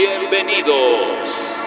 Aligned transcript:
Bienvenidos 0.00 1.59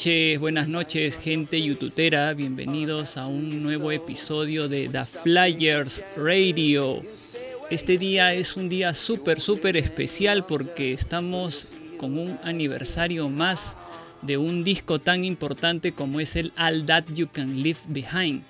noches, 0.00 0.40
buenas 0.40 0.66
noches 0.66 1.18
gente 1.18 1.60
youtubera, 1.60 2.32
bienvenidos 2.32 3.18
a 3.18 3.26
un 3.26 3.62
nuevo 3.62 3.92
episodio 3.92 4.66
de 4.66 4.88
The 4.88 5.04
Flyers 5.04 6.02
Radio. 6.16 7.02
Este 7.68 7.98
día 7.98 8.32
es 8.32 8.56
un 8.56 8.70
día 8.70 8.94
súper, 8.94 9.40
súper 9.40 9.76
especial 9.76 10.46
porque 10.46 10.94
estamos 10.94 11.66
con 11.98 12.18
un 12.18 12.38
aniversario 12.44 13.28
más 13.28 13.76
de 14.22 14.38
un 14.38 14.64
disco 14.64 15.00
tan 15.00 15.26
importante 15.26 15.92
como 15.92 16.18
es 16.18 16.34
el 16.34 16.54
All 16.56 16.86
That 16.86 17.04
You 17.12 17.28
Can 17.30 17.62
Leave 17.62 17.80
Behind, 17.88 18.42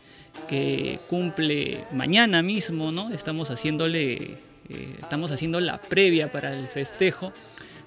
que 0.49 1.00
cumple 1.08 1.82
mañana 1.91 2.44
mismo, 2.44 2.93
¿no? 2.93 3.11
Estamos 3.12 3.50
haciéndole, 3.50 4.38
eh, 4.69 4.96
estamos 5.03 5.32
haciendo 5.32 5.58
la 5.58 5.81
previa 5.81 6.31
para 6.31 6.56
el 6.56 6.69
festejo 6.69 7.32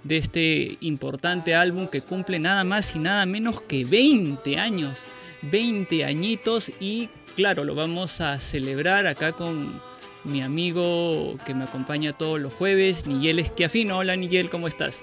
de 0.03 0.17
este 0.17 0.77
importante 0.81 1.55
álbum 1.55 1.87
que 1.87 2.01
cumple 2.01 2.39
nada 2.39 2.63
más 2.63 2.95
y 2.95 2.99
nada 2.99 3.25
menos 3.25 3.61
que 3.61 3.85
20 3.85 4.57
años, 4.57 5.03
20 5.43 6.05
añitos 6.05 6.71
y 6.79 7.09
claro, 7.35 7.63
lo 7.63 7.75
vamos 7.75 8.21
a 8.21 8.39
celebrar 8.39 9.07
acá 9.07 9.31
con 9.31 9.81
mi 10.23 10.41
amigo 10.41 11.35
que 11.45 11.53
me 11.53 11.65
acompaña 11.65 12.13
todos 12.13 12.39
los 12.39 12.53
jueves, 12.53 13.07
Nigel 13.07 13.39
Esquiafino. 13.39 13.97
Hola 13.97 14.15
Nigel, 14.15 14.49
¿cómo 14.49 14.67
estás? 14.67 14.99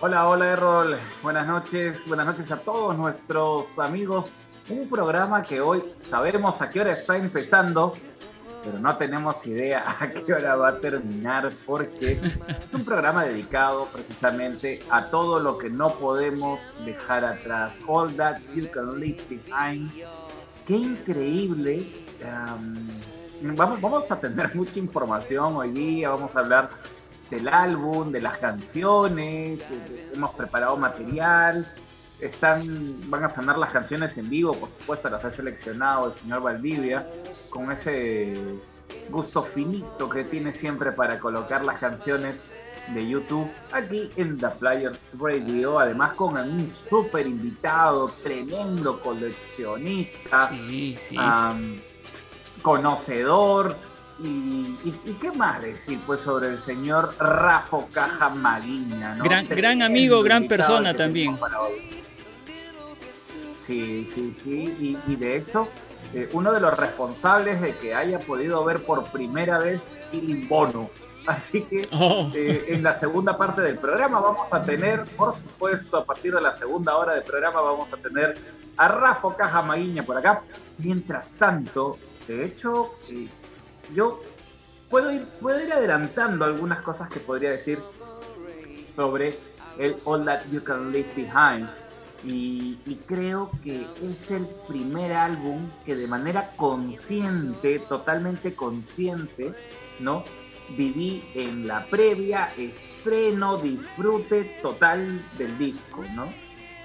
Hola, 0.00 0.28
hola 0.28 0.52
Errol, 0.52 0.98
buenas 1.22 1.46
noches, 1.46 2.08
buenas 2.08 2.26
noches 2.26 2.50
a 2.50 2.58
todos 2.58 2.96
nuestros 2.96 3.78
amigos. 3.78 4.30
Un 4.68 4.88
programa 4.88 5.42
que 5.42 5.60
hoy 5.60 5.82
sabemos 6.00 6.62
a 6.62 6.70
qué 6.70 6.80
hora 6.80 6.92
está 6.92 7.16
empezando, 7.16 7.94
pero 8.64 8.78
no 8.78 8.96
tenemos 8.96 9.46
idea 9.46 9.84
a 10.00 10.10
qué 10.10 10.32
hora 10.32 10.56
va 10.56 10.68
a 10.68 10.78
terminar 10.78 11.50
porque 11.66 12.12
es 12.12 12.74
un 12.74 12.84
programa 12.84 13.24
dedicado 13.24 13.86
precisamente 13.86 14.80
a 14.90 15.06
todo 15.06 15.40
lo 15.40 15.58
que 15.58 15.70
no 15.70 15.90
podemos 15.94 16.68
dejar 16.84 17.24
atrás. 17.24 17.82
All 17.86 18.14
that 18.16 18.40
you 18.54 18.70
can 18.70 18.98
leave 19.00 19.22
behind. 19.28 19.90
Qué 20.66 20.76
increíble. 20.76 21.86
vamos, 23.42 23.80
vamos 23.80 24.10
a 24.10 24.20
tener 24.20 24.54
mucha 24.54 24.78
información 24.78 25.56
hoy 25.56 25.70
día, 25.70 26.10
vamos 26.10 26.34
a 26.36 26.40
hablar 26.40 26.70
del 27.30 27.48
álbum, 27.48 28.10
de 28.10 28.20
las 28.20 28.38
canciones, 28.38 29.60
eh, 29.60 30.10
hemos 30.14 30.34
preparado 30.34 30.76
material, 30.76 31.64
están, 32.20 33.10
van 33.10 33.24
a 33.24 33.30
sanar 33.30 33.58
las 33.58 33.72
canciones 33.72 34.16
en 34.16 34.28
vivo, 34.28 34.52
por 34.52 34.68
supuesto, 34.70 35.08
las 35.08 35.24
ha 35.24 35.30
seleccionado 35.30 36.08
el 36.08 36.14
señor 36.14 36.42
Valdivia, 36.42 37.06
con 37.50 37.70
ese 37.72 38.34
gusto 39.08 39.42
finito 39.42 40.08
que 40.08 40.24
tiene 40.24 40.52
siempre 40.52 40.92
para 40.92 41.18
colocar 41.18 41.64
las 41.64 41.80
canciones 41.80 42.50
de 42.94 43.08
YouTube 43.08 43.48
aquí 43.72 44.10
en 44.16 44.36
The 44.38 44.48
Player 44.58 44.92
Radio, 45.18 45.78
además 45.78 46.14
con 46.14 46.36
un 46.36 46.66
súper 46.66 47.26
invitado, 47.26 48.10
tremendo 48.22 49.00
coleccionista, 49.00 50.50
conocedor, 52.62 53.76
y, 54.22 54.76
qué 55.20 55.32
más 55.32 55.62
decir 55.62 55.98
pues 56.06 56.20
sobre 56.20 56.48
el 56.48 56.60
señor 56.60 57.14
Rafa 57.18 57.78
Caja 57.92 58.28
Maguiña, 58.30 59.16
Gran, 59.22 59.46
gran 59.48 59.82
amigo, 59.82 60.22
gran 60.22 60.46
persona 60.46 60.94
también. 60.94 61.38
Sí, 63.70 64.04
sí, 64.12 64.36
sí. 64.42 64.98
Y, 65.06 65.14
de 65.14 65.36
hecho, 65.36 65.68
eh, 66.12 66.28
uno 66.32 66.52
de 66.52 66.58
los 66.58 66.76
responsables 66.76 67.60
de 67.60 67.72
que 67.76 67.94
haya 67.94 68.18
podido 68.18 68.64
ver 68.64 68.82
por 68.82 69.04
primera 69.12 69.60
vez 69.60 69.94
Killing 70.10 70.48
Bono. 70.48 70.90
Así 71.24 71.62
que 71.62 71.88
oh. 71.92 72.28
eh, 72.34 72.64
en 72.66 72.82
la 72.82 72.94
segunda 72.94 73.38
parte 73.38 73.60
del 73.60 73.78
programa 73.78 74.18
vamos 74.18 74.52
a 74.52 74.64
tener, 74.64 75.04
por 75.16 75.32
supuesto, 75.32 75.98
a 75.98 76.04
partir 76.04 76.34
de 76.34 76.40
la 76.40 76.52
segunda 76.52 76.96
hora 76.96 77.14
del 77.14 77.22
programa 77.22 77.60
vamos 77.60 77.92
a 77.92 77.96
tener 77.98 78.34
a 78.76 78.88
Rafa 78.88 79.36
Caja 79.36 79.62
Maguiña 79.62 80.02
por 80.02 80.18
acá. 80.18 80.42
Mientras 80.78 81.36
tanto, 81.36 81.96
de 82.26 82.46
hecho, 82.46 82.96
eh, 83.08 83.28
yo 83.94 84.20
puedo 84.88 85.12
ir, 85.12 85.28
puedo 85.40 85.64
ir 85.64 85.72
adelantando 85.72 86.44
algunas 86.44 86.80
cosas 86.80 87.08
que 87.08 87.20
podría 87.20 87.52
decir 87.52 87.78
sobre 88.84 89.38
el 89.78 89.96
All 90.06 90.24
That 90.24 90.40
You 90.50 90.64
Can 90.64 90.90
Leave 90.90 91.12
Behind. 91.14 91.68
Y, 92.24 92.76
creo 93.06 93.50
que 93.64 93.86
es 94.02 94.30
el 94.30 94.46
primer 94.68 95.12
álbum 95.12 95.68
que 95.86 95.96
de 95.96 96.06
manera 96.06 96.50
consciente, 96.56 97.78
totalmente 97.78 98.54
consciente, 98.54 99.54
¿no? 99.98 100.24
Viví 100.76 101.24
en 101.34 101.66
la 101.66 101.86
previa, 101.86 102.52
estreno, 102.56 103.56
disfrute 103.56 104.44
total 104.62 105.24
del 105.38 105.56
disco, 105.58 106.04
¿no? 106.14 106.28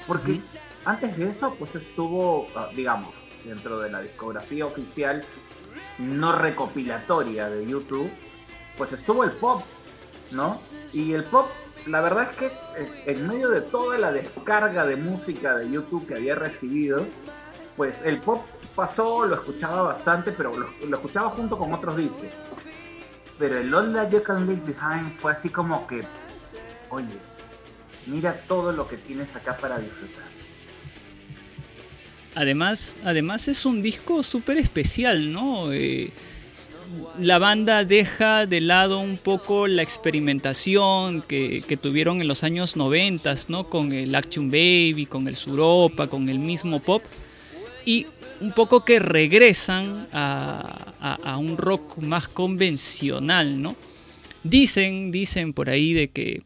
Porque 0.07 0.39
antes 0.85 1.17
de 1.17 1.27
eso, 1.27 1.53
pues 1.59 1.75
estuvo, 1.75 2.47
ah, 2.55 2.69
digamos, 2.75 3.13
dentro 3.43 3.79
de 3.79 3.91
la 3.91 4.01
discografía 4.01 4.65
oficial 4.65 5.23
no 5.97 6.31
recopilatoria 6.31 7.49
de 7.49 7.65
YouTube, 7.65 8.09
pues 8.77 8.93
estuvo 8.93 9.23
el 9.23 9.31
pop, 9.31 9.63
¿no? 10.31 10.59
Y 10.93 11.13
el 11.13 11.23
pop, 11.23 11.47
la 11.87 12.01
verdad 12.01 12.29
es 12.31 12.37
que 12.37 12.45
eh, 12.47 13.03
en 13.05 13.27
medio 13.27 13.49
de 13.49 13.61
toda 13.61 13.97
la 13.97 14.11
descarga 14.11 14.85
de 14.85 14.95
música 14.95 15.55
de 15.55 15.69
YouTube 15.69 16.07
que 16.07 16.15
había 16.15 16.35
recibido, 16.35 17.05
pues 17.77 18.01
el 18.03 18.19
pop 18.19 18.43
pasó, 18.75 19.25
lo 19.25 19.35
escuchaba 19.35 19.83
bastante, 19.83 20.31
pero 20.31 20.53
lo, 20.57 20.95
escuchaba 20.95 21.29
junto 21.29 21.57
con 21.57 21.73
otros 21.73 21.97
discos. 21.97 22.27
Pero 23.37 23.57
el 23.57 23.73
All 23.73 23.93
That 23.93 24.11
You 24.11 24.23
Can 24.23 24.47
Leave 24.47 24.61
Behind 24.65 25.17
fue 25.17 25.33
así 25.33 25.49
como 25.49 25.85
que, 25.85 26.03
oye, 26.89 27.07
mira 28.07 28.41
todo 28.47 28.71
lo 28.71 28.87
que 28.87 28.97
tienes 28.97 29.35
acá 29.35 29.57
para 29.57 29.77
disfrutar. 29.77 30.23
Además, 32.33 32.95
además 33.03 33.47
es 33.47 33.65
un 33.65 33.81
disco 33.81 34.23
súper 34.23 34.57
especial, 34.57 35.31
¿no? 35.31 35.71
Eh, 35.71 36.11
la 37.19 37.39
banda 37.39 37.85
deja 37.85 38.45
de 38.45 38.61
lado 38.61 38.99
un 38.99 39.17
poco 39.17 39.67
la 39.67 39.81
experimentación 39.81 41.21
que, 41.21 41.79
tuvieron 41.81 42.21
en 42.21 42.27
los 42.27 42.43
años 42.43 42.75
90, 42.75 43.35
¿no? 43.47 43.69
Con 43.69 43.93
el 43.93 44.13
Action 44.15 44.49
Baby, 44.49 45.05
con 45.05 45.27
el 45.27 45.35
Suropa, 45.35 46.07
con 46.07 46.29
el 46.29 46.39
mismo 46.39 46.79
pop. 46.79 47.03
Y 47.85 48.07
un 48.41 48.51
poco 48.51 48.83
que 48.83 48.99
regresan 48.99 50.07
a, 50.11 51.37
un 51.39 51.57
rock 51.57 51.97
más 51.99 52.27
convencional, 52.27 53.61
¿no? 53.61 53.75
Dicen, 54.43 55.11
dicen 55.11 55.53
por 55.53 55.69
ahí 55.69 55.93
de 55.93 56.09
que 56.09 56.41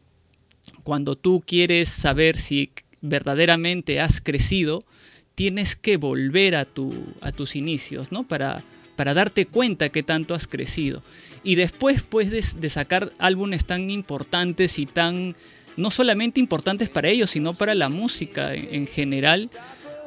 cuando 0.82 1.16
tú 1.16 1.42
quieres 1.46 1.88
saber 1.88 2.38
si 2.38 2.70
verdaderamente 3.00 4.00
has 4.00 4.20
crecido, 4.20 4.84
tienes 5.34 5.76
que 5.76 5.96
volver 5.96 6.56
a, 6.56 6.64
tu, 6.64 6.92
a 7.20 7.32
tus 7.32 7.56
inicios, 7.56 8.12
¿no? 8.12 8.26
Para, 8.26 8.62
para 9.00 9.14
darte 9.14 9.46
cuenta 9.46 9.88
que 9.88 10.02
tanto 10.02 10.34
has 10.34 10.46
crecido. 10.46 11.00
Y 11.42 11.54
después, 11.54 12.02
pues, 12.02 12.30
de, 12.60 12.68
sacar 12.68 13.14
álbumes 13.18 13.64
tan 13.64 13.88
importantes 13.88 14.78
y 14.78 14.84
tan, 14.84 15.36
no 15.78 15.90
solamente 15.90 16.38
importantes 16.38 16.90
para 16.90 17.08
ellos, 17.08 17.30
sino 17.30 17.54
para 17.54 17.74
la 17.74 17.88
música 17.88 18.54
en, 18.54 18.86
general, 18.86 19.48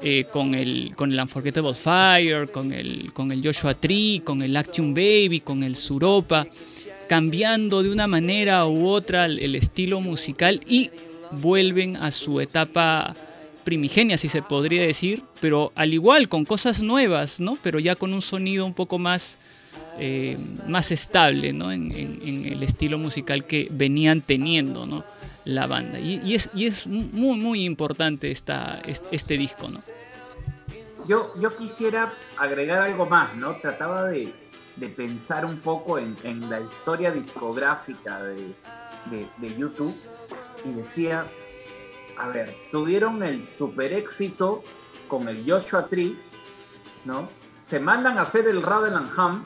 eh, 0.04 0.26
con, 0.32 0.54
el, 0.54 0.94
con 0.96 1.12
el 1.12 1.20
Unforgettable 1.20 1.74
Fire, 1.74 2.52
con 2.52 2.72
el, 2.72 3.12
con 3.14 3.32
el 3.32 3.44
Joshua 3.44 3.74
Tree, 3.74 4.22
con 4.24 4.44
el 4.44 4.56
Action 4.56 4.94
Baby, 4.94 5.40
con 5.40 5.64
el 5.64 5.76
Suropa, 5.76 6.46
cambiando 7.10 7.82
de 7.82 7.90
una 7.90 8.06
manera 8.06 8.68
u 8.68 8.90
otra 8.90 9.26
el 9.26 9.56
estilo 9.56 10.02
musical 10.02 10.62
y 10.68 10.92
vuelven 11.32 11.96
a 11.96 12.12
su 12.12 12.40
etapa 12.40 13.16
primigenia, 13.64 14.18
si 14.18 14.30
se 14.30 14.42
podría 14.42 14.82
decir, 14.84 15.24
pero 15.42 15.72
al 15.76 15.94
igual, 15.94 16.30
con 16.30 16.46
cosas 16.46 16.82
nuevas, 16.82 17.40
¿no? 17.40 17.58
Pero 17.62 17.80
ya 17.80 17.96
con 17.96 18.14
un 18.14 18.22
sonido 18.22 18.66
un 18.66 18.74
poco 18.74 19.00
más, 19.00 19.38
eh, 20.00 20.38
más 20.68 20.92
estable, 20.92 21.54
¿no? 21.54 21.72
En, 21.72 21.92
el 21.92 22.62
estilo 22.64 22.98
musical 22.98 23.46
que 23.46 23.68
venían 23.72 24.22
teniendo, 24.22 24.86
¿no? 24.86 25.04
La 25.46 25.68
banda. 25.68 26.00
Y, 26.00 26.36
es, 26.36 26.88
muy, 26.88 27.38
muy 27.38 27.66
importante 27.66 28.32
esta, 28.32 28.82
este, 29.12 29.38
disco, 29.38 29.68
¿no? 29.70 29.80
Yo, 31.06 31.34
yo 31.40 31.56
quisiera 31.58 32.14
agregar 32.38 32.82
algo 32.82 33.06
más, 33.06 33.36
¿no? 33.36 33.56
Trataba 33.58 34.08
de, 34.08 34.34
pensar 34.96 35.46
un 35.46 35.60
poco 35.60 36.00
en, 36.00 36.16
la 36.50 36.62
historia 36.62 37.12
discográfica 37.12 38.24
de, 38.24 38.54
de 39.38 39.58
YouTube 39.58 39.96
y 40.66 40.74
decía, 40.74 41.26
a 42.18 42.28
ver, 42.30 42.54
tuvieron 42.72 43.24
el 43.24 43.44
super 43.44 43.94
éxito 43.94 44.64
con 45.08 45.28
el 45.28 45.50
Joshua 45.50 45.86
Tree, 45.88 46.18
¿no? 47.06 47.30
Se 47.60 47.80
mandan 47.80 48.18
a 48.18 48.24
hacer 48.24 48.48
el 48.48 48.62
Ravenham 48.62 49.46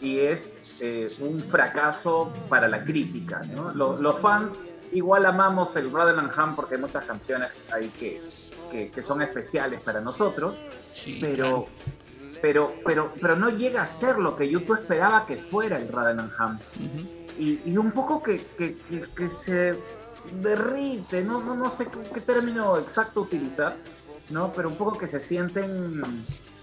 y 0.00 0.18
es 0.20 0.52
eh, 0.80 1.08
un 1.20 1.40
fracaso 1.40 2.32
para 2.48 2.68
la 2.68 2.84
crítica, 2.84 3.42
¿no? 3.54 3.72
Los, 3.72 4.20
fans 4.20 4.66
igual 4.92 5.26
amamos 5.26 5.74
el 5.76 5.90
Ravenham 5.90 6.54
porque 6.54 6.74
hay 6.76 6.80
muchas 6.80 7.04
canciones 7.04 7.48
ahí 7.72 7.88
que, 7.98 8.20
que, 8.90 9.02
son 9.02 9.22
especiales 9.22 9.80
para 9.80 10.00
nosotros, 10.00 10.58
pero, 11.20 11.68
pero, 12.42 12.74
pero, 12.84 13.12
pero 13.20 13.36
no 13.36 13.50
llega 13.50 13.82
a 13.82 13.86
ser 13.86 14.18
lo 14.18 14.36
que 14.36 14.48
YouTube 14.48 14.80
esperaba 14.80 15.26
que 15.26 15.38
fuera 15.38 15.78
el 15.78 15.88
Ravenham. 15.88 16.58
y, 17.38 17.76
un 17.76 17.90
poco 17.92 18.22
que, 18.22 18.44
se 19.28 19.78
derrite, 20.40 21.22
no, 21.22 21.42
no, 21.42 21.54
no 21.54 21.70
sé 21.70 21.86
qué, 21.86 22.20
término 22.20 22.76
exacto 22.78 23.22
utilizar, 23.22 23.76
¿no? 24.30 24.52
pero 24.52 24.68
un 24.68 24.76
poco 24.76 24.98
que 24.98 25.08
se 25.08 25.20
sienten 25.20 26.02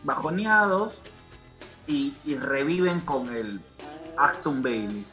bajoneados 0.03 1.01
y, 1.87 2.15
reviven 2.35 3.01
con 3.01 3.33
el 3.35 3.61
Acton 4.17 4.61
Bailey. 4.61 5.05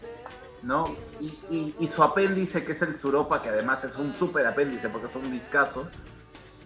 ¿no? 0.62 0.95
Y, 1.50 1.88
su 1.88 2.02
apéndice, 2.02 2.64
que 2.64 2.73
es 2.73 2.83
el 2.83 2.95
Suropa, 2.95 3.40
que 3.40 3.49
además 3.49 3.85
es 3.85 3.97
un 3.97 4.12
super 4.12 4.47
apéndice 4.47 4.88
porque 4.88 5.09
es 5.09 5.16
un 5.16 5.30
discazo. 5.33 5.88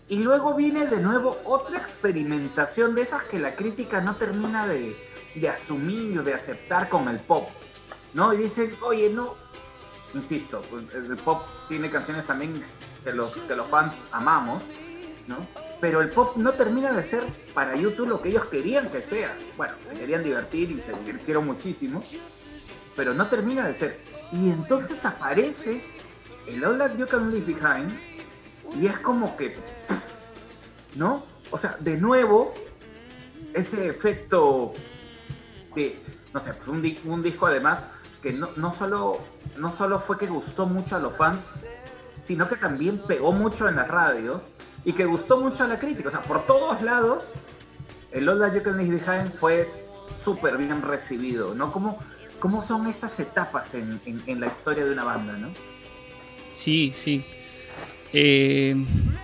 Y 0.08 0.18
luego 0.18 0.54
viene 0.54 0.86
de 0.86 1.00
nuevo 1.00 1.38
otra 1.44 1.78
experimentación 1.78 2.94
de 2.94 3.02
esas 3.02 3.24
que 3.24 3.38
la 3.38 3.54
crítica 3.54 4.00
no 4.00 4.16
termina 4.16 4.66
de, 4.66 4.94
de 5.34 5.48
asumir, 5.48 6.22
de 6.22 6.34
aceptar 6.34 6.88
con 6.88 7.08
el 7.08 7.20
pop. 7.20 7.48
¿no? 8.14 8.32
Y 8.32 8.38
dicen, 8.38 8.74
oye, 8.82 9.10
no, 9.10 9.34
insisto, 10.14 10.62
pues, 10.70 10.84
el 10.94 11.16
pop 11.16 11.42
tiene 11.68 11.90
canciones 11.90 12.26
también 12.26 12.64
que 13.02 13.12
los, 13.12 13.34
que 13.36 13.54
los 13.54 13.66
fans 13.66 13.94
amamos, 14.12 14.62
¿no? 15.26 15.36
Pero 15.80 16.00
el 16.00 16.08
pop 16.08 16.36
no 16.36 16.52
termina 16.52 16.92
de 16.92 17.02
ser 17.02 17.24
para 17.52 17.76
YouTube 17.76 18.08
lo 18.08 18.22
que 18.22 18.30
ellos 18.30 18.46
querían 18.46 18.90
que 18.90 19.02
sea. 19.02 19.36
Bueno, 19.56 19.74
se 19.80 19.94
querían 19.94 20.22
divertir 20.22 20.70
y 20.70 20.80
se 20.80 20.92
divirtieron 20.94 21.46
muchísimo, 21.46 22.02
pero 22.96 23.12
no 23.14 23.28
termina 23.28 23.66
de 23.66 23.74
ser. 23.74 24.00
Y 24.32 24.50
entonces 24.50 25.04
aparece 25.04 25.82
el 26.46 26.64
All 26.64 26.78
That 26.78 26.96
You 26.96 27.06
Can 27.06 27.30
Leave 27.30 27.54
Behind 27.54 27.92
y 28.80 28.86
es 28.86 28.98
como 28.98 29.36
que, 29.36 29.56
¿no? 30.96 31.24
O 31.50 31.58
sea, 31.58 31.76
de 31.80 31.96
nuevo, 31.96 32.52
ese 33.52 33.86
efecto 33.86 34.72
de, 35.74 36.00
no 36.32 36.40
sé, 36.40 36.54
pues 36.54 36.68
un, 36.68 37.12
un 37.12 37.22
disco 37.22 37.46
además 37.46 37.88
que 38.22 38.32
no, 38.32 38.48
no, 38.56 38.72
solo, 38.72 39.20
no 39.56 39.72
solo 39.72 40.00
fue 40.00 40.18
que 40.18 40.26
gustó 40.26 40.66
mucho 40.66 40.96
a 40.96 41.00
los 41.00 41.16
fans, 41.16 41.64
sino 42.22 42.48
que 42.48 42.56
también 42.56 42.98
pegó 42.98 43.32
mucho 43.32 43.68
en 43.68 43.76
las 43.76 43.88
radios 43.88 44.50
y 44.84 44.92
que 44.92 45.04
gustó 45.04 45.40
mucho 45.40 45.64
a 45.64 45.68
la 45.68 45.78
crítica. 45.78 46.08
O 46.08 46.10
sea, 46.10 46.22
por 46.22 46.46
todos 46.46 46.82
lados, 46.82 47.32
el 48.12 48.28
All 48.28 48.38
That 48.38 48.54
You 48.54 48.62
Can 48.62 48.78
Leave 48.78 49.00
Behind 49.00 49.32
fue 49.34 49.68
súper 50.14 50.56
bien 50.56 50.82
recibido, 50.82 51.54
¿no? 51.54 51.72
¿Cómo, 51.72 51.98
¿Cómo 52.38 52.62
son 52.62 52.86
estas 52.86 53.18
etapas 53.20 53.74
en, 53.74 54.00
en, 54.04 54.40
la 54.40 54.46
historia 54.46 54.84
de 54.84 54.92
una 54.92 55.04
banda, 55.04 55.34
no? 55.34 55.48
Sí, 56.54 56.92
sí. 56.94 57.24
Eh, 58.12 58.76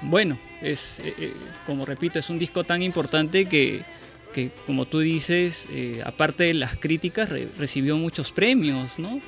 bueno, 0.02 0.38
es, 0.60 1.00
eh, 1.00 1.14
eh, 1.18 1.34
como 1.66 1.84
repito, 1.84 2.18
es 2.18 2.28
un 2.28 2.38
disco 2.38 2.64
tan 2.64 2.82
importante 2.82 3.48
que 3.48 3.84
que 4.30 4.50
como 4.66 4.86
tú 4.86 5.00
dices, 5.00 5.66
eh, 5.70 6.02
aparte 6.04 6.44
de 6.44 6.54
las 6.54 6.76
críticas, 6.76 7.30
recibió 7.58 7.96
muchos 7.96 8.30
premios, 8.30 8.98
¿no? 8.98 9.20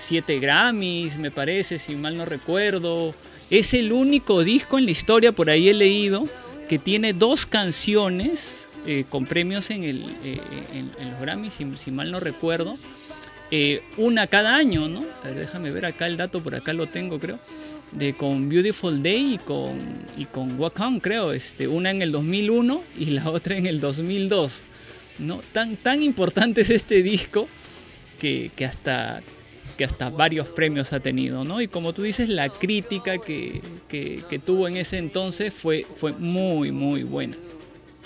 Siete 0.00 0.40
Grammys, 0.40 1.18
me 1.18 1.30
parece, 1.30 1.78
si 1.78 1.94
mal 1.94 2.16
no 2.16 2.24
recuerdo. 2.24 3.14
Es 3.50 3.74
el 3.74 3.92
único 3.92 4.42
disco 4.42 4.78
en 4.78 4.86
la 4.86 4.90
historia, 4.90 5.30
por 5.32 5.50
ahí 5.50 5.68
he 5.68 5.74
leído, 5.74 6.28
que 6.68 6.78
tiene 6.78 7.12
dos 7.12 7.46
canciones 7.46 8.66
eh, 8.86 9.04
con 9.08 9.26
premios 9.26 9.70
en, 9.70 9.84
el, 9.84 10.06
eh, 10.24 10.40
en, 10.72 11.10
los 11.10 11.20
Grammys, 11.20 11.54
si, 11.76 11.90
mal 11.92 12.10
no 12.10 12.18
recuerdo. 12.18 12.76
una 13.96 14.26
cada 14.26 14.56
año, 14.56 14.88
¿no? 14.88 15.04
déjame 15.24 15.70
ver 15.70 15.86
acá 15.86 16.06
el 16.06 16.16
dato, 16.16 16.42
por 16.42 16.54
acá 16.54 16.72
lo 16.72 16.86
tengo, 16.88 17.20
creo 17.20 17.38
de 17.92 18.14
con 18.14 18.48
Beautiful 18.48 19.02
Day 19.02 19.34
y 19.34 19.38
con, 19.38 19.78
y 20.16 20.24
con 20.26 20.58
Walk 20.58 20.78
On, 20.80 21.00
creo, 21.00 21.32
este, 21.32 21.66
una 21.66 21.90
en 21.90 22.02
el 22.02 22.12
2001 22.12 22.82
y 22.96 23.06
la 23.06 23.28
otra 23.30 23.56
en 23.56 23.66
el 23.66 23.80
2002. 23.80 24.62
¿no? 25.18 25.42
Tan, 25.52 25.76
tan 25.76 26.02
importante 26.02 26.60
es 26.60 26.70
este 26.70 27.02
disco 27.02 27.48
que, 28.18 28.50
hasta, 28.64 29.22
que 29.80 29.86
hasta 29.86 30.10
varios 30.10 30.46
premios 30.46 30.92
ha 30.92 31.00
tenido. 31.00 31.42
¿no? 31.42 31.62
Y 31.62 31.66
como 31.66 31.94
tú 31.94 32.02
dices, 32.02 32.28
la 32.28 32.50
crítica 32.50 33.16
que, 33.16 33.62
tuvo 34.44 34.68
en 34.68 34.76
ese 34.76 34.98
entonces 34.98 35.54
fue, 35.54 35.86
fue 35.96 36.12
muy, 36.12 36.70
muy 36.70 37.02
buena. 37.02 37.34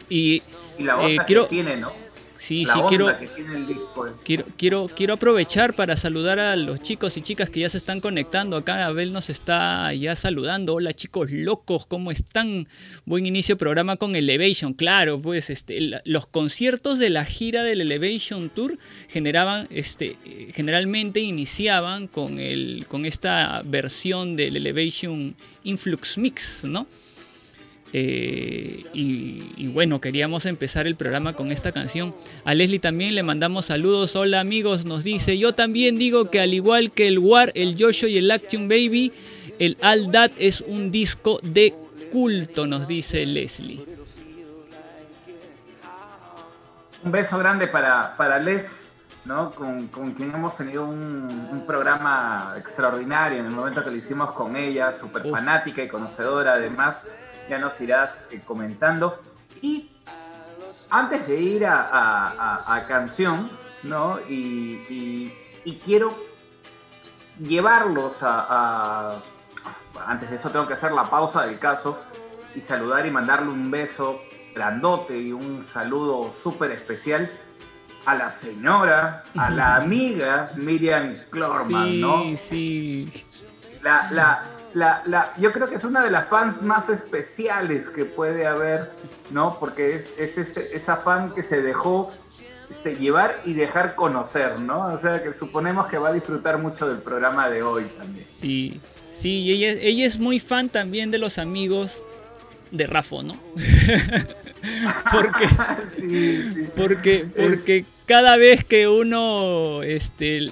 Y, 0.09 0.41
la 0.79 1.05
eh, 1.09 1.19
quiero, 1.27 1.49
que 1.49 1.57
tiene, 1.57 1.77
¿no? 1.77 2.04
Sí, 2.45 2.67
sí, 2.67 2.79
quiero, 2.91 3.17
quiero, 4.23 4.45
quiero, 4.59 4.87
quiero 4.95 5.15
aprovechar 5.15 5.73
para 5.73 5.97
saludar 5.97 6.39
a 6.39 6.57
los 6.57 6.83
chicos 6.83 7.17
y 7.17 7.23
chicas 7.23 7.49
que 7.49 7.61
ya 7.61 7.71
se 7.71 7.79
están 7.79 8.03
conectando. 8.03 8.59
Acá 8.59 8.85
Abel 8.85 9.15
nos 9.15 9.31
está 9.31 9.95
ya 9.95 10.15
saludando. 10.15 10.75
Hola 10.75 10.93
chicos 10.93 11.31
locos, 11.31 11.87
¿cómo 11.87 12.11
están? 12.11 12.69
Buen 13.07 13.25
inicio 13.25 13.57
programa 13.57 13.97
con 13.97 14.15
Elevation. 14.15 14.75
Claro, 14.75 15.23
pues 15.23 15.49
este, 15.49 16.03
los 16.05 16.27
conciertos 16.27 16.99
de 16.99 17.09
la 17.09 17.25
gira 17.25 17.63
del 17.63 17.81
Elevation 17.81 18.51
Tour 18.51 18.77
generaban, 19.09 19.67
este, 19.71 20.19
generalmente 20.53 21.21
iniciaban 21.21 22.09
con, 22.09 22.39
el, 22.39 22.85
con 22.89 23.07
esta 23.07 23.63
versión 23.65 24.37
del 24.37 24.59
Elevation 24.59 25.35
Influx 25.63 26.19
Mix, 26.19 26.65
¿no? 26.65 26.87
Eh, 27.97 28.85
y, 28.93 29.69
bueno, 29.69 30.01
queríamos 30.01 30.47
empezar 30.47 30.89
el 30.89 30.97
programa 30.97 31.35
con 31.35 31.53
esta 31.53 31.71
canción. 31.71 32.13
A 32.45 32.53
Leslie 32.53 32.81
también 32.81 33.15
le 33.15 33.23
mandamos 33.23 33.67
saludos. 33.67 34.17
Hola 34.17 34.41
amigos, 34.41 34.85
nos 34.85 35.05
dice. 35.05 35.39
Yo 35.39 35.55
también 35.55 35.97
digo 35.97 36.29
que 36.29 36.41
al 36.41 36.55
igual 36.55 36.91
que 36.91 37.07
el 37.07 37.21
War, 37.21 37.53
el 37.55 37.77
Joshua 37.79 38.09
y 38.09 38.19
el 38.19 38.33
Action 38.33 38.69
Baby, 38.69 39.13
el 39.61 39.77
All 39.81 40.11
That 40.11 40.33
es 40.39 40.61
un 40.61 40.91
disco 40.91 41.39
de 41.45 41.73
culto, 42.11 42.67
nos 42.67 42.89
dice 42.89 43.25
Leslie. 43.27 43.87
Un 47.05 47.13
beso 47.13 47.39
grande 47.39 47.69
para, 47.69 48.17
para 48.17 48.41
Les, 48.41 48.93
¿no? 49.25 49.53
Con, 49.53 49.87
quien 49.87 50.35
hemos 50.35 50.57
tenido 50.57 50.85
un, 50.85 51.63
programa 51.65 52.55
extraordinario 52.59 53.39
en 53.39 53.47
el 53.47 53.53
momento 53.53 53.85
que 53.85 53.91
lo 53.91 53.97
hicimos 53.97 54.33
con 54.33 54.57
ella, 54.57 54.93
súper 54.93 55.23
fanática 55.31 55.81
y 55.83 55.89
conocedora 55.89 56.55
además 56.55 57.07
ya 57.49 57.59
nos 57.59 57.81
irás 57.81 58.27
eh, 58.31 58.41
comentando. 58.45 59.19
Y 59.61 59.91
antes 60.91 61.27
de 61.27 61.41
ir 61.41 61.67
a, 61.67 62.85
canción, 62.89 63.51
¿no? 63.83 64.19
Y, 64.29 65.33
quiero 65.85 66.15
llevarlos 67.41 68.19
a, 68.23 69.21
Antes 70.07 70.31
de 70.31 70.37
eso 70.37 70.51
tengo 70.51 70.67
que 70.67 70.75
hacer 70.75 70.93
la 70.93 71.05
pausa 71.05 71.47
del 71.47 71.59
caso 71.59 71.99
y 72.55 72.61
saludar 72.61 73.07
y 73.07 73.11
mandarle 73.11 73.51
un 73.51 73.71
beso 73.71 74.21
grandote 74.55 75.19
y 75.19 75.33
un 75.33 75.65
saludo 75.65 76.31
súper 76.31 76.73
especial 76.73 77.31
a 78.05 78.15
la 78.15 78.31
señora, 78.31 79.25
a 79.37 79.51
la 79.51 79.77
amiga 79.83 80.53
Miriam 80.57 81.15
Klorman, 81.31 82.01
¿no? 82.01 82.23
Sí, 82.23 82.37
sí. 82.37 83.25
La, 83.83 84.11
la, 84.11 84.54
la, 84.75 85.33
yo 85.39 85.53
creo 85.53 85.69
que 85.69 85.77
es 85.77 85.85
una 85.85 86.03
de 86.03 86.11
las 86.11 86.29
fans 86.29 86.63
más 86.63 86.89
especiales 86.89 87.89
que 87.89 88.05
puede 88.05 88.47
haber, 88.47 88.91
¿no? 89.31 89.59
Porque 89.59 89.95
es, 89.95 90.13
esa 90.19 90.97
fan 90.97 91.33
que 91.33 91.43
se 91.43 91.63
dejó 91.63 92.11
este, 92.69 92.97
llevar 92.97 93.41
y 93.45 93.55
dejar 93.55 93.95
conocer, 93.95 94.59
¿no? 94.61 94.93
O 94.93 94.99
sea, 94.99 95.23
que 95.23 95.33
suponemos 95.33 95.87
que 95.87 95.99
va 95.99 96.09
a 96.09 96.13
disfrutar 96.13 96.59
mucho 96.59 96.89
del 96.89 96.99
programa 96.99 97.49
de 97.49 97.63
hoy 97.63 97.85
también. 97.97 98.25
Sí, 98.25 98.81
sí, 99.13 99.51
ella, 99.53 99.81
ella 99.81 100.07
es 100.07 100.19
muy 100.19 100.41
fan 100.41 100.69
también 100.69 101.11
de 101.11 101.19
los 101.19 101.39
amigos 101.39 102.03
de 102.71 102.87
Rafa, 102.87 103.23
¿no? 103.23 103.37
porque, 105.13 105.49
porque, 106.77 107.29
porque 107.37 107.85
cada 108.07 108.37
vez 108.37 108.65
que 108.65 108.89
uno 108.89 109.83
este, 109.83 110.51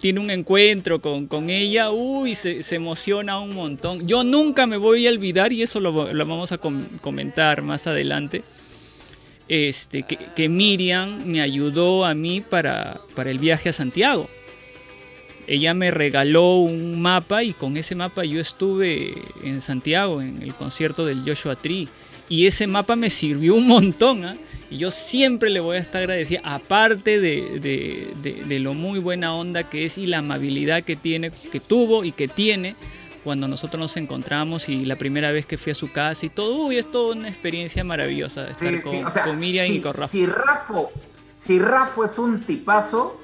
tiene 0.00 0.20
un 0.20 0.30
encuentro 0.30 1.00
con, 1.00 1.50
ella, 1.50 1.90
uy, 1.90 2.34
se, 2.34 2.62
emociona 2.74 3.38
un 3.38 3.54
montón. 3.54 4.06
Yo 4.06 4.24
nunca 4.24 4.66
me 4.66 4.76
voy 4.76 5.06
a 5.06 5.10
olvidar, 5.10 5.52
y 5.52 5.62
eso 5.62 5.78
lo, 5.80 5.92
vamos 5.92 6.52
a 6.52 6.58
comentar 6.58 7.62
más 7.62 7.86
adelante, 7.86 8.42
este, 9.48 10.02
que, 10.02 10.48
Miriam 10.48 11.24
me 11.26 11.42
ayudó 11.42 12.04
a 12.04 12.14
mí 12.14 12.40
para, 12.40 13.00
para 13.14 13.30
el 13.30 13.38
viaje 13.38 13.68
a 13.68 13.72
Santiago. 13.72 14.28
Ella 15.46 15.74
me 15.74 15.90
regaló 15.90 16.58
un 16.58 17.02
mapa 17.02 17.42
y 17.42 17.52
con 17.52 17.76
ese 17.76 17.96
mapa 17.96 18.24
yo 18.24 18.40
estuve 18.40 19.14
en 19.42 19.60
Santiago, 19.60 20.22
en 20.22 20.42
el 20.42 20.54
concierto 20.54 21.04
del 21.04 21.24
Joshua 21.26 21.56
Tree. 21.56 21.88
Y 22.28 22.46
ese 22.46 22.68
mapa 22.68 22.94
me 22.94 23.10
sirvió 23.10 23.56
un 23.56 23.66
montón. 23.66 24.24
¿ah? 24.24 24.36
Y 24.70 24.78
yo 24.78 24.92
siempre 24.92 25.50
le 25.50 25.58
voy 25.58 25.76
a 25.76 25.80
estar 25.80 26.02
agradecida, 26.02 26.40
aparte 26.44 27.18
de, 27.18 28.60
lo 28.60 28.72
muy 28.72 29.00
buena 29.00 29.34
onda 29.34 29.64
que 29.64 29.84
es 29.84 29.98
y 29.98 30.06
la 30.06 30.18
amabilidad 30.18 30.84
que 30.84 30.94
tiene, 30.94 31.32
que 31.32 31.58
tuvo 31.58 32.04
y 32.04 32.12
que 32.12 32.28
tiene 32.28 32.76
cuando 33.24 33.48
nosotros 33.48 33.80
nos 33.80 33.96
encontramos 33.96 34.68
y 34.68 34.84
la 34.84 34.96
primera 34.96 35.32
vez 35.32 35.44
que 35.44 35.58
fui 35.58 35.72
a 35.72 35.74
su 35.74 35.92
casa 35.92 36.24
y 36.24 36.30
todo, 36.30 36.54
uy, 36.54 36.78
es 36.78 36.90
toda 36.90 37.16
una 37.16 37.28
experiencia 37.28 37.82
maravillosa 37.82 38.44
de 38.44 38.52
estar 38.52 38.82
con, 39.24 39.38
Miriam 39.38 39.66
y 39.66 39.80
con 39.80 39.92
Rafa. 39.92 40.08
Si 40.08 40.24
Rafa, 40.24 40.82
si 41.36 41.58
Rafa 41.58 42.04
es 42.04 42.18
un 42.18 42.40
tipazo, 42.40 43.20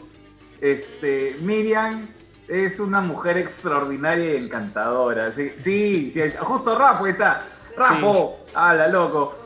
este, 0.61 1.37
Miriam 1.41 2.09
es 2.49 2.81
una 2.81 3.01
mujer 3.01 3.39
extraordinaria 3.39 4.35
y 4.35 4.37
encantadora. 4.37 5.33
Sí, 5.33 5.53
sí, 5.59 6.13
justo 6.41 6.77
Rafa 6.77 7.09
está. 7.09 7.47
Rafa, 7.77 8.09
hala, 8.55 8.89
loco. 8.89 9.37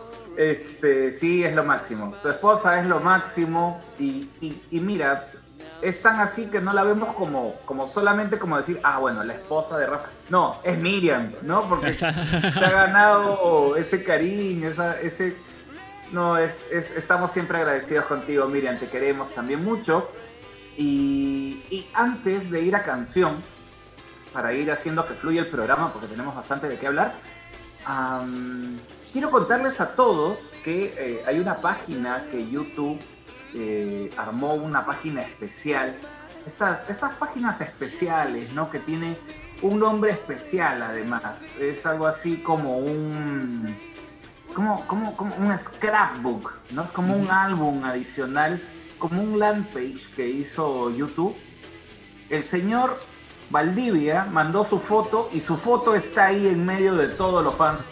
Este, 0.40 1.12
sí, 1.12 1.44
es 1.44 1.54
lo 1.54 1.64
máximo. 1.64 2.14
Tu 2.22 2.30
esposa 2.30 2.80
es 2.80 2.86
lo 2.86 2.98
máximo 2.98 3.78
y, 3.98 4.26
mira, 4.70 5.28
es 5.82 6.00
tan 6.00 6.18
así 6.18 6.46
que 6.46 6.62
no 6.62 6.72
la 6.72 6.82
vemos 6.82 7.14
como, 7.14 7.56
como 7.66 7.86
solamente 7.86 8.38
como 8.38 8.56
decir, 8.56 8.80
ah, 8.82 8.96
bueno, 9.00 9.22
la 9.22 9.34
esposa 9.34 9.76
de 9.76 9.84
Rafa. 9.84 10.08
No, 10.30 10.56
es 10.64 10.78
Miriam, 10.78 11.34
¿no? 11.42 11.68
Porque 11.68 11.92
se 11.92 12.06
ha 12.06 12.70
ganado 12.70 13.76
ese 13.76 14.02
cariño, 14.02 14.70
ese... 15.02 15.36
No, 16.10 16.38
es, 16.38 16.68
estamos 16.72 17.32
siempre 17.32 17.58
agradecidos 17.58 18.06
contigo, 18.06 18.46
Miriam, 18.46 18.78
te 18.78 18.88
queremos 18.88 19.34
también 19.34 19.62
mucho. 19.62 20.08
Y, 20.78 21.62
y 21.68 21.86
antes 21.92 22.50
de 22.50 22.62
ir 22.62 22.74
a 22.74 22.82
canción, 22.82 23.34
para 24.32 24.54
ir 24.54 24.72
haciendo 24.72 25.06
que 25.06 25.12
fluya 25.12 25.42
el 25.42 25.48
programa, 25.48 25.92
porque 25.92 26.08
tenemos 26.08 26.34
bastante 26.34 26.66
de 26.66 26.78
qué 26.78 26.86
hablar, 26.86 27.12
quiero 29.12 29.30
contarles 29.30 29.80
a 29.80 29.94
todos 29.94 30.52
que 30.64 30.94
eh, 30.96 31.24
hay 31.26 31.38
una 31.38 31.60
página 31.60 32.24
que 32.30 32.48
YouTube 32.48 32.98
eh, 33.54 34.10
armó 34.16 34.54
una 34.54 34.84
página 34.84 35.22
especial. 35.22 35.96
Estas, 36.46 36.88
estas 36.88 37.14
páginas 37.16 37.60
especiales, 37.60 38.52
¿no? 38.52 38.70
Que 38.70 38.78
tiene 38.78 39.16
un 39.62 39.78
nombre 39.78 40.12
especial 40.12 40.82
además. 40.82 41.46
Es 41.58 41.84
algo 41.86 42.06
así 42.06 42.38
como 42.38 42.78
un. 42.78 43.76
Como, 44.54 44.84
como, 44.86 45.16
como 45.16 45.36
un 45.36 45.56
scrapbook, 45.56 46.52
¿no? 46.72 46.82
Es 46.82 46.90
como 46.90 47.14
un 47.14 47.30
álbum 47.30 47.84
adicional, 47.84 48.60
como 48.98 49.22
un 49.22 49.38
land 49.38 49.66
page 49.68 50.10
que 50.14 50.28
hizo 50.28 50.90
YouTube. 50.90 51.36
El 52.30 52.42
señor 52.42 52.98
Valdivia 53.50 54.24
mandó 54.24 54.64
su 54.64 54.80
foto 54.80 55.28
y 55.32 55.40
su 55.40 55.56
foto 55.56 55.94
está 55.94 56.26
ahí 56.26 56.48
en 56.48 56.64
medio 56.64 56.96
de 56.96 57.08
todos 57.08 57.44
los 57.44 57.54
fans 57.54 57.90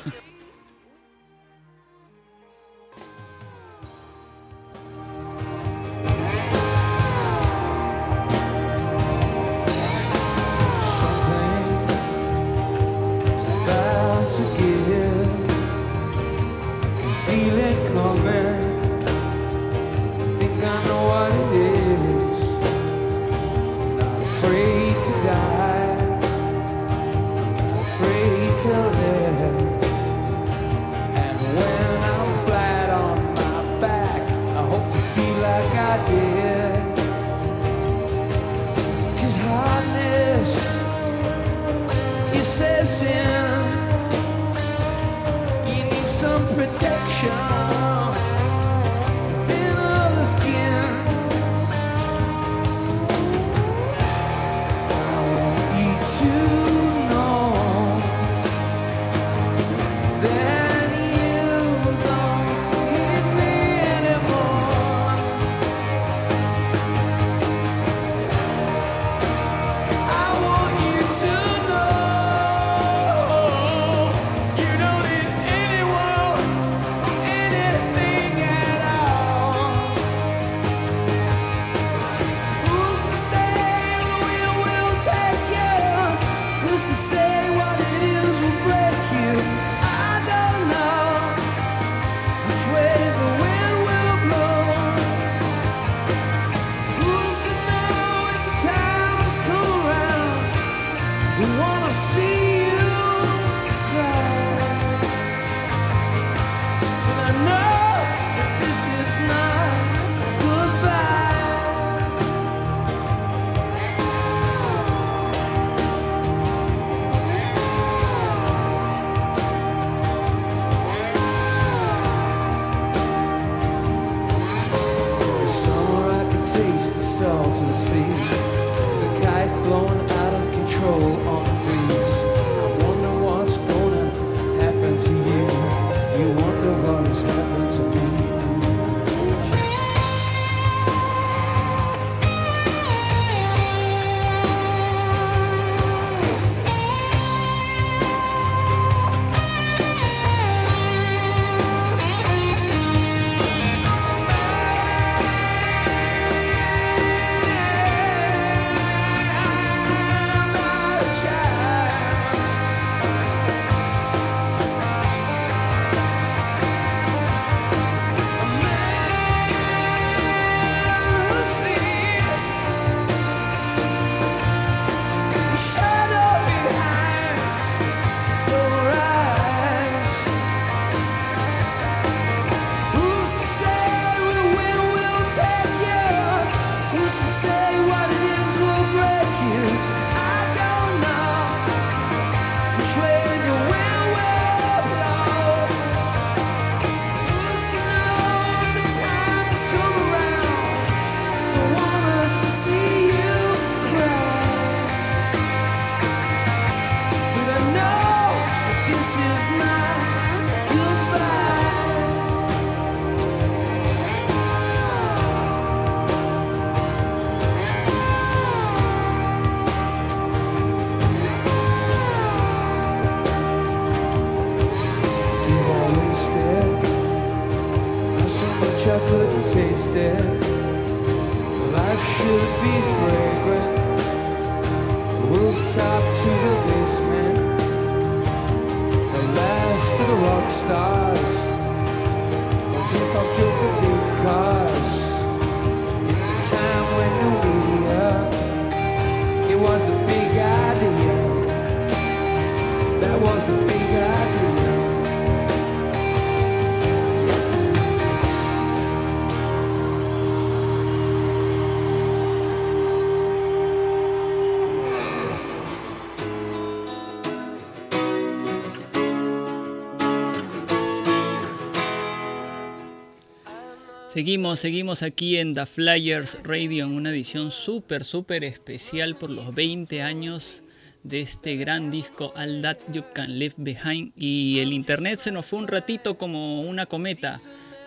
Seguimos, 274.19 274.59
seguimos 274.59 275.04
aquí 275.04 275.37
en 275.37 275.54
The 275.54 275.65
Flyers 275.65 276.39
Radio 276.43 276.87
en 276.87 276.93
una 276.93 277.11
edición 277.11 277.52
súper, 277.52 278.02
súper 278.02 278.43
especial 278.43 279.15
por 279.15 279.31
los 279.31 279.54
20 279.54 280.02
años 280.02 280.65
de 281.04 281.21
este 281.21 281.54
gran 281.54 281.93
disco 281.93 282.33
All 282.35 282.61
That 282.63 282.78
You 282.89 283.04
Can 283.15 283.39
Leave 283.39 283.54
Behind. 283.59 284.11
Y 284.17 284.59
el 284.59 284.73
internet 284.73 285.21
se 285.21 285.31
nos 285.31 285.47
fue 285.47 285.61
un 285.61 285.69
ratito 285.69 286.19
como 286.19 286.63
una 286.63 286.87
cometa, 286.87 287.39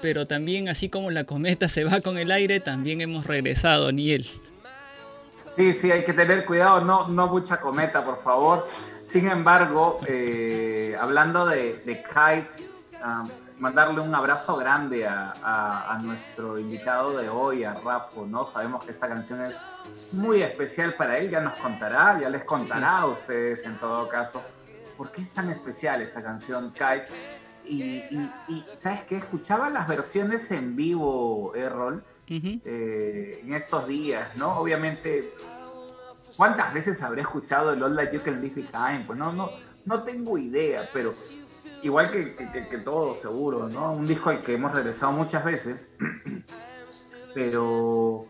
pero 0.01 0.25
también 0.25 0.69
así 0.69 0.87
como 0.87 1.11
la 1.11 1.25
cometa 1.25 1.67
se 1.67 1.83
va 1.83 1.99
con 1.99 2.17
el 2.17 2.31
aire, 2.31 2.61
también 2.61 3.01
hemos 3.01 3.27
regresado, 3.27 3.91
Niel. 3.91 4.25
Sí, 5.57 5.73
sí, 5.73 5.91
hay 5.91 6.05
que 6.05 6.13
tener 6.13 6.45
cuidado, 6.45 6.79
no, 6.79 7.09
no 7.09 7.27
mucha 7.27 7.59
cometa, 7.59 8.05
por 8.05 8.23
favor. 8.23 8.65
Sin 9.03 9.27
embargo, 9.27 9.99
eh, 10.07 10.95
hablando 10.97 11.45
de, 11.45 11.73
de 11.79 12.01
Kite, 12.01 12.63
um, 13.03 13.29
mandarle 13.61 14.01
un 14.01 14.13
abrazo 14.13 14.57
grande 14.57 15.07
a, 15.07 15.99
nuestro 16.03 16.57
invitado 16.57 17.17
de 17.17 17.29
hoy, 17.29 17.63
a 17.63 17.75
Rafa, 17.75 18.21
¿no? 18.27 18.43
Sabemos 18.43 18.83
que 18.83 18.91
esta 18.91 19.07
canción 19.07 19.39
es 19.41 19.63
muy 20.13 20.41
especial 20.41 20.95
para 20.95 21.19
él, 21.19 21.29
ya 21.29 21.41
nos 21.41 21.53
contará, 21.53 22.19
ya 22.19 22.27
les 22.29 22.43
contará 22.43 22.97
a 22.97 23.05
ustedes 23.05 23.63
en 23.65 23.77
todo 23.77 24.09
caso. 24.09 24.41
¿Por 24.97 25.11
qué 25.11 25.21
es 25.21 25.31
tan 25.31 25.51
especial 25.51 26.01
esta 26.01 26.23
canción, 26.23 26.71
Kai? 26.71 27.03
Y, 27.63 28.03
¿sabes 28.75 29.03
qué? 29.03 29.17
Escuchaba 29.17 29.69
las 29.69 29.87
versiones 29.87 30.49
en 30.49 30.75
vivo, 30.75 31.53
Errol, 31.53 32.03
eh, 32.27 33.41
en 33.43 33.53
estos 33.53 33.87
días, 33.87 34.35
¿no? 34.37 34.57
Obviamente, 34.57 35.35
¿cuántas 36.35 36.73
veces 36.73 37.03
habré 37.03 37.21
escuchado 37.21 37.73
el 37.73 37.83
All 37.83 37.95
That 37.95 38.11
You 38.11 38.21
Can 38.23 38.41
Leave 38.41 38.55
Behind? 38.55 39.05
Pues 39.05 39.19
no, 39.19 39.31
no, 39.31 39.51
no 39.85 40.01
tengo 40.01 40.39
idea, 40.39 40.89
pero 40.91 41.13
igual 41.83 42.11
que, 42.11 42.35
que, 42.35 42.77
todo, 42.77 43.13
seguro, 43.13 43.67
¿no? 43.69 43.93
Un 43.93 44.05
disco 44.05 44.29
al 44.29 44.41
que 44.41 44.53
hemos 44.53 44.73
regresado 44.73 45.11
muchas 45.11 45.43
veces, 45.43 45.85
pero, 47.33 48.25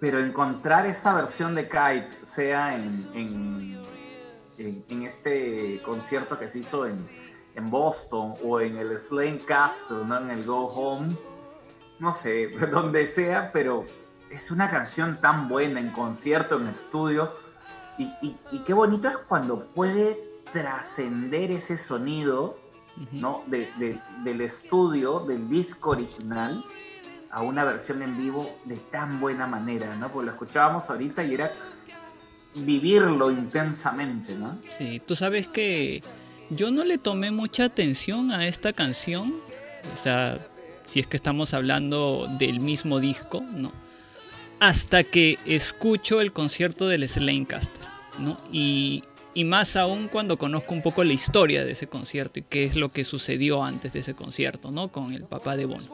pero 0.00 0.18
encontrar 0.18 0.86
esta 0.86 1.14
versión 1.14 1.54
de 1.54 1.68
Kite, 1.68 2.10
sea 2.22 2.76
en, 2.76 3.10
en, 3.14 3.82
este 5.02 5.80
concierto 5.84 6.38
que 6.38 6.48
se 6.48 6.60
hizo 6.60 6.86
en, 6.86 7.08
en, 7.54 7.70
Boston 7.70 8.34
o 8.44 8.60
en 8.60 8.76
el 8.76 8.96
Slane 8.98 9.38
Castle, 9.38 10.04
¿no? 10.06 10.18
En 10.18 10.30
el 10.30 10.44
Go 10.44 10.66
Home, 10.66 11.16
no 11.98 12.12
sé, 12.12 12.48
donde 12.72 13.06
sea, 13.06 13.50
pero 13.52 13.84
es 14.30 14.50
una 14.50 14.70
canción 14.70 15.20
tan 15.20 15.48
buena 15.48 15.80
en 15.80 15.90
concierto, 15.90 16.58
en 16.60 16.68
estudio, 16.68 17.32
y, 17.98 18.36
y 18.50 18.58
qué 18.60 18.72
bonito 18.72 19.08
es 19.08 19.16
cuando 19.16 19.66
puede 19.66 20.31
trascender 20.52 21.50
ese 21.50 21.76
sonido 21.76 22.58
¿no? 23.10 23.44
del 23.46 24.40
estudio, 24.40 25.20
del 25.20 25.48
disco 25.48 25.90
original, 25.90 26.64
a 27.30 27.42
una 27.42 27.64
versión 27.64 28.02
en 28.02 28.16
vivo 28.18 28.58
de 28.64 28.76
tan 28.76 29.18
buena 29.18 29.46
manera, 29.46 29.96
¿no? 29.96 30.12
Porque 30.12 30.26
lo 30.26 30.32
escuchábamos 30.32 30.90
ahorita 30.90 31.24
y 31.24 31.34
era 31.34 31.50
vivirlo 32.54 33.30
intensamente, 33.30 34.34
¿no? 34.34 34.58
Sí, 34.76 35.00
tú 35.04 35.16
sabes 35.16 35.48
que 35.48 36.02
yo 36.50 36.70
no 36.70 36.84
le 36.84 36.98
tomé 36.98 37.30
mucha 37.30 37.64
atención 37.64 38.32
a 38.32 38.46
esta 38.46 38.74
canción, 38.74 39.34
o 39.94 39.96
sea, 39.96 40.46
si 40.84 41.00
es 41.00 41.06
que 41.06 41.16
estamos 41.16 41.54
hablando 41.54 42.28
del 42.38 42.60
mismo 42.60 43.00
disco, 43.00 43.42
¿no? 43.54 43.72
Hasta 44.60 45.02
que 45.02 45.38
escucho 45.46 46.20
el 46.20 46.34
concierto 46.34 46.86
del 46.86 47.08
Slanecaster, 47.08 47.86
¿no? 48.18 48.36
Y 48.52 49.04
y 49.34 49.44
más 49.44 49.76
aún 49.76 50.08
cuando 50.08 50.38
conozco 50.38 50.74
un 50.74 50.82
poco 50.82 51.04
la 51.04 51.12
historia 51.12 51.64
de 51.64 51.72
ese 51.72 51.86
concierto 51.86 52.38
y 52.38 52.42
qué 52.42 52.64
es 52.64 52.76
lo 52.76 52.88
que 52.88 53.04
sucedió 53.04 53.64
antes 53.64 53.92
de 53.92 54.00
ese 54.00 54.14
concierto, 54.14 54.70
¿no? 54.70 54.88
Con 54.88 55.12
el 55.12 55.24
papá 55.24 55.56
de 55.56 55.64
Bono. 55.64 55.88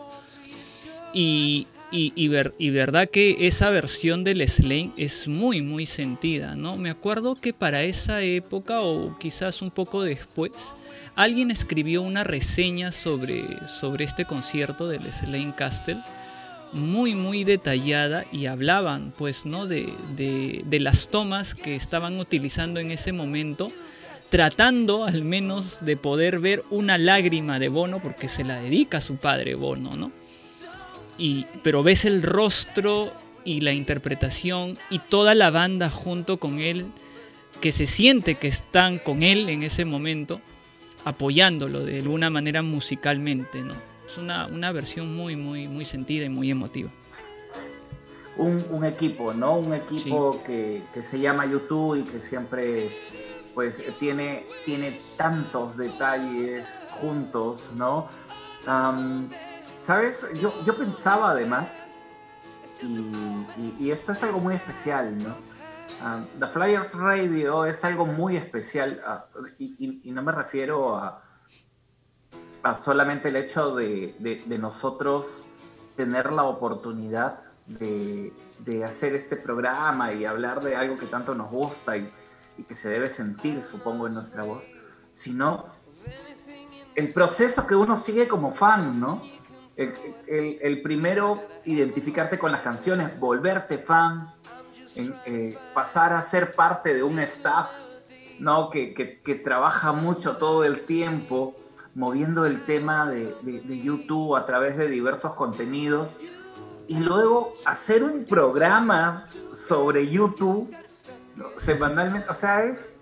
Y, 1.13 1.67
y, 1.91 2.29
ver, 2.29 2.53
y 2.59 2.71
verdad 2.71 3.09
que 3.09 3.47
esa 3.47 3.71
versión 3.71 4.23
del 4.23 4.47
Slane 4.47 4.93
es 4.97 5.27
muy, 5.27 5.63
muy 5.63 5.87
sentida, 5.87 6.55
¿no? 6.55 6.77
Me 6.77 6.91
acuerdo 6.91 7.35
que 7.35 7.55
para 7.55 7.83
esa 7.83 8.23
época, 8.23 8.81
o 8.83 9.19
quizás 9.19 9.63
un 9.63 9.71
poco 9.71 10.03
después, 10.03 10.53
alguien 11.15 11.51
escribió 11.51 12.03
una 12.03 12.25
reseña 12.25 12.93
sobre, 12.93 13.67
sobre 13.67 14.05
este 14.05 14.27
concierto 14.27 14.87
del 14.87 15.11
Slane 15.13 15.55
Castle 15.57 16.03
muy 16.73 17.15
muy 17.15 17.45
detallada 17.45 18.27
y 18.33 18.47
hablaban 18.47 19.13
pues 19.17 19.47
no 19.47 19.67
de, 19.67 19.93
de, 20.17 20.81
las 20.81 21.09
tomas 21.09 21.55
que 21.55 21.75
estaban 21.75 22.19
utilizando 22.19 22.81
en 22.81 22.91
ese 22.91 23.13
momento 23.13 23.73
tratando 24.31 25.05
al 25.05 25.25
menos 25.25 25.85
de 25.85 25.97
poder 25.97 26.39
ver 26.41 26.65
una 26.71 26.99
lágrima 26.99 27.59
de 27.59 27.69
Bono 27.69 28.01
porque 28.01 28.29
se 28.29 28.45
la 28.45 28.61
dedica 28.61 28.99
a 28.99 29.03
su 29.03 29.17
padre 29.17 29.55
Bono 29.55 29.97
no 29.97 30.13
y 31.17 31.47
pero 31.63 31.83
ves 31.83 32.05
el 32.05 32.23
rostro 32.23 33.13
y 33.45 33.61
la 33.61 33.73
interpretación 33.73 34.79
y 34.91 34.99
toda 34.99 35.35
la 35.35 35.51
banda 35.51 35.91
junto 35.91 36.39
con 36.39 36.61
él 36.61 36.87
que 37.61 37.73
se 37.73 37.87
siente 37.87 38.37
que 38.37 38.49
están 38.49 38.99
con 38.99 39.23
él 39.23 39.49
en 39.49 39.63
ese 39.63 39.85
momento 39.85 40.41
apoyándolo 41.05 41.85
de 41.85 42.01
alguna 42.01 42.31
manera 42.31 42.63
musicalmente 42.63 43.63
no 43.63 43.88
es 44.09 44.17
una, 44.17 44.47
una 44.47 44.73
versión 44.73 45.15
muy, 45.15 45.37
muy, 45.37 45.69
muy 45.69 45.85
sentida 45.85 46.25
y 46.25 46.31
muy 46.31 46.51
emotiva. 46.51 46.91
Un, 48.39 48.65
un 48.71 48.85
equipo, 48.85 49.35
¿no? 49.35 49.57
Un 49.59 49.75
equipo 49.75 50.43
que, 50.45 50.83
que, 50.95 51.03
se 51.03 51.21
llama 51.21 51.45
YouTube 51.45 51.97
y 51.97 52.05
que 52.05 52.21
siempre 52.21 52.97
pues 53.55 53.83
tiene, 53.99 54.47
tiene 54.65 54.99
tantos 55.17 55.77
detalles 55.77 56.85
juntos, 57.01 57.69
¿no? 57.75 58.09
¿Sabes? 59.79 60.27
Yo, 60.41 60.55
yo 60.65 60.79
pensaba 60.79 61.33
además, 61.33 61.79
y, 62.83 63.75
y, 63.79 63.91
esto 63.91 64.13
es 64.13 64.23
algo 64.23 64.41
muy 64.41 64.55
especial, 64.55 65.19
¿no? 65.19 65.35
The 66.39 66.47
Flyers 66.47 66.95
Radio 66.95 67.67
es 67.67 67.85
algo 67.85 68.07
muy 68.07 68.37
especial 68.37 69.03
ah, 69.05 69.27
y, 69.59 70.01
y, 70.05 70.13
no 70.13 70.23
me 70.23 70.31
refiero 70.31 70.97
a, 70.97 71.28
solamente 72.75 73.29
el 73.29 73.37
hecho 73.37 73.75
de, 73.75 74.15
nosotros 74.61 75.47
tener 75.97 76.33
la 76.33 76.45
oportunidad 76.45 77.41
de, 77.67 78.33
hacer 78.87 79.15
este 79.15 79.37
programa 79.37 80.13
y 80.13 80.25
hablar 80.25 80.63
de 80.63 80.77
algo 80.77 80.97
que 80.97 81.07
tanto 81.07 81.35
nos 81.35 81.51
gusta 81.51 81.97
y, 81.97 82.09
que 82.67 82.75
se 82.75 82.89
debe 82.89 83.09
sentir, 83.09 83.63
supongo, 83.63 84.09
en 84.09 84.15
nuestra 84.15 84.43
voz, 84.43 84.69
sino 85.13 85.67
el 86.97 87.13
proceso 87.13 87.67
que 87.67 87.77
uno 87.77 87.97
sigue 87.97 88.27
como 88.27 88.51
fan, 88.51 88.99
¿no? 88.99 89.23
El, 89.77 90.83
primero, 90.83 91.41
identificarte 91.65 92.37
con 92.37 92.51
las 92.51 92.63
canciones, 92.63 93.19
volverte 93.21 93.79
fan, 93.79 94.35
eh, 94.97 95.57
pasar 95.73 96.13
a 96.13 96.21
ser 96.21 96.53
parte 96.53 96.93
de 96.93 97.05
un 97.05 97.21
staff, 97.21 97.71
¿no? 98.41 98.71
Que 98.71 99.41
trabaja 99.45 99.93
mucho 99.93 100.37
todo 100.37 100.65
el 100.65 100.81
tiempo, 100.81 101.55
moviendo 101.99 102.47
el 102.47 102.65
tema 102.65 103.11
de, 103.11 103.35
YouTube 103.83 104.37
a 104.37 104.45
través 104.45 104.77
de 104.77 104.87
diversos 104.87 105.35
contenidos 105.35 106.21
y 106.87 107.01
luego 107.01 107.53
hacer 107.65 108.05
un 108.05 108.25
programa 108.25 109.27
sobre 109.53 110.09
YouTube 110.09 110.73
semanalmente, 111.57 112.31
o 112.31 112.35
sea, 112.35 112.63
es, 112.63 113.01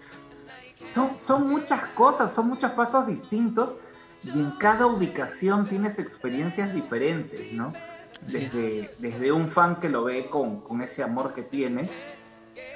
son, 0.94 1.18
son 1.18 1.46
muchas 1.46 1.84
cosas, 1.88 2.32
son 2.32 2.48
muchos 2.48 2.70
pasos 2.72 3.06
distintos 3.06 3.76
y 4.22 4.40
en 4.40 4.52
cada 4.52 4.86
ubicación 4.86 5.66
tienes 5.66 5.98
experiencias 5.98 6.72
diferentes, 6.72 7.52
¿no? 7.52 7.74
Desde, 8.22 8.90
desde 8.98 9.30
un 9.30 9.50
fan 9.50 9.76
que 9.76 9.90
lo 9.90 10.04
ve 10.04 10.30
con, 10.30 10.62
con 10.62 10.80
ese 10.80 11.02
amor 11.02 11.34
que 11.34 11.42
tiene, 11.42 11.90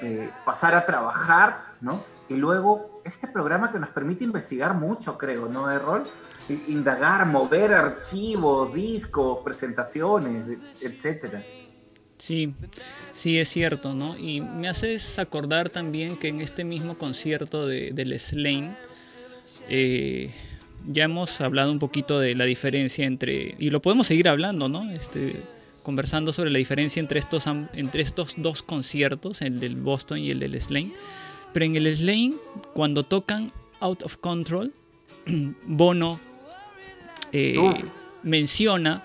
eh, 0.03 0.29
pasar 0.45 0.75
a 0.75 0.85
trabajar, 0.85 1.65
¿no? 1.81 2.03
Y 2.31 2.37
luego 2.37 3.01
este 3.03 3.27
programa 3.27 3.73
que 3.73 3.79
nos 3.79 3.89
permite 3.89 4.23
investigar 4.23 4.73
mucho, 4.73 5.17
creo, 5.17 5.49
¿no, 5.49 5.69
Errol? 5.69 6.03
Indagar, 6.69 7.25
mover 7.25 7.73
archivos, 7.73 8.73
discos, 8.73 9.39
presentaciones, 9.43 10.57
etcétera. 10.79 11.43
Sí, 12.17 12.53
sí 13.11 13.37
es 13.37 13.49
cierto, 13.49 13.93
¿no? 13.93 14.17
Y 14.17 14.39
me 14.39 14.69
haces 14.69 15.19
acordar 15.19 15.69
también 15.69 16.15
que 16.15 16.29
en 16.29 16.39
este 16.39 16.63
mismo 16.63 16.97
concierto 16.97 17.67
de, 17.67 17.91
del 17.91 18.17
Slane, 18.17 18.77
eh, 19.67 20.33
ya 20.87 21.03
hemos 21.03 21.41
hablado 21.41 21.69
un 21.69 21.79
poquito 21.79 22.19
de 22.19 22.35
la 22.35 22.45
diferencia 22.45 23.05
entre, 23.05 23.55
y 23.59 23.71
lo 23.71 23.81
podemos 23.81 24.07
seguir 24.07 24.29
hablando, 24.29 24.69
¿no? 24.69 24.89
Este, 24.89 25.35
conversando 25.83 26.31
sobre 26.31 26.49
la 26.49 26.59
diferencia 26.59 27.01
entre 27.01 27.19
estos, 27.19 27.45
entre 27.47 28.03
estos 28.03 28.35
dos 28.37 28.63
conciertos, 28.63 29.41
el 29.41 29.59
del 29.59 29.75
Boston 29.75 30.19
y 30.19 30.31
el 30.31 30.39
del 30.39 30.61
Slane. 30.61 30.93
Pero 31.53 31.65
en 31.65 31.75
el 31.75 31.95
Slane, 31.95 32.33
cuando 32.73 33.03
tocan 33.03 33.51
Out 33.79 34.03
of 34.03 34.17
Control, 34.17 34.71
Bono 35.65 36.19
eh, 37.31 37.57
menciona 38.23 39.03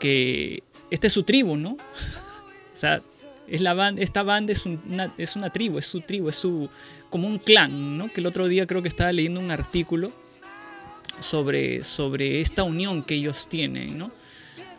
que 0.00 0.62
esta 0.90 1.06
es 1.06 1.12
su 1.12 1.22
tribu, 1.22 1.56
¿no? 1.56 1.70
o 2.74 2.76
sea, 2.76 3.00
es 3.46 3.60
la 3.60 3.74
banda, 3.74 4.02
esta 4.02 4.22
banda 4.22 4.52
es 4.52 4.66
una, 4.66 5.12
es 5.18 5.36
una 5.36 5.50
tribu, 5.50 5.78
es 5.78 5.86
su 5.86 6.00
tribu, 6.00 6.28
es 6.28 6.36
su 6.36 6.68
como 7.10 7.28
un 7.28 7.38
clan, 7.38 7.98
¿no? 7.98 8.12
Que 8.12 8.20
el 8.20 8.26
otro 8.26 8.48
día 8.48 8.66
creo 8.66 8.82
que 8.82 8.88
estaba 8.88 9.12
leyendo 9.12 9.40
un 9.40 9.50
artículo 9.50 10.12
sobre, 11.20 11.84
sobre 11.84 12.40
esta 12.40 12.62
unión 12.62 13.02
que 13.02 13.14
ellos 13.14 13.48
tienen, 13.48 13.98
¿no? 13.98 14.10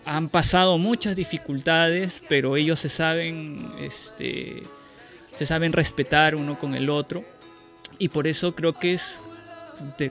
Han 0.06 0.30
pasado 0.30 0.78
muchas 0.78 1.16
dificultades, 1.16 2.22
pero 2.28 2.58
ellos 2.58 2.80
se 2.80 2.90
saben, 2.90 3.72
este, 3.80 4.64
se 5.34 5.46
saben 5.46 5.74
respetar 5.74 6.36
uno 6.36 6.58
con 6.58 6.76
el 6.76 6.90
otro. 6.90 7.22
Y 8.00 8.10
por 8.10 8.28
eso 8.28 8.56
creo 8.56 8.74
que 8.74 8.94
es, 8.94 9.22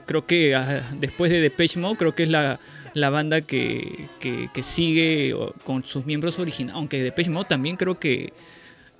creo 0.05 0.25
que 0.25 0.55
ah, 0.55 0.83
después 0.99 1.31
de 1.31 1.41
Depeche 1.41 1.79
Mode, 1.79 1.97
creo 1.97 2.15
que 2.15 2.23
es 2.23 2.29
la, 2.29 2.59
la 2.93 3.09
banda 3.09 3.41
que, 3.41 4.07
que, 4.19 4.63
sigue 4.63 5.35
con 5.65 5.83
sus 5.83 6.05
miembros 6.05 6.39
originales. 6.39 6.75
Aunque 6.75 7.03
Depeche 7.03 7.29
Mode 7.29 7.47
también 7.49 7.75
creo 7.75 7.99
que 7.99 8.33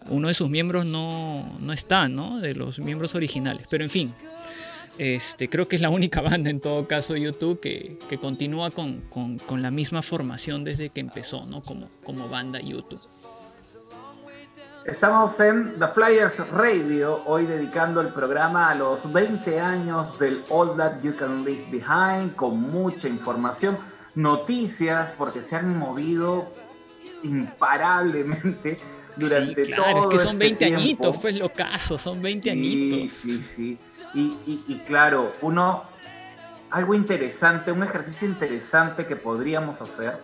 uno 0.07 0.27
de 0.27 0.33
sus 0.33 0.49
miembros 0.49 0.85
no, 0.85 1.57
no 1.59 1.73
está, 1.73 2.09
¿no? 2.09 2.39
De 2.39 2.55
los 2.55 2.79
miembros 2.79 3.15
originales. 3.15 3.67
Pero 3.69 3.83
en 3.83 3.89
fin, 3.89 4.13
este, 4.97 5.49
creo 5.49 5.67
que 5.67 5.75
es 5.75 5.81
la 5.81 5.89
única 5.89 6.21
banda 6.21 6.49
en 6.49 6.59
todo 6.59 6.87
caso 6.87 7.15
YouTube 7.15 7.59
que, 7.59 7.97
que 8.09 8.17
continúa 8.17 8.71
con, 8.71 9.01
con, 9.01 9.37
con, 9.39 9.61
la 9.61 9.71
misma 9.71 10.01
formación 10.01 10.63
desde 10.63 10.89
que 10.89 10.99
empezó, 10.99 11.45
¿no? 11.45 11.63
Como, 11.63 11.89
como 12.03 12.27
banda 12.27 12.59
YouTube. 12.59 13.01
Estamos 14.85 15.39
en 15.39 15.79
The 15.79 15.87
Flyers 15.87 16.45
Radio, 16.49 17.23
hoy 17.25 17.45
dedicando 17.45 18.01
el 18.01 18.09
programa 18.09 18.69
a 18.69 18.75
los 18.75 19.11
20 19.13 19.57
años 19.57 20.19
del 20.19 20.43
All 20.49 20.75
That 20.75 21.01
You 21.01 21.15
Can 21.15 21.45
Leave 21.45 21.67
Behind, 21.71 22.35
con 22.35 22.59
mucha 22.59 23.07
información, 23.07 23.77
noticias, 24.15 25.15
porque 25.17 25.41
se 25.41 25.55
han 25.55 25.79
movido 25.79 26.51
imparablemente 27.23 28.77
durante 29.15 29.63
sí, 29.63 29.71
claro, 29.71 29.93
todo 29.93 30.11
es 30.11 30.21
que 30.21 30.27
son 30.27 30.37
20 30.37 30.65
este 30.65 30.75
añitos, 30.75 31.01
tiempo. 31.01 31.21
pues 31.21 31.35
lo 31.37 31.53
caso, 31.53 31.97
son 31.97 32.21
20 32.21 32.43
sí, 32.43 32.49
añitos. 32.49 33.11
Sí, 33.17 33.41
sí, 33.41 33.79
y, 34.13 34.21
y, 34.45 34.65
y 34.67 34.75
claro, 34.79 35.31
uno, 35.41 35.83
algo 36.71 36.93
interesante, 36.93 37.71
un 37.71 37.83
ejercicio 37.83 38.27
interesante 38.27 39.05
que 39.05 39.15
podríamos 39.15 39.81
hacer 39.81 40.17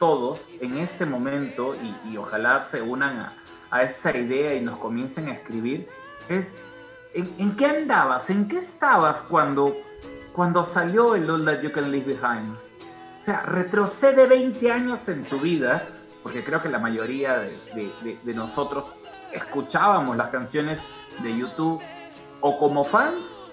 todos 0.00 0.50
en 0.60 0.78
este 0.78 1.06
momento, 1.06 1.76
y, 1.76 2.10
y 2.10 2.16
ojalá 2.16 2.64
se 2.64 2.82
unan 2.82 3.20
a, 3.20 3.43
a, 3.74 3.82
esta 3.82 4.16
idea 4.16 4.54
y 4.54 4.60
nos 4.60 4.78
comiencen 4.78 5.28
a 5.28 5.32
escribir, 5.32 5.88
es 6.28 6.62
¿en, 7.12 7.56
qué 7.56 7.66
andabas? 7.66 8.30
¿En 8.30 8.48
qué 8.48 8.58
estabas 8.58 9.20
cuando, 9.22 9.76
cuando 10.32 10.64
salió 10.64 11.14
el 11.14 11.28
All 11.28 11.44
That 11.44 11.60
You 11.60 11.72
Can 11.72 11.90
Leave 11.90 12.14
Behind? 12.14 12.54
O 13.20 13.24
sea, 13.24 13.42
retrocede 13.42 14.26
20 14.26 14.70
años 14.70 15.08
en 15.08 15.24
tu 15.24 15.38
vida 15.40 15.88
porque 16.24 16.42
creo 16.42 16.62
que 16.62 16.70
la 16.70 16.78
mayoría 16.78 17.38
de, 17.74 18.34
nosotros 18.34 18.94
escuchábamos 19.30 20.16
las 20.16 20.28
canciones 20.30 20.82
de 21.22 21.36
YouTube 21.36 21.82
o 22.40 22.58
como 22.58 22.82
fans 22.82 23.44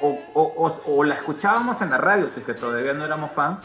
o, 0.00 0.18
o, 0.34 0.42
o, 0.42 0.96
o, 0.96 1.04
la 1.04 1.14
escuchábamos 1.14 1.80
en 1.80 1.90
la 1.90 1.98
radio, 1.98 2.28
si 2.28 2.40
es 2.40 2.46
que 2.46 2.54
todavía 2.54 2.92
no 2.92 3.04
éramos 3.04 3.30
fans, 3.32 3.62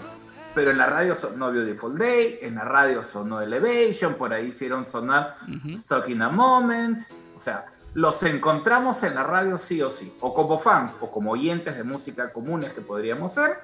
pero 0.53 0.71
en 0.71 0.77
la 0.77 0.85
radio 0.85 1.15
sonó 1.15 1.51
Beautiful 1.51 1.97
Day, 1.97 2.39
en 2.41 2.55
la 2.55 2.63
radio 2.63 3.03
sonó 3.03 3.41
Elevation, 3.41 4.15
por 4.15 4.33
ahí 4.33 4.47
hicieron 4.47 4.85
sonar 4.85 5.35
uh 5.47 5.51
-huh. 5.51 5.75
Stuck 5.75 6.09
in 6.09 6.21
a 6.21 6.29
Moment, 6.29 6.99
o 7.35 7.39
sea, 7.39 7.65
los 7.93 8.23
encontramos 8.23 9.03
en 9.03 9.15
la 9.15 9.23
radio 9.23 9.57
sí 9.57 9.81
o 9.81 9.89
sí, 9.89 10.13
o 10.19 10.33
como 10.33 10.57
fans 10.57 10.97
o 11.01 11.11
como 11.11 11.31
oyentes 11.31 11.77
de 11.77 11.83
música 11.83 12.31
comunes 12.31 12.73
que 12.73 12.81
podríamos 12.81 13.33
ser. 13.33 13.57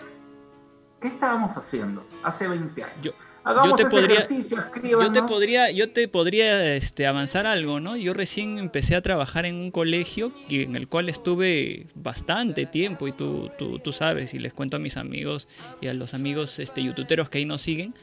¿Qué 0.99 1.08
estábamos 1.08 1.58
haciendo 1.58 2.06
hace 2.23 2.47
20 2.47 2.84
años? 2.84 2.97
Yo 3.02 3.12
Hagamos 3.49 3.71
yo 3.71 3.75
te 3.75 3.81
ese 3.81 3.91
podría, 3.91 4.15
ejercicio, 4.17 4.63
yo 4.83 5.12
te 5.12 5.23
podría, 5.23 5.71
yo 5.71 5.89
te 5.89 6.07
podría 6.07 6.75
este, 6.75 7.07
avanzar 7.07 7.47
algo, 7.47 7.79
¿no? 7.79 7.97
Yo 7.97 8.13
recién 8.13 8.59
empecé 8.59 8.95
a 8.95 9.01
trabajar 9.01 9.47
en 9.47 9.55
un 9.55 9.71
colegio 9.71 10.31
en 10.51 10.75
el 10.75 10.88
cual 10.88 11.09
estuve 11.09 11.88
bastante 11.95 12.67
tiempo 12.67 13.07
y 13.07 13.12
tú, 13.12 13.49
tú, 13.57 13.79
tú 13.79 13.91
sabes 13.91 14.35
y 14.35 14.39
les 14.39 14.53
cuento 14.53 14.77
a 14.77 14.79
mis 14.79 14.97
amigos 14.97 15.47
y 15.81 15.88
a 15.88 15.95
los 15.95 16.13
amigos 16.13 16.59
este, 16.59 16.83
youtuberos 16.83 17.31
que 17.31 17.39
ahí 17.39 17.45
nos 17.45 17.63
siguen. 17.63 17.95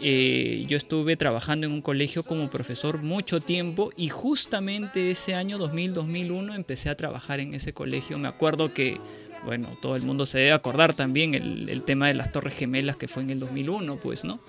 Eh, 0.00 0.64
yo 0.66 0.76
estuve 0.76 1.16
trabajando 1.16 1.68
en 1.68 1.72
un 1.72 1.80
colegio 1.80 2.24
como 2.24 2.50
profesor 2.50 3.00
mucho 3.00 3.40
tiempo 3.40 3.92
y 3.96 4.08
justamente 4.08 5.12
ese 5.12 5.36
año 5.36 5.56
2000-2001 5.56 6.56
empecé 6.56 6.90
a 6.90 6.96
trabajar 6.96 7.38
en 7.38 7.54
ese 7.54 7.72
colegio. 7.72 8.18
Me 8.18 8.26
acuerdo 8.26 8.74
que 8.74 8.98
bueno, 9.44 9.68
todo 9.80 9.96
el 9.96 10.02
mundo 10.02 10.26
se 10.26 10.38
debe 10.38 10.52
acordar 10.52 10.94
también 10.94 11.34
el, 11.34 11.68
el, 11.68 11.82
tema 11.82 12.08
de 12.08 12.14
las 12.14 12.32
Torres 12.32 12.56
Gemelas 12.56 12.96
que 12.96 13.08
fue 13.08 13.22
en 13.22 13.30
el 13.30 13.40
2001, 13.40 13.96
pues, 13.96 14.24
¿no? 14.24 14.40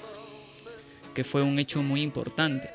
Que 1.13 1.23
fue 1.23 1.41
un 1.43 1.59
hecho 1.59 1.81
muy 1.81 2.01
importante. 2.01 2.69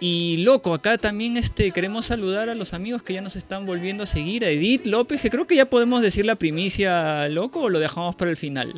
Y 0.00 0.38
loco, 0.38 0.74
acá 0.74 0.98
también 0.98 1.36
este, 1.36 1.70
queremos 1.70 2.06
saludar 2.06 2.48
a 2.48 2.54
los 2.54 2.74
amigos 2.74 3.02
que 3.02 3.14
ya 3.14 3.20
nos 3.20 3.36
están 3.36 3.64
volviendo 3.64 4.02
a 4.02 4.06
seguir, 4.06 4.44
a 4.44 4.48
Edith 4.48 4.86
López, 4.86 5.20
que 5.20 5.30
creo 5.30 5.46
que 5.46 5.56
ya 5.56 5.66
podemos 5.66 6.02
decir 6.02 6.26
la 6.26 6.34
primicia, 6.34 7.28
loco, 7.28 7.60
o 7.60 7.70
lo 7.70 7.78
dejamos 7.78 8.16
para 8.16 8.30
el 8.30 8.36
final. 8.36 8.74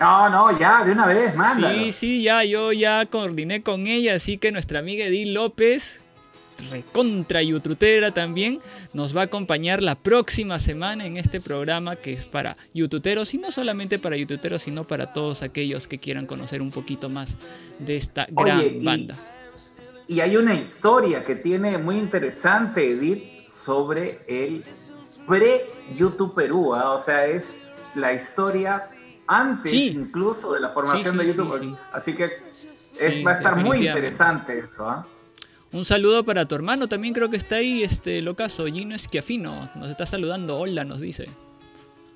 No, 0.00 0.28
no, 0.28 0.58
ya, 0.58 0.82
de 0.82 0.92
una 0.92 1.06
vez, 1.06 1.34
manda. 1.36 1.72
Sí, 1.72 1.92
sí, 1.92 2.22
ya, 2.22 2.42
yo 2.42 2.72
ya 2.72 3.06
coordiné 3.06 3.62
con 3.62 3.86
ella, 3.86 4.16
así 4.16 4.36
que 4.36 4.50
nuestra 4.50 4.80
amiga 4.80 5.04
Edith 5.04 5.28
López, 5.28 6.00
recontra 6.70 7.42
youtubera 7.42 8.12
también, 8.12 8.60
nos 8.92 9.16
va 9.16 9.22
a 9.22 9.24
acompañar 9.24 9.82
la 9.82 9.94
próxima 9.94 10.58
semana 10.58 11.06
en 11.06 11.16
este 11.16 11.40
programa 11.40 11.96
que 11.96 12.12
es 12.12 12.26
para 12.26 12.56
youtuberos 12.74 13.34
y 13.34 13.38
no 13.38 13.50
solamente 13.50 13.98
para 13.98 14.16
youtuberos, 14.16 14.62
sino 14.62 14.84
para 14.84 15.12
todos 15.12 15.42
aquellos 15.42 15.88
que 15.88 15.98
quieran 15.98 16.26
conocer 16.26 16.62
un 16.62 16.70
poquito 16.70 17.08
más 17.08 17.36
de 17.78 17.96
esta 17.96 18.26
gran 18.30 18.58
Oye, 18.58 18.78
y, 18.80 18.84
banda. 18.84 19.16
Y 20.06 20.20
hay 20.20 20.36
una 20.36 20.54
historia 20.54 21.22
que 21.22 21.36
tiene 21.36 21.78
muy 21.78 21.98
interesante, 21.98 22.90
Edith, 22.90 23.46
sobre 23.48 24.20
el 24.26 24.64
pre-YouTube 25.26 26.34
Perú, 26.34 26.74
¿eh? 26.74 26.80
o 26.84 26.98
sea, 26.98 27.26
es 27.26 27.58
la 27.94 28.12
historia 28.12 28.82
antes 29.26 29.70
sí. 29.70 29.88
incluso 29.94 30.52
de 30.52 30.60
la 30.60 30.70
formación 30.70 31.04
sí, 31.04 31.10
sí, 31.10 31.16
de 31.18 31.26
YouTube. 31.26 31.78
Así 31.92 32.14
que 32.14 32.30
es, 32.98 33.24
va 33.24 33.30
a 33.32 33.34
estar 33.34 33.56
muy 33.56 33.86
interesante 33.86 34.58
eso. 34.58 34.90
¿eh? 34.90 35.11
Un 35.72 35.86
saludo 35.86 36.22
para 36.22 36.44
tu 36.44 36.54
hermano, 36.54 36.86
también 36.86 37.14
creo 37.14 37.30
que 37.30 37.38
está 37.38 37.56
ahí, 37.56 37.82
este 37.82 38.20
locazo, 38.20 38.66
Gino 38.66 38.94
Esquiafino. 38.94 39.70
Nos 39.74 39.90
está 39.90 40.04
saludando, 40.04 40.58
hola, 40.58 40.84
nos 40.84 41.00
dice. 41.00 41.30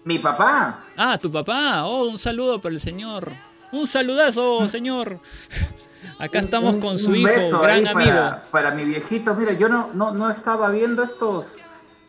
Mi 0.05 0.19
papá. 0.19 0.81
Ah, 0.95 1.16
tu 1.16 1.33
papá. 1.33 1.87
Oh, 1.87 2.07
un 2.07 2.19
saludo 2.19 2.61
para 2.61 2.75
el 2.75 2.81
señor. 2.81 3.33
Un 3.73 3.87
saludazo, 3.87 4.69
señor. 4.69 5.21
Acá 6.19 6.40
estamos 6.40 6.75
un, 6.75 6.81
con 6.83 6.99
su 6.99 7.11
un 7.11 7.16
hijo, 7.16 7.59
gran 7.61 7.85
para, 7.85 7.90
amigo. 7.90 8.42
Para 8.51 8.71
mi 8.73 8.85
viejito, 8.85 9.35
mira, 9.35 9.55
yo 9.55 9.71
no, 9.71 9.90
no, 9.95 10.12
no 10.12 10.31
estaba 10.31 10.71
viendo 10.71 11.03
estos, 11.03 11.57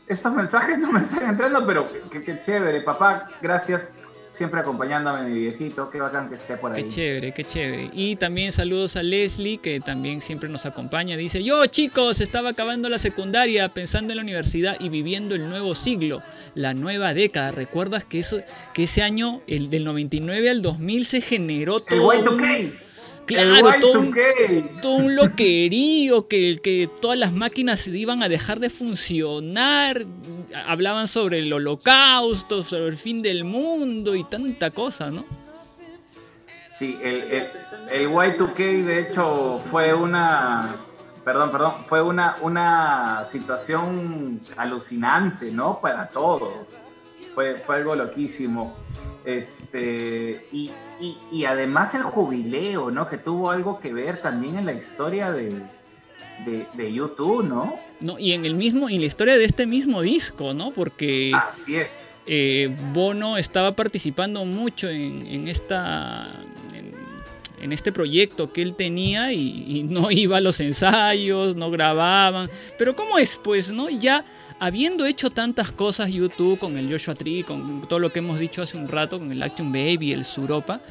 estos 0.05 0.33
mensajes, 0.33 0.77
no 0.79 0.91
me 0.91 0.99
están 0.99 1.29
entrando, 1.29 1.65
pero 1.65 1.87
qué, 2.11 2.23
qué 2.23 2.37
chévere, 2.39 2.81
papá, 2.81 3.29
gracias 3.41 3.91
siempre 4.37 4.59
acompañándome 4.59 5.23
mi 5.23 5.39
viejito, 5.39 5.89
qué 5.89 5.99
bacán 5.99 6.29
que 6.29 6.35
esté 6.35 6.57
por 6.57 6.71
ahí. 6.71 6.83
Qué 6.83 6.89
chévere, 6.89 7.33
qué 7.33 7.43
chévere. 7.43 7.89
Y 7.91 8.17
también 8.17 8.51
saludos 8.51 8.95
a 8.95 9.01
Leslie, 9.01 9.57
que 9.57 9.79
también 9.79 10.21
siempre 10.21 10.47
nos 10.47 10.67
acompaña. 10.67 11.17
Dice, 11.17 11.43
yo 11.43 11.65
chicos, 11.65 12.21
estaba 12.21 12.49
acabando 12.49 12.87
la 12.87 12.99
secundaria, 12.99 13.67
pensando 13.73 14.13
en 14.13 14.17
la 14.17 14.23
universidad 14.23 14.77
y 14.79 14.89
viviendo 14.89 15.33
el 15.33 15.49
nuevo 15.49 15.73
siglo, 15.73 16.21
la 16.53 16.75
nueva 16.75 17.15
década. 17.15 17.49
¿Recuerdas 17.51 18.03
que, 18.03 18.19
eso, 18.19 18.41
que 18.75 18.83
ese 18.83 19.01
año, 19.01 19.41
el 19.47 19.71
del 19.71 19.83
99 19.83 20.51
al 20.51 20.61
2000, 20.61 21.05
se 21.05 21.21
generó 21.21 21.79
todo... 21.79 22.13
El 22.13 22.23
Y2K. 22.23 22.86
Claro, 23.27 23.69
todo 23.81 23.99
un, 23.99 24.15
todo 24.81 24.95
un, 24.95 25.15
loquerío, 25.15 26.29
que, 26.29 26.59
que 26.63 26.89
todas 27.01 27.19
las 27.19 27.33
máquinas 27.33 27.85
iban 27.87 28.23
a 28.23 28.29
dejar 28.29 28.61
de 28.61 28.69
funcionar, 28.69 30.05
hablaban 30.65 31.09
sobre 31.09 31.39
el 31.39 31.51
holocausto, 31.51 32.63
sobre 32.63 32.87
el 32.87 32.97
fin 32.97 33.21
del 33.21 33.43
mundo 33.43 34.15
y 34.15 34.23
tanta 34.23 34.71
cosa, 34.71 35.11
¿no? 35.11 35.25
Sí, 36.79 36.97
el, 37.03 37.15
el, 37.23 37.47
el 37.91 38.07
Y2K 38.07 38.83
de 38.85 38.99
hecho 39.01 39.59
fue 39.69 39.93
una, 39.93 40.77
perdón, 41.25 41.51
perdón, 41.51 41.73
fue 41.85 42.01
una, 42.01 42.37
una 42.41 43.25
situación 43.29 44.39
alucinante, 44.55 45.51
¿no? 45.51 45.79
Para 45.81 46.07
todos. 46.07 46.77
Fue, 47.37 47.53
fue 47.53 47.75
algo 47.75 47.95
loquísimo. 47.95 48.75
Este, 49.23 50.47
y, 50.51 50.71
y, 50.99 51.17
y, 51.31 51.45
además 51.45 51.93
el 51.93 52.01
jubileo, 52.01 52.89
¿no? 52.89 53.07
Que 53.07 53.19
tuvo 53.19 53.51
algo 53.51 53.79
que 53.79 53.93
ver 53.93 54.23
también 54.23 54.57
en 54.57 54.65
la 54.65 54.73
historia 54.73 55.31
de, 55.31 55.61
de, 56.47 56.65
de, 56.73 56.91
YouTube, 56.91 57.43
¿no? 57.43 57.75
No, 57.99 58.17
y 58.17 58.33
en 58.33 58.43
el 58.43 58.55
mismo, 58.55 58.89
en 58.89 59.01
la 59.01 59.05
historia 59.05 59.37
de 59.37 59.45
este 59.45 59.67
mismo 59.67 60.01
disco, 60.01 60.55
¿no? 60.55 60.71
Porque 60.71 61.31
eh, 62.25 62.75
Bono 62.91 63.37
estaba 63.37 63.75
participando 63.75 64.43
mucho 64.43 64.89
en, 64.89 65.27
en 65.27 65.47
esta. 65.47 66.43
En, 66.73 66.91
en 67.61 67.71
este 67.71 67.91
proyecto 67.91 68.51
que 68.51 68.61
él 68.63 68.73
tenía 68.73 69.31
y, 69.33 69.83
no 69.83 70.09
iba 70.09 70.37
a 70.37 70.41
los 70.41 70.59
ensayos, 70.59 71.55
no 71.55 71.69
grababan. 71.69 72.49
Pero 72.79 72.95
¿cómo 72.95 73.19
es? 73.19 73.37
Pues, 73.37 73.71
¿no? 73.71 73.89
Ya 73.89 74.25
habiendo 74.59 75.05
hecho 75.05 75.29
tantas 75.29 75.71
cosas 75.71 76.11
YouTube 76.11 76.59
con 76.59 76.77
el 76.77 76.89
Joshua 76.91 77.15
Tree, 77.15 77.43
con 77.43 77.87
todo 77.87 77.99
lo 77.99 78.11
que 78.11 78.19
hemos 78.19 78.39
dicho 78.39 78.61
hace 78.61 78.77
un 78.77 78.87
rato, 78.87 79.19
con 79.19 79.31
el 79.31 79.41
Action 79.43 79.71
Baby, 79.71 80.13
el 80.13 80.25
Suropa, 80.25 80.81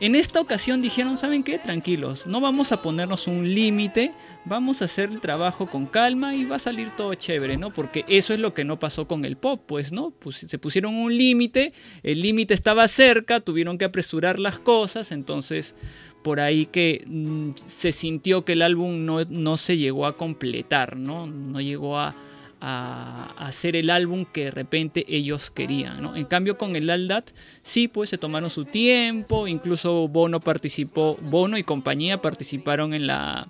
en 0.00 0.16
esta 0.16 0.40
ocasión 0.40 0.82
dijeron, 0.82 1.16
¿saben 1.16 1.44
qué? 1.44 1.60
Tranquilos, 1.60 2.26
no 2.26 2.40
vamos 2.40 2.72
a 2.72 2.82
ponernos 2.82 3.28
un 3.28 3.54
límite, 3.54 4.10
vamos 4.44 4.82
a 4.82 4.86
hacer 4.86 5.10
el 5.10 5.20
trabajo 5.20 5.68
con 5.68 5.86
calma 5.86 6.34
y 6.34 6.44
va 6.44 6.56
a 6.56 6.58
salir 6.58 6.90
todo 6.96 7.14
chévere, 7.14 7.56
¿no? 7.56 7.72
Porque 7.72 8.04
eso 8.08 8.34
es 8.34 8.40
lo 8.40 8.52
que 8.52 8.64
no 8.64 8.80
pasó 8.80 9.06
con 9.06 9.24
el 9.24 9.36
pop, 9.36 9.62
pues, 9.64 9.92
¿no? 9.92 10.10
Pues 10.10 10.38
se 10.38 10.58
pusieron 10.58 10.96
un 10.96 11.16
límite, 11.16 11.72
el 12.02 12.20
límite 12.20 12.52
estaba 12.52 12.88
cerca, 12.88 13.38
tuvieron 13.38 13.78
que 13.78 13.84
apresurar 13.84 14.40
las 14.40 14.58
cosas, 14.58 15.12
entonces 15.12 15.76
por 16.24 16.40
ahí 16.40 16.66
que 16.66 17.04
mm, 17.06 17.50
se 17.64 17.92
sintió 17.92 18.44
que 18.44 18.54
el 18.54 18.62
álbum 18.62 19.04
no, 19.04 19.24
no 19.24 19.56
se 19.56 19.76
llegó 19.76 20.06
a 20.06 20.16
completar, 20.16 20.96
¿no? 20.96 21.28
No 21.28 21.60
llegó 21.60 22.00
a 22.00 22.16
a, 22.64 23.34
hacer 23.38 23.74
el 23.74 23.90
álbum 23.90 24.24
que 24.24 24.44
de 24.44 24.50
repente 24.52 25.04
ellos 25.08 25.50
querían. 25.50 26.00
¿no? 26.00 26.16
En 26.16 26.24
cambio 26.24 26.56
con 26.56 26.76
el 26.76 26.88
Aldat 26.88 27.30
sí, 27.62 27.88
pues 27.88 28.08
se 28.08 28.18
tomaron 28.18 28.48
su 28.50 28.64
tiempo, 28.64 29.48
incluso 29.48 30.06
Bono 30.06 30.38
participó, 30.38 31.18
Bono 31.20 31.58
y 31.58 31.64
compañía 31.64 32.22
participaron 32.22 32.94
en 32.94 33.08
la, 33.08 33.44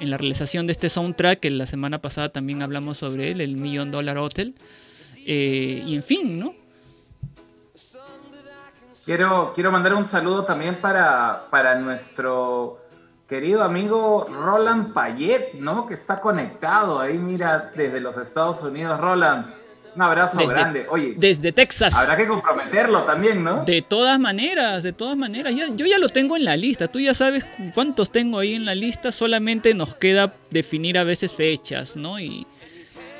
en 0.00 0.10
la 0.10 0.18
realización 0.18 0.66
de 0.66 0.72
este 0.72 0.88
soundtrack, 0.88 1.38
que 1.38 1.50
la 1.50 1.66
semana 1.66 2.02
pasada 2.02 2.30
también 2.30 2.60
hablamos 2.60 2.98
sobre 2.98 3.30
él, 3.30 3.40
el 3.40 3.56
Million 3.56 3.92
Dollar 3.92 4.18
Hotel. 4.18 4.54
Eh, 5.24 5.84
y 5.86 5.94
en 5.94 6.02
fin, 6.02 6.38
¿no? 6.40 6.54
Quiero, 9.04 9.52
quiero 9.54 9.70
mandar 9.72 9.94
un 9.94 10.06
saludo 10.06 10.44
también 10.44 10.74
para, 10.76 11.46
para 11.50 11.76
nuestro 11.76 12.79
querido 13.30 13.62
amigo 13.62 14.26
Roland 14.28 14.92
Payet, 14.92 15.54
¿no? 15.54 15.86
Que 15.86 15.94
está 15.94 16.20
conectado 16.20 16.98
ahí, 16.98 17.16
mira, 17.16 17.70
desde 17.76 18.00
los 18.00 18.18
Estados 18.18 18.60
Unidos. 18.64 18.98
Roland, 18.98 19.46
un 19.94 20.02
abrazo 20.02 20.44
grande. 20.48 20.84
Oye, 20.90 21.14
desde 21.16 21.52
Texas. 21.52 21.94
Habrá 21.94 22.16
que 22.16 22.26
comprometerlo 22.26 23.04
también, 23.04 23.44
¿no? 23.44 23.64
De 23.64 23.82
todas 23.82 24.18
maneras, 24.18 24.82
de 24.82 24.92
todas 24.92 25.16
maneras. 25.16 25.54
yo 25.54 25.86
ya 25.86 25.98
lo 25.98 26.08
tengo 26.08 26.36
en 26.36 26.44
la 26.44 26.56
lista. 26.56 26.88
Tú 26.88 26.98
ya 26.98 27.14
sabes 27.14 27.44
cuántos 27.72 28.10
tengo 28.10 28.40
ahí 28.40 28.54
en 28.54 28.64
la 28.64 28.74
lista. 28.74 29.12
Solamente 29.12 29.74
nos 29.74 29.94
queda 29.94 30.34
definir 30.50 30.98
a 30.98 31.04
veces 31.04 31.32
fechas, 31.32 31.96
¿no? 31.96 32.18
Y, 32.18 32.48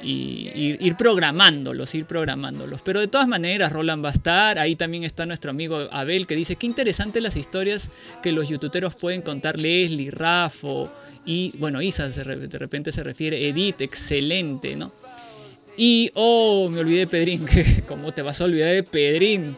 y 0.02 0.76
ir, 0.80 0.96
programándolos, 0.96 1.94
ir 1.94 2.04
programándolos. 2.06 2.80
Pero 2.82 3.00
de 3.00 3.08
todas 3.08 3.28
maneras, 3.28 3.72
Roland 3.72 4.04
va 4.04 4.10
a 4.10 4.12
estar. 4.12 4.58
Ahí 4.58 4.76
también 4.76 5.04
está 5.04 5.26
nuestro 5.26 5.50
amigo 5.50 5.88
Abel 5.92 6.26
que 6.26 6.36
dice, 6.36 6.56
qué 6.56 6.66
interesante 6.66 7.20
las 7.20 7.36
historias 7.36 7.90
que 8.22 8.32
los 8.32 8.48
youtuberos 8.48 8.94
pueden 8.94 9.22
contar 9.22 9.58
Leslie, 9.58 10.10
Rafo 10.10 10.90
y, 11.24 11.52
bueno, 11.58 11.82
Isa 11.82 12.08
de 12.08 12.58
repente 12.58 12.92
se 12.92 13.02
refiere, 13.02 13.48
Edith, 13.48 13.80
excelente, 13.80 14.76
¿no? 14.76 14.92
Y, 15.76 16.10
oh, 16.14 16.68
me 16.70 16.80
olvidé 16.80 17.00
de 17.00 17.06
Pedrín, 17.06 17.46
¿cómo 17.88 18.12
te 18.12 18.22
vas 18.22 18.40
a 18.40 18.44
olvidar 18.44 18.72
de 18.72 18.82
Pedrín? 18.82 19.56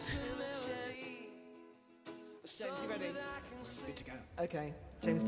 James. 5.01 5.23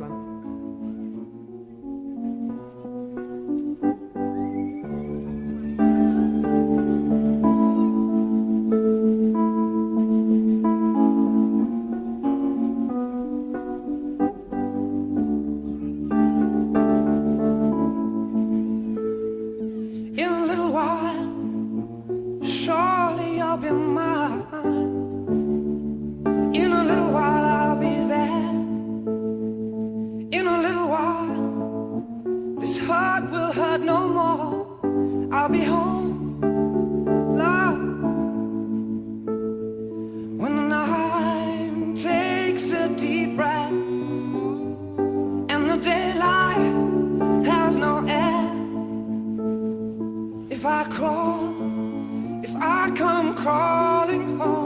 I'll 35.45 35.51
be 35.51 35.63
home, 35.63 36.41
love, 37.37 37.77
when 40.39 40.55
the 40.55 40.63
night 40.63 41.97
takes 41.97 42.71
a 42.71 42.89
deep 42.89 43.35
breath 43.35 43.69
and 43.69 45.69
the 45.69 45.77
daylight 45.77 47.45
has 47.45 47.75
no 47.75 48.03
air. 48.07 48.53
If 50.49 50.65
I 50.65 50.83
crawl, 50.85 51.53
if 52.43 52.55
I 52.55 52.89
come 52.95 53.35
crawling 53.35 54.39
home. 54.39 54.64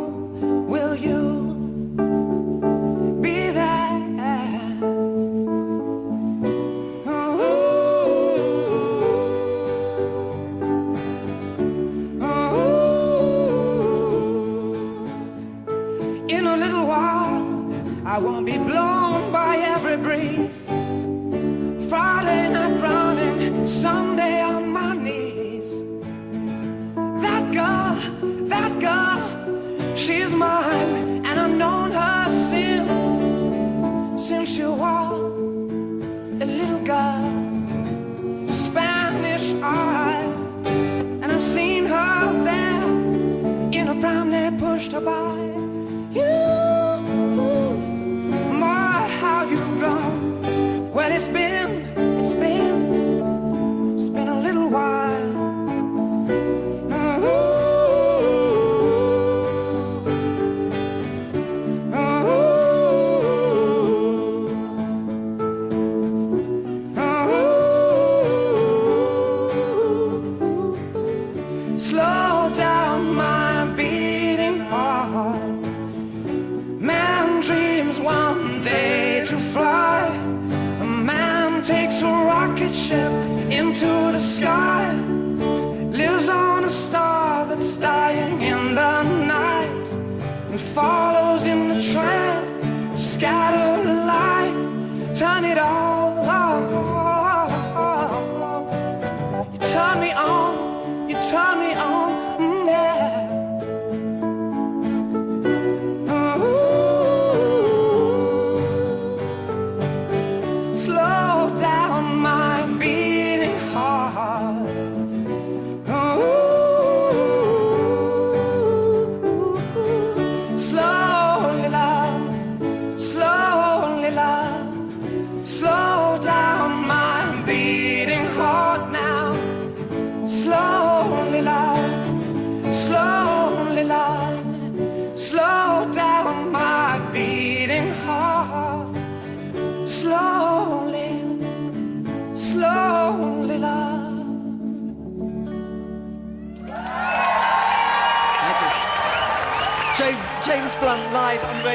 pushed 44.60 44.92
by 44.92 45.36
you. 46.12 46.36
My, 48.62 49.08
how 49.22 49.46
you've 49.50 49.80
grown. 49.80 50.92
Well, 50.92 51.12
it's 51.12 51.28
been. 51.28 51.59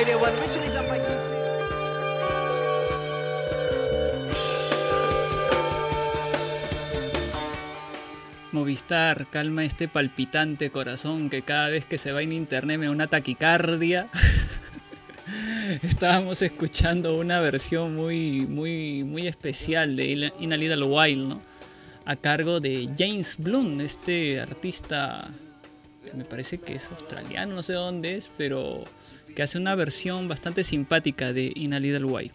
Radio 0.05 0.19
1, 0.19 0.33
originally 0.39 0.69
done 0.69 0.87
by 0.87 1.01
Movistar, 8.53 9.27
calma 9.31 9.65
este 9.65 9.89
palpitante 9.89 10.69
corazón 10.69 11.31
que 11.31 11.41
cada 11.41 11.71
vez 11.71 11.87
que 11.87 11.97
se 11.97 12.13
va 12.13 12.21
en 12.21 12.35
internet 12.35 12.79
me 12.79 12.85
da 12.85 12.93
una 12.93 13.07
taquicardia. 13.07 14.11
Estábamos 15.83 16.43
escuchando 16.43 17.17
una 17.17 17.41
versión 17.41 17.97
muy, 17.97 18.47
muy, 18.47 19.05
muy 19.05 19.27
especial 19.27 19.97
de 19.97 20.35
In 20.39 20.53
a 20.53 20.59
Little 20.59 20.85
While, 20.85 21.29
¿no? 21.29 21.41
A 22.05 22.17
cargo 22.17 22.61
de 22.61 22.91
James 22.99 23.37
Blunt, 23.39 23.81
este 23.81 24.39
artista 24.39 25.31
me 26.13 26.25
parece 26.25 26.59
que 26.59 26.75
es 26.75 26.91
australiano, 26.91 27.55
no 27.55 27.63
sé 27.63 27.73
dónde 27.73 28.17
es, 28.17 28.31
pero 28.37 28.85
que 29.35 29.43
hace 29.43 29.59
una 29.59 29.75
versión 29.75 30.29
bastante 30.29 30.65
simpática 30.65 31.33
de 31.33 31.53
In 31.55 31.75
a 31.75 31.81
Little 31.81 32.05
While. 32.05 32.33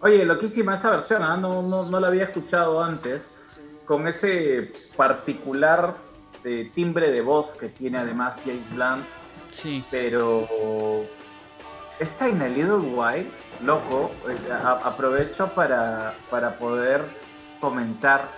Oye, 0.00 0.24
loquísima 0.24 0.74
esa 0.74 0.90
versión, 0.90 1.22
¿ah? 1.22 1.36
no, 1.36 1.62
no, 1.62 1.86
no 1.86 2.00
la 2.00 2.08
había 2.08 2.24
escuchado 2.24 2.82
antes 2.82 3.32
con 3.86 4.06
ese 4.06 4.72
particular 4.96 5.96
eh, 6.44 6.70
timbre 6.74 7.10
de 7.10 7.22
voz 7.22 7.54
que 7.54 7.68
tiene 7.68 7.98
además 7.98 8.42
James 8.44 8.72
Blunt. 8.74 9.04
Sí. 9.52 9.82
Pero 9.90 11.06
esta 11.98 12.28
In 12.28 12.42
a 12.42 12.48
Little 12.48 12.76
While, 12.76 13.30
loco, 13.64 14.10
eh, 14.28 14.52
aprovecho 14.84 15.48
para, 15.54 16.14
para, 16.30 16.58
poder 16.58 17.02
comentar. 17.60 18.28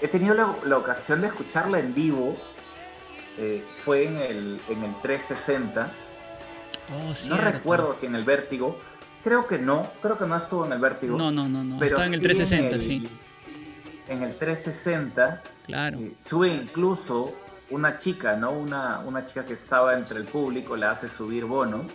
He 0.00 0.08
tenido 0.08 0.34
la, 0.34 0.76
ocasión 0.76 1.20
de 1.20 1.26
escucharla 1.28 1.78
en 1.78 1.94
vivo. 1.94 2.36
Eh, 3.38 3.64
fue 3.84 4.04
en 4.06 4.16
el, 4.18 4.60
en 4.68 4.84
el 4.84 4.94
360. 5.00 5.92
no 7.28 7.36
recuerdo 7.36 7.94
si 7.94 8.06
en 8.06 8.14
el 8.14 8.24
Vértigo. 8.24 8.78
Creo 9.22 9.46
que 9.46 9.58
no, 9.58 9.90
creo 10.02 10.18
que 10.18 10.26
no 10.26 10.36
estuvo 10.36 10.66
en 10.66 10.72
el 10.72 10.78
Vértigo. 10.78 11.16
No, 11.16 11.30
no, 11.30 11.48
no, 11.48 11.64
no. 11.64 11.78
Pero 11.78 11.96
Está 11.96 12.06
en 12.06 12.14
el 12.14 12.20
360, 12.20 12.80
sí 12.80 13.08
en 14.08 14.22
el 14.22 14.34
360 14.34 15.42
claro. 15.66 15.98
Eh, 15.98 16.14
sube 16.20 16.48
incluso 16.48 17.34
una 17.70 17.96
chica, 17.96 18.36
¿no? 18.36 18.52
Una, 18.52 19.00
una 19.00 19.24
chica 19.24 19.44
que 19.44 19.52
estaba 19.52 19.94
entre 19.94 20.18
el 20.18 20.24
público, 20.24 20.76
la 20.76 20.92
hace 20.92 21.08
subir 21.08 21.44
Bono. 21.44 21.86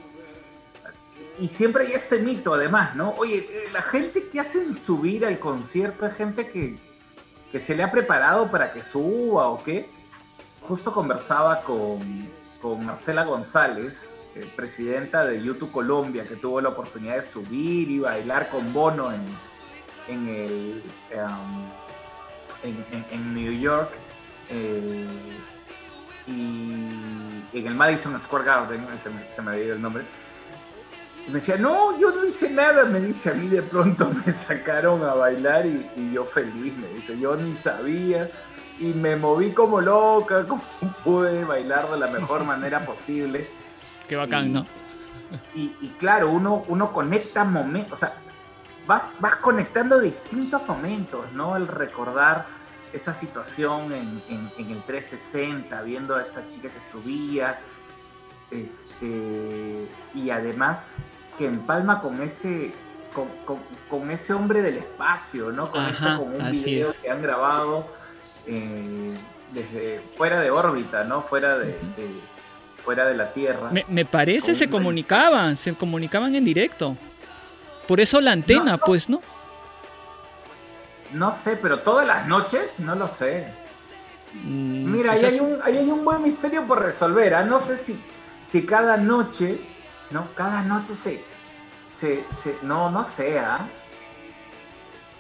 Y 1.39 1.47
siempre 1.47 1.87
hay 1.87 1.93
este 1.93 2.19
mito, 2.19 2.53
además, 2.53 2.95
¿no? 2.95 3.15
Oye, 3.17 3.37
eh, 3.37 3.69
la 3.73 3.81
gente 3.81 4.27
que 4.31 4.39
hacen 4.39 4.73
subir 4.73 5.25
al 5.25 5.39
concierto 5.39 6.05
es 6.05 6.13
gente 6.13 6.47
que, 6.47 6.77
que 7.51 7.59
se 7.59 7.75
le 7.75 7.81
ha 7.81 7.91
preparado 7.91 8.51
para 8.51 8.71
que 8.71 8.83
suba 8.83 9.47
o 9.47 9.63
qué. 9.63 9.89
Justo 10.67 10.93
conversaba 10.93 11.61
con, 11.61 12.29
con 12.61 12.85
Marcela 12.85 13.25
González, 13.25 14.15
eh, 14.35 14.49
presidenta 14.55 15.25
de 15.25 15.41
YouTube 15.43 15.71
Colombia, 15.71 16.25
que 16.25 16.37
tuvo 16.37 16.61
la 16.61 16.69
oportunidad 16.69 17.15
de 17.15 17.21
subir 17.21 17.91
y 17.91 17.99
bailar 17.99 18.49
con 18.49 18.71
Bono 18.71 19.11
en, 19.11 19.21
en 20.07 20.27
el, 20.29 20.83
um, 21.15 21.69
en, 23.11 23.33
New 23.33 23.51
York 23.51 23.89
eh, 24.49 25.05
y 26.27 26.87
en 27.53 27.67
el 27.67 27.75
Madison 27.75 28.17
Square 28.17 28.45
Garden, 28.45 28.87
se, 28.97 29.41
me 29.41 29.51
había 29.51 29.65
ido 29.65 29.75
el 29.75 29.81
nombre. 29.81 30.03
Y 31.27 31.29
me 31.29 31.35
decía, 31.35 31.57
no, 31.57 31.97
yo 31.99 32.11
no 32.11 32.25
hice 32.25 32.49
nada, 32.49 32.85
me 32.85 33.01
dice, 33.01 33.31
a 33.31 33.33
mí 33.33 33.47
de 33.47 33.61
pronto 33.61 34.09
me 34.09 34.31
sacaron 34.31 35.03
a 35.03 35.13
bailar 35.13 35.65
y, 35.65 36.11
yo 36.13 36.25
feliz, 36.25 36.73
me 36.77 36.87
dice, 36.95 37.19
yo 37.19 37.35
ni 37.35 37.53
sabía 37.55 38.29
y 38.83 38.93
me 38.93 39.15
moví 39.15 39.51
como 39.51 39.79
loca, 39.79 40.43
como 40.47 40.63
pude 41.03 41.45
bailar 41.45 41.89
de 41.89 41.97
la 41.97 42.07
mejor 42.07 42.43
manera 42.45 42.85
posible. 42.85 43.47
Qué 44.07 44.15
bacán, 44.15 44.51
¿no? 44.51 44.65
Y, 45.55 45.69
claro, 45.97 46.29
uno, 46.29 46.63
uno 46.67 46.93
conecta 46.93 47.43
momentos, 47.43 47.93
o 47.93 47.95
sea, 47.95 48.13
vas, 48.85 49.11
vas 49.19 49.37
conectando 49.37 49.99
distintos 49.99 50.61
momentos, 50.67 51.25
¿no? 51.31 51.55
El 51.57 51.67
recordar 51.67 52.45
esa 52.91 53.15
situación 53.15 53.91
en, 53.91 54.21
el 54.59 54.83
360, 54.83 55.81
viendo 55.81 56.15
a 56.15 56.21
esta 56.21 56.45
chica 56.45 56.69
que 56.69 56.79
subía, 56.79 57.59
este, 58.51 59.87
y 60.13 60.29
además 60.29 60.91
que 61.35 61.45
empalma 61.45 61.99
con 61.99 62.21
ese, 62.21 62.71
con, 63.89 64.11
ese 64.11 64.33
hombre 64.35 64.61
del 64.61 64.77
espacio, 64.77 65.51
¿no? 65.51 65.71
Con, 65.71 65.83
un 66.19 66.51
video 66.51 66.93
que 67.01 67.09
han 67.09 67.23
grabado 67.23 67.87
eh, 68.47 69.13
desde 69.51 70.01
fuera 70.17 70.39
de 70.39 70.51
órbita, 70.51 71.03
¿no? 71.03 71.21
Fuera 71.21 71.57
de, 71.57 71.75
fuera 72.83 73.05
de 73.05 73.15
la 73.15 73.33
Tierra. 73.33 73.71
Me, 73.87 74.05
parece 74.05 74.55
se 74.55 74.69
comunicaban, 74.69 75.55
se 75.55 75.73
comunicaban 75.73 76.35
en 76.35 76.45
directo. 76.45 76.97
Por 77.87 77.99
eso 77.99 78.21
la 78.21 78.31
antena, 78.31 78.77
pues, 78.77 79.09
¿no? 79.09 79.21
No 81.11 81.31
sé, 81.31 81.57
pero 81.57 81.79
todas 81.79 82.07
las 82.07 82.27
noches, 82.27 82.79
no 82.79 82.95
lo 82.95 83.07
sé. 83.07 83.47
Mm, 84.33 84.91
Mira, 84.91 85.11
ahí 85.13 85.25
hay, 85.25 85.39
un, 85.39 85.59
hay, 85.63 85.77
un, 85.77 86.03
buen 86.03 86.23
misterio 86.23 86.65
por 86.65 86.81
resolver. 86.81 87.35
¿ah? 87.35 87.43
No 87.43 87.61
sé 87.61 87.77
si, 87.77 87.99
si 88.47 88.65
cada 88.65 88.97
noche, 88.97 89.59
¿no? 90.09 90.27
Cada 90.35 90.63
noche 90.63 90.95
se. 90.95 91.21
se, 91.91 92.23
no, 92.63 92.89
no 92.89 93.05
sé, 93.05 93.37
¿ah? 93.37 93.67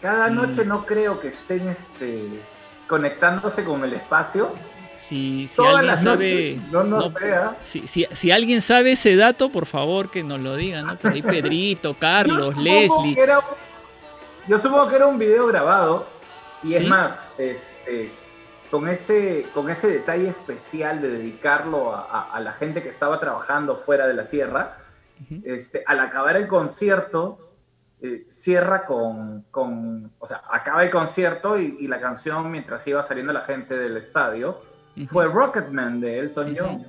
Cada 0.01 0.29
mm. 0.29 0.35
noche 0.35 0.65
no 0.65 0.85
creo 0.85 1.19
que 1.19 1.27
estén 1.27 1.67
este, 1.67 2.41
conectándose 2.87 3.63
con 3.63 3.83
el 3.83 3.93
espacio. 3.93 4.51
Si, 4.95 5.47
si 5.47 5.61
alguien 5.61 5.97
sabe, 5.97 6.59
no, 6.71 6.83
no, 6.83 7.09
sé, 7.09 7.33
¿ah? 7.33 7.57
si, 7.63 7.87
si, 7.87 8.31
alguien 8.31 8.61
sabe 8.61 8.93
ese 8.93 9.15
dato, 9.17 9.49
por 9.49 9.65
favor 9.65 10.09
que 10.09 10.23
nos 10.23 10.39
lo 10.39 10.55
diga, 10.55 10.81
¿no? 10.81 10.97
Por 10.97 11.11
ahí 11.11 11.21
Pedrito, 11.21 11.93
Carlos, 11.95 12.55
Leslie 12.55 13.17
yo 14.47 14.59
supongo 14.59 14.89
que 14.89 14.95
era 14.97 15.07
un 15.07 15.17
video 15.17 15.47
grabado 15.47 16.05
y 16.63 16.73
es 16.75 16.87
más, 16.87 17.29
este, 17.37 18.11
con, 18.69 18.89
ese, 18.89 19.45
con 19.53 19.69
ese 19.69 19.87
detalle 19.87 20.27
especial 20.27 21.01
de 21.01 21.09
dedicarlo 21.09 21.93
a, 21.95 22.39
la 22.41 22.51
gente 22.51 22.83
que 22.83 22.89
estaba 22.89 23.19
trabajando 23.19 23.77
fuera 23.77 24.05
de 24.05 24.13
la 24.13 24.27
Tierra, 24.27 24.77
este, 25.43 25.83
al 25.85 25.99
acabar 26.01 26.35
el 26.35 26.47
concierto, 26.47 27.52
eh, 28.05 28.27
cierra 28.31 28.85
con, 28.85 29.45
con, 29.49 30.11
o 30.19 30.25
sea, 30.25 30.41
acaba 30.51 30.83
el 30.83 30.89
concierto 30.89 31.57
y, 31.57 31.87
la 31.87 32.01
canción 32.01 32.51
mientras 32.51 32.85
iba 32.85 33.01
saliendo 33.01 33.31
la 33.31 33.39
gente 33.39 33.77
del 33.77 33.95
estadio 33.95 34.61
fue 35.09 35.25
Rocketman 35.25 36.01
de 36.01 36.19
Elton 36.19 36.53
John. 36.53 36.85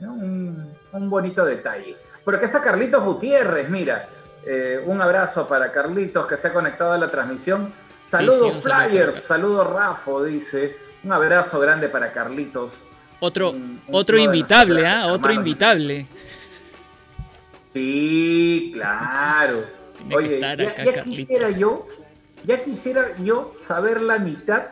Un, 0.00 0.74
un 0.92 1.10
bonito 1.10 1.44
detalle. 1.44 1.94
Pero 2.24 2.38
que 2.38 2.46
está 2.46 2.62
Carlitos 2.62 3.04
Gutiérrez, 3.04 3.68
mira. 3.68 4.08
Eh, 4.46 4.82
un 4.86 5.02
abrazo 5.02 5.46
para 5.46 5.70
Carlitos 5.70 6.26
que 6.26 6.38
se 6.38 6.48
ha 6.48 6.54
conectado 6.54 6.92
a 6.92 6.96
la 6.96 7.08
transmisión. 7.08 7.70
Saludos 8.02 8.62
Flyers, 8.62 9.22
saludos 9.22 9.70
Rafo, 9.70 10.24
dice. 10.24 10.74
Un 11.04 11.12
abrazo 11.12 11.60
grande 11.60 11.90
para 11.90 12.12
Carlitos. 12.12 12.86
Otro, 13.20 13.54
otro 13.92 14.16
invitable, 14.16 14.86
¿ah? 14.86 15.08
Otro 15.08 15.32
invitable. 15.32 16.06
Sí, 17.68 18.70
claro. 18.72 19.79
Oye, 20.14 20.40
ya, 20.40 21.02
quisiera 21.04 21.50
yo, 21.50 21.86
ya 22.44 22.64
quisiera 22.64 23.16
yo 23.22 23.52
saber 23.56 24.00
la 24.00 24.18
mitad 24.18 24.68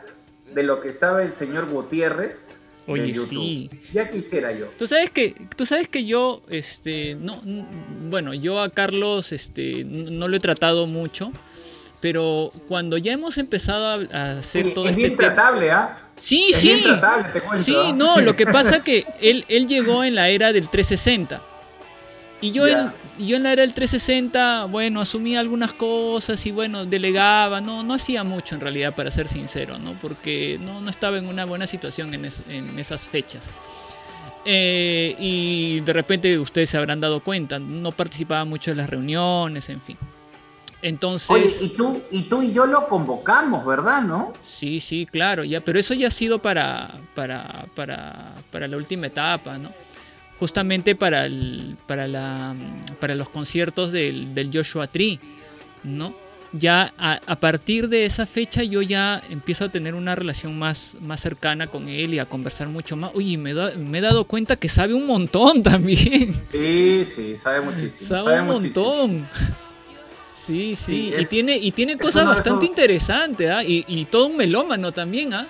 de 0.53 0.63
lo 0.63 0.79
que 0.79 0.93
sabe 0.93 1.23
el 1.23 1.33
señor 1.33 1.69
Gutiérrez 1.69 2.47
Oye, 2.89 3.13
sí. 3.13 3.69
Ya 3.93 4.09
quisiera 4.09 4.51
yo. 4.51 4.65
Tú 4.77 4.87
sabes 4.87 5.11
que, 5.11 5.35
tú 5.55 5.65
sabes 5.65 5.87
que 5.87 6.05
yo, 6.05 6.41
este, 6.49 7.15
no, 7.15 7.39
bueno, 8.09 8.33
yo 8.33 8.61
a 8.61 8.69
Carlos, 8.69 9.31
este, 9.31 9.83
no 9.83 10.27
lo 10.27 10.35
he 10.35 10.39
tratado 10.39 10.87
mucho, 10.87 11.31
pero 12.01 12.51
cuando 12.67 12.97
ya 12.97 13.13
hemos 13.13 13.37
empezado 13.37 14.07
a, 14.11 14.39
hacer 14.39 14.73
todo 14.73 14.85
es 14.85 14.91
este 14.91 15.03
bien 15.03 15.15
tratable, 15.15 15.69
¿ah? 15.69 16.09
Sí, 16.15 16.51
sí. 16.51 16.83
sí, 17.59 17.75
¿ah? 17.77 17.93
no, 17.95 18.21
lo 18.21 18.35
que 18.35 18.45
pasa 18.45 18.79
que 18.83 19.05
él, 19.21 19.45
él 19.49 19.67
llegó 19.67 20.03
en 20.03 20.15
la 20.15 20.29
era 20.29 20.51
del 20.51 20.67
360. 20.67 21.43
Y 22.41 22.51
yo, 22.51 22.67
en, 22.67 22.91
yo 23.17 23.35
en 23.35 23.43
la 23.43 23.51
era 23.51 23.63
del 23.63 23.73
360, 23.73 24.65
bueno, 24.65 25.01
asumía 25.01 25.41
algunas 25.41 25.73
cosas 25.73 26.45
y 26.45 26.51
bueno, 26.51 26.85
delegaba, 26.85 27.59
no, 27.59 27.83
no 27.83 27.93
hacía 27.93 28.23
mucho 28.23 28.55
en 28.55 28.61
realidad, 28.61 28.95
para 28.95 29.11
ser 29.11 29.27
sincero, 29.27 29.77
¿no? 29.77 29.93
Porque 30.01 30.57
no, 30.61 30.79
no 30.79 30.89
estaba 30.89 31.17
en 31.17 31.27
una 31.27 31.43
buena 31.43 31.67
situación 31.67 32.13
en, 32.13 32.29
en 32.49 32.79
esas 32.79 33.05
fechas. 33.07 33.51
Eh, 34.45 35.15
y 35.19 35.81
de 35.81 35.93
repente 35.93 36.39
ustedes 36.39 36.69
se 36.69 36.77
habrán 36.77 37.01
dado 37.01 37.19
cuenta, 37.19 37.59
no 37.59 37.91
participaba 37.91 38.45
mucho 38.45 38.71
en 38.71 38.77
las 38.77 38.89
reuniones, 38.89 39.69
en 39.69 39.81
fin. 39.81 39.97
Entonces. 40.81 41.29
Oye, 41.29 41.51
y 41.61 41.69
tú, 41.69 42.01
y 42.09 42.23
tú 42.23 42.41
y 42.41 42.53
yo 42.53 42.65
lo 42.65 42.87
convocamos, 42.87 43.65
¿verdad? 43.65 44.01
¿No? 44.01 44.31
Sí, 44.43 44.79
sí, 44.79 45.05
claro, 45.05 45.43
ya, 45.43 45.61
pero 45.61 45.77
eso 45.77 45.93
ya 45.93 46.07
ha 46.07 46.11
sido 46.11 46.39
para, 46.39 47.01
para, 47.13 47.65
para, 47.75 48.33
para 48.49 48.67
la 48.67 48.77
última 48.77 49.07
etapa, 49.07 49.57
¿no? 49.57 49.71
Justamente 50.39 50.95
para, 50.95 51.25
el, 51.25 51.77
para, 51.85 52.07
la, 52.07 52.55
para 52.99 53.15
los 53.15 53.29
conciertos 53.29 53.91
del, 53.91 54.49
Joshua 54.53 54.87
Tree, 54.87 55.19
¿no? 55.83 56.13
ya 56.51 56.93
a, 56.97 57.35
partir 57.35 57.89
de 57.89 58.05
esa 58.05 58.25
fecha 58.25 58.63
yo 58.63 58.81
ya 58.81 59.21
empiezo 59.29 59.65
a 59.65 59.69
tener 59.69 59.93
una 59.93 60.15
relación 60.15 60.57
más, 60.57 60.95
más 60.99 61.19
cercana 61.19 61.67
con 61.67 61.87
él 61.87 62.15
y 62.15 62.19
a 62.19 62.25
conversar 62.25 62.67
mucho 62.67 62.95
más. 62.95 63.11
Oye, 63.13 63.37
me, 63.37 63.53
me 63.53 63.99
he 63.99 64.01
dado 64.01 64.23
cuenta 64.25 64.55
que 64.55 64.67
sabe 64.67 64.95
un 64.95 65.05
montón 65.05 65.61
también. 65.63 66.33
Sí, 66.51 67.05
sí, 67.05 67.37
sabe 67.37 67.61
muchísimo. 67.61 68.07
Sabe, 68.07 68.41
un 68.41 68.47
montón. 68.47 69.27
Sí, 70.33 70.75
sí, 70.75 71.13
y, 71.15 71.25
tiene, 71.25 71.57
y 71.57 71.71
tiene 71.71 71.97
cosas 71.97 72.25
bastante 72.25 72.65
interesantes, 72.65 73.51
¿ah? 73.51 73.63
y, 73.63 74.05
todo 74.05 74.27
un 74.27 74.37
melómano 74.37 74.91
también, 74.91 75.33
¿ah? 75.33 75.45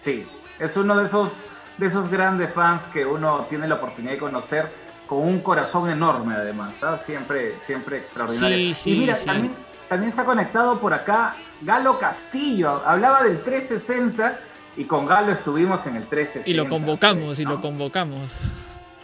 Sí, 0.00 0.24
es 0.58 0.76
uno 0.76 0.96
de 0.96 1.06
esos, 1.06 1.40
de 1.80 1.86
esos 1.86 2.10
grandes 2.10 2.52
fans 2.52 2.88
que 2.88 3.06
uno 3.06 3.46
tiene 3.48 3.66
la 3.66 3.76
oportunidad 3.76 4.12
de 4.12 4.18
conocer 4.18 4.68
con 5.06 5.26
un 5.26 5.40
corazón 5.40 5.90
enorme 5.90 6.34
además, 6.34 6.74
¿ah? 6.82 6.98
siempre, 6.98 7.58
siempre 7.58 7.96
extraordinario. 7.96 8.56
Sí, 8.56 8.74
sí, 8.74 8.92
y 8.92 8.98
mira, 9.00 9.16
También, 9.16 9.54
también 9.88 10.12
se 10.12 10.20
ha 10.20 10.24
conectado 10.26 10.78
por 10.78 10.92
acá 10.92 11.34
Galo 11.62 11.98
Castillo, 11.98 12.82
hablaba 12.84 13.22
del 13.22 13.40
360 13.42 14.38
y 14.76 14.84
con 14.84 15.06
Galo 15.06 15.32
estuvimos 15.32 15.86
en 15.86 15.96
el 15.96 16.04
360. 16.04 16.50
Y 16.50 16.52
lo 16.52 16.68
convocamos, 16.68 17.40
y 17.40 17.44
lo 17.44 17.60
convocamos. 17.60 18.30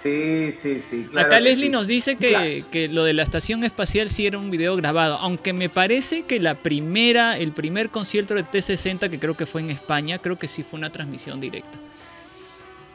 Sí, 0.02 0.52
sí, 0.52 0.78
sí. 0.78 1.06
Acá 1.16 1.40
Leslie 1.40 1.70
nos 1.70 1.86
dice 1.86 2.16
que, 2.16 2.88
lo 2.92 3.02
de 3.04 3.14
la 3.14 3.22
estación 3.22 3.64
espacial 3.64 4.10
sí 4.10 4.26
era 4.26 4.38
un 4.38 4.50
video 4.50 4.76
grabado, 4.76 5.16
aunque 5.16 5.52
me 5.52 5.70
parece 5.70 6.22
que 6.22 6.38
la 6.38 6.54
primera, 6.54 7.38
el 7.38 7.52
primer 7.52 7.88
concierto 7.88 8.34
de 8.34 8.44
T60, 8.44 9.10
que 9.10 9.18
creo 9.18 9.34
que 9.34 9.46
fue 9.46 9.62
en 9.62 9.70
España, 9.70 10.18
creo 10.18 10.38
que 10.38 10.46
sí 10.46 10.62
fue 10.62 10.78
una 10.78 10.90
transmisión 10.90 11.40
directa. 11.40 11.78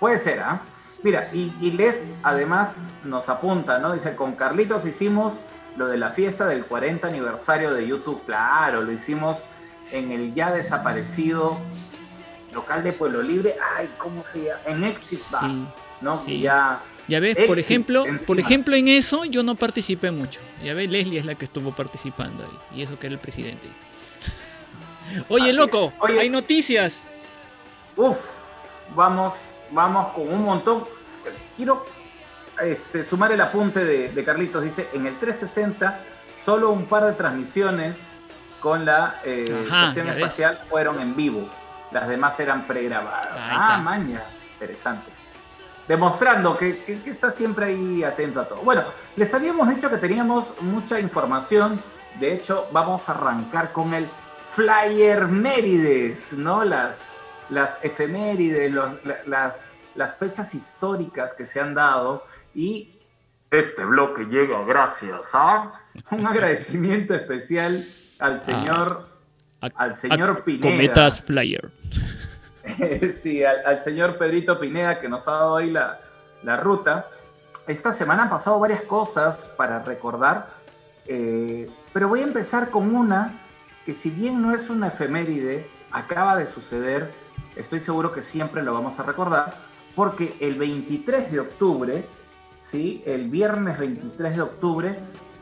Puede 0.01 0.17
ser, 0.17 0.39
¿ah? 0.39 0.63
Mira, 1.03 1.29
y, 1.31 1.53
y, 1.61 1.71
Les 1.73 2.15
además 2.23 2.79
nos 3.03 3.29
apunta, 3.29 3.77
¿no? 3.77 3.93
Dice, 3.93 4.15
con 4.15 4.33
Carlitos 4.33 4.85
hicimos 4.87 5.41
lo 5.77 5.87
de 5.87 5.97
la 5.97 6.09
fiesta 6.09 6.47
del 6.47 6.65
40 6.65 7.07
aniversario 7.07 7.71
de 7.71 7.85
YouTube, 7.85 8.23
claro, 8.25 8.81
lo 8.81 8.91
hicimos 8.91 9.45
en 9.91 10.11
el 10.11 10.33
ya 10.33 10.51
desaparecido 10.51 11.55
local 12.51 12.83
de 12.83 12.93
Pueblo 12.93 13.21
Libre, 13.21 13.55
ay, 13.77 13.89
¿cómo 13.99 14.23
se 14.23 14.45
llama? 14.45 14.59
En 14.65 14.83
Exit 14.83 15.21
¿no? 16.01 16.17
Sí. 16.17 16.41
Ya 16.41 16.81
ya 17.07 17.19
ves, 17.19 17.37
por 17.45 17.59
ejemplo, 17.59 18.05
por 18.25 18.39
ejemplo, 18.39 18.75
en 18.75 18.87
eso 18.87 19.25
yo 19.25 19.43
no 19.43 19.53
participé 19.55 20.09
mucho. 20.09 20.39
Ya 20.63 20.73
ves, 20.73 20.89
Leslie 20.89 21.19
es 21.19 21.25
la 21.25 21.35
que 21.35 21.45
estuvo 21.45 21.73
participando 21.73 22.43
ahí. 22.43 22.79
Y 22.79 22.81
eso 22.83 22.97
que 22.97 23.07
era 23.07 23.13
el 23.13 23.19
presidente. 23.19 23.67
Oye, 25.29 25.53
loco, 25.53 25.93
hay 26.01 26.29
noticias. 26.29 27.03
Uf, 27.97 28.17
vamos, 28.95 29.50
vamos 29.71 30.13
con 30.13 30.31
un 30.31 30.43
montón. 30.43 30.85
Quiero 31.55 31.85
este, 32.61 33.03
sumar 33.03 33.31
el 33.31 33.41
apunte 33.41 33.83
de, 33.83 34.23
Carlitos. 34.23 34.63
Dice, 34.63 34.89
en 34.93 35.07
el 35.07 35.17
360, 35.17 35.99
solo 36.43 36.71
un 36.71 36.85
par 36.85 37.05
de 37.05 37.13
transmisiones 37.13 38.07
con 38.59 38.85
la 38.85 39.19
eh, 39.23 39.45
estación 39.63 40.09
espacial 40.09 40.59
fueron 40.69 40.99
en 40.99 41.15
vivo. 41.15 41.49
Las 41.91 42.07
demás 42.07 42.39
eran 42.39 42.67
pregrabadas. 42.67 43.37
Ah, 43.37 43.79
maña. 43.83 44.23
Interesante 44.53 45.21
demostrando 45.91 46.57
que, 46.57 47.01
está 47.05 47.31
siempre 47.31 47.65
ahí 47.65 48.03
atento 48.03 48.39
a 48.39 48.47
todo. 48.47 48.61
Bueno, 48.61 48.83
les 49.17 49.33
habíamos 49.33 49.67
dicho 49.67 49.89
que 49.89 49.97
teníamos 49.97 50.53
mucha 50.61 50.99
información. 50.99 51.81
De 52.19 52.33
hecho, 52.33 52.67
vamos 52.71 53.09
a 53.09 53.11
arrancar 53.11 53.73
con 53.73 53.93
el 53.93 54.07
Flyer 54.53 55.27
Mérides, 55.27 56.31
¿no? 56.33 56.63
Las, 56.63 57.07
las 57.51 57.77
efemérides, 57.83 58.73
las, 59.27 59.71
las 59.95 60.15
fechas 60.15 60.55
históricas 60.55 61.33
que 61.33 61.45
se 61.45 61.59
han 61.59 61.75
dado. 61.75 62.25
Y 62.55 62.95
este 63.51 63.83
bloque 63.83 64.23
llega 64.25 64.63
gracias 64.63 65.29
a 65.33 65.73
un 66.09 66.25
agradecimiento 66.25 67.13
especial 67.13 67.85
al 68.19 68.39
señor, 68.39 69.09
al 69.59 69.93
señor 69.95 70.43
Pineda. 70.43 70.71
Cometas 70.71 71.21
Flyer. 71.21 71.69
sí, 73.13 73.43
al, 73.43 73.81
señor 73.81 74.17
Pedrito 74.17 74.57
Pineda 74.57 74.99
que 74.99 75.09
nos 75.09 75.27
ha 75.27 75.31
dado 75.31 75.57
ahí 75.57 75.69
la, 75.69 75.99
ruta. 76.57 77.07
Esta 77.67 77.91
semana 77.91 78.23
han 78.23 78.29
pasado 78.29 78.57
varias 78.59 78.81
cosas 78.81 79.49
para 79.57 79.79
recordar, 79.79 80.49
eh, 81.05 81.69
pero 81.93 82.07
voy 82.07 82.21
a 82.21 82.23
empezar 82.23 82.69
con 82.69 82.95
una 82.95 83.41
que 83.85 83.93
si 83.93 84.09
bien 84.09 84.41
no 84.41 84.53
es 84.53 84.69
una 84.69 84.87
efeméride, 84.87 85.67
acaba 85.91 86.37
de 86.37 86.47
suceder, 86.47 87.11
estoy 87.55 87.79
seguro 87.79 88.11
que 88.11 88.21
siempre 88.21 88.63
lo 88.63 88.73
vamos 88.73 88.99
a 88.99 89.03
recordar, 89.03 89.55
porque 89.95 90.35
el 90.39 90.55
23 90.55 91.31
de 91.31 91.39
octubre, 91.39 92.05
¿sí? 92.61 93.03
el 93.05 93.29
viernes 93.29 93.77
23 93.77 94.35
de 94.35 94.41
octubre, 94.41 94.99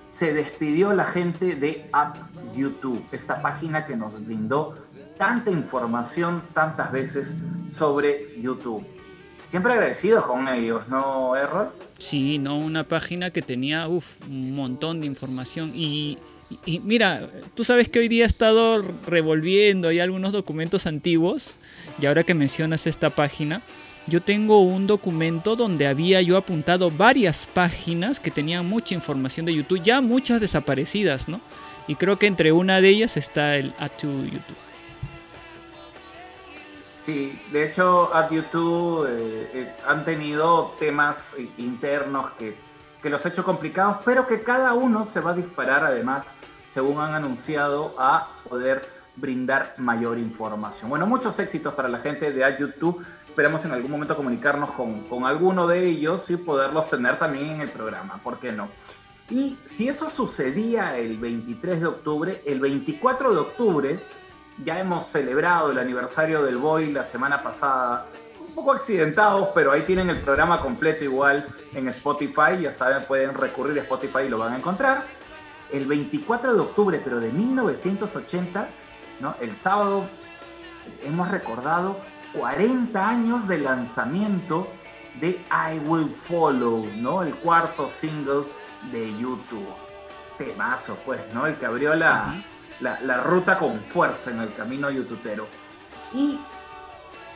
se 0.10 0.34
despidió 0.34 0.94
la 0.94 1.06
gente 1.06 1.56
de 1.56 1.88
App 1.94 2.18
YouTube, 2.56 3.04
esta 3.12 3.42
página 3.42 3.86
que 3.86 3.96
nos 3.96 4.26
brindó 4.26 4.76
tanta 5.18 5.52
información 5.52 6.42
tantas 6.54 6.92
veces 6.92 7.38
sobre 7.70 8.40
YouTube. 8.42 8.86
Siempre 9.46 9.74
agradecidos 9.74 10.26
con 10.26 10.48
ellos, 10.48 10.88
¿no, 10.88 11.36
Errol? 11.36 11.72
Sí, 11.98 12.38
no, 12.38 12.58
una 12.58 12.84
página 12.84 13.30
que 13.32 13.42
tenía 13.42 13.88
un 13.88 14.56
montón 14.56 15.02
de 15.02 15.08
información 15.08 15.72
y, 15.76 16.18
mira, 16.84 17.30
tú 17.56 17.64
sabes 17.64 17.90
que 17.90 18.00
hoy 18.00 18.08
día 18.08 18.24
he 18.24 18.28
estado 18.28 18.82
revolviendo 19.06 19.88
ahí 19.88 20.00
algunos 20.00 20.34
documentos 20.34 20.86
antiguos 20.86 21.56
y 22.02 22.06
ahora 22.06 22.24
que 22.24 22.34
mencionas 22.34 22.88
esta 22.88 23.10
página, 23.10 23.62
yo 24.08 24.22
tengo 24.22 24.62
un 24.62 24.88
documento 24.88 25.56
donde 25.56 25.88
había 25.88 26.22
yo 26.22 26.38
apuntado 26.38 26.90
varias 26.90 27.48
páginas 27.48 28.20
que 28.20 28.32
tenían 28.32 28.68
mucha 28.68 28.96
información 28.96 29.46
de 29.46 29.54
YouTube, 29.54 29.82
ya 29.82 30.02
muchas 30.02 30.42
desaparecidas, 30.42 31.30
¿no? 31.30 31.40
Y 31.88 31.96
creo 31.96 32.18
que 32.18 32.28
entre 32.28 32.52
una 32.52 32.82
de 32.82 32.90
ellas 32.90 33.18
está 33.18 33.58
el 33.58 33.74
a 33.80 33.90
YouTube. 33.98 34.58
Sí, 37.04 37.40
de 37.52 37.66
hecho, 37.66 38.14
a 38.14 38.30
YouTube 38.30 39.08
eh, 39.08 39.50
eh, 39.54 39.74
han 39.88 40.06
tenido 40.06 40.76
temas 40.80 41.36
internos 41.58 42.32
que, 42.32 42.56
que 43.02 43.10
los 43.10 43.26
ha 43.26 43.30
hecho 43.30 43.44
complicados, 43.44 43.98
pero 44.04 44.28
que 44.28 44.42
cada 44.42 44.74
uno 44.74 45.06
se 45.06 45.20
va 45.20 45.32
a 45.32 45.34
disparar 45.34 45.84
además, 45.84 46.38
según 46.70 47.00
han 47.00 47.14
anunciado, 47.14 47.96
a 47.98 48.30
poder 48.48 48.88
brindar 49.16 49.76
mayor 49.78 50.18
información. 50.18 50.90
Bueno, 50.90 51.06
muchos 51.06 51.38
éxitos 51.40 51.74
para 51.74 51.90
la 51.90 52.00
gente 52.00 52.32
de 52.32 52.58
YouTube. 52.58 53.06
Esperamos 53.28 53.64
en 53.66 53.72
algún 53.72 53.92
momento 53.92 54.16
comunicarnos 54.16 54.72
con, 54.72 55.02
con 55.08 55.26
alguno 55.26 55.68
de 55.68 55.86
ellos 55.86 56.30
y 56.30 56.38
poderlos 56.38 56.90
tener 56.90 57.18
también 57.18 57.48
en 57.52 57.62
el 57.62 57.70
programa, 57.70 58.20
¿por 58.24 58.40
qué 58.40 58.52
no? 58.52 58.70
Y 59.30 59.58
si 59.64 59.88
eso 59.88 60.10
sucedía 60.10 60.98
el 60.98 61.18
23 61.20 61.82
de 61.82 61.88
octubre, 61.88 62.42
el 62.46 62.60
24 62.60 63.34
de 63.34 63.40
octubre 63.40 64.00
ya 64.64 64.80
hemos 64.80 65.06
celebrado 65.06 65.72
el 65.72 65.78
aniversario 65.78 66.44
del 66.44 66.58
Boy 66.58 66.92
la 66.92 67.06
semana 67.06 67.44
pasada. 67.44 68.08
Un 68.50 68.56
poco 68.56 68.72
accidentados, 68.72 69.50
pero 69.54 69.72
ahí 69.72 69.84
tienen 69.84 70.10
el 70.10 70.18
programa 70.18 70.60
completo 70.60 71.04
igual 71.04 71.46
en 71.76 71.88
Spotify. 71.90 72.60
Ya 72.60 72.72
saben, 72.72 73.06
pueden 73.06 73.36
recurrir 73.36 73.78
a 73.78 73.84
Spotify 73.84 74.24
y 74.26 74.30
lo 74.30 74.40
van 74.40 74.54
a 74.54 74.58
encontrar. 74.58 75.04
El 75.72 75.86
24 75.86 76.56
de 76.56 76.60
octubre, 76.60 77.00
pero 77.04 77.20
de 77.20 77.32
1980, 77.32 78.68
¿no? 79.20 79.36
el 79.40 79.56
sábado, 79.56 80.04
hemos 81.04 81.30
recordado 81.30 81.98
40 82.34 83.08
años 83.08 83.48
de 83.48 83.60
lanzamiento 83.60 84.68
de 85.22 85.40
I 85.52 85.78
Will 85.86 86.10
Follow, 86.10 86.88
¿no? 86.96 87.22
El 87.22 87.36
cuarto 87.36 87.88
single 87.88 88.46
de 88.92 89.16
YouTube. 89.16 89.68
Temazo, 90.40 90.98
pues, 91.06 91.22
¿no? 91.36 91.46
El 91.46 91.56
que 91.58 91.68
abrió 91.68 91.94
la, 91.94 92.34
la, 92.80 93.18
ruta 93.18 93.60
con 93.60 93.80
fuerza 93.80 94.32
en 94.32 94.40
el 94.40 94.54
camino 94.56 94.90
youtubero. 94.90 95.48
Y 96.14 96.40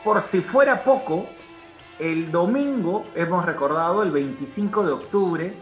por 0.04 0.20
si 0.22 0.40
fuera 0.40 0.84
poco, 0.84 1.26
el 1.98 2.30
domingo 2.30 3.06
hemos 3.14 3.44
recordado 3.44 4.02
el 4.02 4.10
25 4.10 4.84
de 4.84 4.92
octubre 4.92 5.54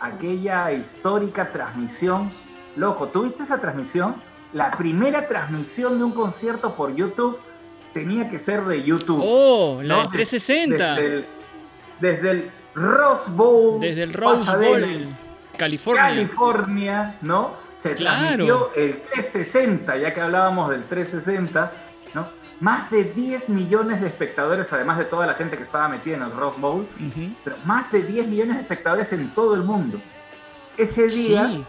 aquella 0.00 0.70
histórica 0.72 1.52
transmisión. 1.52 2.30
Loco, 2.76 3.08
¿tuviste 3.08 3.42
esa 3.42 3.60
transmisión? 3.60 4.14
La 4.52 4.70
primera 4.70 5.26
transmisión 5.26 5.98
de 5.98 6.04
un 6.04 6.12
concierto 6.12 6.74
por 6.74 6.94
YouTube 6.94 7.40
tenía 7.92 8.28
que 8.28 8.38
ser 8.38 8.64
de 8.64 8.82
YouTube. 8.82 9.20
Oh, 9.24 9.80
la 9.82 10.04
360. 10.04 10.96
Desde 11.98 12.30
el, 12.30 12.50
Rose 12.74 13.30
Bowl. 13.30 13.80
Desde 13.80 14.02
el 14.02 14.12
Rose 14.12 14.54
Bowl, 14.54 15.08
California. 15.56 16.02
California, 16.02 17.18
¿no? 17.22 17.66
se 17.76 17.94
transmitió 17.94 18.70
el 18.74 19.00
360, 19.00 19.96
ya 19.98 20.12
que 20.12 20.20
hablábamos 20.20 20.70
del 20.70 20.84
360, 20.84 21.72
¿no? 22.14 22.26
Más 22.60 22.90
de 22.90 23.04
10 23.04 23.50
millones 23.50 24.00
de 24.00 24.06
espectadores, 24.06 24.72
además 24.72 24.98
de 24.98 25.04
toda 25.04 25.26
la 25.26 25.34
gente 25.34 25.56
que 25.56 25.64
estaba 25.64 25.88
metida 25.88 26.16
en 26.16 26.22
el 26.22 26.32
Rose 26.32 26.58
Bowl, 26.58 26.86
pero 27.44 27.56
más 27.64 27.92
de 27.92 28.02
10 28.02 28.28
millones 28.28 28.56
de 28.56 28.62
espectadores 28.62 29.12
en 29.12 29.28
todo 29.30 29.54
el 29.54 29.62
mundo. 29.62 30.00
Ese 30.78 31.06
día 31.08 31.64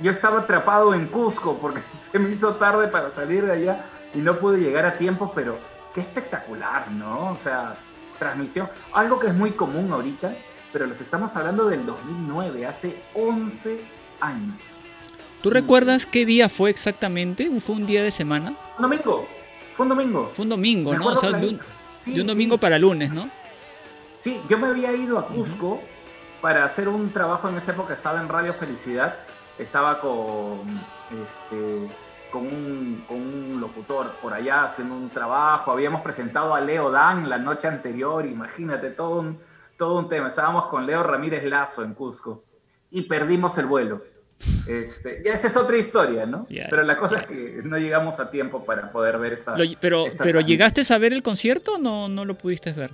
yo 0.00 0.10
estaba 0.10 0.40
atrapado 0.40 0.94
en 0.94 1.06
Cusco 1.06 1.58
porque 1.58 1.82
se 1.94 2.18
me 2.18 2.30
hizo 2.30 2.54
tarde 2.54 2.88
para 2.88 3.10
salir 3.10 3.44
de 3.44 3.52
allá 3.52 3.84
y 4.14 4.18
no 4.18 4.38
pude 4.38 4.58
llegar 4.58 4.86
a 4.86 4.94
tiempo, 4.94 5.32
pero 5.34 5.58
qué 5.94 6.00
espectacular, 6.00 6.90
¿no? 6.90 7.32
O 7.32 7.36
sea, 7.36 7.76
transmisión, 8.18 8.68
algo 8.92 9.18
que 9.18 9.28
es 9.28 9.34
muy 9.34 9.52
común 9.52 9.92
ahorita, 9.92 10.34
pero 10.72 10.86
los 10.86 11.00
estamos 11.00 11.36
hablando 11.36 11.68
del 11.68 11.84
2009, 11.84 12.66
hace 12.66 12.96
11 13.14 13.80
años. 14.20 14.56
¿Tú 15.42 15.50
recuerdas 15.50 16.06
qué 16.06 16.24
día 16.24 16.48
fue 16.48 16.70
exactamente? 16.70 17.50
¿Fue 17.60 17.76
un 17.76 17.86
día 17.86 18.02
de 18.02 18.10
semana? 18.10 18.54
Domingo. 18.78 19.26
Fue 19.82 19.84
un 19.84 19.88
domingo. 19.88 20.30
Fue 20.32 20.42
un 20.44 20.48
domingo, 20.50 20.94
¿no? 20.94 21.06
O 21.06 21.16
sea, 21.16 21.32
de 21.32 21.58
un, 22.20 22.26
domingo 22.26 22.56
para 22.58 22.78
lunes, 22.78 23.12
¿no? 23.12 23.28
Sí, 24.18 24.40
yo 24.48 24.56
me 24.56 24.68
había 24.68 24.92
ido 24.92 25.18
a 25.18 25.26
Cusco 25.26 25.80
para 26.40 26.64
hacer 26.64 26.88
un 26.88 27.12
trabajo 27.12 27.48
en 27.48 27.56
esa 27.56 27.72
época, 27.72 27.94
estaba 27.94 28.20
en 28.20 28.28
Radio 28.28 28.54
Felicidad, 28.54 29.16
estaba 29.58 29.98
con, 30.00 30.60
este, 31.24 31.88
con, 32.30 32.46
un, 32.46 33.04
con 33.08 33.16
un 33.16 33.60
locutor 33.60 34.12
por 34.22 34.32
allá 34.32 34.64
haciendo 34.64 34.94
un 34.94 35.10
trabajo, 35.10 35.72
habíamos 35.72 36.02
presentado 36.02 36.54
a 36.54 36.60
Leo 36.60 36.90
Dan 36.90 37.28
la 37.28 37.38
noche 37.38 37.66
anterior, 37.66 38.24
imagínate, 38.24 38.90
todo 38.90 39.18
un, 39.18 39.38
todo 39.76 39.98
un 39.98 40.08
tema, 40.08 40.28
estábamos 40.28 40.66
con 40.66 40.86
Leo 40.86 41.02
Ramírez 41.02 41.44
Lazo 41.44 41.82
en 41.82 41.94
Cusco 41.94 42.44
y 42.90 43.02
perdimos 43.02 43.58
el 43.58 43.66
vuelo. 43.66 44.02
Este, 44.66 45.22
ya 45.24 45.34
esa 45.34 45.48
es 45.48 45.56
otra 45.56 45.76
historia, 45.76 46.26
¿no? 46.26 46.46
pero 46.48 46.82
la 46.82 46.96
cosa 46.96 47.18
es 47.18 47.26
que 47.26 47.60
no 47.64 47.78
llegamos 47.78 48.18
a 48.20 48.30
tiempo 48.30 48.64
para 48.64 48.90
poder 48.90 49.18
ver 49.18 49.34
esa. 49.34 49.56
pero, 49.80 50.06
pero 50.18 50.40
¿llegaste 50.40 50.82
a 50.92 50.98
ver 50.98 51.12
el 51.12 51.22
concierto 51.22 51.74
o 51.74 51.78
no, 51.78 52.08
no 52.08 52.24
lo 52.24 52.36
pudiste 52.36 52.72
ver? 52.72 52.90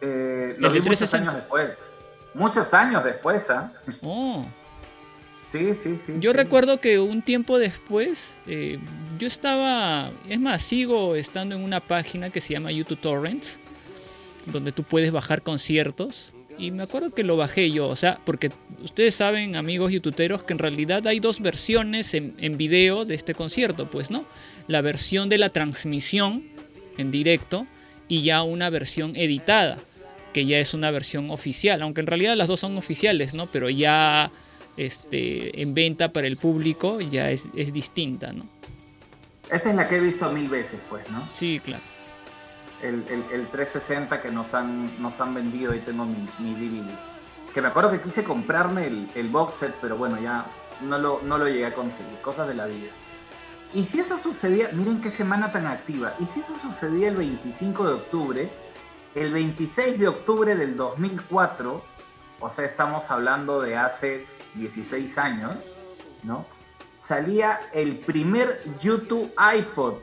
Eh, 0.00 0.56
lo 0.58 0.70
vi 0.70 0.80
muchos 0.80 1.12
años 1.14 1.34
después. 1.34 1.70
Muchos 2.34 2.72
años 2.74 3.04
después, 3.04 3.50
¿ah? 3.50 3.72
Oh. 4.02 4.46
Sí, 5.48 5.74
sí, 5.74 5.96
sí. 5.96 6.16
Yo 6.20 6.34
recuerdo 6.34 6.78
que 6.78 6.98
un 6.98 7.22
tiempo 7.22 7.58
después, 7.58 8.36
eh, 8.46 8.78
yo 9.18 9.26
estaba, 9.26 10.10
es 10.28 10.38
más, 10.38 10.62
sigo 10.62 11.16
estando 11.16 11.56
en 11.56 11.62
una 11.62 11.80
página 11.80 12.28
que 12.28 12.42
se 12.42 12.52
llama 12.52 12.70
YouTube 12.70 13.00
Torrents, 13.00 13.58
donde 14.44 14.72
tú 14.72 14.82
puedes 14.82 15.10
bajar 15.10 15.42
conciertos 15.42 16.34
y 16.58 16.72
me 16.72 16.82
acuerdo 16.82 17.10
que 17.10 17.22
lo 17.22 17.36
bajé 17.36 17.70
yo, 17.70 17.88
o 17.88 17.96
sea, 17.96 18.18
porque 18.24 18.50
ustedes 18.82 19.14
saben, 19.14 19.56
amigos 19.56 19.92
youtuberos, 19.92 20.42
que 20.42 20.52
en 20.52 20.58
realidad 20.58 21.06
hay 21.06 21.20
dos 21.20 21.40
versiones 21.40 22.14
en, 22.14 22.34
en, 22.38 22.56
video 22.56 23.04
de 23.04 23.14
este 23.14 23.34
concierto, 23.34 23.86
pues, 23.86 24.10
¿no? 24.10 24.24
La 24.66 24.80
versión 24.80 25.28
de 25.28 25.38
la 25.38 25.50
transmisión 25.50 26.44
en 26.96 27.10
directo 27.10 27.66
y 28.08 28.22
ya 28.22 28.42
una 28.42 28.70
versión 28.70 29.14
editada, 29.14 29.78
que 30.34 30.46
ya 30.46 30.58
es 30.58 30.74
una 30.74 30.90
versión 30.90 31.30
oficial, 31.30 31.80
aunque 31.82 32.00
en 32.00 32.08
realidad 32.08 32.36
las 32.36 32.48
dos 32.48 32.60
son 32.60 32.76
oficiales, 32.76 33.34
¿no? 33.34 33.46
Pero 33.46 33.70
ya 33.70 34.32
este, 34.76 35.62
en 35.62 35.74
venta 35.74 36.12
para 36.12 36.26
el 36.26 36.36
público 36.36 37.00
ya 37.00 37.30
es, 37.30 37.48
es 37.56 37.72
distinta, 37.72 38.32
¿no? 38.32 38.46
Esa 39.50 39.70
es 39.70 39.76
la 39.76 39.88
que 39.88 39.96
he 39.96 40.00
visto 40.00 40.30
mil 40.32 40.48
veces, 40.48 40.80
pues, 40.90 41.08
¿no? 41.10 41.26
Sí, 41.34 41.60
claro 41.64 41.97
el, 42.82 43.04
el, 43.32 43.46
360 43.48 44.20
que 44.20 44.30
nos 44.30 44.54
han, 44.54 45.00
nos 45.02 45.20
han 45.20 45.34
vendido 45.34 45.74
y 45.74 45.80
tengo 45.80 46.04
mi, 46.04 46.28
mi 46.38 46.54
DVD. 46.54 46.88
Que 47.52 47.62
me 47.62 47.68
acuerdo 47.68 47.90
que 47.90 48.00
quise 48.00 48.24
comprarme 48.24 48.86
el, 48.86 49.10
el, 49.14 49.28
box 49.28 49.56
set, 49.56 49.74
pero 49.80 49.96
bueno, 49.96 50.20
ya 50.20 50.46
no 50.82 50.98
lo, 50.98 51.20
no 51.22 51.38
lo 51.38 51.48
llegué 51.48 51.66
a 51.66 51.74
conseguir. 51.74 52.18
Cosas 52.20 52.48
de 52.48 52.54
la 52.54 52.66
vida. 52.66 52.90
Y 53.74 53.84
si 53.84 54.00
eso 54.00 54.16
sucedía, 54.16 54.70
miren 54.72 55.00
qué 55.00 55.10
semana 55.10 55.52
tan 55.52 55.66
activa. 55.66 56.14
Y 56.18 56.24
si 56.24 56.40
eso 56.40 56.56
sucedía 56.56 57.08
el 57.08 57.16
25 57.16 57.86
de 57.86 57.92
octubre, 57.92 58.50
el 59.14 59.32
26 59.32 59.98
de 59.98 60.08
octubre 60.08 60.56
del 60.56 60.76
2004, 60.76 61.82
o 62.40 62.50
sea, 62.50 62.64
estamos 62.64 63.10
hablando 63.10 63.60
de 63.60 63.76
hace 63.76 64.26
16 64.54 65.18
años, 65.18 65.74
¿no? 66.22 66.46
Salía 66.98 67.60
el 67.72 67.98
primer 67.98 68.60
YouTube 68.80 69.32
iPod 69.56 69.94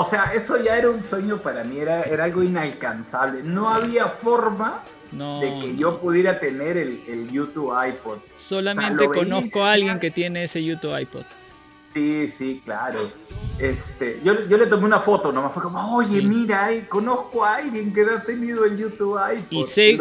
o 0.00 0.04
sea, 0.04 0.32
eso 0.32 0.56
ya 0.62 0.78
era 0.78 0.88
un 0.88 1.02
sueño 1.02 1.36
para 1.38 1.62
mí, 1.62 1.78
era, 1.78 2.02
era 2.04 2.24
algo 2.24 2.42
inalcanzable. 2.42 3.42
No 3.42 3.68
había 3.68 4.08
forma 4.08 4.82
de 5.12 5.58
que 5.60 5.76
yo 5.76 6.00
pudiera 6.00 6.40
tener 6.40 6.78
el, 6.78 7.30
YouTube 7.30 7.74
iPod. 7.86 8.18
Solamente 8.34 9.06
conozco 9.08 9.62
a 9.62 9.72
alguien 9.72 9.98
que 9.98 10.10
tiene 10.10 10.44
ese 10.44 10.64
YouTube 10.64 10.98
iPod. 10.98 11.24
Sí, 11.92 12.28
sí, 12.28 12.62
claro. 12.64 12.98
Este, 13.58 14.20
yo, 14.24 14.46
yo 14.48 14.56
le 14.56 14.66
tomé 14.66 14.86
una 14.86 15.00
foto 15.00 15.32
nomás, 15.32 15.52
fue 15.52 15.62
como, 15.62 15.96
oye, 15.96 16.22
mira, 16.22 16.72
eh, 16.72 16.86
conozco 16.88 17.44
a 17.44 17.56
alguien 17.56 17.92
que 17.92 18.02
ha 18.02 18.22
tenido 18.22 18.64
el 18.64 18.78
YouTube 18.78 19.18
iPod. 19.18 19.50
Y 19.50 19.64
sé, 19.64 19.98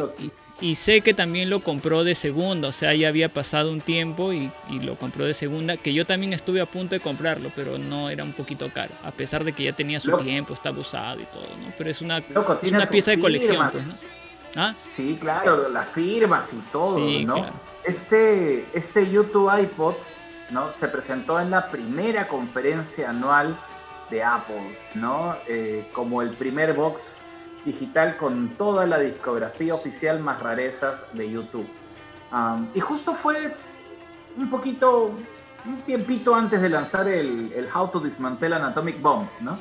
y, 0.61 0.75
sé 0.75 1.01
que 1.01 1.13
también 1.13 1.49
lo 1.49 1.61
compró 1.61 2.03
de 2.03 2.15
segunda, 2.15 2.69
o 2.69 2.71
sea, 2.71 2.93
ya 2.93 3.07
había 3.07 3.29
pasado 3.29 3.71
un 3.71 3.81
tiempo 3.81 4.33
y, 4.33 4.51
lo 4.81 4.95
compró 4.95 5.25
de 5.25 5.33
segunda, 5.33 5.77
que 5.77 5.93
yo 5.93 6.05
también 6.05 6.33
estuve 6.33 6.61
a 6.61 6.65
punto 6.65 6.95
de 6.95 7.01
comprarlo, 7.01 7.51
pero 7.55 7.77
no 7.77 8.09
era 8.09 8.23
un 8.23 8.33
poquito 8.33 8.69
caro, 8.73 8.93
a 9.03 9.11
pesar 9.11 9.43
de 9.43 9.53
que 9.53 9.63
ya 9.63 9.73
tenía 9.73 9.99
su 9.99 10.15
tiempo, 10.17 10.53
está 10.53 10.69
abusado 10.69 11.21
y 11.21 11.25
todo, 11.25 11.47
¿no? 11.61 11.73
Pero 11.77 11.89
es 11.89 12.01
una, 12.01 12.23
una 12.69 12.85
pieza 12.85 13.11
de 13.11 13.19
colección, 13.19 13.69
pues, 13.71 13.85
¿no? 13.85 13.93
¿Ah? 14.55 14.75
Sí, 14.91 15.17
claro, 15.19 15.69
las 15.69 15.87
firmas 15.89 16.53
y 16.53 16.57
todo, 16.71 16.99
¿no? 16.99 17.45
Este, 17.83 18.65
este 18.73 19.09
YouTube 19.09 19.49
iPod 19.61 19.95
¿no? 20.51 20.71
Se 20.73 20.87
presentó 20.87 21.39
en 21.39 21.51
la 21.51 21.67
primera 21.67 22.27
conferencia 22.27 23.09
anual 23.09 23.57
de 24.09 24.23
Apple, 24.23 24.77
¿no? 24.95 25.35
Eh, 25.47 25.87
como 25.93 26.21
el 26.21 26.31
primer 26.31 26.73
box 26.73 27.21
digital 27.65 28.17
con 28.17 28.49
toda 28.57 28.85
la 28.85 28.99
discografía 28.99 29.73
oficial 29.73 30.19
más 30.19 30.39
rarezas 30.41 31.05
de 31.13 31.29
YouTube. 31.29 31.67
y 32.73 32.79
justo 32.79 33.13
fue 33.13 33.55
un 34.37 34.49
poquito, 34.49 35.11
un 35.65 35.81
tiempito 35.85 36.35
antes 36.35 36.61
de 36.61 36.69
lanzar 36.69 37.07
el, 37.07 37.51
el 37.53 37.67
How 37.73 37.89
to 37.89 37.99
Dismantle 37.99 38.55
an 38.55 38.63
Atomic 38.63 39.01
Bomb, 39.01 39.27
¿no? 39.41 39.57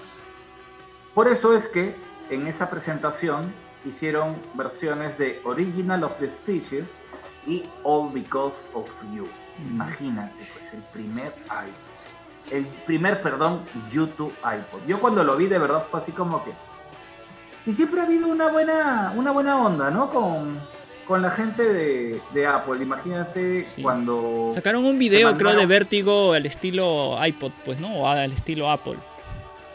Por 1.14 1.26
eso 1.26 1.55
es 1.55 1.66
que 1.66 1.96
en 2.30 2.46
esa 2.46 2.70
presentación 2.70 3.53
hicieron 3.84 4.36
versiones 4.55 5.18
de 5.18 5.40
Original 5.44 6.05
of 6.05 6.18
the 6.18 6.30
Species 6.30 7.03
y 7.46 7.64
All 7.82 8.12
Because 8.12 8.68
of 8.74 8.88
You. 9.12 9.28
Imagínate, 9.68 10.49
pues 10.53 10.72
el 10.74 10.82
primer 10.92 11.32
iPod. 11.46 12.53
El 12.53 12.64
primer, 12.86 13.20
perdón, 13.20 13.62
YouTube 13.90 14.32
iPod. 14.42 14.86
Yo 14.86 15.01
cuando 15.01 15.24
lo 15.24 15.36
vi 15.36 15.46
de 15.46 15.59
verdad 15.59 15.84
fue 15.90 16.01
así 16.01 16.12
como 16.12 16.44
que... 16.44 16.53
Y 17.69 17.73
siempre 17.75 18.01
ha 18.01 18.05
habido 18.05 18.29
una 18.29 18.49
buena, 18.49 19.12
una 19.14 19.31
buena 19.31 19.61
onda, 19.61 19.91
¿no? 19.91 20.09
Con, 20.11 20.59
con 21.07 21.21
la 21.21 21.31
gente 21.31 21.62
de, 21.62 22.47
Apple. 22.47 22.83
Imagínate 22.83 23.66
cuando... 23.83 24.51
Sacaron 24.55 24.87
un 24.87 24.99
video, 24.99 25.37
creo, 25.37 25.55
de 25.55 25.66
vértigo 25.66 26.33
al 26.33 26.47
estilo 26.47 27.19
iPod, 27.23 27.53
pues, 27.66 27.79
¿no? 27.79 27.95
O 27.95 28.09
al 28.09 28.33
estilo 28.33 28.71
Apple. 28.71 28.97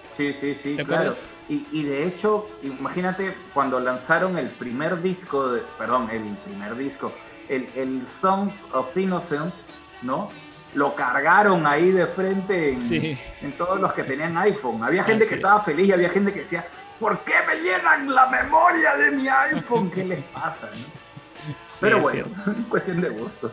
Sí, 0.10 0.34
sí, 0.34 0.56
sí, 0.56 0.76
claro. 0.76 1.14
Y, 1.48 1.68
y, 1.72 1.84
de 1.84 2.08
hecho, 2.08 2.50
imagínate 2.64 3.36
cuando 3.54 3.80
lanzaron 3.80 4.40
el 4.40 4.48
primer 4.48 5.00
disco, 5.04 5.52
de, 5.52 5.62
perdón, 5.78 6.10
el 6.12 6.24
primer 6.46 6.76
disco, 6.76 7.12
el, 7.48 7.70
el 7.76 8.08
Songs 8.08 8.66
of 8.74 8.98
Innocence, 8.98 9.68
¿no? 10.02 10.32
Lo 10.74 10.96
cargaron 10.96 11.68
ahí 11.68 11.92
de 11.92 12.08
frente 12.08 12.72
en, 12.72 13.52
todos 13.52 13.80
los 13.80 13.94
que 13.94 14.02
tenían 14.02 14.36
iPhone. 14.40 14.84
Había 14.84 15.04
gente 15.04 15.28
que 15.28 15.36
estaba 15.36 15.62
feliz 15.62 15.90
y 15.90 15.92
había 15.92 16.10
gente 16.10 16.34
que 16.34 16.40
decía, 16.40 16.66
¿por 17.04 17.20
qué 17.26 17.34
me 17.46 17.56
llenan 17.58 18.16
la 18.16 18.28
memoria 18.28 18.96
de 18.96 19.12
mi 19.12 19.28
iPhone? 19.28 19.92
¿Qué 19.92 20.06
les 20.06 20.24
pasa? 20.28 20.70
Pero 21.82 22.00
bueno, 22.00 22.28
cuestión 22.70 23.02
de 23.02 23.10
gustos. 23.10 23.52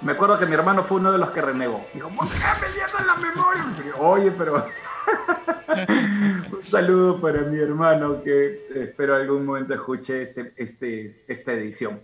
Me 0.00 0.12
acuerdo 0.12 0.38
que 0.38 0.46
mi 0.46 0.54
hermano 0.54 0.84
fue 0.84 0.98
uno 0.98 1.10
de 1.10 1.18
los 1.18 1.30
que 1.30 1.42
renegó. 1.42 1.84
Dijo, 1.92 2.08
¿por 2.10 2.28
qué 2.28 2.36
me 2.36 2.68
llenan 2.68 3.04
la 3.04 3.16
memoria? 3.16 3.66
Oye, 3.98 4.30
pero... 4.30 4.64
Un 6.52 6.62
saludo 6.62 7.20
para 7.20 7.40
mi 7.42 7.58
hermano 7.58 8.22
que 8.22 8.68
espero 8.76 9.16
algún 9.16 9.44
momento 9.44 9.74
escuche 9.74 10.22
este, 10.22 10.52
este, 10.56 11.24
esta 11.26 11.54
edición. 11.54 11.98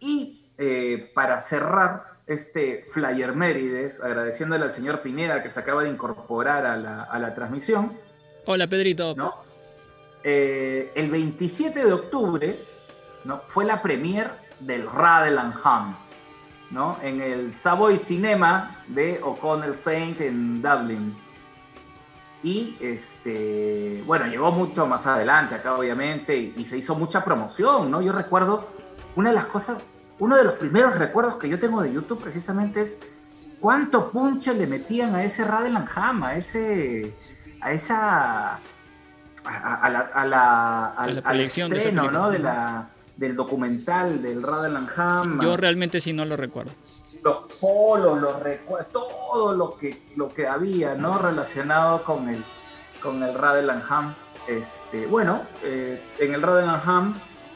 Y 0.00 0.52
eh, 0.56 1.12
para 1.14 1.36
cerrar 1.36 2.20
este 2.26 2.82
Flyer 2.90 3.34
Mérides, 3.34 4.00
agradeciéndole 4.00 4.64
al 4.64 4.72
señor 4.72 5.02
Pineda 5.02 5.42
que 5.42 5.50
se 5.50 5.60
acaba 5.60 5.82
de 5.82 5.90
incorporar 5.90 6.64
a 6.64 6.78
la, 6.78 7.34
transmisión. 7.34 7.92
Hola 8.46 8.66
Pedrito. 8.66 9.14
Eh, 10.24 10.92
el 10.94 11.10
27 11.10 11.84
de 11.84 11.92
octubre 11.92 12.58
¿no? 13.24 13.42
fue 13.48 13.64
la 13.64 13.80
premier 13.80 14.30
del 14.60 14.90
Radelanham, 14.90 15.96
¿no? 16.70 16.98
en 17.02 17.20
el 17.20 17.54
Savoy 17.54 17.98
Cinema 17.98 18.82
de 18.88 19.20
O'Connell 19.22 19.76
Saint 19.76 20.20
en 20.20 20.60
Dublin. 20.60 21.16
Y 22.42 22.76
este, 22.80 24.02
bueno, 24.06 24.26
llegó 24.26 24.52
mucho 24.52 24.86
más 24.86 25.06
adelante 25.06 25.56
acá, 25.56 25.74
obviamente, 25.74 26.36
y, 26.36 26.64
se 26.64 26.78
hizo 26.78 26.94
mucha 26.94 27.24
promoción, 27.24 27.90
¿no? 27.90 28.00
Yo 28.00 28.12
recuerdo 28.12 28.68
una 29.16 29.30
de 29.30 29.34
las 29.34 29.48
cosas 29.48 29.94
uno 30.18 30.36
de 30.36 30.44
los 30.44 30.54
primeros 30.54 30.98
recuerdos 30.98 31.36
que 31.36 31.48
yo 31.48 31.58
tengo 31.58 31.80
de 31.80 31.92
YouTube 31.92 32.20
precisamente 32.20 32.82
es 32.82 32.98
cuánto 33.60 34.10
punche 34.10 34.52
le 34.54 34.66
metían 34.66 35.14
a 35.14 35.24
ese 35.24 35.44
Radelanham, 35.44 36.24
a 36.24 36.34
ese, 36.34 37.14
a 37.60 37.72
esa, 37.72 38.58
a, 39.48 39.90
la, 39.90 40.00
a 40.00 40.24
la, 40.26 40.86
al, 41.24 41.40
estreno, 41.40 42.10
¿no? 42.10 42.30
De 42.30 42.38
la, 42.38 42.88
del 43.16 43.34
documental 43.34 44.22
del 44.22 44.42
Radelanham. 44.42 45.40
Yo 45.40 45.56
realmente 45.56 46.00
sí 46.00 46.12
no 46.12 46.24
lo 46.24 46.36
recuerdo. 46.36 46.72
Los 47.22 47.52
polos, 47.60 48.20
los 48.20 48.40
recuerdos, 48.40 48.92
todo 48.92 49.54
lo 49.54 49.76
que, 49.76 50.02
lo 50.16 50.32
que 50.32 50.46
había, 50.46 50.94
¿no? 50.94 51.18
Relacionado 51.18 52.04
con 52.04 52.28
el, 52.28 52.44
con 53.02 53.22
el 53.22 53.34
Radelanham. 53.34 54.14
Este, 54.46 55.06
bueno, 55.06 55.42
eh, 55.62 56.00
en 56.18 56.34
el 56.34 56.42
Radelanham 56.42 57.14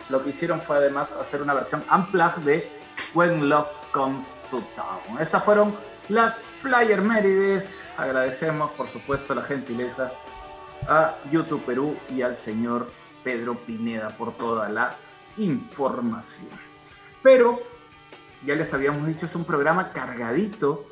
lo 0.09 0.23
que 0.23 0.31
hicieron 0.31 0.61
fue 0.61 0.77
además 0.77 1.17
hacer 1.17 1.41
una 1.41 1.55
versión 1.55 1.83
unplugged 1.95 2.43
de 2.43 2.69
When 3.15 3.49
Love 3.49 3.71
Comes 3.93 4.37
to 4.51 4.63
Town. 4.75 5.21
Estas 5.21 5.45
fueron 5.45 5.75
las 6.09 6.43
Flyer 6.61 7.01
Mérides. 7.01 7.93
Agradecemos, 7.97 8.71
por 8.73 8.89
supuesto, 8.89 9.35
la 9.35 9.43
gentileza 9.43 10.13
a 10.89 11.17
YouTube 11.31 11.65
Perú 11.65 11.97
y 12.11 12.23
al 12.23 12.37
señor 12.37 12.91
Pedro 13.23 13.57
Pineda 13.57 14.11
por 14.11 14.37
toda 14.37 14.69
la 14.69 14.97
información. 15.37 16.49
Pero, 17.23 17.61
ya 18.45 18.55
les 18.55 18.73
habíamos 18.75 19.07
dicho, 19.07 19.27
es 19.27 19.35
un 19.35 19.45
programa 19.45 19.93
cargadito 19.93 20.87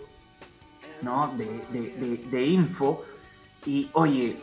¿no? 1.02 1.34
de, 1.36 2.46
info. 2.46 3.04
Y 3.66 3.90
oye, 3.92 4.38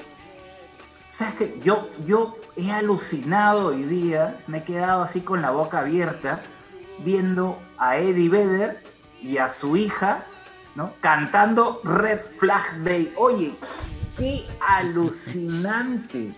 ¿sabes 1.09 1.35
qué? 1.35 1.59
Yo, 1.63 1.89
yo 2.05 2.35
he 2.55 2.71
alucinado 2.71 3.67
hoy 3.67 3.83
día, 3.83 4.39
me 4.47 4.59
he 4.59 4.63
quedado 4.63 5.03
así 5.03 5.21
con 5.21 5.41
la 5.41 5.51
boca 5.51 5.79
abierta, 5.79 6.41
viendo 6.99 7.57
a 7.77 7.97
Eddie 7.97 8.29
Vedder 8.29 8.83
y 9.21 9.37
a 9.37 9.49
su 9.49 9.77
hija, 9.77 10.25
¿no? 10.75 10.93
Cantando 10.99 11.81
Red 11.83 12.21
Flag 12.37 12.83
Day. 12.83 13.13
Oye, 13.17 13.55
qué 14.18 14.43
alucinante. 14.59 16.32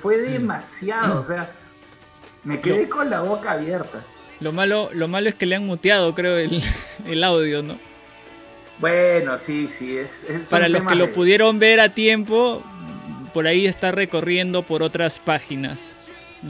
Fue 0.00 0.18
demasiado, 0.18 1.20
o 1.20 1.24
sea, 1.24 1.50
me 2.44 2.60
quedé 2.60 2.88
con 2.88 3.10
la 3.10 3.20
boca 3.20 3.52
abierta. 3.52 4.02
Lo 4.40 4.52
malo, 4.52 4.90
lo 4.92 5.08
malo 5.08 5.28
es 5.28 5.34
que 5.34 5.46
le 5.46 5.56
han 5.56 5.66
muteado, 5.66 6.14
creo, 6.14 6.36
el, 6.36 6.62
el 7.06 7.24
audio, 7.24 7.62
¿no? 7.62 7.78
Bueno, 8.78 9.38
sí, 9.38 9.68
sí, 9.68 9.96
es... 9.96 10.26
Para 10.50 10.68
los 10.68 10.84
que 10.84 10.94
lo 10.94 11.12
pudieron 11.12 11.58
ver 11.58 11.80
a 11.80 11.88
tiempo, 11.88 12.62
por 13.32 13.46
ahí 13.46 13.66
está 13.66 13.90
recorriendo 13.90 14.64
por 14.64 14.82
otras 14.82 15.18
páginas, 15.18 15.96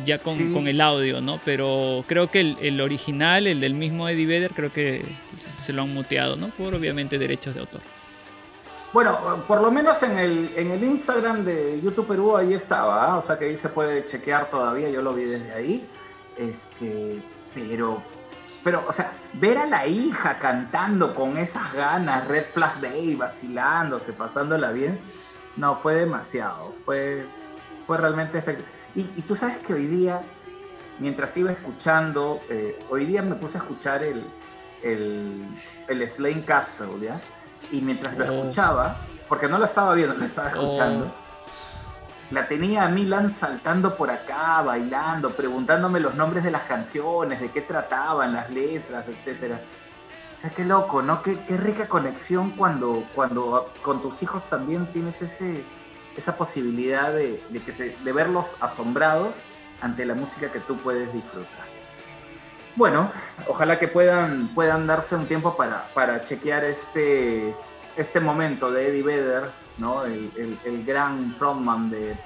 ya 0.05 0.19
con, 0.19 0.53
con 0.53 0.67
el 0.67 0.81
audio, 0.81 1.21
¿no? 1.21 1.41
Pero 1.45 2.05
creo 2.09 2.29
que 2.29 2.41
el, 2.41 2.57
el, 2.61 2.81
original, 2.81 3.47
el 3.47 3.61
del 3.61 3.75
mismo 3.75 4.09
Eddie 4.09 4.27
Vedder, 4.27 4.51
creo 4.51 4.73
que 4.73 5.05
se 5.57 5.73
lo 5.73 5.83
han 5.83 5.95
muteado, 5.95 6.35
¿no? 6.35 6.49
Por 6.49 6.75
obviamente 6.75 7.17
derechos 7.17 7.55
de 7.55 7.61
autor. 7.61 7.81
Bueno, 8.97 9.45
por 9.47 9.61
lo 9.61 9.71
menos 9.71 10.03
en 10.05 10.19
el, 10.19 10.55
en 10.57 10.71
el 10.71 10.83
Instagram 10.83 11.45
de 11.45 11.83
YouTube 11.83 12.07
Perú 12.07 12.35
ahí 12.35 12.55
estaba, 12.55 13.05
¿ah? 13.05 13.19
o 13.19 13.21
sea 13.21 13.39
que 13.39 13.45
ahí 13.45 13.55
se 13.55 13.69
puede 13.69 14.07
chequear 14.07 14.49
todavía, 14.49 14.89
yo 14.89 15.03
lo 15.03 15.13
vi 15.13 15.25
desde 15.25 15.53
ahí. 15.53 15.87
Este, 16.39 17.23
pero 17.55 18.03
pero, 18.65 18.87
o 18.89 18.93
sea, 18.93 19.13
ver 19.35 19.59
a 19.59 19.67
la 19.67 19.87
hija 19.87 20.39
cantando 20.39 21.15
con 21.15 21.37
esas 21.37 21.75
ganas, 21.75 22.27
Red 22.27 22.47
Flag 22.55 22.81
Day, 22.81 23.15
vacilándose, 23.17 24.15
pasándola 24.15 24.71
bien, 24.71 24.99
no, 25.59 25.77
fue 25.77 25.95
demasiado. 25.95 26.75
Fue, 26.87 27.27
fue 27.87 27.99
realmente 27.99 28.43
y, 28.95 29.03
y, 29.15 29.23
tú 29.29 29.35
sabes 29.35 29.59
que 29.59 29.75
hoy 29.75 29.89
día, 29.89 30.23
mientras 31.01 31.37
iba 31.37 31.53
escuchando, 31.53 32.41
eh, 32.49 32.79
hoy 32.89 33.05
día 33.05 33.21
me 33.21 33.35
puse 33.35 33.59
a 33.59 33.61
escuchar 33.61 34.03
el, 34.03 34.27
el, 34.83 35.45
el 35.87 36.09
Slane 36.09 36.47
Castle, 36.47 36.99
¿ya? 37.03 37.21
Y 37.73 37.81
mientras 37.81 38.17
lo 38.17 38.25
oh. 38.25 38.33
escuchaba, 38.39 38.97
porque 39.29 39.49
no 39.49 39.59
lo 39.59 39.65
estaba 39.65 39.95
viendo, 39.95 40.15
lo 40.15 40.25
estaba 40.25 40.49
escuchando. 40.49 41.07
Oh 41.07 41.27
la 42.31 42.49
tenía 42.49 42.85
a 42.85 42.89
Milan 42.89 43.33
saltando 43.33 43.97
por 43.97 44.11
acá, 44.11 44.63
bailando, 44.63 45.31
preguntándome 45.31 46.01
los 46.01 46.15
nombres 46.15 46.43
de 46.43 46.51
las 46.51 46.65
canciones, 46.65 47.41
de 47.41 47.51
qué 47.51 47.61
trataban, 47.61 48.33
las 48.33 48.51
letras, 48.51 49.07
etc. 49.09 49.55
O 50.39 50.41
sea, 50.41 50.51
qué 50.51 50.65
loco, 50.65 51.03
¿no? 51.03 51.23
Qué, 51.23 51.39
rica 51.57 51.87
conexión 51.87 52.51
cuando, 52.51 53.05
cuando 53.15 53.73
con 53.83 54.03
tus 54.03 54.23
hijos 54.23 54.49
también 54.49 54.87
tienes 54.87 55.23
ese, 55.23 55.63
esa 56.17 56.37
posibilidad 56.37 57.13
de, 57.13 57.41
que 57.65 57.73
se, 57.73 57.97
de 57.97 58.13
verlos 58.13 58.55
asombrados 58.61 59.37
ante 59.81 60.05
la 60.05 60.15
música 60.15 60.51
que 60.51 60.61
tú 60.61 60.77
puedes 60.79 61.13
disfrutar. 61.13 61.66
Bueno, 62.77 63.11
ojalá 63.49 63.79
que 63.79 63.89
puedan, 63.89 64.49
puedan 64.55 64.87
darse 64.87 65.17
un 65.17 65.27
tiempo 65.27 65.57
para, 65.57 65.89
para 65.95 66.21
chequear 66.23 66.65
este, 66.65 67.55
este 67.97 68.21
momento 68.21 68.71
de 68.71 68.89
Eddie 68.89 69.03
Vedder 69.03 69.51
¿no? 69.79 70.05
El, 70.05 70.85
gran 70.85 71.35
frontman 71.35 71.91
de, 71.91 72.17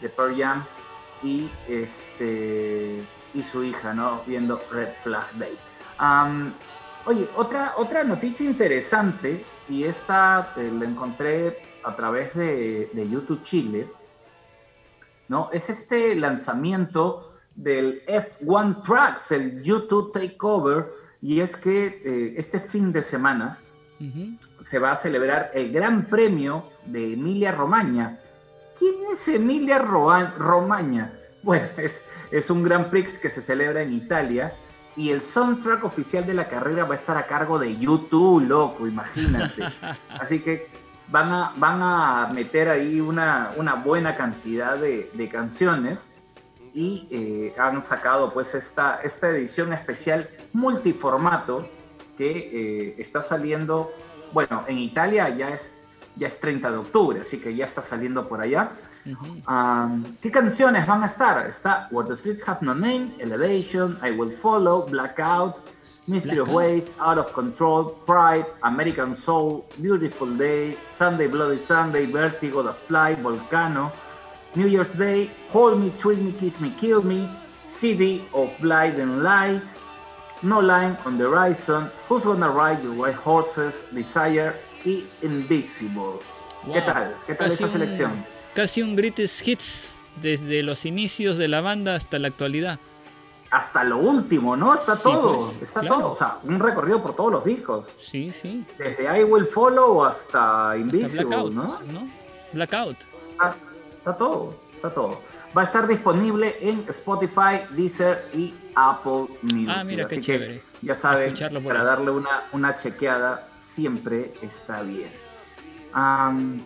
de 0.00 0.08
Pearl 0.08 0.36
Jam 0.36 0.64
y, 1.22 1.50
este, 1.68 3.02
y 3.34 3.42
su 3.42 3.64
hija, 3.64 3.92
¿no? 3.92 4.22
Viendo 4.26 4.60
Red 4.70 4.90
Flag 5.02 5.32
Day. 5.34 5.58
oye, 7.04 7.28
otra, 7.36 7.74
otra 7.76 8.04
noticia 8.04 8.46
interesante, 8.46 9.44
y 9.68 9.84
esta 9.84 10.52
la 10.56 10.84
encontré 10.84 11.62
a 11.84 11.94
través 11.94 12.34
de, 12.34 12.90
YouTube 13.10 13.42
Chile, 13.42 13.90
¿no? 15.28 15.50
Es 15.52 15.68
este 15.68 16.14
lanzamiento 16.14 17.27
del 17.58 18.04
F1 18.06 18.82
Tracks, 18.82 19.32
el 19.32 19.62
YouTube 19.62 20.12
Takeover, 20.12 20.86
y 21.20 21.40
es 21.40 21.56
que 21.56 22.00
eh, 22.04 22.34
este 22.36 22.60
fin 22.60 22.92
de 22.92 23.02
semana, 23.02 23.58
se 24.60 24.78
va 24.78 24.92
a 24.92 24.96
celebrar 24.96 25.50
el 25.54 25.72
Gran 25.72 26.06
Premio 26.06 26.70
de 26.86 27.14
Emilia 27.14 27.50
Romagna. 27.50 28.20
¿Quién 28.78 28.94
es 29.12 29.26
Emilia 29.26 29.78
Romagna? 29.78 31.12
Bueno, 31.42 31.66
es, 31.76 32.04
es 32.30 32.48
un 32.48 32.62
Gran 32.62 32.90
Prix 32.90 33.18
que 33.18 33.28
se 33.28 33.42
celebra 33.42 33.82
en 33.82 33.92
Italia 33.92 34.54
y 34.94 35.10
el 35.10 35.20
soundtrack 35.20 35.84
oficial 35.84 36.24
de 36.26 36.34
la 36.34 36.46
carrera 36.46 36.84
va 36.84 36.94
a 36.94 36.96
estar 36.96 37.16
a 37.16 37.26
cargo 37.26 37.58
de 37.58 37.76
YouTube, 37.76 38.46
loco, 38.46 38.86
imagínate. 38.86 39.64
Así 40.08 40.40
que 40.40 40.68
van 41.08 41.32
a, 41.32 41.52
van 41.56 41.80
a 41.82 42.30
meter 42.34 42.68
ahí 42.68 43.00
una, 43.00 43.52
una 43.56 43.74
buena 43.74 44.14
cantidad 44.14 44.76
de, 44.76 45.28
canciones 45.30 46.12
y 46.78 47.08
eh, 47.10 47.54
han 47.58 47.82
sacado 47.82 48.32
pues 48.32 48.54
esta, 48.54 49.00
esta 49.02 49.28
edición 49.30 49.72
especial 49.72 50.28
multiformato 50.52 51.68
que 52.16 52.30
eh, 52.30 52.94
está 52.98 53.20
saliendo, 53.20 53.92
bueno, 54.32 54.62
en 54.68 54.78
Italia 54.78 55.28
ya 55.28 55.48
es, 55.48 55.76
ya 56.14 56.28
es 56.28 56.38
30 56.38 56.70
de 56.70 56.76
octubre, 56.76 57.20
así 57.22 57.38
que 57.38 57.52
ya 57.52 57.64
está 57.64 57.82
saliendo 57.82 58.28
por 58.28 58.40
allá. 58.40 58.74
¿Qué 60.20 60.30
canciones 60.30 60.86
van 60.86 61.02
a 61.02 61.06
estar? 61.06 61.44
Está 61.48 61.88
What 61.90 62.06
the 62.06 62.14
Streets 62.14 62.48
Have 62.48 62.60
No 62.60 62.76
Name, 62.76 63.12
Elevation, 63.18 63.98
I 64.00 64.12
Will 64.12 64.36
Follow, 64.36 64.86
Blackout, 64.86 65.56
Mystery 66.06 66.38
of 66.38 66.48
Ways, 66.50 66.92
Out 67.00 67.18
of 67.18 67.32
Control, 67.32 67.92
Pride, 68.06 68.46
American 68.62 69.16
Soul, 69.16 69.64
Beautiful 69.78 70.38
Day, 70.38 70.78
Sunday 70.86 71.26
Bloody 71.26 71.58
Sunday, 71.58 72.06
Vertigo, 72.06 72.62
The 72.62 72.72
Fly, 72.72 73.16
Volcano, 73.16 73.90
New 74.54 74.68
Year's 74.68 74.96
Day, 74.96 75.30
Hold 75.50 75.78
Me, 75.78 75.90
Treat 75.90 76.18
Me, 76.18 76.32
Kiss 76.32 76.60
Me, 76.60 76.70
Kill 76.80 77.02
Me, 77.02 77.28
City 77.64 78.24
of 78.32 78.50
Blind 78.60 78.98
and 78.98 79.22
Lies, 79.22 79.80
no 80.42 80.60
Line 80.60 80.96
on 81.04 81.18
the 81.18 81.24
Horizon, 81.24 81.90
Who's 82.08 82.24
Gonna 82.24 82.50
Ride 82.50 82.82
Your 82.82 82.94
White 82.94 83.18
Horses, 83.24 83.84
Desire 83.92 84.54
y 84.84 85.04
Invisible. 85.22 86.20
¿Qué 86.72 86.80
tal? 86.82 87.16
¿Qué 87.26 87.34
tal 87.34 87.52
esa 87.52 87.68
selección? 87.68 88.12
casi 88.58 88.82
un 88.82 88.96
greatest 88.96 89.46
hits 89.46 89.92
desde 90.20 90.64
los 90.64 90.84
inicios 90.84 91.38
de 91.38 91.46
la 91.46 91.60
banda 91.60 91.94
hasta 91.94 92.18
la 92.18 92.26
actualidad. 92.26 92.80
Hasta 93.52 93.84
lo 93.84 93.98
último, 93.98 94.56
¿no? 94.56 94.74
Está 94.74 94.96
todo, 94.96 95.36
pues, 95.36 95.62
está 95.62 95.80
todo. 95.82 96.10
O 96.10 96.16
sea, 96.16 96.38
un 96.42 96.58
recorrido 96.58 97.00
por 97.00 97.14
todos 97.14 97.30
los 97.30 97.44
discos. 97.44 97.86
Sí, 98.00 98.32
sí. 98.32 98.66
Desde 98.76 99.04
I 99.04 99.22
Will 99.22 99.46
Follow 99.46 100.04
hasta 100.04 100.74
Invisible, 100.76 101.50
¿no? 101.50 101.78
Blackout. 102.52 102.96
Está, 103.16 103.54
está 104.08 104.16
todo, 104.16 104.54
está 104.72 104.94
todo. 104.94 105.20
Va 105.56 105.62
a 105.62 105.64
estar 105.64 105.86
disponible 105.86 106.56
en 106.60 106.84
Spotify, 106.88 107.64
Deezer 107.70 108.30
y 108.32 108.54
Apple 108.74 109.26
Music. 109.42 109.68
Ah, 109.70 109.84
mira, 109.84 110.06
qué 110.06 110.20
chévere. 110.20 110.62
ya 110.80 110.94
saben, 110.94 111.34
para 111.64 111.84
darle 111.84 112.10
una, 112.10 112.44
una 112.52 112.74
chequeada 112.74 113.48
siempre 113.54 114.32
está 114.40 114.82
bien. 114.82 115.10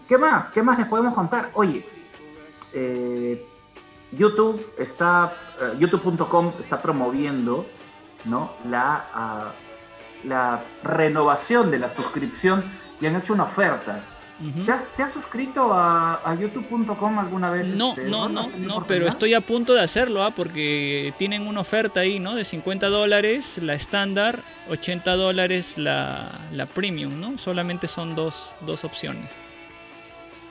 ¿Qué 0.08 0.18
más? 0.18 0.50
¿Qué 0.50 0.62
más 0.62 0.78
les 0.78 0.86
podemos 0.86 1.14
contar? 1.14 1.50
Oye, 1.54 1.84
eh, 2.74 3.44
YouTube 4.12 4.74
está, 4.78 5.32
eh, 5.60 5.76
youtube.com 5.78 6.52
está 6.60 6.80
promoviendo 6.80 7.66
¿no? 8.24 8.52
la, 8.68 9.06
ah, 9.14 9.52
la 10.24 10.62
renovación 10.84 11.70
de 11.70 11.78
la 11.78 11.88
suscripción 11.88 12.62
y 13.00 13.06
han 13.06 13.16
hecho 13.16 13.32
una 13.32 13.44
oferta 13.44 14.00
¿Te, 14.96 15.02
has, 15.02 15.12
suscrito 15.12 15.72
a, 15.72 16.36
youtube.com 16.40 17.18
alguna 17.18 17.50
vez? 17.50 17.68
No, 17.68 17.90
este, 17.90 18.08
no, 18.08 18.28
no, 18.28 18.48
no, 18.58 18.84
pero 18.84 19.06
estoy 19.06 19.34
a 19.34 19.40
punto 19.40 19.72
de 19.72 19.80
hacerlo, 19.80 20.24
¿ah? 20.24 20.32
porque 20.34 21.14
tienen 21.16 21.46
una 21.46 21.60
oferta 21.60 22.00
ahí, 22.00 22.18
¿no? 22.18 22.34
De 22.34 22.44
50 22.44 22.88
dólares 22.88 23.58
la 23.62 23.74
estándar, 23.74 24.42
80 24.68 25.14
dólares 25.16 25.78
la, 25.78 26.40
premium, 26.74 27.20
¿no? 27.20 27.38
Solamente 27.38 27.86
son 27.86 28.14
dos, 28.16 28.54
opciones. 28.82 29.30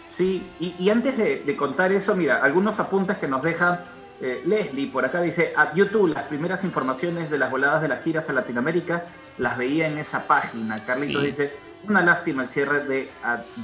Sí, 0.08 0.42
y, 0.60 0.90
antes 0.90 1.18
de, 1.18 1.56
contar 1.56 1.92
eso, 1.92 2.16
mira, 2.16 2.38
algunos 2.38 2.80
apuntes 2.80 3.18
que 3.18 3.28
nos 3.28 3.42
deja 3.42 3.86
eh, 4.22 4.44
Leslie 4.46 4.88
por 4.88 5.04
acá 5.04 5.20
dice, 5.20 5.52
a 5.56 5.74
YouTube 5.74 6.14
las 6.14 6.24
primeras 6.26 6.64
informaciones 6.64 7.32
de 7.32 7.40
las 7.40 7.50
voladas 7.50 7.82
de 7.82 7.88
las 7.88 8.04
giras 8.04 8.30
a 8.30 8.34
Latinoamérica 8.34 9.06
las 9.40 9.58
veía 9.58 9.88
en 9.88 9.98
esa 9.98 10.28
página. 10.28 10.86
Carlitos 10.86 11.24
dice, 11.24 11.52
una 11.88 12.02
lástima 12.02 12.44
el 12.44 12.50
cierre 12.50 12.86
de 12.86 13.12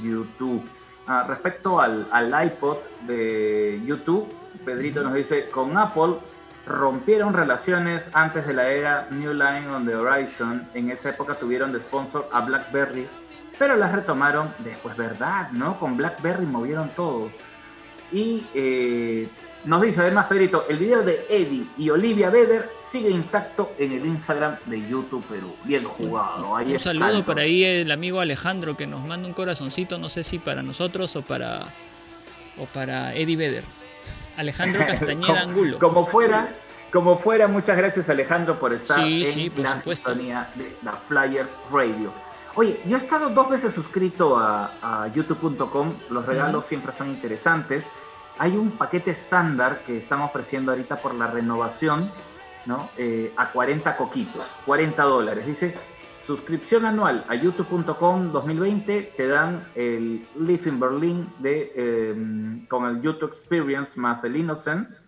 YouTube. 0.02 0.62
Ah, 1.06 1.24
respecto 1.26 1.80
al, 1.80 2.06
iPod 2.44 2.78
de 3.06 3.80
YouTube, 3.84 4.28
Pedrito 4.64 5.02
nos 5.02 5.14
dice, 5.14 5.48
con 5.48 5.76
Apple 5.78 6.18
rompieron 6.66 7.32
relaciones 7.32 8.10
antes 8.12 8.46
de 8.46 8.52
la 8.52 8.68
era 8.68 9.08
New 9.10 9.32
Line 9.32 9.68
on 9.68 9.86
the 9.86 9.94
Horizon. 9.94 10.68
En 10.74 10.90
esa 10.90 11.10
época 11.10 11.34
tuvieron 11.34 11.72
de 11.72 11.80
sponsor 11.80 12.28
a 12.32 12.42
BlackBerry 12.42 13.06
pero 13.58 13.76
las 13.76 13.92
retomaron 13.92 14.54
después, 14.60 14.96
¿verdad? 14.96 15.50
¿No? 15.50 15.78
Con 15.78 15.96
BlackBerry 15.96 16.46
movieron 16.46 16.90
todo. 16.90 17.30
Y 18.12 18.46
eh, 18.54 19.28
nos 19.68 19.82
dice 19.82 20.00
además 20.00 20.26
Pedrito, 20.26 20.64
el 20.66 20.78
video 20.78 21.02
de 21.02 21.26
Eddie 21.28 21.66
y 21.76 21.90
Olivia 21.90 22.30
Beder 22.30 22.70
sigue 22.78 23.10
intacto 23.10 23.72
en 23.76 23.92
el 23.92 24.06
Instagram 24.06 24.56
de 24.64 24.80
YouTube 24.88 25.22
Perú. 25.26 25.54
Bien 25.62 25.84
jugado. 25.84 26.56
Ahí 26.56 26.72
un 26.72 26.78
saludo 26.78 27.22
para 27.22 27.42
ahí 27.42 27.62
el 27.64 27.92
amigo 27.92 28.20
Alejandro 28.20 28.78
que 28.78 28.86
nos 28.86 29.04
manda 29.04 29.28
un 29.28 29.34
corazoncito, 29.34 29.98
no 29.98 30.08
sé 30.08 30.24
si 30.24 30.38
para 30.38 30.62
nosotros 30.62 31.14
o 31.16 31.22
para, 31.22 31.66
o 32.58 32.64
para 32.64 33.14
Eddie 33.14 33.36
Beder. 33.36 33.64
Alejandro 34.38 34.80
Castañeda 34.86 35.42
Angulo. 35.42 35.78
Como 35.78 36.06
fuera, 36.06 36.48
como 36.90 37.18
fuera, 37.18 37.46
muchas 37.46 37.76
gracias 37.76 38.08
Alejandro 38.08 38.58
por 38.58 38.72
estar 38.72 39.00
en 39.00 39.62
la 39.62 39.76
sintonía 39.76 40.48
de 40.54 40.74
la 40.82 40.92
Flyers 40.92 41.60
Radio. 41.70 42.10
Oye, 42.54 42.80
yo 42.86 42.96
he 42.96 42.98
estado 42.98 43.28
dos 43.28 43.50
veces 43.50 43.74
suscrito 43.74 44.38
a, 44.38 45.10
youtube.com, 45.14 45.92
los 46.08 46.24
regalos 46.24 46.64
siempre 46.64 46.90
son 46.90 47.10
interesantes. 47.10 47.90
Hay 48.38 48.56
un 48.56 48.70
paquete 48.70 49.10
estándar 49.10 49.82
que 49.84 49.98
estamos 49.98 50.30
ofreciendo 50.30 50.70
ahorita 50.70 51.02
por 51.02 51.14
la 51.14 51.26
renovación, 51.26 52.10
¿no? 52.66 52.88
Eh, 52.96 53.32
a 53.36 53.50
40 53.50 53.96
coquitos, 53.96 54.60
40 54.64 55.02
dólares. 55.02 55.44
Dice, 55.44 55.74
suscripción 56.16 56.84
anual 56.84 57.24
a 57.28 57.34
youtube.com 57.34 58.30
2020, 58.30 59.14
te 59.16 59.26
dan 59.26 59.66
el 59.74 60.24
Live 60.36 60.68
in 60.68 60.78
Berlin 60.78 61.28
de, 61.40 61.72
em, 61.74 62.66
con 62.66 62.84
el 62.86 63.00
YouTube 63.00 63.28
Experience 63.28 63.98
más 63.98 64.22
el 64.22 64.36
Innocence, 64.36 65.02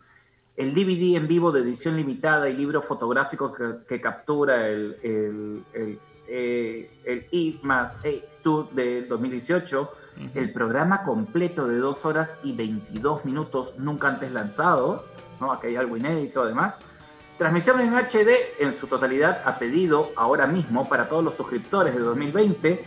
el 0.56 0.74
DVD 0.74 1.16
en 1.16 1.28
vivo 1.28 1.52
de 1.52 1.60
edición 1.60 1.96
limitada 1.96 2.48
y 2.48 2.56
libro 2.56 2.82
fotográfico 2.82 3.52
que, 3.86 4.00
captura 4.00 4.66
el, 4.66 4.96
el, 5.02 5.64
el, 5.72 6.00
eh, 6.26 6.90
el 7.04 7.60
más 7.62 8.00
E 8.04 8.29
Tour 8.42 8.70
de 8.70 9.02
2018, 9.06 9.90
el 10.34 10.52
programa 10.52 11.02
completo 11.02 11.66
de 11.66 11.78
2 11.78 12.04
horas 12.04 12.38
y 12.42 12.54
22 12.54 13.24
minutos 13.24 13.74
nunca 13.78 14.08
antes 14.08 14.32
lanzado, 14.32 15.04
¿no? 15.40 15.52
Aquí 15.52 15.68
hay 15.68 15.76
algo 15.76 15.96
inédito 15.96 16.42
además. 16.42 16.80
Transmisión 17.38 17.80
en 17.80 17.94
HD 17.94 18.28
en 18.58 18.70
su 18.70 18.86
totalidad 18.86 19.40
a 19.46 19.58
pedido 19.58 20.10
ahora 20.14 20.46
mismo 20.46 20.88
para 20.90 21.08
todos 21.08 21.24
los 21.24 21.34
suscriptores 21.36 21.94
de 21.94 22.00
2020. 22.00 22.84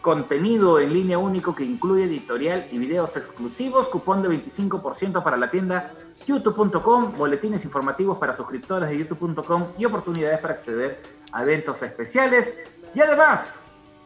Contenido 0.00 0.80
en 0.80 0.92
línea 0.92 1.16
único 1.16 1.54
que 1.54 1.64
incluye 1.64 2.04
editorial 2.04 2.66
y 2.72 2.78
videos 2.78 3.16
exclusivos, 3.16 3.88
cupón 3.88 4.20
de 4.20 4.28
25% 4.30 5.22
para 5.22 5.36
la 5.36 5.48
tienda 5.48 5.94
youtube.com, 6.26 7.12
boletines 7.16 7.64
informativos 7.64 8.18
para 8.18 8.34
suscriptores 8.34 8.88
de 8.88 8.98
youtube.com 8.98 9.68
y 9.78 9.84
oportunidades 9.84 10.40
para 10.40 10.54
acceder 10.54 11.00
a 11.32 11.42
eventos 11.42 11.80
especiales. 11.82 12.58
Y 12.94 13.00
además, 13.00 13.60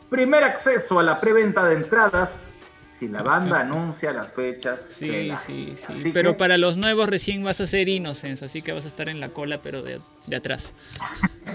primer 0.09 0.45
acceso 0.45 0.99
a 0.99 1.03
la 1.03 1.21
preventa 1.21 1.65
de 1.65 1.75
entradas 1.75 2.43
si 2.99 3.07
la 3.07 3.23
banda 3.23 3.61
anuncia 3.61 4.13
las 4.13 4.33
fechas. 4.33 4.89
Sí, 4.91 5.33
sí, 5.47 5.75
sí. 5.77 6.11
pero 6.13 6.37
para 6.37 6.59
los 6.59 6.77
nuevos 6.77 7.09
recién 7.09 7.45
vas 7.45 7.61
a 7.61 7.67
ser 7.69 7.89
Innocence, 7.89 8.45
así 8.45 8.61
que 8.61 8.73
vas 8.73 8.87
a 8.87 8.89
estar 8.89 9.09
en 9.09 9.21
la 9.21 9.29
cola, 9.29 9.61
pero 9.63 9.83
de, 9.83 10.01
atrás. 10.37 10.75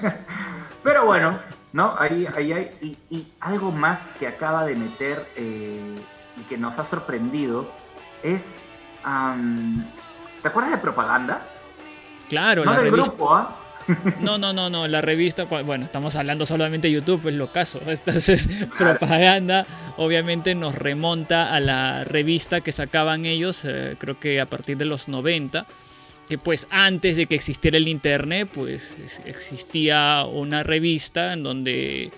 pero 0.84 1.06
bueno, 1.06 1.42
¿no? 1.74 1.96
Ahí, 2.00 2.28
ahí 2.34 2.54
hay. 2.54 2.98
Y, 3.10 3.28
algo 3.42 3.74
más 3.74 4.12
que 4.18 4.28
acaba 4.28 4.66
de 4.66 4.76
meter 4.76 5.26
eh, 5.36 5.96
y 6.40 6.44
que 6.44 6.58
nos 6.58 6.80
ha 6.80 6.86
sorprendido 6.86 7.70
es. 8.24 8.60
¿Te 10.42 10.48
acuerdas 10.48 10.72
de 10.72 10.78
propaganda? 10.78 11.42
Claro, 12.30 12.64
no 12.64 12.72
la 12.72 12.80
del 12.80 12.92
grupo, 12.92 13.36
¿ah? 13.36 13.63
No, 14.22 14.38
no, 14.38 14.54
no, 14.54 14.70
no, 14.70 14.88
la 14.88 15.02
revista, 15.02 15.44
bueno, 15.46 15.86
estamos 15.86 16.16
hablando 16.16 16.46
solamente 16.46 16.88
de 16.88 16.94
YouTube, 16.94 17.28
es 17.28 17.34
lo 17.36 17.52
caso. 17.52 17.82
Entonces, 17.86 18.50
propaganda 18.78 19.66
obviamente 19.98 20.56
nos 20.56 20.76
remonta 20.76 21.54
a 21.54 21.60
la 21.60 22.04
revista 22.04 22.62
que 22.62 22.72
sacaban 22.72 23.26
ellos, 23.26 23.64
eh, 23.66 23.96
creo 23.98 24.20
que 24.20 24.40
a 24.40 24.46
partir 24.46 24.78
de 24.78 24.86
los 24.86 25.08
90, 25.08 25.66
que 26.30 26.38
pues 26.38 26.68
antes 26.70 27.16
de 27.16 27.26
que 27.26 27.36
existiera 27.36 27.78
el 27.78 27.88
internet, 27.88 28.50
pues 28.54 28.96
existía 29.26 30.26
una 30.26 30.64
revista 30.64 31.34
en 31.34 31.44
donde 31.44 32.12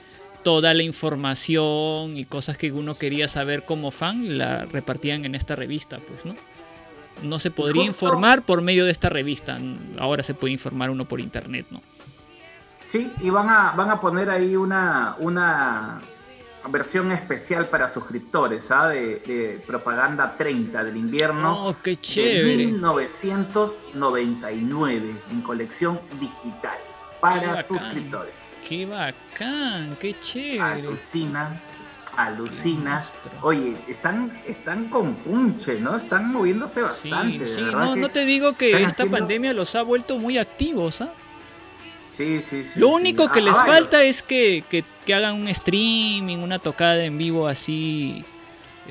toda 0.43 0.75
la 0.75 0.83
información 0.83 2.17
y 2.17 2.25
cosas 2.25 2.57
que 2.57 2.71
uno 2.71 2.95
quería 2.95 3.27
saber 3.27 3.63
como 3.63 3.89
fan 3.89 4.37
la 4.37 4.65
repartían 4.65 5.25
en 5.25 5.33
esta 5.33 5.55
revista, 5.55 5.97
pues, 5.97 6.23
¿no? 6.25 6.35
No 7.21 7.39
se 7.39 7.51
podría 7.51 7.83
informar 7.83 8.43
por 8.43 8.61
medio 8.61 8.85
de 8.85 8.91
esta 8.91 9.09
revista. 9.09 9.57
Ahora 9.99 10.23
se 10.23 10.33
puede 10.33 10.53
informar 10.53 10.89
uno 10.89 11.05
por 11.05 11.19
internet, 11.19 11.65
¿no? 11.71 11.81
Sí, 12.85 13.11
y 13.21 13.29
van 13.29 13.49
a, 13.49 13.71
van 13.71 13.89
a 13.89 13.99
poner 13.99 14.29
ahí 14.29 14.55
una, 14.55 15.17
una 15.19 15.99
versión 16.69 17.11
especial 17.11 17.67
para 17.67 17.89
suscriptores, 17.89 18.71
¿ah? 18.71 18.87
De, 18.87 19.61
propaganda 19.65 20.29
30 20.29 20.83
del 20.83 20.97
invierno. 20.97 21.67
Oh, 21.67 21.75
qué 21.81 21.97
chévere. 21.97 22.57
De 22.57 22.67
1999 22.67 25.15
en 25.31 25.41
colección 25.41 25.99
digital 26.19 26.77
para 27.19 27.63
suscriptores. 27.63 28.35
Qué 28.67 28.85
bacán, 28.85 29.97
qué 29.99 30.15
chévere 30.19 30.61
alucina. 30.61 31.59
Oye, 33.41 33.75
están, 33.87 34.31
están 34.47 34.89
con 34.89 35.15
punche, 35.15 35.79
¿no? 35.79 35.95
Están 35.95 36.31
moviéndose 36.31 36.81
bastante. 36.81 37.47
Sí, 37.47 37.61
no, 37.61 37.95
no 37.95 38.09
te 38.09 38.25
digo 38.25 38.53
que 38.53 38.83
esta 38.83 39.05
pandemia 39.05 39.53
los 39.53 39.75
ha 39.75 39.81
vuelto 39.81 40.17
muy 40.17 40.37
activos, 40.37 41.01
¿ah? 41.01 41.11
Sí, 42.11 42.41
sí, 42.41 42.65
sí. 42.65 42.79
Lo 42.79 42.89
único 42.89 43.29
que 43.29 43.41
les 43.41 43.57
falta 43.57 44.01
es 44.03 44.23
que, 44.23 44.63
hagan 45.13 45.35
un 45.35 45.47
streaming, 45.49 46.37
una 46.37 46.59
tocada 46.59 47.03
en 47.03 47.17
vivo 47.17 47.47
así, 47.47 48.23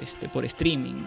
este, 0.00 0.28
por 0.28 0.44
streaming. 0.44 1.06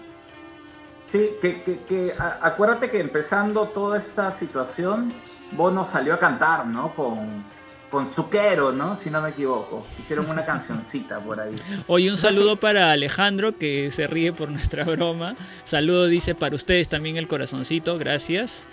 Sí, 1.05 1.30
que, 1.39 1.61
que, 1.61 2.13
acuérdate 2.41 2.89
que 2.89 2.99
empezando 2.99 3.68
toda 3.68 3.97
esta 3.97 4.34
situación, 4.34 5.13
Bono 5.51 5.86
salió 5.86 6.15
a 6.15 6.20
cantar, 6.20 6.65
¿no? 6.65 6.93
Con, 6.95 7.45
con 7.89 8.07
Zuquero, 8.07 8.71
¿no? 8.71 8.97
Si 8.97 9.09
no 9.09 9.21
me 9.21 9.29
equivoco. 9.29 9.85
Hicieron 9.99 10.29
una 10.29 10.43
cancioncita 10.43 11.19
por 11.19 11.39
ahí. 11.39 11.55
Hoy 11.88 12.09
un 12.09 12.17
saludo 12.17 12.57
para 12.57 12.91
Alejandro 12.91 13.57
que 13.57 13.91
se 13.91 14.07
ríe 14.07 14.33
por 14.33 14.49
nuestra 14.49 14.83
broma. 14.83 15.35
Saludo 15.63 16.07
dice 16.07 16.35
para 16.35 16.55
ustedes 16.55 16.89
también 16.89 17.17
el 17.17 17.27
corazoncito, 17.27 17.97
gracias. 17.97 18.65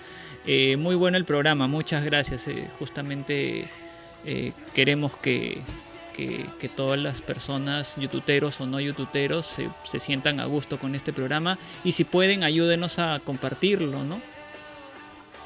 Eh, 0.46 0.76
muy 0.76 0.94
bueno 0.94 1.16
el 1.16 1.24
programa, 1.24 1.68
muchas 1.68 2.04
gracias. 2.04 2.48
Eh, 2.48 2.68
justamente 2.78 3.70
eh, 4.24 4.52
queremos 4.74 5.16
que, 5.16 5.62
que, 6.12 6.68
todas 6.74 6.98
las 6.98 7.22
personas, 7.22 7.94
youtuberos 7.96 8.60
o 8.60 8.66
no 8.66 8.80
youtuberos, 8.80 9.46
se, 9.46 9.70
se 9.84 10.00
sientan 10.00 10.40
a 10.40 10.46
gusto 10.46 10.78
con 10.78 10.94
este 10.94 11.12
programa 11.12 11.58
y 11.84 11.92
si 11.92 12.04
pueden 12.04 12.42
ayúdenos 12.42 12.98
a 12.98 13.20
compartirlo, 13.24 14.02
¿no? 14.02 14.20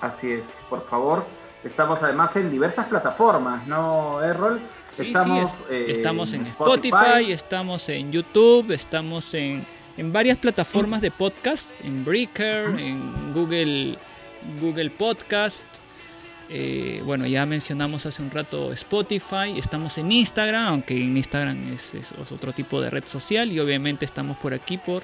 Así 0.01 0.31
es, 0.31 0.63
por 0.71 0.87
favor 0.87 1.25
Estamos 1.65 2.03
además 2.03 2.37
en 2.37 2.51
diversas 2.51 2.87
plataformas, 2.87 3.67
¿no, 3.67 4.23
Errol? 4.23 4.61
estamos, 4.97 5.65
eh, 5.71 5.87
estamos 5.89 6.33
en 6.33 6.43
Spotify. 6.43 7.31
estamos 7.31 7.89
en 7.89 8.13
YouTube, 8.13 8.71
estamos 8.73 9.35
en, 9.35 9.67
varias 9.97 10.39
plataformas 10.39 11.01
de 11.01 11.11
podcast, 11.11 11.69
en 11.83 12.05
Breaker, 12.05 12.79
en 12.79 13.33
Google, 13.33 13.99
Google 14.61 14.91
Podcast. 14.91 15.67
Eh, 16.49 17.03
bueno, 17.05 17.27
ya 17.27 17.45
mencionamos 17.45 18.07
hace 18.07 18.23
un 18.23 18.31
rato 18.31 18.73
Spotify, 18.73 19.59
estamos 19.59 19.99
en 19.99 20.13
Instagram, 20.13 20.67
aunque 20.69 20.95
en 20.95 21.17
Instagram 21.17 21.75
es, 21.75 21.95
es, 21.95 22.13
otro 22.33 22.53
tipo 22.53 22.81
de 22.81 22.89
red 22.89 23.05
social 23.05 23.53
y 23.53 23.61
obviamente 23.61 24.05
estamos 24.05 24.37
por 24.39 24.55
aquí 24.55 24.79
por 24.79 25.03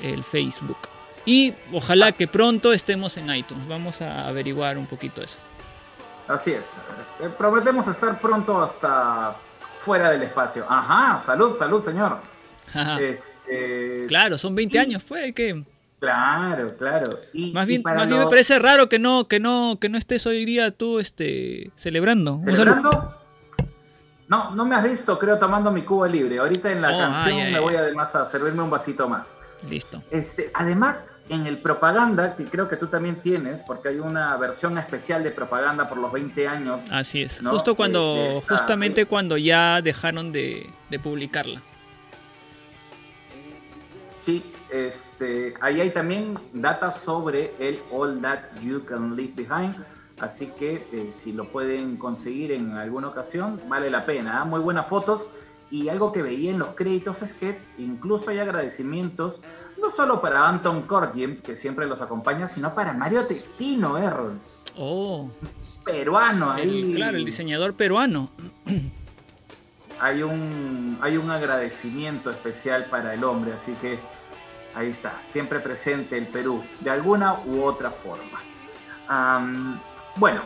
el 0.00 0.22
Facebook. 0.22 0.78
Y 1.26 1.52
ojalá 1.72 2.12
que 2.12 2.28
pronto 2.28 2.72
estemos 2.72 3.16
en 3.18 3.34
iTunes, 3.34 3.68
vamos 3.68 4.00
a 4.00 4.26
averiguar 4.26 4.78
un 4.78 4.86
poquito 4.86 5.22
eso. 5.22 5.36
Así 6.30 6.52
es. 6.52 6.74
Este, 7.00 7.28
prometemos 7.30 7.88
estar 7.88 8.20
pronto 8.20 8.62
hasta 8.62 9.34
fuera 9.80 10.10
del 10.10 10.22
espacio. 10.22 10.64
Ajá, 10.68 11.20
salud, 11.20 11.56
salud, 11.56 11.82
señor. 11.82 12.18
Este, 13.00 14.04
claro, 14.06 14.38
son 14.38 14.54
20 14.54 14.78
años, 14.78 15.02
fue 15.02 15.32
que. 15.32 15.64
Claro, 15.98 16.68
claro. 16.78 17.18
Y, 17.32 17.52
más 17.52 17.66
bien, 17.66 17.82
más 17.84 18.06
bien 18.06 18.20
me 18.20 18.26
parece 18.26 18.58
raro 18.60 18.88
que 18.88 19.00
no, 19.00 19.26
que 19.26 19.40
no, 19.40 19.78
que 19.80 19.88
no 19.88 19.98
estés 19.98 20.24
hoy 20.26 20.44
día 20.44 20.70
tú 20.70 21.00
este, 21.00 21.72
celebrando. 21.74 22.40
¿Celebrando? 22.44 23.16
No, 24.28 24.54
no 24.54 24.64
me 24.64 24.76
has 24.76 24.84
visto, 24.84 25.18
creo, 25.18 25.36
tomando 25.36 25.72
mi 25.72 25.82
cuba 25.82 26.08
libre. 26.08 26.38
Ahorita 26.38 26.70
en 26.70 26.80
la 26.80 26.94
oh, 26.94 26.98
canción 26.98 27.52
me 27.52 27.58
voy 27.58 27.74
además 27.74 28.14
a 28.14 28.24
servirme 28.24 28.62
un 28.62 28.70
vasito 28.70 29.08
más. 29.08 29.36
Listo. 29.68 30.02
Este, 30.10 30.50
además, 30.54 31.12
en 31.28 31.46
el 31.46 31.58
propaganda, 31.58 32.34
que 32.34 32.46
creo 32.46 32.68
que 32.68 32.76
tú 32.76 32.86
también 32.86 33.20
tienes, 33.20 33.62
porque 33.62 33.88
hay 33.88 33.98
una 33.98 34.36
versión 34.36 34.78
especial 34.78 35.22
de 35.22 35.30
propaganda 35.30 35.88
por 35.88 35.98
los 35.98 36.10
20 36.12 36.48
años. 36.48 36.80
Así 36.90 37.22
es. 37.22 37.40
Justo 37.44 37.74
cuando, 37.76 38.42
justamente 38.48 39.06
cuando 39.06 39.36
ya 39.36 39.82
dejaron 39.82 40.32
de, 40.32 40.70
publicarla. 41.02 41.62
Sí, 44.18 44.44
este, 44.70 45.54
ahí 45.60 45.80
hay 45.80 45.90
también 45.90 46.38
datos 46.52 46.96
sobre 46.96 47.54
el 47.58 47.80
All 47.90 48.20
That 48.20 48.60
You 48.60 48.84
Can 48.84 49.14
Leave 49.14 49.32
Behind. 49.34 49.76
Así 50.20 50.48
que 50.58 50.86
eh, 50.92 51.10
si 51.12 51.32
lo 51.32 51.48
pueden 51.48 51.96
conseguir 51.96 52.52
en 52.52 52.72
alguna 52.72 53.08
ocasión, 53.08 53.60
vale 53.68 53.88
la 53.90 54.04
pena. 54.04 54.42
¿ah? 54.42 54.44
Muy 54.44 54.60
buenas 54.60 54.86
fotos 54.86 55.30
y 55.70 55.88
algo 55.88 56.12
que 56.12 56.22
veía 56.22 56.50
en 56.50 56.58
los 56.58 56.74
créditos 56.74 57.22
es 57.22 57.34
que 57.34 57.58
incluso 57.78 58.30
hay 58.30 58.38
agradecimientos 58.40 59.40
no 59.80 59.90
solo 59.90 60.20
para 60.20 60.48
Anton 60.48 60.82
Corbijn, 60.82 61.40
que 61.42 61.56
siempre 61.56 61.86
los 61.86 62.02
acompaña, 62.02 62.48
sino 62.48 62.74
para 62.74 62.92
Mario 62.92 63.24
Testino, 63.24 63.96
Errol. 63.96 64.38
Oh. 64.76 65.30
Peruano 65.84 66.52
ahí. 66.52 66.92
claro, 66.94 67.16
el 67.16 67.24
diseñador 67.24 67.74
peruano. 67.74 68.30
Hay 70.02 70.22
un, 70.22 70.96
hay 71.02 71.18
un 71.18 71.30
agradecimiento 71.30 72.30
especial 72.30 72.86
para 72.86 73.12
el 73.12 73.22
hombre, 73.22 73.52
así 73.52 73.72
que 73.82 73.98
ahí 74.74 74.88
está, 74.88 75.12
siempre 75.28 75.60
presente 75.60 76.16
el 76.16 76.26
Perú, 76.26 76.62
de 76.80 76.88
alguna 76.88 77.34
u 77.44 77.62
otra 77.62 77.90
forma. 77.90 78.40
bueno, 80.16 80.40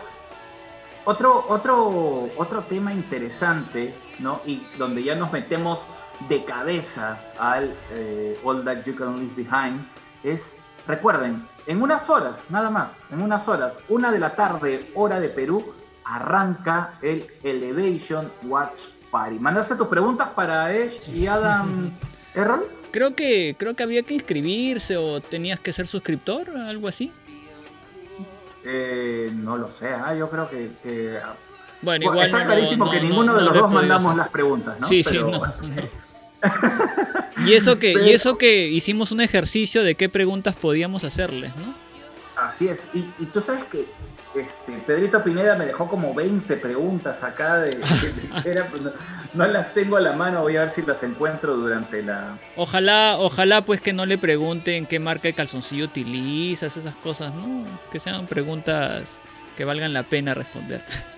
otro, 1.05 1.47
otro, 1.49 2.31
otro 2.37 2.63
tema 2.63 2.93
interesante, 2.93 3.95
¿no? 4.19 4.41
Y 4.45 4.67
donde 4.79 5.03
ya 5.03 5.15
nos 5.15 5.33
metemos 5.33 5.87
de 6.29 6.45
cabeza 6.45 7.21
al 7.39 7.75
eh, 7.91 8.39
All 8.45 8.65
That 8.65 8.85
You 8.85 8.95
Can 8.95 9.19
Leave 9.19 9.35
Behind, 9.35 9.87
es, 10.23 10.57
recuerden, 10.87 11.47
en 11.67 11.83
unas 11.83 12.09
horas, 12.11 12.39
nada 12.51 12.71
más, 12.71 13.03
en 13.11 13.23
unas 13.23 13.49
horas, 13.49 13.79
una 13.89 14.11
de 14.11 14.19
la 14.19 14.35
tarde, 14.35 14.91
hora 14.95 15.21
de 15.21 15.29
Perú, 15.29 15.75
arranca 16.05 16.99
el 17.03 17.27
Elevation 17.43 18.31
Watch 18.43 18.91
Party. 19.11 19.39
¿Mandaste 19.39 19.75
tus 19.77 19.89
preguntas 19.89 20.29
para 20.31 20.67
Ash 20.67 21.09
y 21.13 21.27
Adam 21.29 21.91
Errol? 22.35 22.69
Creo 22.91 23.15
que, 23.15 23.57
creo 23.59 23.75
que 23.75 23.83
había 23.83 24.03
que 24.03 24.15
inscribirse 24.15 24.97
o 24.97 25.21
tenías 25.21 25.59
que 25.59 25.73
ser 25.73 25.87
suscriptor, 25.87 26.51
algo 26.51 26.87
así. 26.87 27.13
Eh, 28.65 29.31
no 29.35 29.57
lo 29.59 29.71
sé, 29.71 29.89
¿ah? 29.89 30.15
yo 30.15 30.31
creo 30.31 30.49
que, 30.49 31.21
Bueno, 31.85 32.07
igual 32.07 32.27
está 32.27 32.45
clarísimo 32.45 32.91
que 32.91 33.01
ninguno 33.01 33.35
de 33.35 33.43
los 33.43 33.55
dos 33.55 33.73
mandamos 33.73 34.17
las 34.17 34.29
preguntas, 34.29 34.81
¿no? 34.81 34.87
Sí, 34.89 35.03
sí, 35.03 35.19
no. 35.19 35.41
y 37.47 37.55
eso 37.55 37.79
que 37.79 37.93
y 37.93 38.11
eso 38.11 38.37
que 38.37 38.69
hicimos 38.69 39.13
un 39.13 39.21
ejercicio 39.21 39.83
de 39.83 39.95
qué 39.95 40.09
preguntas 40.09 40.57
podíamos 40.57 41.05
hacerles, 41.05 41.55
¿no? 41.57 41.75
Así 42.37 42.69
es. 42.69 42.89
Y, 42.93 43.27
tú 43.27 43.41
sabes 43.41 43.65
que 43.65 43.87
este, 44.35 44.73
Pedrito 44.87 45.23
Pineda 45.23 45.57
me 45.57 45.67
dejó 45.67 45.89
como 45.89 46.13
20 46.13 46.57
preguntas 46.57 47.23
acá 47.23 47.59
de, 47.59 47.77
pues, 48.71 48.83
no, 49.33 49.47
las 49.47 49.73
tengo 49.73 49.97
a 49.97 50.01
la 50.01 50.13
mano, 50.13 50.43
voy 50.43 50.57
a 50.57 50.63
ver 50.63 50.73
si 50.73 50.83
las 50.83 51.03
encuentro 51.05 51.57
durante 51.57 52.03
la. 52.03 52.39
Ojalá, 52.57 53.17
ojalá 53.19 53.65
pues 53.65 53.81
que 53.81 53.93
no 53.93 54.07
le 54.07 54.19
pregunten 54.19 54.87
qué 54.87 54.99
marca 54.99 55.29
de 55.29 55.35
calzoncillo 55.35 55.85
utilizas, 55.85 56.77
esas 56.77 56.97
cosas, 56.97 57.33
¿no? 57.35 57.65
Que 57.93 58.01
sean 58.01 58.27
preguntas 58.27 59.19
que 59.57 59.65
valgan 59.65 59.93
la 59.93 60.03
pena 60.03 60.35
responder. 60.35 60.83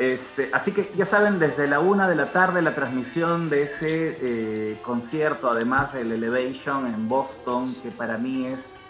Este, 0.00 0.48
así 0.54 0.72
que 0.72 0.90
ya 0.96 1.04
saben, 1.04 1.38
desde 1.38 1.66
la 1.66 1.78
una 1.78 2.08
de 2.08 2.14
la 2.14 2.32
tarde 2.32 2.62
la 2.62 2.74
transmisión 2.74 3.50
de 3.50 3.64
ese 3.64 4.16
eh, 4.22 4.80
concierto, 4.80 5.50
además 5.50 5.92
del 5.92 6.10
Elevation 6.10 6.86
en 6.86 7.06
Boston, 7.06 7.74
que 7.82 7.90
para 7.90 8.16
mí 8.16 8.46
es, 8.46 8.80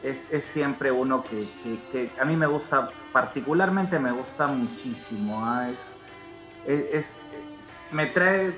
es, 0.00 0.44
siempre 0.44 0.92
uno 0.92 1.24
que, 1.24 2.12
a 2.20 2.24
mí 2.24 2.36
me 2.36 2.46
gusta, 2.46 2.88
particularmente 3.12 3.98
me 3.98 4.12
gusta 4.12 4.46
muchísimo. 4.46 5.44
¿ah? 5.44 5.70
Es, 5.70 5.98
es, 6.68 7.20
me 7.90 8.06
trae 8.06 8.56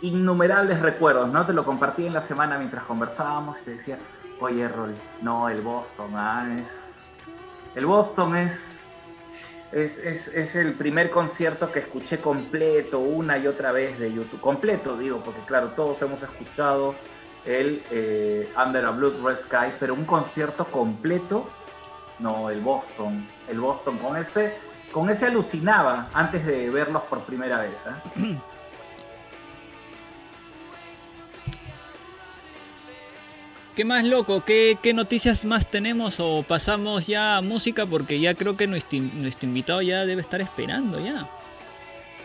innumerables 0.00 0.80
recuerdos, 0.80 1.30
¿no? 1.30 1.46
Te 1.46 1.52
lo 1.52 1.64
compartí 1.64 2.04
en 2.04 2.14
la 2.14 2.20
semana 2.20 2.58
mientras 2.58 2.82
conversábamos 2.82 3.60
y 3.60 3.64
te 3.64 3.70
decía, 3.70 4.00
oye, 4.40 4.66
Rol, 4.66 4.92
no, 5.22 5.48
el 5.48 5.60
Boston, 5.60 6.10
¿ah? 6.16 6.58
es, 6.60 7.06
el 7.76 7.86
Boston 7.86 8.34
es 8.34 8.77
es, 9.72 10.56
el 10.56 10.72
primer 10.74 11.10
concierto 11.10 11.70
que 11.70 11.80
escuché 11.80 12.20
completo 12.20 13.00
una 13.00 13.38
y 13.38 13.46
otra 13.46 13.72
vez 13.72 13.98
de 13.98 14.12
YouTube. 14.12 14.40
Completo, 14.40 14.96
digo, 14.96 15.22
porque 15.22 15.40
claro, 15.42 15.68
todos 15.68 16.00
hemos 16.02 16.22
escuchado 16.22 16.94
el 17.44 17.82
eh, 17.90 18.52
Under 18.62 18.84
a 18.86 18.90
Blood 18.90 19.22
Red 19.24 19.36
Sky, 19.36 19.72
pero 19.78 19.94
un 19.94 20.04
concierto 20.04 20.64
completo, 20.66 21.48
no, 22.18 22.50
el 22.50 22.60
Boston. 22.60 23.26
El 23.48 23.60
Boston, 23.60 23.98
con 23.98 24.16
ese, 24.16 24.54
con 24.92 25.08
ese 25.10 25.26
alucinaba 25.26 26.08
antes 26.12 26.44
de 26.44 26.70
verlos 26.70 27.02
por 27.02 27.20
primera 27.20 27.60
vez. 27.60 27.84
¿eh? 27.86 28.38
¿Qué 33.78 33.84
más 33.84 34.04
loco? 34.04 34.42
¿Qué, 34.44 34.76
noticias 34.92 35.44
más 35.44 35.70
tenemos? 35.70 36.18
O 36.18 36.42
pasamos 36.42 37.06
ya 37.06 37.36
a 37.36 37.42
música 37.42 37.86
porque 37.86 38.18
ya 38.18 38.34
creo 38.34 38.56
que 38.56 38.66
nuestro, 38.66 38.98
invitado 39.42 39.82
ya 39.82 40.04
debe 40.04 40.20
estar 40.20 40.40
esperando 40.40 40.98
ya. 40.98 41.28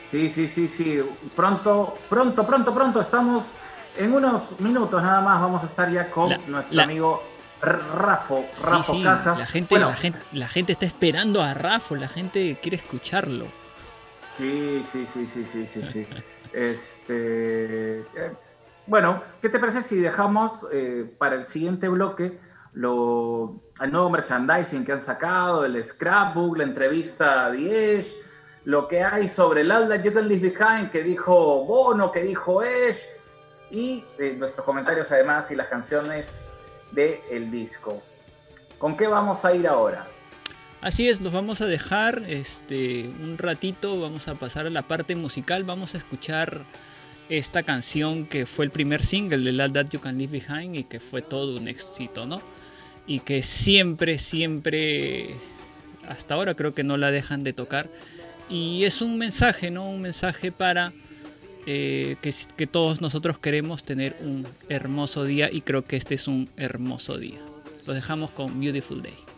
Sí, 0.03 0.29
sí, 0.29 0.47
sí, 0.47 0.67
sí. 0.67 0.99
Pronto, 1.35 1.95
pronto, 2.09 2.47
pronto, 2.47 2.73
pronto. 2.73 3.01
Estamos 3.01 3.53
en 3.99 4.13
unos 4.13 4.59
minutos 4.61 4.99
nada 5.03 5.21
más. 5.21 5.41
Vamos 5.41 5.61
a 5.61 5.67
estar 5.67 5.91
ya 5.91 6.09
con 6.09 6.35
nuestro 6.47 6.81
amigo 6.81 7.21
Rafo, 7.61 8.47
Rafo 8.63 9.03
Caja. 9.03 9.37
La 9.37 9.45
gente, 9.45 9.77
la, 9.77 9.93
gente, 9.93 10.19
la 10.31 10.47
gente 10.47 10.73
está 10.73 10.87
esperando 10.87 11.43
a 11.43 11.53
Rafo, 11.53 11.95
la 11.95 12.07
gente 12.07 12.57
quiere 12.63 12.77
escucharlo. 12.77 13.45
Sí, 14.35 14.81
sí, 14.83 15.05
sí, 15.05 15.27
sí, 15.27 15.45
sí, 15.45 15.67
sí, 15.67 15.83
sí. 15.83 16.07
este. 16.51 18.03
Bueno, 18.85 19.23
¿qué 19.41 19.49
te 19.49 19.59
parece 19.59 19.81
si 19.81 19.97
dejamos 19.99 20.67
eh, 20.71 21.09
para 21.17 21.35
el 21.35 21.45
siguiente 21.45 21.87
bloque 21.87 22.39
lo, 22.73 23.61
el 23.81 23.91
nuevo 23.91 24.09
merchandising 24.09 24.83
que 24.83 24.91
han 24.91 25.01
sacado, 25.01 25.63
el 25.63 25.81
scrapbook, 25.83 26.57
la 26.57 26.63
entrevista 26.63 27.45
a 27.45 27.51
Diez, 27.51 28.17
lo 28.65 28.87
que 28.87 29.03
hay 29.03 29.27
sobre 29.27 29.61
el 29.61 29.71
Alda 29.71 29.97
You 29.97 30.11
Behind 30.11 30.89
que 30.89 31.03
dijo 31.03 31.65
Bono, 31.65 32.11
que 32.11 32.23
dijo 32.23 32.63
Esh, 32.63 33.07
y 33.69 34.03
eh, 34.19 34.35
nuestros 34.37 34.65
comentarios 34.65 35.11
además 35.11 35.49
y 35.51 35.55
las 35.55 35.67
canciones 35.67 36.45
del 36.91 37.19
el 37.29 37.51
disco. 37.51 38.01
¿Con 38.77 38.97
qué 38.97 39.07
vamos 39.07 39.45
a 39.45 39.53
ir 39.53 39.67
ahora? 39.67 40.07
Así 40.81 41.07
es, 41.07 41.21
nos 41.21 41.31
vamos 41.31 41.61
a 41.61 41.65
dejar 41.65 42.23
este, 42.27 43.07
un 43.07 43.37
ratito, 43.37 43.99
vamos 43.99 44.27
a 44.27 44.35
pasar 44.35 44.67
a 44.67 44.69
la 44.69 44.81
parte 44.81 45.15
musical, 45.15 45.63
vamos 45.63 45.95
a 45.95 45.97
escuchar 45.97 46.65
esta 47.29 47.63
canción 47.63 48.25
que 48.25 48.45
fue 48.45 48.65
el 48.65 48.71
primer 48.71 49.03
single 49.03 49.51
de 49.51 49.63
All 49.63 49.73
That 49.73 49.89
You 49.89 49.99
Can 49.99 50.17
Leave 50.17 50.39
Behind 50.39 50.75
y 50.75 50.83
que 50.83 50.99
fue 50.99 51.21
todo 51.21 51.57
un 51.57 51.67
éxito, 51.67 52.25
¿no? 52.25 52.41
Y 53.07 53.19
que 53.19 53.43
siempre, 53.43 54.17
siempre, 54.17 55.31
hasta 56.07 56.35
ahora 56.35 56.53
creo 56.53 56.73
que 56.73 56.83
no 56.83 56.97
la 56.97 57.11
dejan 57.11 57.43
de 57.43 57.53
tocar. 57.53 57.89
Y 58.49 58.83
es 58.83 59.01
un 59.01 59.17
mensaje, 59.17 59.71
¿no? 59.71 59.89
Un 59.89 60.01
mensaje 60.01 60.51
para 60.51 60.93
eh, 61.65 62.17
que, 62.21 62.33
que 62.55 62.67
todos 62.67 63.01
nosotros 63.01 63.39
queremos 63.39 63.83
tener 63.83 64.17
un 64.21 64.45
hermoso 64.69 65.23
día 65.25 65.49
y 65.51 65.61
creo 65.61 65.85
que 65.85 65.95
este 65.95 66.15
es 66.15 66.27
un 66.27 66.49
hermoso 66.57 67.17
día. 67.17 67.39
Lo 67.87 67.93
dejamos 67.93 68.31
con 68.31 68.59
Beautiful 68.59 69.01
Day. 69.01 69.32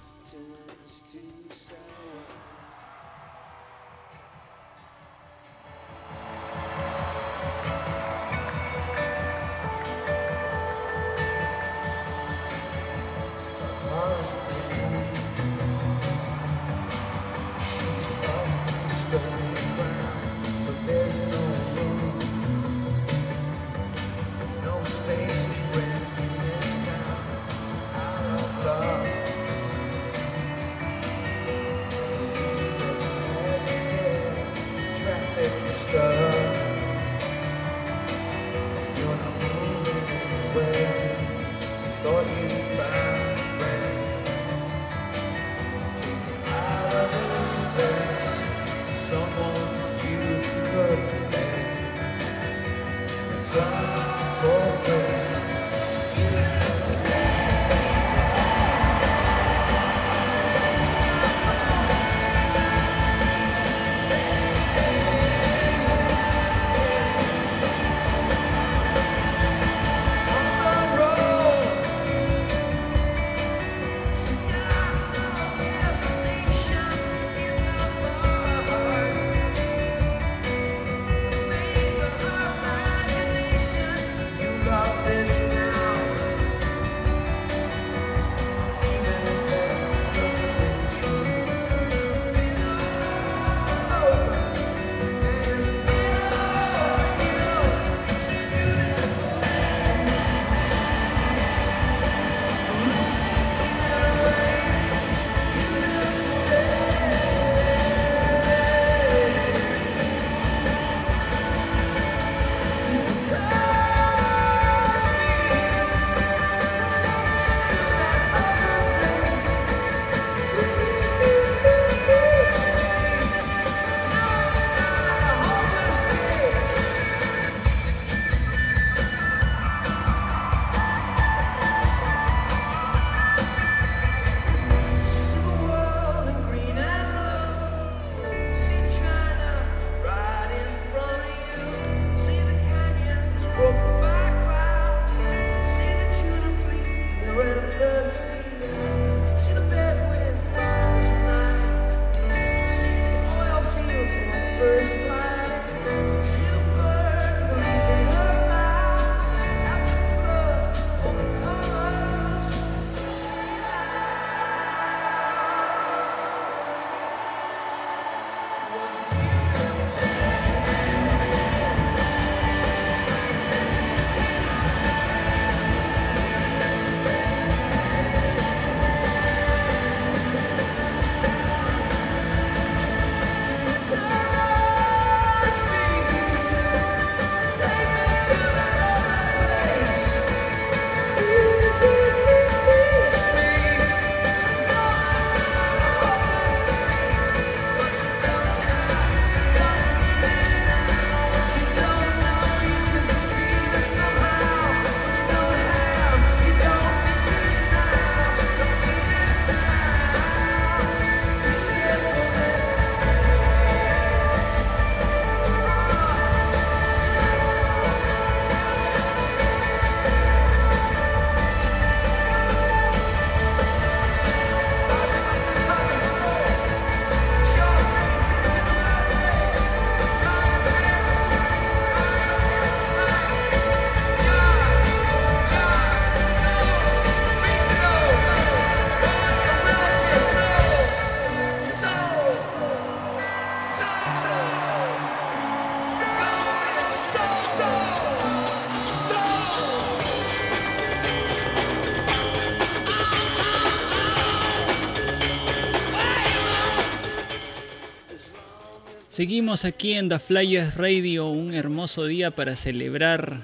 Seguimos 259.26 259.66
aquí 259.66 259.94
en 259.94 260.08
The 260.08 260.20
Flyers 260.20 260.78
Radio, 260.78 261.30
un 261.30 261.56
hermoso 261.56 262.06
día 262.06 262.30
para 262.30 262.56
celebrar 262.56 263.42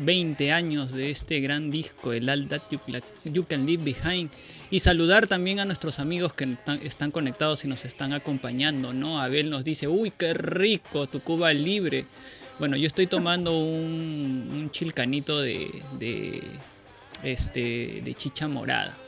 20 0.00 0.50
años 0.50 0.90
de 0.90 1.12
este 1.12 1.38
gran 1.38 1.70
disco, 1.70 2.12
el 2.12 2.28
All 2.28 2.48
That 2.48 2.62
You 3.22 3.44
Can 3.44 3.66
Leave 3.66 3.84
Behind. 3.84 4.32
Y 4.68 4.80
saludar 4.80 5.28
también 5.28 5.60
a 5.60 5.64
nuestros 5.64 6.00
amigos 6.00 6.34
que 6.34 6.56
están 6.82 7.12
conectados 7.12 7.64
y 7.64 7.68
nos 7.68 7.84
están 7.84 8.14
acompañando, 8.14 8.92
¿no? 8.92 9.20
Abel 9.20 9.48
nos 9.48 9.62
dice, 9.62 9.86
uy, 9.86 10.10
qué 10.10 10.34
rico, 10.34 11.06
tu 11.06 11.20
Cuba 11.20 11.52
libre. 11.54 12.06
Bueno, 12.58 12.76
yo 12.76 12.88
estoy 12.88 13.06
tomando 13.06 13.56
un, 13.56 14.70
chilcanito 14.72 15.40
de, 15.40 15.70
de, 16.00 16.42
este, 17.22 18.02
de 18.04 18.14
chicha 18.14 18.48
morada. 18.48 18.98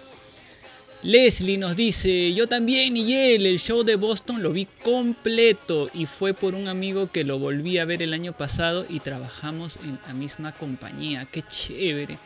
Leslie 1.02 1.58
nos 1.58 1.76
dice, 1.76 2.34
yo 2.34 2.48
también 2.48 2.96
y 2.96 3.14
él, 3.14 3.46
el 3.46 3.60
show 3.60 3.84
de 3.84 3.94
Boston 3.94 4.42
lo 4.42 4.52
vi 4.52 4.66
completo 4.82 5.88
y 5.94 6.06
fue 6.06 6.34
por 6.34 6.56
un 6.56 6.66
amigo 6.66 7.08
que 7.12 7.22
lo 7.22 7.38
volví 7.38 7.78
a 7.78 7.84
ver 7.84 8.02
el 8.02 8.12
año 8.12 8.32
pasado 8.32 8.84
y 8.88 8.98
trabajamos 8.98 9.78
en 9.84 10.00
la 10.08 10.12
misma 10.12 10.50
compañía, 10.50 11.28
qué 11.30 11.42
chévere. 11.42 12.18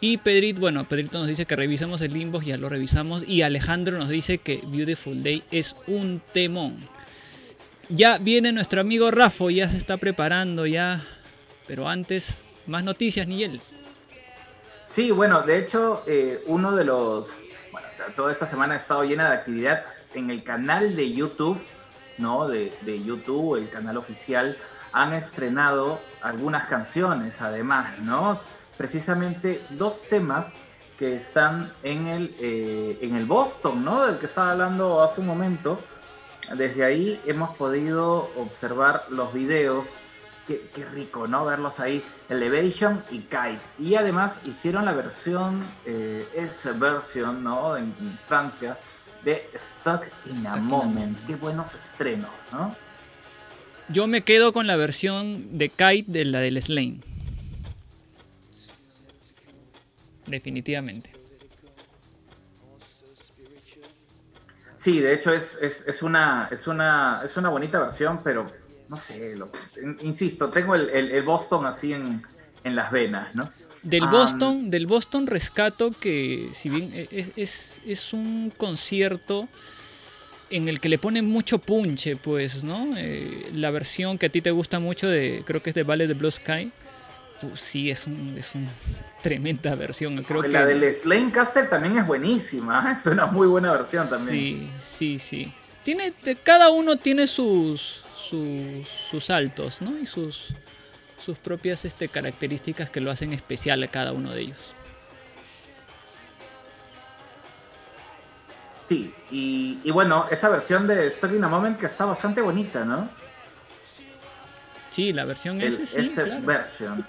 Y 0.00 0.16
Pedrito, 0.16 0.60
bueno, 0.60 0.88
Pedrito 0.88 1.18
nos 1.18 1.28
dice 1.28 1.46
que 1.46 1.54
revisamos 1.54 2.00
el 2.00 2.16
inbox, 2.16 2.46
ya 2.46 2.56
lo 2.56 2.68
revisamos. 2.68 3.22
Y 3.28 3.42
Alejandro 3.42 3.98
nos 3.98 4.08
dice 4.08 4.38
que 4.38 4.60
Beautiful 4.66 5.22
Day 5.22 5.44
es 5.50 5.76
un 5.86 6.22
temón. 6.32 6.78
Ya 7.90 8.18
viene 8.18 8.50
nuestro 8.50 8.80
amigo 8.80 9.10
Rafo, 9.10 9.50
ya 9.50 9.70
se 9.70 9.76
está 9.76 9.98
preparando 9.98 10.66
ya. 10.66 11.04
Pero 11.66 11.86
antes, 11.86 12.42
más 12.66 12.82
noticias, 12.82 13.28
Nigel. 13.28 13.60
Sí, 14.86 15.10
bueno, 15.10 15.42
de 15.42 15.58
hecho, 15.58 16.02
eh, 16.06 16.42
uno 16.46 16.74
de 16.74 16.84
los 16.84 17.44
toda 18.14 18.32
esta 18.32 18.46
semana 18.46 18.74
ha 18.74 18.76
estado 18.76 19.04
llena 19.04 19.28
de 19.28 19.36
actividad 19.36 19.84
en 20.14 20.30
el 20.30 20.42
canal 20.42 20.96
de 20.96 21.12
YouTube, 21.12 21.60
¿no? 22.18 22.48
De, 22.48 23.02
YouTube, 23.04 23.56
el 23.56 23.70
canal 23.70 23.96
oficial, 23.96 24.56
han 24.92 25.12
estrenado 25.12 26.00
algunas 26.20 26.66
canciones, 26.66 27.40
además, 27.40 27.98
¿no? 28.00 28.40
Precisamente 28.76 29.62
dos 29.70 30.02
temas 30.02 30.54
que 30.98 31.16
están 31.16 31.72
en 31.82 32.06
el, 32.06 32.34
eh, 32.40 32.98
en 33.00 33.14
el 33.14 33.24
Boston, 33.24 33.84
¿no? 33.84 34.06
Del 34.06 34.18
que 34.18 34.26
estaba 34.26 34.52
hablando 34.52 35.02
hace 35.02 35.20
un 35.20 35.26
momento. 35.26 35.78
Desde 36.54 36.84
ahí 36.84 37.20
hemos 37.26 37.56
podido 37.56 38.30
observar 38.36 39.04
los 39.08 39.32
videos 39.32 39.94
qué, 40.74 40.84
rico, 40.92 41.26
¿no? 41.26 41.44
Verlos 41.44 41.80
ahí, 41.80 42.02
Elevation 42.28 43.00
y 43.10 43.18
Kite. 43.20 43.60
Y 43.78 43.94
además 43.94 44.40
hicieron 44.44 44.84
la 44.84 44.92
versión, 44.92 45.64
eh, 45.84 46.26
esa 46.34 46.72
versión, 46.72 47.44
¿no? 47.44 47.76
En, 47.76 47.94
Francia, 48.26 48.78
de 49.24 49.48
Stuck 49.56 50.06
in 50.26 50.46
a 50.46 50.56
Moment. 50.56 51.18
Qué 51.26 51.34
buenos 51.36 51.74
estrenos, 51.74 52.30
¿no? 52.52 52.74
Yo 53.88 54.06
me 54.06 54.22
quedo 54.22 54.52
con 54.52 54.66
la 54.66 54.76
versión 54.76 55.58
de 55.58 55.68
Kite 55.68 56.04
de 56.06 56.24
la 56.24 56.40
del 56.40 56.60
Slane. 56.62 57.00
Definitivamente. 60.26 61.10
Sí, 64.76 65.00
de 65.00 65.12
hecho 65.12 65.32
es, 65.32 65.58
es, 65.60 66.02
una, 66.02 66.48
es, 66.50 66.66
una, 66.66 67.20
es 67.22 67.36
una 67.36 67.50
bonita 67.50 67.80
versión, 67.80 68.20
pero 68.24 68.50
no 68.90 68.96
sé, 68.96 69.36
lo, 69.36 69.50
insisto, 70.02 70.48
tengo 70.50 70.74
el, 70.74 71.22
Boston 71.22 71.64
así 71.64 71.92
en, 71.92 72.22
las 72.64 72.90
venas, 72.90 73.34
¿no? 73.34 73.50
Del 73.82 74.06
Boston, 74.08 74.68
del 74.68 74.86
Boston 74.86 75.28
rescato 75.28 75.92
que 75.92 76.50
si 76.52 76.68
bien 76.68 76.90
e, 76.92 77.32
es, 77.36 77.80
es, 77.86 78.12
un 78.12 78.52
concierto 78.54 79.48
en 80.50 80.68
el 80.68 80.80
que 80.80 80.88
le 80.88 80.98
ponen 80.98 81.24
mucho 81.24 81.60
punche, 81.60 82.16
pues, 82.16 82.64
¿no? 82.64 82.94
Eh, 82.96 83.50
la 83.54 83.70
versión 83.70 84.18
que 84.18 84.26
a 84.26 84.28
ti 84.28 84.42
te 84.42 84.50
gusta 84.50 84.80
mucho 84.80 85.08
de, 85.08 85.44
creo 85.46 85.62
que 85.62 85.70
es 85.70 85.74
de 85.74 85.84
Valley 85.84 86.08
de 86.08 86.14
Blue 86.14 86.30
Sky, 86.30 86.70
pues, 87.40 87.60
sí, 87.60 87.90
es, 87.90 88.08
un, 88.08 88.34
es 88.36 88.56
una 88.56 88.70
tremenda 89.22 89.72
versión. 89.76 90.20
Creo 90.24 90.42
que 90.42 90.48
la 90.48 90.66
del 90.66 90.92
Slane 90.94 91.30
Castle 91.30 91.64
también 91.64 91.96
es 91.96 92.06
buenísima, 92.06 92.92
es 92.92 93.06
una 93.06 93.26
muy 93.26 93.46
buena 93.46 93.70
versión 93.70 94.10
también. 94.10 94.36
Sí, 94.36 94.70
sí, 94.82 95.18
sí. 95.20 95.52
Tiene, 95.84 96.12
cada 96.42 96.70
uno 96.70 96.96
tiene 96.96 97.26
sus, 97.26 98.04
sus, 98.30 99.24
saltos, 99.24 99.82
¿no? 99.82 99.98
Y 99.98 100.06
sus, 100.06 100.54
sus 101.18 101.38
propias 101.38 101.84
este, 101.84 102.08
características 102.08 102.90
que 102.90 103.00
lo 103.00 103.10
hacen 103.10 103.32
especial 103.32 103.82
a 103.82 103.88
cada 103.88 104.12
uno 104.12 104.30
de 104.30 104.42
ellos. 104.42 104.74
Sí, 108.88 109.14
y, 109.30 109.90
bueno, 109.92 110.26
esa 110.30 110.48
versión 110.48 110.86
de 110.86 111.06
Story 111.06 111.36
in 111.36 111.44
a 111.44 111.48
Moment 111.48 111.78
que 111.78 111.86
está 111.86 112.04
bastante 112.04 112.40
bonita, 112.40 112.84
¿no? 112.84 113.08
Sí, 114.90 115.12
la 115.12 115.24
versión 115.24 115.60
es 115.60 115.76
sí, 115.88 116.00
esa 116.00 116.24
versión. 116.24 117.06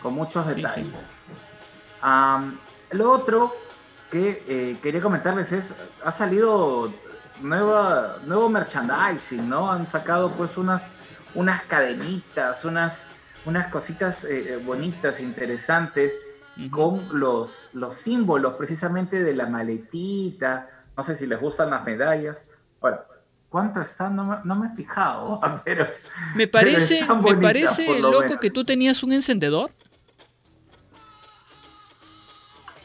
con 0.00 0.14
muchos 0.14 0.46
detalles. 0.46 0.86
lo 2.92 3.10
otro 3.10 3.56
que 4.08 4.44
eh, 4.46 4.76
quería 4.80 5.00
comentarles 5.00 5.50
es, 5.50 5.74
ha 6.04 6.12
salido 6.12 6.92
nueva, 7.42 8.18
nuevo 8.24 8.48
merchandising, 8.48 9.48
¿no? 9.48 9.70
Han 9.70 9.86
sacado 9.86 10.32
pues 10.32 10.56
unas, 10.56 10.88
unas 11.34 11.62
cadenitas, 11.64 12.64
unas, 12.64 13.08
unas 13.46 13.68
cositas 13.68 14.24
eh, 14.24 14.54
eh, 14.54 14.56
bonitas, 14.56 15.20
interesantes, 15.20 16.20
con 16.70 17.08
los, 17.18 17.70
los 17.72 17.94
símbolos 17.94 18.54
precisamente 18.54 19.22
de 19.22 19.34
la 19.34 19.46
maletita. 19.46 20.68
No 20.96 21.02
sé 21.02 21.14
si 21.14 21.26
les 21.26 21.40
gustan 21.40 21.70
las 21.70 21.84
medallas. 21.84 22.44
Ahora, 22.80 23.06
¿cuánto 23.48 23.80
están? 23.80 24.16
No 24.16 24.56
me, 24.56 24.66
he 24.66 24.76
fijado, 24.76 25.40
pero... 25.64 25.86
Me 26.34 26.46
parece, 26.46 27.06
me 27.22 27.36
parece 27.36 27.98
loco 28.00 28.38
que 28.38 28.50
tú 28.50 28.64
tenías 28.64 29.02
un 29.02 29.12
encendedor. 29.12 29.70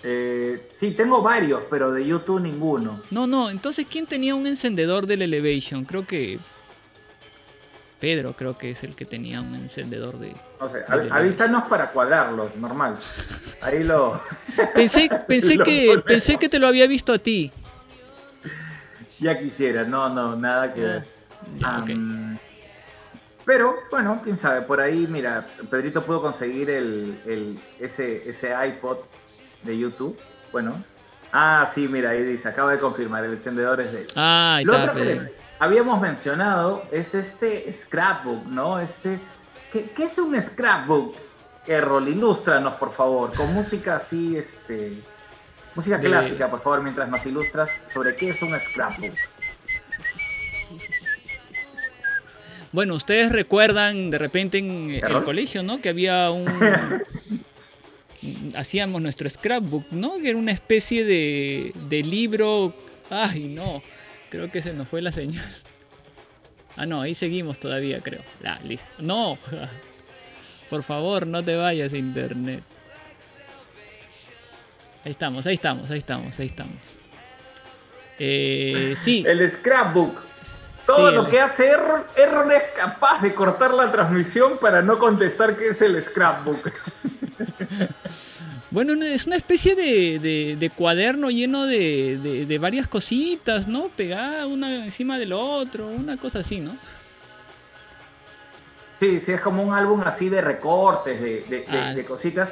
Eh, 0.07 0.69
sí, 0.76 0.91
tengo 0.91 1.23
varios, 1.23 1.64
pero 1.68 1.91
de 1.91 2.06
YouTube 2.06 2.40
ninguno. 2.40 3.02
No, 3.10 3.26
no, 3.26 3.49
entonces 3.49 3.88
¿quién 3.90 4.06
tenía 4.06 4.36
un 4.36 4.45
encendedor 4.45 5.07
del 5.07 5.23
Elevation? 5.23 5.84
Creo 5.84 6.06
que 6.06 6.38
Pedro 7.99 8.36
creo 8.36 8.56
que 8.56 8.69
es 8.69 8.84
el 8.84 8.95
que 8.95 9.06
tenía 9.06 9.41
un 9.41 9.56
encendedor 9.56 10.19
de... 10.19 10.36
No 10.61 10.69
sé, 10.69 10.84
avísanos 11.10 11.64
para 11.64 11.90
cuadrarlo, 11.90 12.52
normal. 12.56 12.99
Ahí 13.61 13.82
lo... 13.82 14.22
Pensé, 14.76 15.10
pensé, 15.27 15.57
que, 15.65 15.99
pensé 16.06 16.38
que 16.38 16.49
te 16.49 16.60
lo 16.60 16.68
había 16.68 16.86
visto 16.86 17.11
a 17.11 17.18
ti. 17.18 17.52
Ya 19.19 19.40
quisiera, 19.40 19.86
no, 19.86 20.10
no, 20.10 20.36
nada 20.36 20.72
que 20.72 20.82
ver. 20.82 21.03
Ah, 21.64 21.84
pero 23.44 23.76
bueno, 23.90 24.22
quién 24.23 24.38
sabe, 24.38 24.61
por 24.61 24.80
ahí, 24.80 25.07
mira, 25.07 25.48
Pedrito 25.69 26.03
pudo 26.03 26.22
conseguir 26.22 26.69
el, 26.69 27.60
ese, 27.80 28.30
ese 28.30 28.53
iPod 28.68 28.98
de 29.65 29.77
YouTube. 29.77 30.17
Bueno. 30.51 30.83
Ah, 31.31 31.69
sí, 31.73 31.87
mira, 31.89 32.11
ahí 32.11 32.23
dice, 32.23 32.47
acaba 32.47 32.71
de 32.71 32.79
confirmar, 32.79 33.25
el 33.25 33.33
encendedor 33.33 33.81
es 33.81 33.91
de 33.91 34.01
él. 34.01 34.07
Ah, 34.15 34.61
Lo 34.63 34.77
otro 34.77 34.93
que 34.93 35.19
habíamos 35.59 35.99
mencionado 35.99 36.83
es 36.91 37.13
este 37.13 37.69
scrapbook, 37.71 38.45
¿no? 38.45 38.79
Este, 38.79 39.19
¿qué, 39.71 39.91
es 39.97 40.17
un 40.17 40.41
scrapbook? 40.41 41.13
Errol, 41.67 42.07
ilústranos, 42.07 42.75
por 42.75 42.93
favor, 42.93 43.33
con 43.33 43.53
música 43.53 43.97
así, 43.97 44.37
este... 44.37 45.01
Música 45.73 45.99
clásica, 45.99 46.49
por 46.49 46.61
favor, 46.61 46.81
mientras 46.81 47.09
nos 47.09 47.25
ilustras 47.25 47.81
sobre 47.85 48.15
qué 48.15 48.29
es 48.29 48.41
un 48.41 48.57
scrapbook. 48.57 49.13
Bueno, 52.71 52.93
ustedes 52.93 53.31
recuerdan 53.33 54.09
de 54.09 54.17
repente 54.17 54.57
en 54.59 54.91
el 54.91 55.23
colegio, 55.23 55.63
¿no? 55.63 55.81
Que 55.81 55.89
había 55.89 56.31
un, 56.31 56.45
hacíamos 58.56 59.02
nuestro 59.02 59.30
scrapbook, 59.30 59.91
¿no? 59.91 60.18
Que 60.18 60.30
era 60.30 60.38
una 60.38 60.52
especie 60.52 61.03
de, 61.03 61.73
de 61.89 62.03
libro. 62.03 62.73
Ay, 63.10 63.47
no, 63.47 63.81
creo 64.30 64.52
que 64.52 64.61
se 64.61 64.73
nos 64.73 64.88
fue 64.88 65.02
la 65.02 65.11
señal. 65.11 65.45
Ah, 66.77 66.85
no, 66.85 67.02
ahí 67.02 67.15
seguimos 67.15 67.60
todavía, 67.60 67.99
creo. 68.02 68.22
La, 68.41 68.60
listo. 68.60 68.88
No, 68.99 69.38
por 70.69 70.84
favor, 70.84 71.26
no 71.26 71.43
te 71.43 71.56
vayas 71.56 71.93
internet. 71.93 72.64
Ahí 75.03 75.11
estamos, 75.11 75.45
ahí 75.45 75.53
estamos, 75.53 75.89
ahí 75.91 75.99
estamos, 75.99 76.39
ahí 76.39 76.47
estamos. 76.47 76.77
Eh, 78.19 78.93
sí. 78.95 79.23
El 79.27 79.49
scrapbook. 79.49 80.19
Todo 80.85 81.11
lo 81.11 81.27
que 81.27 81.39
hace 81.39 81.68
Errol 81.68 82.52
es 82.52 82.64
capaz 82.76 83.22
de 83.22 83.34
cortar 83.34 83.73
la 83.73 83.91
transmisión 83.91 84.60
para 84.60 84.84
no 84.84 84.99
contestar 84.99 85.57
qué 85.57 85.69
es 85.69 85.81
el 85.81 86.02
scrapbook. 86.03 86.72
Bueno, 88.72 88.94
es 89.03 89.28
una 89.28 89.36
especie 89.36 89.76
de, 89.76 90.72
cuaderno 90.76 91.30
lleno 91.30 91.66
de, 91.66 92.57
varias 92.60 92.88
cositas, 92.88 93.68
¿no? 93.68 93.90
Pegada 93.90 94.48
una 94.48 94.86
encima 94.86 95.18
del 95.18 95.34
otro, 95.34 95.88
una 95.88 96.18
cosa 96.18 96.40
así, 96.40 96.60
¿no? 96.60 96.76
Sí, 98.99 99.20
sí, 99.20 99.34
es 99.34 99.41
como 99.41 99.62
un 99.64 99.74
álbum 99.74 100.02
así 100.06 100.30
de 100.30 100.41
recortes, 100.41 101.22
de, 101.22 101.66
ah. 101.70 101.94
cositas. 102.07 102.52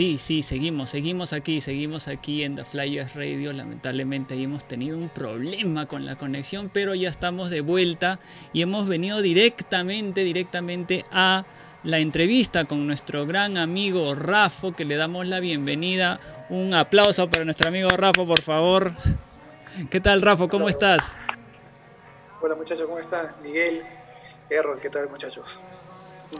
Sí, 0.00 0.16
sí, 0.16 0.42
seguimos, 0.42 0.88
seguimos 0.88 1.34
aquí, 1.34 1.60
seguimos 1.60 2.08
aquí 2.08 2.42
en 2.42 2.56
The 2.56 2.64
Flyers 2.64 3.14
Radio. 3.14 3.52
Lamentablemente 3.52 4.32
ahí 4.32 4.44
hemos 4.44 4.64
tenido 4.64 4.96
un 4.96 5.10
problema 5.10 5.84
con 5.84 6.06
la 6.06 6.16
conexión, 6.16 6.70
pero 6.72 6.94
ya 6.94 7.10
estamos 7.10 7.50
de 7.50 7.60
vuelta 7.60 8.18
y 8.54 8.62
hemos 8.62 8.88
venido 8.88 9.20
directamente, 9.20 10.24
directamente 10.24 11.04
a 11.12 11.44
la 11.82 11.98
entrevista 11.98 12.64
con 12.64 12.86
nuestro 12.86 13.26
gran 13.26 13.58
amigo 13.58 14.14
Rafo, 14.14 14.72
que 14.72 14.86
le 14.86 14.96
damos 14.96 15.26
la 15.26 15.38
bienvenida. 15.38 16.18
Un 16.48 16.72
aplauso 16.72 17.28
para 17.28 17.44
nuestro 17.44 17.68
amigo 17.68 17.90
Rafo, 17.90 18.26
por 18.26 18.40
favor. 18.40 18.92
¿Qué 19.90 20.00
tal, 20.00 20.22
Rafo? 20.22 20.48
¿Cómo 20.48 20.70
estás? 20.70 21.12
Hola, 22.40 22.54
muchachos, 22.54 22.86
¿cómo 22.86 23.00
están? 23.00 23.34
Miguel, 23.42 23.82
Errol, 24.48 24.78
¿qué 24.80 24.88
tal, 24.88 25.10
muchachos? 25.10 25.60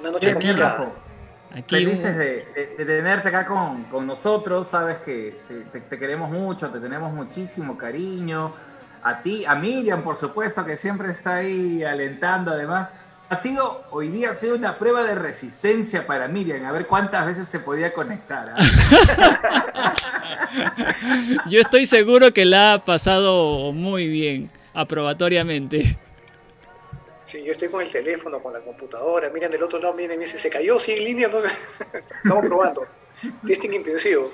Una 0.00 0.12
noche 0.12 0.32
Rafo. 0.32 1.09
Aquí 1.52 1.76
Felices 1.76 2.16
de, 2.16 2.84
tenerte 2.84 3.28
acá 3.28 3.44
con, 3.44 4.06
nosotros, 4.06 4.68
sabes 4.68 4.98
que 4.98 5.36
te, 5.72 5.98
queremos 5.98 6.30
mucho, 6.30 6.70
te 6.70 6.78
tenemos 6.78 7.12
muchísimo 7.12 7.76
cariño. 7.76 8.52
A 9.02 9.20
ti, 9.20 9.44
a 9.46 9.54
Miriam, 9.54 10.02
por 10.02 10.16
supuesto, 10.16 10.64
que 10.64 10.76
siempre 10.76 11.10
está 11.10 11.36
ahí 11.36 11.82
alentando 11.82 12.52
además. 12.52 12.88
Ha 13.30 13.36
sido, 13.36 13.82
hoy 13.90 14.08
día 14.08 14.30
ha 14.30 14.34
sido 14.34 14.56
una 14.56 14.76
prueba 14.78 15.02
de 15.02 15.14
resistencia 15.14 16.06
para 16.06 16.28
Miriam, 16.28 16.64
a 16.66 16.72
ver 16.72 16.86
cuántas 16.86 17.26
veces 17.26 17.48
se 17.48 17.60
podía 17.60 17.92
conectar. 17.92 18.54
¿ah? 18.56 19.94
Yo 21.48 21.60
estoy 21.60 21.86
seguro 21.86 22.32
que 22.32 22.44
la 22.44 22.74
ha 22.74 22.84
pasado 22.84 23.72
muy 23.72 24.08
bien, 24.08 24.50
aprobatoriamente. 24.74 25.96
Sí, 27.24 27.42
yo 27.42 27.52
estoy 27.52 27.68
con 27.68 27.82
el 27.82 27.90
teléfono, 27.90 28.40
con 28.40 28.52
la 28.52 28.60
computadora, 28.60 29.30
miren 29.30 29.50
del 29.50 29.62
otro 29.62 29.78
lado, 29.78 29.94
miren, 29.94 30.18
me 30.18 30.24
dice, 30.24 30.38
se 30.38 30.50
cayó 30.50 30.78
sin 30.78 31.04
línea, 31.04 31.28
no, 31.28 31.38
estamos 31.92 32.46
probando. 32.46 32.86
Testing 33.46 33.72
intensivo. 33.72 34.30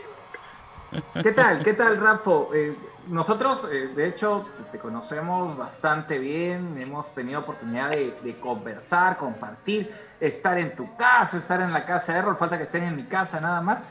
¿Qué 1.22 1.32
tal? 1.32 1.62
¿Qué 1.62 1.74
tal, 1.74 2.00
Rafo? 2.00 2.50
Eh, 2.54 2.74
nosotros, 3.08 3.68
eh, 3.70 3.88
de 3.88 4.08
hecho, 4.08 4.46
te 4.72 4.78
conocemos 4.78 5.56
bastante 5.56 6.18
bien, 6.18 6.76
hemos 6.78 7.12
tenido 7.12 7.40
oportunidad 7.40 7.90
de, 7.90 8.36
conversar, 8.40 9.16
compartir, 9.16 9.92
estar 10.20 10.58
en 10.58 10.74
tu 10.74 10.96
casa, 10.96 11.38
estar 11.38 11.60
en 11.60 11.72
la 11.72 11.84
casa 11.84 12.12
de 12.12 12.20
Errol, 12.20 12.36
falta 12.36 12.56
que 12.58 12.64
estén 12.64 12.84
en 12.84 12.96
mi 12.96 13.04
casa 13.04 13.40
nada 13.40 13.60
más, 13.60 13.82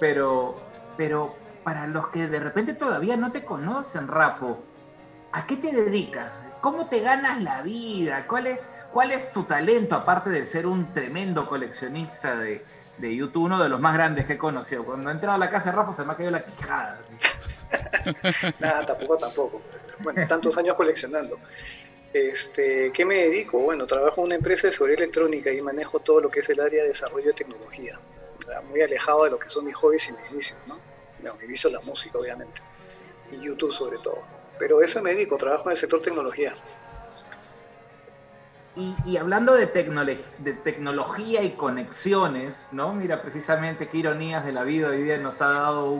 pero, 0.00 0.56
pero 0.96 1.34
para 1.64 1.86
los 1.86 2.08
que 2.08 2.26
de 2.26 2.40
repente 2.40 2.74
todavía 2.74 3.16
no 3.16 3.30
te 3.30 3.44
conocen, 3.44 4.08
Rafo, 4.08 4.58
¿a 5.32 5.46
qué 5.46 5.56
te 5.56 5.72
dedicas? 5.72 6.42
¿Cómo 6.60 6.86
te 6.86 7.00
ganas 7.00 7.42
la 7.42 7.62
vida? 7.62 8.26
¿Cuál 8.26 8.46
es, 8.46 8.68
cuál 8.92 9.12
es 9.12 9.32
tu 9.32 9.44
talento, 9.44 9.94
aparte 9.94 10.30
de 10.30 10.44
ser 10.44 10.66
un 10.66 10.92
tremendo 10.92 11.48
coleccionista 11.48 12.36
de, 12.36 12.62
YouTube, 12.98 13.44
uno 13.44 13.62
de 13.62 13.68
los 13.68 13.80
más 13.80 13.94
grandes 13.94 14.26
que 14.26 14.34
he 14.34 14.38
conocido? 14.38 14.84
Cuando 14.84 15.10
he 15.10 15.12
entrado 15.12 15.36
a 15.36 15.38
la 15.38 15.50
casa 15.50 15.70
de 15.70 15.76
Rafa 15.76 15.92
se 15.92 16.04
me 16.04 16.12
ha 16.12 16.16
caído 16.16 16.32
la 16.32 16.44
quijada. 16.44 16.98
Nada, 18.58 18.86
tampoco, 18.86 19.16
tampoco. 19.16 19.62
Bueno, 20.00 20.26
tantos 20.26 20.56
años 20.58 20.74
coleccionando. 20.74 21.38
Este, 22.12 22.90
¿Qué 22.92 23.04
me 23.04 23.16
dedico? 23.16 23.58
Bueno, 23.58 23.86
trabajo 23.86 24.22
en 24.22 24.26
una 24.26 24.34
empresa 24.36 24.68
de 24.68 24.72
seguridad 24.72 25.00
electrónica 25.00 25.50
y 25.50 25.60
manejo 25.60 26.00
todo 26.00 26.20
lo 26.20 26.30
que 26.30 26.40
es 26.40 26.48
el 26.48 26.60
área 26.60 26.82
de 26.82 26.88
desarrollo 26.88 27.26
de 27.26 27.34
tecnología. 27.34 27.98
Muy 28.70 28.80
alejado 28.80 29.24
de 29.24 29.30
lo 29.30 29.38
que 29.38 29.50
son 29.50 29.66
mis 29.66 29.74
hobbies 29.74 30.08
y 30.08 30.12
mis 30.12 30.32
vicios, 30.32 30.58
¿no? 30.66 30.78
Mi 31.40 31.46
vicio 31.46 31.68
es 31.68 31.74
la 31.74 31.80
música, 31.80 32.18
obviamente. 32.18 32.62
Y 33.32 33.44
YouTube 33.44 33.72
sobre 33.72 33.98
todo. 33.98 34.35
Pero 34.58 34.82
eso 34.82 35.02
me 35.02 35.14
dedico, 35.14 35.36
trabajo 35.36 35.68
en 35.68 35.72
el 35.72 35.76
sector 35.76 36.00
tecnología. 36.00 36.52
Y, 39.06 39.16
hablando 39.16 39.54
de, 39.54 39.66
de, 40.38 40.52
tecnología 40.52 41.42
y 41.42 41.52
conexiones, 41.52 42.68
¿no? 42.72 42.92
Mira, 42.92 43.22
precisamente 43.22 43.88
qué 43.88 43.96
ironías 43.96 44.44
de 44.44 44.52
la 44.52 44.64
vida 44.64 44.88
hoy 44.88 45.02
día 45.02 45.16
nos 45.16 45.40
ha 45.40 45.48
dado 45.48 45.98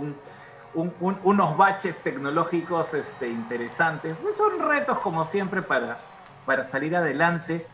unos 0.74 1.57
baches 1.57 2.01
tecnológicos 2.01 2.93
este, 2.93 3.28
interesantes. 3.28 4.15
Pues 4.23 4.37
son 4.37 4.59
retos, 4.59 5.01
como 5.01 5.24
siempre, 5.24 5.62
para, 5.62 6.01
para 6.45 6.65
salir 6.65 6.95
adelante. 6.95 7.66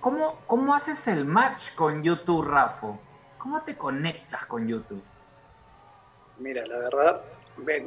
¿Cómo, 0.00 0.38
¿Cómo 0.46 0.74
haces 0.74 1.06
el 1.08 1.26
match 1.26 1.74
con 1.74 2.02
YouTube, 2.02 2.46
Rafo? 2.46 2.98
¿Cómo 3.36 3.60
te 3.60 3.76
conectas 3.76 4.46
con 4.46 4.66
YouTube? 4.66 5.02
Mira, 6.38 6.64
la 6.66 6.78
verdad, 6.78 7.22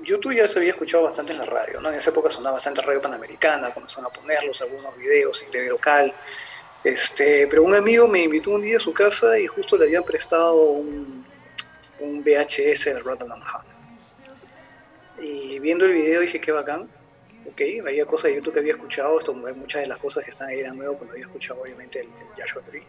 YouTube 0.03 0.35
ya 0.35 0.47
se 0.47 0.57
había 0.57 0.71
escuchado 0.71 1.03
bastante 1.03 1.33
en 1.33 1.39
la 1.39 1.45
radio, 1.45 1.79
¿no? 1.79 1.89
En 1.89 1.95
esa 1.95 2.09
época 2.09 2.31
sonaba 2.31 2.55
bastante 2.55 2.81
radio 2.81 3.01
panamericana, 3.01 3.71
comenzaron 3.71 4.05
a 4.05 4.09
ponerlos, 4.09 4.61
algunos 4.61 4.95
videos, 4.97 5.43
inglés 5.43 5.69
local. 5.69 6.13
Este, 6.83 7.47
pero 7.47 7.63
un 7.63 7.75
amigo 7.75 8.07
me 8.07 8.23
invitó 8.23 8.51
un 8.51 8.61
día 8.61 8.77
a 8.77 8.79
su 8.79 8.93
casa 8.93 9.37
y 9.37 9.47
justo 9.47 9.77
le 9.77 9.85
habían 9.85 10.03
prestado 10.03 10.55
un, 10.55 11.25
VHS 11.99 12.85
de 12.85 12.99
Rotterdam 13.01 13.41
Y 15.21 15.59
viendo 15.59 15.85
el 15.85 15.91
video 15.91 16.21
dije, 16.21 16.39
qué 16.39 16.51
bacán. 16.51 16.87
Ok, 17.45 17.61
había 17.85 18.05
cosas 18.05 18.31
de 18.31 18.35
YouTube 18.35 18.53
que 18.53 18.59
había 18.59 18.73
escuchado, 18.73 19.19
esto, 19.19 19.33
muchas 19.33 19.81
de 19.81 19.87
las 19.87 19.97
cosas 19.97 20.23
que 20.23 20.29
están 20.29 20.47
ahí 20.49 20.59
eran 20.59 20.77
nuevas, 20.77 20.97
cuando 20.97 21.13
había 21.13 21.25
escuchado 21.25 21.61
obviamente 21.61 21.99
el, 21.99 22.07
el 22.07 22.41
Joshua 22.41 22.61
Tree 22.63 22.83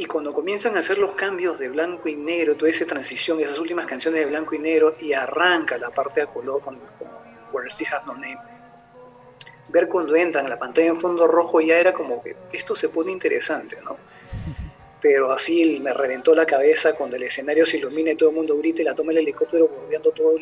y 0.00 0.06
cuando 0.06 0.32
comienzan 0.32 0.78
a 0.78 0.80
hacer 0.80 0.96
los 0.96 1.12
cambios 1.12 1.58
de 1.58 1.68
blanco 1.68 2.08
y 2.08 2.16
negro, 2.16 2.54
toda 2.54 2.70
esa 2.70 2.86
transición, 2.86 3.38
esas 3.38 3.58
últimas 3.58 3.86
canciones 3.86 4.20
de 4.20 4.30
blanco 4.30 4.54
y 4.54 4.58
negro, 4.58 4.96
y 4.98 5.12
arranca 5.12 5.76
la 5.76 5.90
parte 5.90 6.22
de 6.22 6.26
color 6.26 6.62
con, 6.62 6.74
Where 7.52 7.68
She 7.68 7.86
Has 7.86 8.06
No 8.06 8.14
Name, 8.14 8.38
ver 9.68 9.88
cuando 9.88 10.16
entran 10.16 10.46
a 10.46 10.48
la 10.48 10.58
pantalla 10.58 10.88
en 10.88 10.96
fondo 10.96 11.26
rojo 11.26 11.60
ya 11.60 11.78
era 11.78 11.92
como 11.92 12.22
que 12.22 12.34
esto 12.50 12.74
se 12.74 12.88
pone 12.88 13.12
interesante, 13.12 13.76
¿no? 13.84 13.98
Pero 15.02 15.32
así 15.32 15.78
me 15.80 15.92
reventó 15.92 16.34
la 16.34 16.46
cabeza 16.46 16.94
cuando 16.94 17.16
el 17.16 17.24
escenario 17.24 17.66
se 17.66 17.76
ilumina 17.76 18.12
y 18.12 18.16
todo 18.16 18.30
el 18.30 18.36
mundo 18.36 18.56
grita 18.56 18.80
y 18.80 18.86
la 18.86 18.94
toma 18.94 19.12
el 19.12 19.18
helicóptero 19.18 19.68
bordeando 19.68 20.12
todo, 20.12 20.32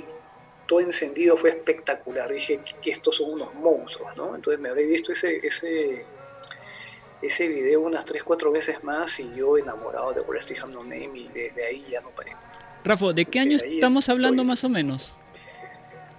todo 0.68 0.78
encendido, 0.78 1.36
fue 1.36 1.50
espectacular. 1.50 2.32
Dije 2.32 2.60
que 2.80 2.90
estos 2.92 3.16
son 3.16 3.32
unos 3.32 3.52
monstruos, 3.54 4.16
¿no? 4.16 4.36
Entonces 4.36 4.60
me 4.60 4.68
había 4.68 4.86
visto 4.86 5.10
ese, 5.10 5.44
ese 5.44 6.04
ese 7.22 7.48
video 7.48 7.80
unas 7.80 8.04
3, 8.04 8.22
4 8.22 8.52
veces 8.52 8.84
más 8.84 9.18
y 9.20 9.34
yo 9.34 9.58
enamorado 9.58 10.12
de 10.12 10.20
Where 10.20 10.40
Have 10.60 10.72
No 10.72 10.82
Name 10.82 11.10
y 11.14 11.28
desde 11.28 11.66
ahí 11.66 11.86
ya 11.90 12.00
no 12.00 12.10
paré. 12.10 12.32
Rafa, 12.84 13.12
¿de 13.12 13.24
qué 13.24 13.40
año 13.40 13.56
estamos 13.56 14.08
hablando 14.08 14.44
más 14.44 14.64
o 14.64 14.68
menos? 14.68 15.14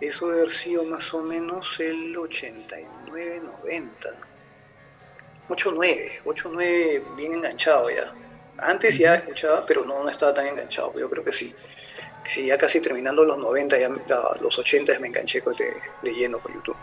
Eso 0.01 0.27
debe 0.27 0.41
haber 0.41 0.51
sido 0.51 0.83
más 0.85 1.13
o 1.13 1.21
menos 1.21 1.79
el 1.79 2.17
89, 2.17 3.41
90. 3.63 4.09
89, 5.49 6.21
89 6.25 7.03
bien 7.17 7.33
enganchado 7.33 7.89
ya. 7.89 8.13
Antes 8.57 8.97
ya 8.97 9.15
escuchaba, 9.15 9.65
pero 9.65 9.85
no, 9.85 10.03
no 10.03 10.09
estaba 10.09 10.33
tan 10.33 10.47
enganchado, 10.47 10.93
yo 10.97 11.09
creo 11.09 11.23
que 11.23 11.33
sí. 11.33 11.53
Sí, 12.27 12.45
ya 12.45 12.57
casi 12.57 12.79
terminando 12.79 13.23
los 13.23 13.37
90, 13.39 13.79
ya, 13.79 13.89
los 14.39 14.59
80 14.59 14.99
me 14.99 15.07
enganché 15.07 15.41
de, 15.41 15.73
de 16.03 16.11
lleno 16.13 16.39
con 16.39 16.53
YouTube. 16.53 16.75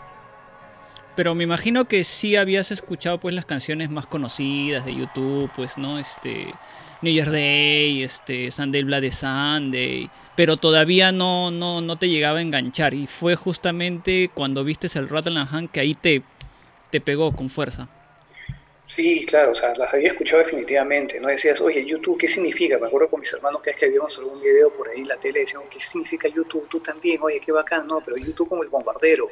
Pero 1.17 1.33
me 1.33 1.45
imagino 1.45 1.85
que 1.85 2.03
sí 2.03 2.35
habías 2.35 2.69
escuchado 2.69 3.17
pues 3.17 3.33
las 3.33 3.43
canciones 3.43 3.89
más 3.89 4.05
conocidas 4.05 4.85
de 4.85 4.93
YouTube, 4.93 5.49
pues, 5.55 5.75
¿no? 5.75 5.97
Este 5.97 6.53
New 7.01 7.25
Day, 7.31 8.03
este 8.03 8.51
Sunday 8.51 8.83
Bloody 8.83 9.11
Sunday, 9.11 10.11
pero 10.35 10.57
todavía 10.57 11.11
no, 11.11 11.49
no, 11.49 11.81
no 11.81 11.97
te 11.97 12.07
llegaba 12.07 12.37
a 12.37 12.43
enganchar. 12.43 12.93
Y 12.93 13.07
fue 13.07 13.35
justamente 13.35 14.29
cuando 14.31 14.63
viste 14.63 14.87
el 14.93 15.09
Rattle 15.09 15.39
and 15.39 15.71
que 15.71 15.79
ahí 15.79 15.95
te, 15.95 16.21
te 16.91 17.01
pegó 17.01 17.35
con 17.35 17.49
fuerza. 17.49 17.87
Sí, 18.85 19.25
claro, 19.25 19.53
o 19.53 19.55
sea, 19.55 19.73
las 19.73 19.91
había 19.91 20.09
escuchado 20.09 20.43
definitivamente, 20.43 21.19
¿no? 21.19 21.29
Decías, 21.29 21.59
oye, 21.61 21.83
YouTube, 21.83 22.19
¿qué 22.19 22.27
significa? 22.27 22.77
Me 22.77 22.85
acuerdo 22.85 23.09
con 23.09 23.21
mis 23.21 23.33
hermanos 23.33 23.59
que 23.63 23.71
es 23.71 23.75
que 23.75 23.89
vimos 23.89 24.15
algún 24.19 24.39
video 24.39 24.69
por 24.69 24.87
ahí 24.87 24.99
en 24.99 25.07
la 25.07 25.17
tele, 25.17 25.39
decían, 25.39 25.63
¿qué 25.67 25.79
significa 25.79 26.27
YouTube? 26.27 26.69
Tú 26.69 26.79
también, 26.79 27.19
oye, 27.23 27.41
qué 27.43 27.51
bacán, 27.51 27.87
no, 27.87 28.01
pero 28.01 28.17
YouTube 28.17 28.47
como 28.47 28.61
el 28.61 28.69
bombardero 28.69 29.27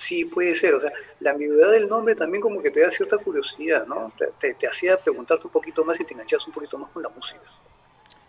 sí 0.00 0.24
puede 0.24 0.54
ser. 0.54 0.74
O 0.74 0.80
sea, 0.80 0.90
la 1.20 1.32
ambigüedad 1.32 1.70
del 1.70 1.88
nombre 1.88 2.14
también 2.14 2.40
como 2.40 2.62
que 2.62 2.70
te 2.70 2.80
da 2.80 2.90
cierta 2.90 3.18
curiosidad, 3.18 3.86
¿no? 3.86 4.10
Te, 4.40 4.54
te, 4.54 4.66
hacía 4.66 4.96
preguntarte 4.96 5.46
un 5.46 5.52
poquito 5.52 5.84
más 5.84 6.00
y 6.00 6.04
te 6.04 6.14
enganchabas 6.14 6.46
un 6.46 6.54
poquito 6.54 6.78
más 6.78 6.90
con 6.90 7.02
la 7.02 7.10
música. 7.10 7.40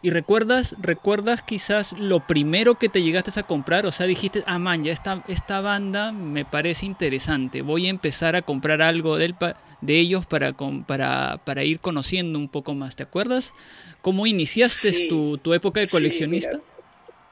¿Y 0.03 0.10
recuerdas, 0.10 0.76
recuerdas 0.81 1.43
quizás 1.43 1.93
lo 1.93 2.26
primero 2.26 2.76
que 2.76 2.89
te 2.89 3.03
llegaste 3.03 3.39
a 3.39 3.43
comprar? 3.43 3.85
O 3.85 3.91
sea, 3.91 4.07
dijiste, 4.07 4.43
ah, 4.48 4.57
man, 4.57 4.84
ya 4.84 4.91
esta, 4.91 5.23
esta 5.27 5.61
banda 5.61 6.11
me 6.11 6.43
parece 6.43 6.88
interesante. 6.88 7.61
Voy 7.61 7.88
a 7.88 7.91
empezar 7.91 8.35
a 8.35 8.41
comprar 8.41 8.81
algo 8.81 9.18
de, 9.18 9.34
de 9.80 9.99
ellos 9.99 10.26
para, 10.26 10.53
para, 10.88 11.39
para, 11.45 11.64
ir 11.64 11.80
conociendo 11.80 12.39
un 12.39 12.49
poco 12.49 12.73
más. 12.73 12.95
¿Te 12.95 13.03
acuerdas? 13.03 13.53
¿Cómo 14.02 14.26
iniciaste 14.26 15.07
tu, 15.07 15.38
tu, 15.38 15.53
época 15.53 15.80
de 15.80 15.88
coleccionista? 15.88 16.60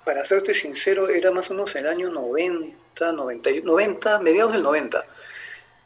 Para 0.09 0.25
serte 0.25 0.55
sincero, 0.55 1.07
era 1.07 1.29
más 1.29 1.51
o 1.51 1.53
menos 1.53 1.75
el 1.75 1.85
año 1.85 2.09
90 2.09 3.11
90, 3.11 3.61
90, 3.63 4.19
mediados 4.21 4.53
del 4.53 4.63
90. 4.63 5.05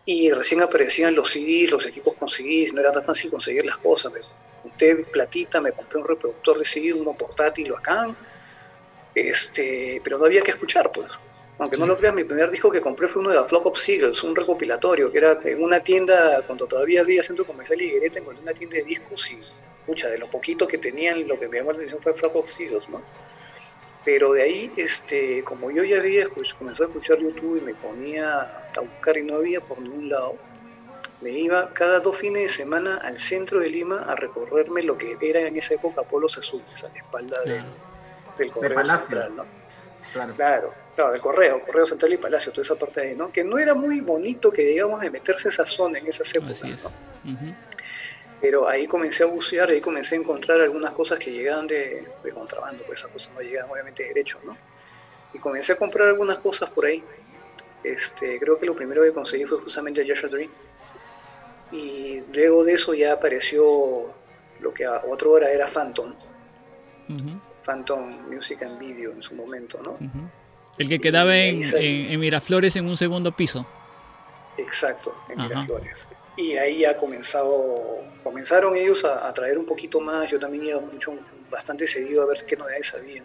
Y 0.05 0.31
recién 0.31 0.61
aparecían 0.61 1.13
los 1.13 1.29
CDs, 1.29 1.71
los 1.71 1.85
equipos 1.85 2.13
con 2.15 2.29
CDs, 2.29 2.73
no 2.73 2.79
era 2.79 2.93
tan 2.93 3.03
fácil 3.03 3.29
conseguir 3.29 3.65
las 3.65 3.75
cosas. 3.79 4.13
Me 4.13 4.21
junté 4.61 4.95
platita, 4.95 5.59
me 5.59 5.73
compré 5.73 5.99
un 5.99 6.07
reproductor 6.07 6.57
de 6.57 6.63
CD, 6.63 6.93
uno 6.93 7.11
portátil 7.11 7.73
acá, 7.75 8.15
este, 9.13 9.99
pero 10.01 10.17
no 10.17 10.23
había 10.23 10.41
que 10.41 10.51
escuchar, 10.51 10.89
pues. 10.89 11.09
Aunque 11.59 11.75
no 11.75 11.85
lo 11.85 11.97
creas, 11.97 12.15
mi 12.15 12.23
primer 12.23 12.49
disco 12.49 12.71
que 12.71 12.79
compré 12.79 13.09
fue 13.09 13.21
uno 13.23 13.31
de 13.31 13.35
la 13.35 13.43
Flock 13.43 13.65
of 13.65 13.77
Seagulls, 13.77 14.23
un 14.23 14.33
recopilatorio, 14.37 15.11
que 15.11 15.17
era 15.17 15.37
en 15.43 15.61
una 15.61 15.81
tienda, 15.81 16.41
cuando 16.47 16.65
todavía 16.65 17.01
había 17.01 17.21
centro 17.23 17.43
comercial 17.43 17.81
y 17.81 17.87
Higuereta, 17.87 18.19
encontré 18.19 18.41
una 18.41 18.53
tienda 18.53 18.77
de 18.77 18.83
discos 18.83 19.29
y, 19.31 19.39
pucha, 19.85 20.07
de 20.07 20.17
lo 20.17 20.27
poquito 20.27 20.65
que 20.65 20.77
tenían, 20.77 21.27
lo 21.27 21.37
que 21.37 21.49
me 21.49 21.57
llamó 21.57 21.73
la 21.73 21.79
atención 21.79 22.01
fue 22.01 22.13
Flock 22.13 22.37
of 22.37 22.49
Seagulls, 22.49 22.87
¿no? 22.87 23.01
Pero 24.05 24.33
de 24.33 24.43
ahí, 24.43 24.71
este, 24.75 25.43
como 25.43 25.71
yo 25.71 25.83
ya 25.83 25.97
había 25.97 26.25
comenzado 26.27 26.85
a 26.85 26.87
escuchar 26.87 27.19
YouTube 27.19 27.59
y 27.59 27.61
me 27.61 27.73
ponía 27.73 28.41
a 28.41 28.79
buscar 28.81 29.17
y 29.17 29.23
no 29.23 29.35
había 29.35 29.61
por 29.61 29.79
ningún 29.79 30.09
lado, 30.09 30.35
me 31.23 31.31
iba 31.31 31.69
cada 31.69 32.01
dos 32.01 32.17
fines 32.17 32.43
de 32.43 32.49
semana 32.49 32.97
al 32.97 33.17
centro 33.17 33.59
de 33.59 33.69
Lima 33.69 34.03
a 34.03 34.15
recorrerme 34.15 34.83
lo 34.83 34.97
que 34.97 35.17
era 35.21 35.39
en 35.39 35.55
esa 35.55 35.75
época 35.75 36.03
Polos 36.03 36.37
Azules, 36.37 36.83
a 36.83 36.89
la 36.89 36.97
espalda 36.97 37.37
del, 37.43 38.51
Correo 38.51 38.83
Central, 38.83 39.35
¿no? 39.37 39.45
Claro. 40.11 40.33
claro. 40.35 41.11
del 41.11 41.21
Correo, 41.21 41.61
Correo 41.61 41.85
Central 41.85 42.13
y 42.13 42.17
Palacio, 42.17 42.51
toda 42.51 42.63
esa 42.63 42.75
parte 42.75 43.01
de 43.01 43.07
ahí, 43.09 43.15
¿no? 43.15 43.31
Que 43.31 43.43
no 43.43 43.57
era 43.57 43.73
muy 43.73 44.01
bonito 44.01 44.51
que 44.51 44.63
digamos 44.63 44.99
de 44.99 45.09
meterse 45.09 45.49
esa 45.49 45.65
zona 45.65 45.97
en 45.99 46.07
esas 46.07 46.33
épocas, 46.35 46.61
¿no? 46.61 46.91
Pero 48.43 48.67
ahí 48.67 48.87
comencé 48.87 49.23
a 49.23 49.27
bucear, 49.27 49.69
ahí 49.69 49.79
comencé 49.79 50.15
a 50.15 50.19
encontrar 50.19 50.59
algunas 50.59 50.91
cosas 50.91 51.17
que 51.17 51.31
llegaban 51.31 51.65
de, 51.65 52.05
contrabando, 52.33 52.83
pues 52.83 52.99
esas 52.99 53.09
cosas 53.09 53.33
no 53.33 53.39
llegaban 53.39 53.71
obviamente 53.71 54.03
de 54.03 54.09
derecho, 54.09 54.37
¿no? 54.43 54.57
Y 55.33 55.39
comencé 55.39 55.71
a 55.71 55.75
comprar 55.77 56.09
algunas 56.09 56.39
cosas 56.39 56.69
por 56.69 56.85
ahí. 56.85 57.01
Este, 57.85 58.37
creo 58.41 58.59
que 58.59 58.65
lo 58.65 58.75
primero 58.75 59.01
que 59.01 59.13
conseguí 59.13 59.45
fue 59.45 59.59
justamente 59.59 60.05
Joshua 60.05 60.27
Dream. 60.27 60.49
Y 61.71 62.19
luego 62.33 62.65
de 62.65 62.73
eso 62.73 62.93
ya 62.93 63.13
apareció 63.13 64.13
lo 64.59 64.73
que 64.73 64.83
a 64.83 65.03
otra 65.09 65.29
hora 65.29 65.49
era 65.49 65.65
Phantom. 65.65 66.13
Phantom 67.65 68.29
Music 68.29 68.61
and 68.63 68.77
Video 68.77 69.13
en 69.13 69.23
su 69.23 69.35
momento, 69.35 69.79
¿no? 69.81 69.97
El 70.77 70.89
que 70.89 70.99
quedaba 70.99 71.33
en, 71.37 72.19
Miraflores 72.19 72.75
en 72.75 72.89
un 72.89 72.97
segundo 72.97 73.31
piso. 73.31 73.65
Exacto, 74.57 75.15
en 75.29 75.43
Miraflores. 75.43 76.09
Y 76.35 76.53
ahí 76.53 76.79
ya 76.79 76.97
comenzado, 76.97 78.01
comenzaron 78.23 78.75
ellos 78.75 79.05
a, 79.05 79.31
traer 79.33 79.57
un 79.57 79.65
poquito 79.65 79.99
más, 79.99 80.29
yo 80.31 80.39
también 80.39 80.65
iba 80.65 80.79
mucho, 80.79 81.13
bastante 81.49 81.87
seguido 81.87 82.23
a 82.23 82.25
ver 82.25 82.43
qué 82.45 82.55
novedades 82.55 82.93
había. 82.93 83.21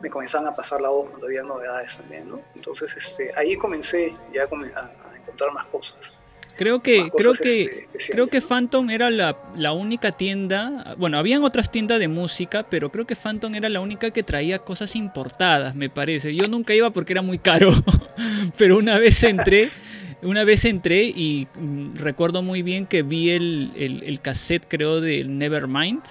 Me 0.00 0.08
comenzaban 0.08 0.48
a 0.48 0.56
pasar 0.56 0.80
la 0.80 0.88
voz 0.88 1.10
cuando 1.10 1.26
había 1.26 1.42
novedades 1.42 1.98
también, 1.98 2.28
¿no? 2.28 2.40
Entonces 2.54 2.96
este, 2.96 3.30
ahí 3.36 3.56
comencé 3.56 4.14
ya 4.32 4.44
a, 4.44 5.16
encontrar 5.16 5.52
más 5.52 5.66
cosas. 5.66 6.12
Creo 6.56 6.80
que, 6.82 7.10
creo 7.16 7.32
que, 7.32 7.86
este, 7.94 8.12
creo 8.12 8.26
que 8.26 8.42
Phantom 8.42 8.90
era 8.90 9.10
la, 9.10 9.36
la, 9.56 9.72
única 9.72 10.12
tienda, 10.12 10.94
bueno, 10.98 11.16
habían 11.18 11.42
otras 11.42 11.70
tiendas 11.70 11.98
de 11.98 12.08
música, 12.08 12.66
pero 12.68 12.90
creo 12.90 13.06
que 13.06 13.16
Phantom 13.16 13.54
era 13.54 13.70
la 13.70 13.80
única 13.80 14.10
que 14.10 14.22
traía 14.22 14.58
cosas 14.58 14.94
importadas, 14.94 15.74
me 15.74 15.88
parece. 15.88 16.34
Yo 16.34 16.48
nunca 16.48 16.74
iba 16.74 16.90
porque 16.90 17.14
era 17.14 17.22
muy 17.22 17.38
caro, 17.38 17.72
pero 18.58 18.76
una 18.76 18.98
vez 18.98 19.22
entré 19.22 19.70
una 20.22 20.44
vez 20.44 20.64
entré 20.64 21.04
y 21.04 21.48
mm, 21.54 21.96
recuerdo 21.96 22.42
muy 22.42 22.62
bien 22.62 22.86
que 22.86 23.02
vi 23.02 23.30
el, 23.30 23.72
el, 23.76 24.20
cassette, 24.20 24.66
creo, 24.68 25.00
del 25.00 25.38
Nevermind. 25.38 26.02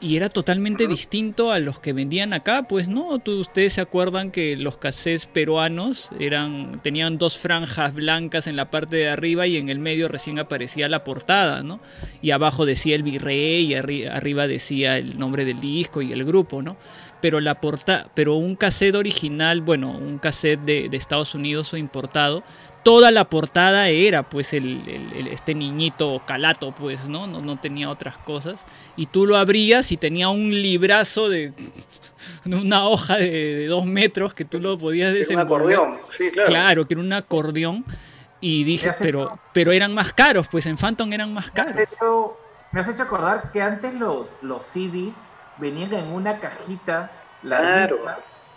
Y 0.00 0.16
era 0.16 0.28
totalmente 0.28 0.86
distinto 0.86 1.50
a 1.50 1.58
los 1.58 1.80
que 1.80 1.92
vendían 1.92 2.32
acá, 2.32 2.66
pues 2.68 2.86
no, 2.86 3.18
¿Tú, 3.18 3.40
ustedes 3.40 3.72
se 3.72 3.80
acuerdan 3.80 4.30
que 4.30 4.54
los 4.54 4.78
cassettes 4.78 5.26
peruanos 5.26 6.10
eran, 6.20 6.80
tenían 6.84 7.18
dos 7.18 7.36
franjas 7.36 7.94
blancas 7.94 8.46
en 8.46 8.54
la 8.54 8.70
parte 8.70 8.94
de 8.94 9.08
arriba 9.08 9.48
y 9.48 9.56
en 9.56 9.70
el 9.70 9.80
medio 9.80 10.06
recién 10.06 10.38
aparecía 10.38 10.88
la 10.88 11.02
portada, 11.02 11.64
¿no? 11.64 11.80
Y 12.22 12.30
abajo 12.30 12.64
decía 12.64 12.94
el 12.94 13.02
virrey 13.02 13.72
y 13.72 13.74
arriba 13.74 14.46
decía 14.46 14.98
el 14.98 15.18
nombre 15.18 15.44
del 15.44 15.58
disco 15.58 16.00
y 16.00 16.12
el 16.12 16.24
grupo, 16.24 16.62
¿no? 16.62 16.76
Pero, 17.20 17.40
la 17.40 17.60
porta 17.60 18.08
pero 18.14 18.34
un 18.34 18.54
cassette 18.54 18.94
original, 18.94 19.62
bueno, 19.62 19.90
un 19.90 20.18
cassette 20.18 20.60
de, 20.60 20.88
de 20.88 20.96
Estados 20.96 21.34
Unidos 21.34 21.72
o 21.72 21.76
importado, 21.76 22.44
toda 22.88 23.10
la 23.10 23.28
portada 23.28 23.90
era 23.90 24.22
pues 24.22 24.54
el, 24.54 25.28
este 25.30 25.54
niñito 25.54 26.22
calato, 26.24 26.72
pues, 26.72 27.06
¿no? 27.06 27.26
¿no? 27.26 27.60
tenía 27.60 27.90
otras 27.90 28.16
cosas. 28.16 28.64
Y 28.96 29.04
tú 29.04 29.26
lo 29.26 29.36
abrías 29.36 29.92
y 29.92 29.98
tenía 29.98 30.30
un 30.30 30.50
librazo 30.50 31.28
de 31.28 31.52
una 32.46 32.88
hoja 32.88 33.18
de, 33.18 33.66
dos 33.66 33.84
metros 33.84 34.32
que 34.32 34.46
tú 34.46 34.58
lo 34.58 34.78
podías 34.78 35.12
desenvolver. 35.12 35.76
un 35.76 35.82
acordeón, 35.82 35.98
sí, 36.10 36.30
claro. 36.30 36.48
Claro, 36.48 36.88
que 36.88 36.94
era 36.94 37.02
un 37.02 37.12
acordeón. 37.12 37.84
Y 38.40 38.64
dije, 38.64 38.90
pero, 38.98 39.38
pero 39.52 39.72
eran 39.72 39.92
más 39.92 40.14
caros, 40.14 40.48
pues 40.48 40.64
en 40.64 40.78
Phantom 40.78 41.12
eran 41.12 41.34
más 41.34 41.50
caros. 41.50 41.74
Me 41.74 41.82
has 41.82 41.92
hecho, 41.92 42.38
me 42.72 42.80
has 42.80 42.88
hecho 42.88 43.02
acordar 43.02 43.52
que 43.52 43.60
antes 43.60 43.92
los, 43.92 44.30
los 44.40 44.64
CDs 44.64 45.28
venían 45.58 45.92
en 45.92 46.06
una 46.06 46.40
cajita 46.40 47.10
Claro. 47.42 47.98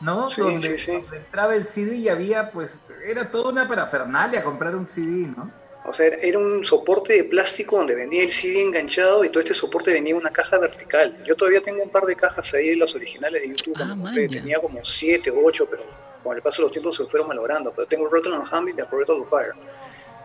¿No? 0.02 0.30
donde, 0.30 0.78
entraba 1.14 1.56
el 1.56 1.65
CD 1.65 1.95
y 1.95 2.10
había, 2.10 2.52
pues, 2.52 2.80
era 3.06 3.30
toda 3.30 3.52
una 3.52 3.68
parafernalia 3.68 4.44
comprar 4.44 4.76
un 4.76 4.88
CD, 4.88 5.28
¿no? 5.28 5.52
O 5.84 5.94
sea, 5.94 6.07
era 6.07 6.38
un 6.38 6.64
soporte 6.64 7.14
de 7.14 7.23
plástico 7.23 7.78
donde 7.78 7.95
venía 7.95 8.23
el 8.23 8.32
CD 8.32 8.61
enganchado 8.61 9.23
y 9.23 9.30
todo 9.30 9.40
este 9.40 9.56
soporte 9.56 9.91
venía 9.91 10.11
en 10.11 10.19
una 10.19 10.30
caja 10.30 10.60
vertical. 10.60 11.23
Yo 11.26 11.36
todavía 11.36 11.61
tengo 11.61 11.82
un 11.82 11.90
par 11.90 12.03
de 12.03 12.15
cajas 12.15 12.53
ahí, 12.53 12.76
las 12.76 12.94
originales 12.94 13.41
de 13.41 13.49
YouTube, 13.49 13.76
ah, 13.80 13.95
tenía 14.14 14.60
como 14.60 14.86
7 14.86 15.32
o 15.32 15.44
8, 15.44 15.68
pero 15.69 15.84
con 16.23 16.36
el 16.36 16.41
paso 16.44 16.61
de 16.61 16.65
los 16.65 16.72
tiempos 16.72 16.95
se 16.95 17.06
fueron 17.06 17.30
malogrando. 17.30 17.72
Pero 17.72 17.88
tengo 17.88 18.07
el 18.07 18.34
and 18.34 18.45
Hand 18.52 18.69
y 18.69 18.80
el 18.80 18.88
Rotten 18.88 19.26
Fire. 19.26 19.53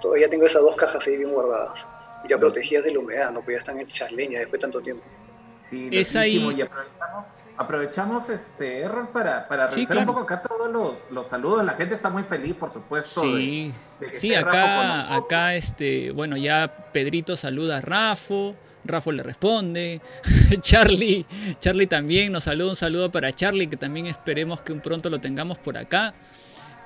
Todavía 0.03 0.29
tengo 0.29 0.45
esas 0.45 0.61
dos 0.61 0.77
cajas 0.77 1.07
ahí 1.07 1.17
bien 1.17 1.31
guardadas. 1.31 1.89
Ya 2.29 2.37
protegidas 2.37 2.85
de 2.85 2.93
la 2.93 2.99
humedad, 2.99 3.31
no 3.31 3.41
podía 3.41 3.59
estar 3.59 3.79
hechas 3.81 4.13
leña 4.13 4.41
después 4.41 4.61
de 4.61 4.65
tanto 4.65 4.81
tiempo. 4.83 5.05
Sí, 5.71 5.89
es 5.91 6.15
ahí. 6.15 6.37
Y 6.37 6.63
aprovechamos, 6.63 7.27
aprovechamos 7.57 8.31
este 8.31 8.81
error 8.81 9.09
para, 9.11 9.49
para 9.49 9.67
revisar 9.67 9.99
un 9.99 10.07
poco 10.07 10.21
acá 10.21 10.41
todos 10.41 10.71
los, 10.71 11.11
los, 11.11 11.27
saludos. 11.27 11.65
La 11.65 11.75
gente 11.75 11.95
está 11.95 12.09
muy 12.09 12.23
feliz, 12.23 12.55
por 12.55 12.73
supuesto. 12.73 13.23
Sí, 13.23 13.73
sí 14.15 14.35
acá, 14.35 15.15
acá 15.15 15.57
este, 15.57 16.13
bueno, 16.13 16.37
ya 16.37 16.73
Pedrito 16.93 17.37
saluda 17.37 17.79
a 17.79 17.81
Rafo. 17.81 18.55
Rafo 18.85 19.11
le 19.11 19.25
responde. 19.25 20.01
Charlie, 20.61 21.27
Charlie 21.59 21.89
también 21.89 22.31
nos 22.31 22.45
saluda. 22.45 22.71
Un 22.71 22.77
saludo 22.77 23.11
para 23.11 23.33
Charlie, 23.33 23.67
que 23.67 23.77
también 23.77 24.07
esperemos 24.07 24.61
que 24.61 24.73
un 24.73 24.81
pronto 24.81 25.11
lo 25.11 25.21
tengamos 25.21 25.59
por 25.59 25.77
acá. 25.77 26.15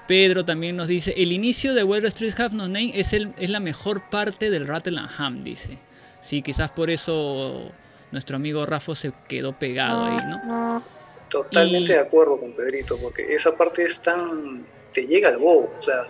Pedro 0.09 0.47
también 0.47 0.77
nos 0.77 0.89
dice: 0.89 1.13
El 1.19 1.33
inicio 1.33 1.75
de 1.75 1.85
Where 1.85 2.09
Street 2.09 2.35
Have 2.39 2.57
No 2.57 2.67
Name 2.67 2.93
es, 2.95 3.13
el, 3.13 3.35
es 3.37 3.51
la 3.51 3.61
mejor 3.61 4.09
parte 4.09 4.49
del 4.49 4.67
Rattle 4.67 4.99
and 4.99 5.11
Ham, 5.19 5.45
dice. 5.45 5.79
Sí, 6.23 6.41
quizás 6.41 6.71
por 6.71 6.91
eso 6.91 7.71
nuestro 8.13 8.37
amigo 8.37 8.67
Rafa 8.67 8.95
se 8.95 9.13
quedó 9.29 9.53
pegado 9.53 10.05
ahí, 10.05 10.19
¿no? 10.27 10.83
Totalmente 11.29 11.93
de 11.93 12.01
acuerdo 12.01 12.39
con 12.39 12.53
Pedrito, 12.53 12.97
porque 13.01 13.35
esa 13.35 13.55
parte 13.55 13.85
es 13.85 14.01
tan. 14.01 14.65
te 14.93 15.07
llega 15.07 15.29
al 15.29 15.37
bobo, 15.37 15.73
o 15.79 15.83
sea, 15.83 16.07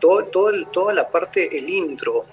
todo, 0.00 0.24
todo 0.24 0.50
toda 0.66 0.92
la 0.92 1.08
parte, 1.08 1.56
el 1.56 1.68
intro, 1.68 2.24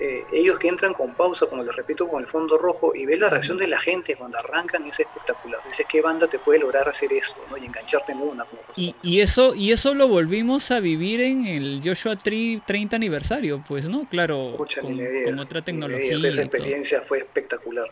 eh, 0.00 0.24
ellos 0.32 0.58
que 0.58 0.68
entran 0.68 0.92
con 0.92 1.14
pausa, 1.14 1.46
como 1.46 1.62
les 1.62 1.74
repito, 1.74 2.08
con 2.08 2.22
el 2.22 2.28
fondo 2.28 2.58
rojo, 2.58 2.94
y 2.94 3.04
ves 3.06 3.18
la 3.18 3.28
reacción 3.28 3.58
de 3.58 3.66
la 3.66 3.78
gente 3.78 4.14
cuando 4.16 4.38
arrancan, 4.38 4.86
es 4.86 5.00
espectacular. 5.00 5.60
Dices, 5.66 5.86
¿qué 5.88 6.00
banda 6.00 6.28
te 6.28 6.38
puede 6.38 6.60
lograr 6.60 6.88
hacer 6.88 7.12
esto? 7.12 7.40
¿no? 7.50 7.56
Y 7.56 7.66
engancharte 7.66 8.12
en 8.12 8.20
una. 8.20 8.46
y, 8.76 9.20
eso, 9.20 9.54
y 9.54 9.72
eso 9.72 9.94
lo 9.94 10.08
volvimos 10.08 10.70
a 10.70 10.80
vivir 10.80 11.20
en 11.20 11.46
el 11.46 11.80
Joshua 11.84 12.16
Tree 12.16 12.60
30 12.64 12.96
aniversario, 12.96 13.62
pues, 13.66 13.88
¿no? 13.88 14.06
Claro, 14.08 14.56
con, 14.56 15.38
otra 15.38 15.62
tecnología. 15.62 16.16
Esa 16.16 16.42
experiencia 16.42 17.00
fue 17.02 17.18
espectacular. 17.18 17.88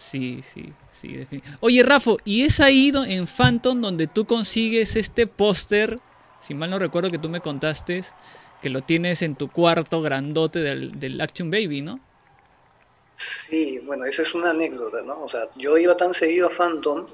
Sí, 0.00 0.42
sí, 0.54 0.72
sí. 0.92 1.26
Oye, 1.60 1.82
Rafa, 1.82 2.12
¿y 2.24 2.44
es 2.44 2.58
ahí 2.58 2.90
en 3.06 3.26
Phantom 3.26 3.82
donde 3.82 4.06
tú 4.06 4.24
consigues 4.24 4.96
este 4.96 5.26
póster? 5.26 5.98
Si 6.40 6.54
mal 6.54 6.70
no 6.70 6.78
recuerdo 6.78 7.10
que 7.10 7.18
tú 7.18 7.28
me 7.28 7.42
contaste, 7.42 8.02
que 8.62 8.70
lo 8.70 8.80
tienes 8.80 9.20
en 9.20 9.36
tu 9.36 9.50
cuarto 9.50 10.00
grandote 10.00 10.60
del, 10.60 11.20
Action 11.20 11.50
Baby, 11.50 11.82
¿no? 11.82 12.00
Sí, 13.14 13.78
bueno, 13.84 14.06
esa 14.06 14.22
es 14.22 14.34
una 14.34 14.50
anécdota, 14.50 15.02
¿no? 15.02 15.22
O 15.22 15.28
sea, 15.28 15.46
yo 15.54 15.76
iba 15.76 15.94
tan 15.94 16.14
seguido 16.14 16.46
a 16.46 16.50
Phantom 16.50 17.06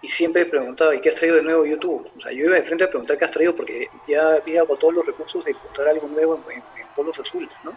y 0.00 0.08
siempre 0.08 0.46
preguntaba, 0.46 0.96
¿y 0.96 1.02
qué 1.02 1.10
has 1.10 1.16
traído 1.16 1.36
de 1.36 1.42
nuevo 1.42 1.66
YouTube? 1.66 2.10
O 2.16 2.20
sea, 2.22 2.32
yo 2.32 2.46
iba 2.46 2.54
de 2.54 2.62
frente 2.62 2.84
a 2.84 2.88
preguntar 2.88 3.18
qué 3.18 3.26
has 3.26 3.30
traído 3.30 3.54
porque 3.54 3.88
ya 4.08 4.36
había 4.36 4.64
todos 4.64 4.94
los 4.94 5.04
recursos 5.04 5.44
de 5.44 5.50
encontrar 5.50 5.88
algo 5.88 6.08
nuevo 6.08 6.40
en, 6.48 6.56
en 6.56 6.88
polos 6.96 7.18
azules, 7.20 7.50
¿no? 7.62 7.76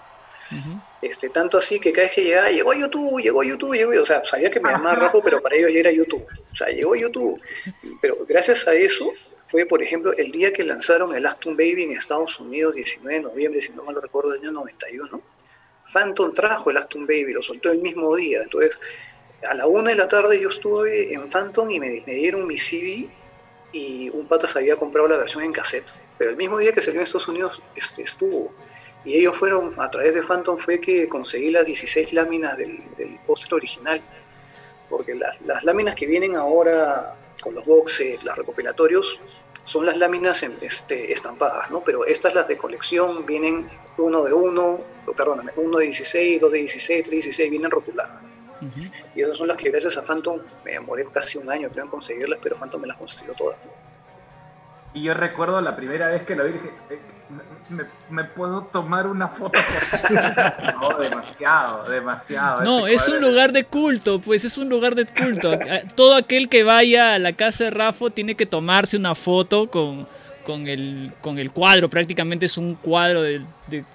Este, 1.02 1.30
tanto 1.30 1.58
así 1.58 1.80
que 1.80 1.92
cada 1.92 2.08
vez 2.08 2.16
que 2.16 2.24
llegaba, 2.24 2.50
llegó 2.50 2.72
a 2.72 2.78
YouTube, 2.78 3.22
llegó 3.22 3.42
a 3.42 3.46
YouTube, 3.46 3.76
llegó, 3.76 4.02
o 4.02 4.06
sea, 4.06 4.24
sabía 4.24 4.50
que 4.50 4.60
me 4.60 4.72
llamaba 4.72 4.96
Rafa, 4.96 5.20
pero 5.24 5.42
para 5.42 5.56
ellos 5.56 5.72
ya 5.74 5.80
era 5.80 5.92
YouTube. 5.92 6.26
O 6.52 6.56
sea, 6.56 6.68
llegó 6.68 6.94
a 6.94 6.98
YouTube. 6.98 7.42
Pero 8.02 8.18
gracias 8.28 8.68
a 8.68 8.74
eso 8.74 9.12
fue, 9.48 9.66
por 9.66 9.84
ejemplo, 9.84 10.14
el 10.14 10.32
día 10.32 10.52
que 10.52 10.64
lanzaron 10.64 11.16
el 11.16 11.26
Acton 11.26 11.56
Baby 11.56 11.84
en 11.84 11.92
Estados 11.98 12.40
Unidos, 12.40 12.76
19 12.76 13.18
de 13.18 13.22
noviembre, 13.22 13.62
si 13.62 13.72
no 13.72 13.84
mal 13.84 14.02
recuerdo, 14.02 14.32
del 14.32 14.42
año 14.42 14.52
91. 14.52 15.22
Phantom 15.92 16.34
trajo 16.34 16.72
el 16.72 16.78
Acton 16.78 17.06
Baby, 17.06 17.34
lo 17.34 17.44
soltó 17.44 17.72
el 17.72 17.80
mismo 17.80 18.16
día. 18.16 18.42
Entonces, 18.42 18.78
a 19.48 19.54
la 19.54 19.68
una 19.68 19.92
de 19.92 19.96
la 19.96 20.08
tarde 20.08 20.40
yo 20.40 20.50
estuve 20.50 21.14
en 21.14 21.30
Phantom 21.30 21.70
y 21.70 21.80
me, 21.80 22.02
dieron 22.02 22.48
mi 22.48 22.58
CD 22.58 23.08
y 23.72 24.10
un 24.10 24.28
pata 24.28 24.48
se 24.48 24.60
había 24.60 24.76
comprado 24.76 25.08
la 25.08 25.18
versión 25.18 25.44
en 25.44 25.52
cassette. 25.52 25.86
Pero 26.18 26.32
el 26.32 26.36
mismo 26.36 26.58
día 26.58 26.72
que 26.72 26.82
salió 26.82 27.00
en 27.00 27.04
Estados 27.04 27.28
Unidos 27.28 27.62
este, 27.76 28.04
estuvo. 28.04 28.54
Y 29.06 29.16
ellos 29.16 29.36
fueron, 29.36 29.74
a 29.80 29.90
través 29.90 30.14
de 30.14 30.22
Phantom 30.22 30.58
fue 30.58 30.80
que 30.80 31.08
conseguí 31.10 31.52
las 31.52 31.66
16 31.66 32.14
láminas 32.14 32.58
del, 32.58 32.82
del 32.98 33.18
póster 33.26 33.56
original, 33.56 34.02
porque 34.90 35.16
las 35.16 35.64
láminas 35.64 35.96
que 35.96 36.06
vienen 36.06 36.36
ahora 36.36 37.16
con 37.42 37.56
los 37.56 37.66
boxes, 37.66 38.24
los 38.24 38.38
recopilatorios, 38.38 39.20
son 39.66 39.86
las 39.86 39.98
láminas 39.98 40.44
este, 40.44 41.14
estampadas, 41.14 41.72
¿no? 41.72 41.82
Pero 41.82 42.06
estas, 42.06 42.34
las 42.34 42.48
de 42.48 42.58
colección, 42.58 43.26
vienen 43.26 43.70
uno 43.98 44.24
de 44.24 44.34
uno, 44.34 44.82
perdóname, 45.16 45.52
uno 45.56 45.78
de 45.78 45.86
16, 45.86 46.42
dos 46.42 46.52
de 46.52 46.60
16, 46.60 47.04
tres 47.04 47.10
de 47.10 47.16
16, 47.16 47.52
vienen 47.52 47.72
rotuladas. 47.72 48.22
Y 49.14 49.22
esas 49.22 49.36
son 49.36 49.50
las 49.50 49.58
que 49.58 49.70
gracias 49.70 49.98
a 49.98 50.04
Phantom 50.04 50.40
me 50.64 50.72
demoré 50.72 51.06
casi 51.12 51.38
un 51.38 51.52
año 51.52 51.70
creo 51.70 51.84
en 51.84 51.90
conseguirlas, 51.90 52.40
pero 52.42 52.56
Phantom 52.56 52.82
me 52.82 52.88
las 52.88 52.98
consiguió 52.98 53.34
todas. 53.34 53.58
Y 54.94 55.03
yo 55.03 55.14
recuerdo 55.14 55.60
la 55.61 55.76
primera 55.76 56.07
vez 56.07 56.24
que 56.24 56.36
lo 56.36 56.45
vi, 56.45 56.53
dije, 56.53 56.72
eh, 56.91 56.99
¿me, 58.10 58.24
puedo 58.24 58.64
tomar 58.64 59.07
una 59.07 59.28
foto? 59.28 59.60
no, 60.82 60.99
demasiado, 60.99 61.90
demasiado. 61.90 62.64
No, 62.64 62.88
es 62.88 63.07
un 63.07 63.20
lugar 63.20 63.52
de 63.52 63.64
culto, 63.64 64.20
pues 64.20 64.45
es 64.45 64.57
un 64.57 64.70
lugar 64.70 64.94
de 64.94 65.06
culto. 65.06 65.57
Todo 65.95 66.15
aquel 66.15 66.48
que 66.48 66.64
vaya 66.64 67.15
a 67.15 67.20
la 67.20 67.34
casa 67.34 67.65
de 67.65 67.72
Rafa 67.72 68.11
tiene 68.11 68.36
que 68.36 68.45
tomarse 68.45 68.95
una 68.95 69.15
foto 69.15 69.70
con, 69.70 70.07
con, 70.44 70.68
el, 70.68 71.11
con 71.22 71.40
el 71.40 71.52
cuadro. 71.52 71.90
Prácticamente 71.90 72.45
es 72.45 72.57
un 72.57 72.76
cuadro 72.76 73.24
de... 73.24 73.41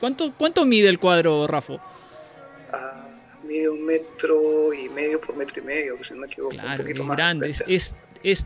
¿cuánto, 0.00 0.32
¿Cuánto 0.36 0.64
mide 0.64 0.88
el 0.88 0.98
cuadro, 0.98 1.46
Rafa? 1.46 1.74
Ah, 2.72 3.06
mide 3.44 3.68
un 3.68 3.84
metro 3.86 4.72
y 4.74 4.88
medio 4.88 5.20
por 5.20 5.36
metro 5.36 5.62
y 5.62 5.64
medio, 5.64 5.96
si 6.02 6.14
no 6.14 6.20
me 6.20 6.26
equivoco. 6.26 6.54
Claro, 6.54 6.70
un 6.70 6.76
poquito 6.76 7.02
es 7.02 7.08
grande. 7.08 7.50
Es, 7.50 7.64
es 7.68 7.94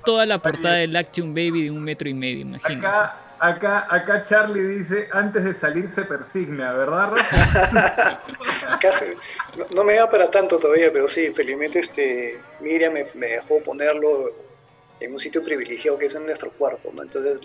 toda 0.04 0.26
la 0.26 0.38
portada 0.38 0.76
del 0.76 0.96
Action 0.96 1.34
Baby 1.34 1.64
de 1.64 1.70
un 1.70 1.82
metro 1.82 2.08
y 2.08 2.14
medio, 2.14 2.42
imagínense. 2.42 2.86
Acá, 2.86 3.16
acá, 3.38 3.86
acá 3.90 4.22
Charlie 4.22 4.62
dice, 4.62 5.08
antes 5.12 5.44
de 5.44 5.54
salir 5.54 5.90
se 5.90 6.04
persigna, 6.04 6.72
¿verdad, 6.72 7.12
Rafa? 7.14 8.20
no, 9.70 9.84
me 9.84 9.94
da 9.94 10.08
para 10.08 10.30
tanto 10.30 10.58
todavía, 10.58 10.92
pero 10.92 11.08
sí, 11.08 11.32
felizmente 11.32 11.80
este, 11.80 12.38
Miriam 12.60 12.92
me, 12.92 13.26
dejó 13.26 13.60
ponerlo 13.62 14.30
en 15.00 15.12
un 15.12 15.18
sitio 15.18 15.42
privilegiado 15.42 15.98
que 15.98 16.06
es 16.06 16.14
en 16.14 16.24
nuestro 16.24 16.50
cuarto, 16.52 16.90
¿no? 16.94 17.02
Entonces 17.02 17.40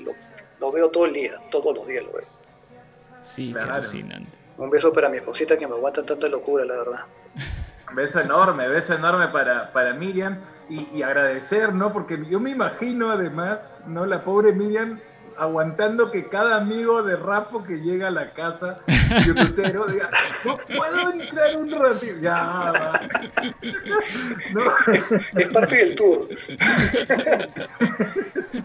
lo, 0.59 0.71
veo 0.71 0.89
todo 0.89 1.05
el 1.05 1.13
día, 1.13 1.35
todos 1.49 1.75
los 1.75 1.87
días 1.87 2.03
lo 2.03 2.13
veo. 2.13 2.27
Sí, 3.23 3.51
claro. 3.51 3.81
Un 4.57 4.69
beso 4.69 4.91
para 4.91 5.09
mi 5.09 5.17
esposita 5.17 5.57
que 5.57 5.67
me 5.67 5.73
aguanta 5.73 6.03
tanta 6.03 6.27
locura, 6.27 6.65
la 6.65 6.75
verdad. 6.75 6.99
Beso 7.93 8.19
enorme, 8.19 8.67
beso 8.67 8.93
enorme 8.93 9.27
para, 9.29 9.71
para 9.71 9.93
Miriam 9.93 10.39
y, 10.69 11.01
agradecer, 11.01 11.73
¿no? 11.73 11.93
Porque 11.93 12.19
yo 12.29 12.39
me 12.39 12.51
imagino 12.51 13.09
además, 13.09 13.77
¿no? 13.87 14.05
La 14.05 14.23
pobre 14.23 14.53
Miriam 14.53 14.99
aguantando 15.37 16.11
que 16.11 16.27
cada 16.27 16.57
amigo 16.57 17.03
de 17.03 17.15
Rafa 17.15 17.63
que 17.65 17.79
llega 17.79 18.07
a 18.07 18.11
la 18.11 18.31
casa 18.31 18.79
youtubero 19.25 19.85
diga, 19.85 20.09
no 20.43 20.57
puedo 20.57 21.11
entrar 21.13 21.55
un 21.55 21.71
ratito. 21.71 22.19
Ya, 22.21 22.33
va. 22.71 22.99
Es 25.37 25.49
parte 25.49 25.75
del 25.75 25.95
tour. 25.95 26.27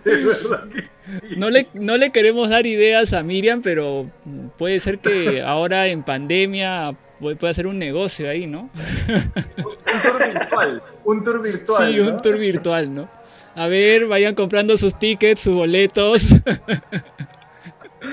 no, 1.37 1.51
le, 1.51 1.69
no 1.75 1.97
le 1.97 2.11
queremos 2.11 2.49
dar 2.49 2.67
ideas 2.67 3.13
a 3.13 3.23
Miriam, 3.23 3.61
pero 3.63 4.11
puede 4.57 4.81
ser 4.81 4.99
que 4.99 5.43
ahora 5.43 5.89
en 5.89 6.03
pandemia 6.03 6.97
puede 7.23 7.51
hacer 7.51 7.67
un 7.67 7.79
negocio 7.79 8.29
ahí, 8.29 8.47
¿no? 8.47 8.69
un 8.69 10.03
tour 10.03 10.33
virtual. 10.33 10.83
Un 11.05 11.25
tour 11.25 11.43
virtual. 11.43 11.93
Sí, 11.93 12.01
un 12.01 12.17
tour 12.19 12.39
virtual, 12.39 12.95
¿no? 12.95 13.09
A 13.55 13.67
ver, 13.67 14.07
vayan 14.07 14.35
comprando 14.35 14.77
sus 14.77 14.99
tickets, 14.99 15.43
sus 15.43 15.55
boletos. 15.55 16.35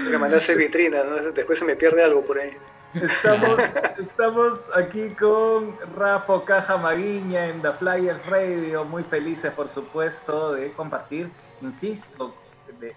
Que 0.10 0.18
mandarse 0.18 0.56
vitrina, 0.56 1.04
¿no? 1.04 1.16
después 1.32 1.58
se 1.58 1.66
me 1.66 1.76
pierde 1.76 2.04
algo 2.04 2.22
por 2.22 2.40
ahí. 2.40 2.52
Estamos, 2.94 3.60
estamos 4.00 4.66
aquí 4.76 5.10
con 5.12 5.76
Rafa 5.96 6.44
Caja 6.44 6.78
Maguiña 6.78 7.48
en 7.48 7.62
The 7.62 7.74
Flyers 7.74 8.26
Radio, 8.26 8.84
muy 8.84 9.04
felices 9.04 9.52
por 9.52 9.70
supuesto 9.70 10.54
de 10.54 10.72
compartir, 10.72 11.30
insisto, 11.62 12.36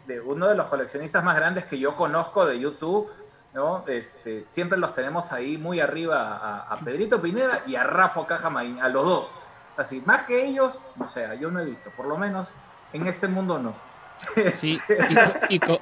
de, 0.07 0.21
uno 0.21 0.49
de 0.49 0.55
los 0.55 0.67
coleccionistas 0.69 1.23
más 1.23 1.37
grandes 1.37 1.65
que 1.65 1.79
yo 1.79 1.95
conozco 1.95 2.47
de 2.47 2.59
YouTube, 2.59 3.11
¿no? 3.55 3.85
Este, 3.87 4.45
siempre 4.47 4.79
los 4.79 4.95
tenemos 4.95 5.33
ahí 5.33 5.59
muy 5.59 5.81
arriba 5.81 6.67
a, 6.69 6.79
Pedrito 6.81 7.21
Pineda 7.21 7.63
y 7.67 7.77
a 7.77 7.85
Rafa 7.85 8.27
Caja 8.27 8.51
Maguiña, 8.51 8.85
a 8.85 8.89
los 8.89 9.05
dos. 9.05 9.31
Así, 9.77 10.03
más 10.05 10.25
que 10.25 10.45
ellos, 10.45 10.79
o 10.99 11.09
sea, 11.09 11.35
yo 11.35 11.51
no 11.51 11.61
he 11.61 11.65
visto, 11.65 11.91
por 11.97 12.07
lo 12.07 12.17
menos 12.17 12.49
en 12.93 13.07
este 13.07 13.29
mundo 13.29 13.59
no. 13.59 13.75
Sí, 14.55 14.79
y, 15.49 15.59
con, 15.59 15.79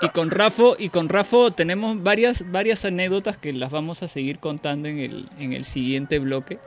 y, 0.00 0.08
con, 0.08 0.30
Rafo, 0.30 0.74
y 0.78 0.88
con 0.88 1.08
Rafo 1.08 1.50
tenemos 1.52 2.02
varias, 2.02 2.50
varias 2.50 2.84
anécdotas 2.84 3.36
que 3.36 3.52
las 3.52 3.70
vamos 3.70 4.02
a 4.02 4.08
seguir 4.08 4.38
contando 4.40 4.88
en 4.88 4.98
el, 4.98 5.28
en 5.38 5.52
el 5.52 5.64
siguiente 5.64 6.18
bloque. 6.18 6.58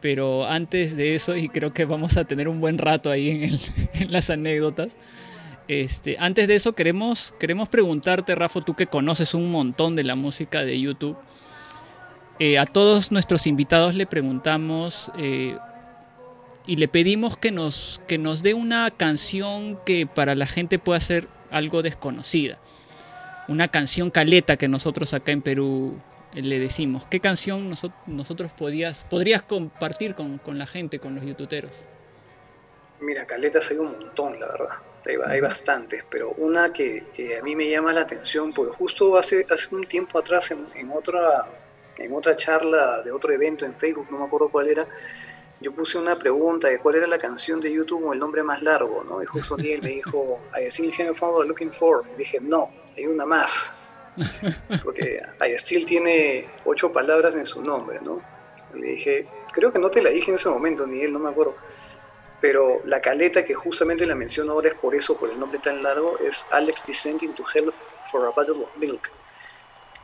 Pero 0.00 0.46
antes 0.46 0.96
de 0.96 1.14
eso, 1.14 1.34
y 1.34 1.48
creo 1.48 1.72
que 1.72 1.86
vamos 1.86 2.18
a 2.18 2.24
tener 2.26 2.46
un 2.46 2.60
buen 2.60 2.76
rato 2.78 3.10
ahí 3.10 3.30
en, 3.30 3.42
el, 3.42 3.60
en 3.94 4.12
las 4.12 4.30
anécdotas. 4.30 4.96
Este, 5.66 6.16
antes 6.18 6.46
de 6.46 6.56
eso 6.56 6.74
queremos, 6.74 7.32
queremos 7.38 7.68
preguntarte, 7.68 8.34
Rafa, 8.34 8.60
tú 8.60 8.74
que 8.74 8.86
conoces 8.86 9.32
un 9.34 9.50
montón 9.50 9.96
de 9.96 10.04
la 10.04 10.14
música 10.14 10.62
de 10.62 10.78
YouTube. 10.78 11.16
Eh, 12.38 12.58
a 12.58 12.66
todos 12.66 13.12
nuestros 13.12 13.46
invitados 13.46 13.94
le 13.94 14.06
preguntamos 14.06 15.10
eh, 15.16 15.56
y 16.66 16.76
le 16.76 16.88
pedimos 16.88 17.36
que 17.36 17.50
nos, 17.50 18.00
que 18.08 18.18
nos 18.18 18.42
dé 18.42 18.52
una 18.54 18.90
canción 18.90 19.78
que 19.86 20.06
para 20.06 20.34
la 20.34 20.46
gente 20.46 20.78
pueda 20.78 21.00
ser 21.00 21.28
algo 21.50 21.82
desconocida. 21.82 22.58
Una 23.46 23.68
canción 23.68 24.10
caleta 24.10 24.56
que 24.56 24.68
nosotros 24.68 25.14
acá 25.14 25.32
en 25.32 25.42
Perú 25.42 25.96
eh, 26.34 26.42
le 26.42 26.58
decimos. 26.58 27.06
¿Qué 27.06 27.20
canción 27.20 27.72
nosotros 28.06 28.52
podías, 28.52 29.04
podrías 29.08 29.42
compartir 29.42 30.14
con, 30.14 30.40
la 30.58 30.66
gente, 30.66 30.98
con 30.98 31.14
los 31.14 31.24
youtuberos? 31.24 31.84
Mira, 33.00 33.24
caletas 33.24 33.70
hay 33.70 33.78
un 33.78 33.92
montón, 33.92 34.38
la 34.40 34.46
verdad. 34.46 34.93
Hay, 35.26 35.40
bastantes, 35.40 36.02
pero 36.08 36.30
una 36.38 36.72
que, 36.72 37.04
a 37.38 37.44
mí 37.44 37.54
me 37.54 37.68
llama 37.68 37.92
la 37.92 38.02
atención, 38.02 38.52
porque 38.52 38.74
justo 38.74 39.18
hace, 39.18 39.46
hace 39.50 39.74
un 39.74 39.84
tiempo 39.84 40.18
atrás 40.18 40.50
en 40.50 40.90
otra 40.90 41.46
en 41.98 42.12
otra 42.14 42.36
charla 42.36 43.02
de 43.02 43.12
otro 43.12 43.32
evento 43.32 43.64
en 43.64 43.74
Facebook, 43.74 44.08
no 44.10 44.18
me 44.18 44.24
acuerdo 44.24 44.48
cuál 44.48 44.68
era, 44.68 44.86
yo 45.60 45.72
puse 45.72 45.98
una 45.98 46.16
pregunta 46.16 46.68
de 46.68 46.78
cuál 46.78 46.96
era 46.96 47.06
la 47.06 47.18
canción 47.18 47.60
de 47.60 47.72
YouTube 47.72 48.02
con 48.02 48.12
el 48.12 48.18
nombre 48.18 48.42
más 48.42 48.62
largo, 48.62 49.04
¿no? 49.04 49.22
Y 49.22 49.26
justo 49.26 49.56
él 49.58 49.80
me 49.82 49.90
dijo, 49.90 50.40
I 50.58 50.66
still 50.66 50.92
haven't 50.92 51.16
found 51.16 51.48
looking 51.48 51.72
for. 51.72 52.04
Y 52.14 52.18
dije, 52.18 52.38
no, 52.40 52.70
hay 52.96 53.06
una 53.06 53.24
más. 53.24 53.72
Porque 54.84 55.22
I 55.40 55.54
still 55.58 55.86
tiene 55.86 56.46
ocho 56.64 56.92
palabras 56.92 57.34
en 57.36 57.46
su 57.46 57.62
nombre, 57.62 57.98
¿no? 58.02 58.20
Le 58.74 58.88
dije, 58.88 59.26
creo 59.52 59.72
que 59.72 59.78
no 59.78 59.90
te 59.90 60.02
la 60.02 60.10
dije 60.10 60.30
en 60.30 60.34
ese 60.34 60.48
momento, 60.48 60.84
él, 60.84 61.12
no 61.12 61.18
me 61.18 61.30
acuerdo. 61.30 61.54
Pero 62.44 62.82
la 62.84 63.00
caleta 63.00 63.42
que 63.42 63.54
justamente 63.54 64.04
la 64.04 64.14
menciono 64.14 64.52
ahora 64.52 64.68
es 64.68 64.74
por 64.74 64.94
eso, 64.94 65.16
por 65.16 65.30
el 65.30 65.40
nombre 65.40 65.60
tan 65.60 65.82
largo, 65.82 66.18
es 66.18 66.44
Alex 66.50 66.84
Descending 66.84 67.34
to 67.34 67.42
Hell 67.42 67.72
for 68.12 68.26
a 68.26 68.28
Bottle 68.28 68.64
of 68.64 68.76
Milk 68.76 69.10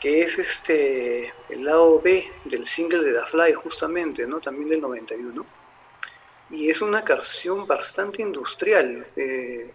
que 0.01 0.23
es 0.23 0.39
este 0.39 1.35
el 1.51 1.65
lado 1.67 2.01
B 2.01 2.25
del 2.47 2.67
single 2.67 3.03
de 3.03 3.13
The 3.13 3.27
Fly 3.27 3.53
justamente, 3.53 4.27
¿no? 4.27 4.41
También 4.41 4.71
del 4.71 4.81
91. 4.81 5.45
Y 6.49 6.71
es 6.71 6.81
una 6.81 7.03
canción 7.03 7.67
bastante 7.67 8.23
industrial. 8.23 9.07
Eh, 9.17 9.71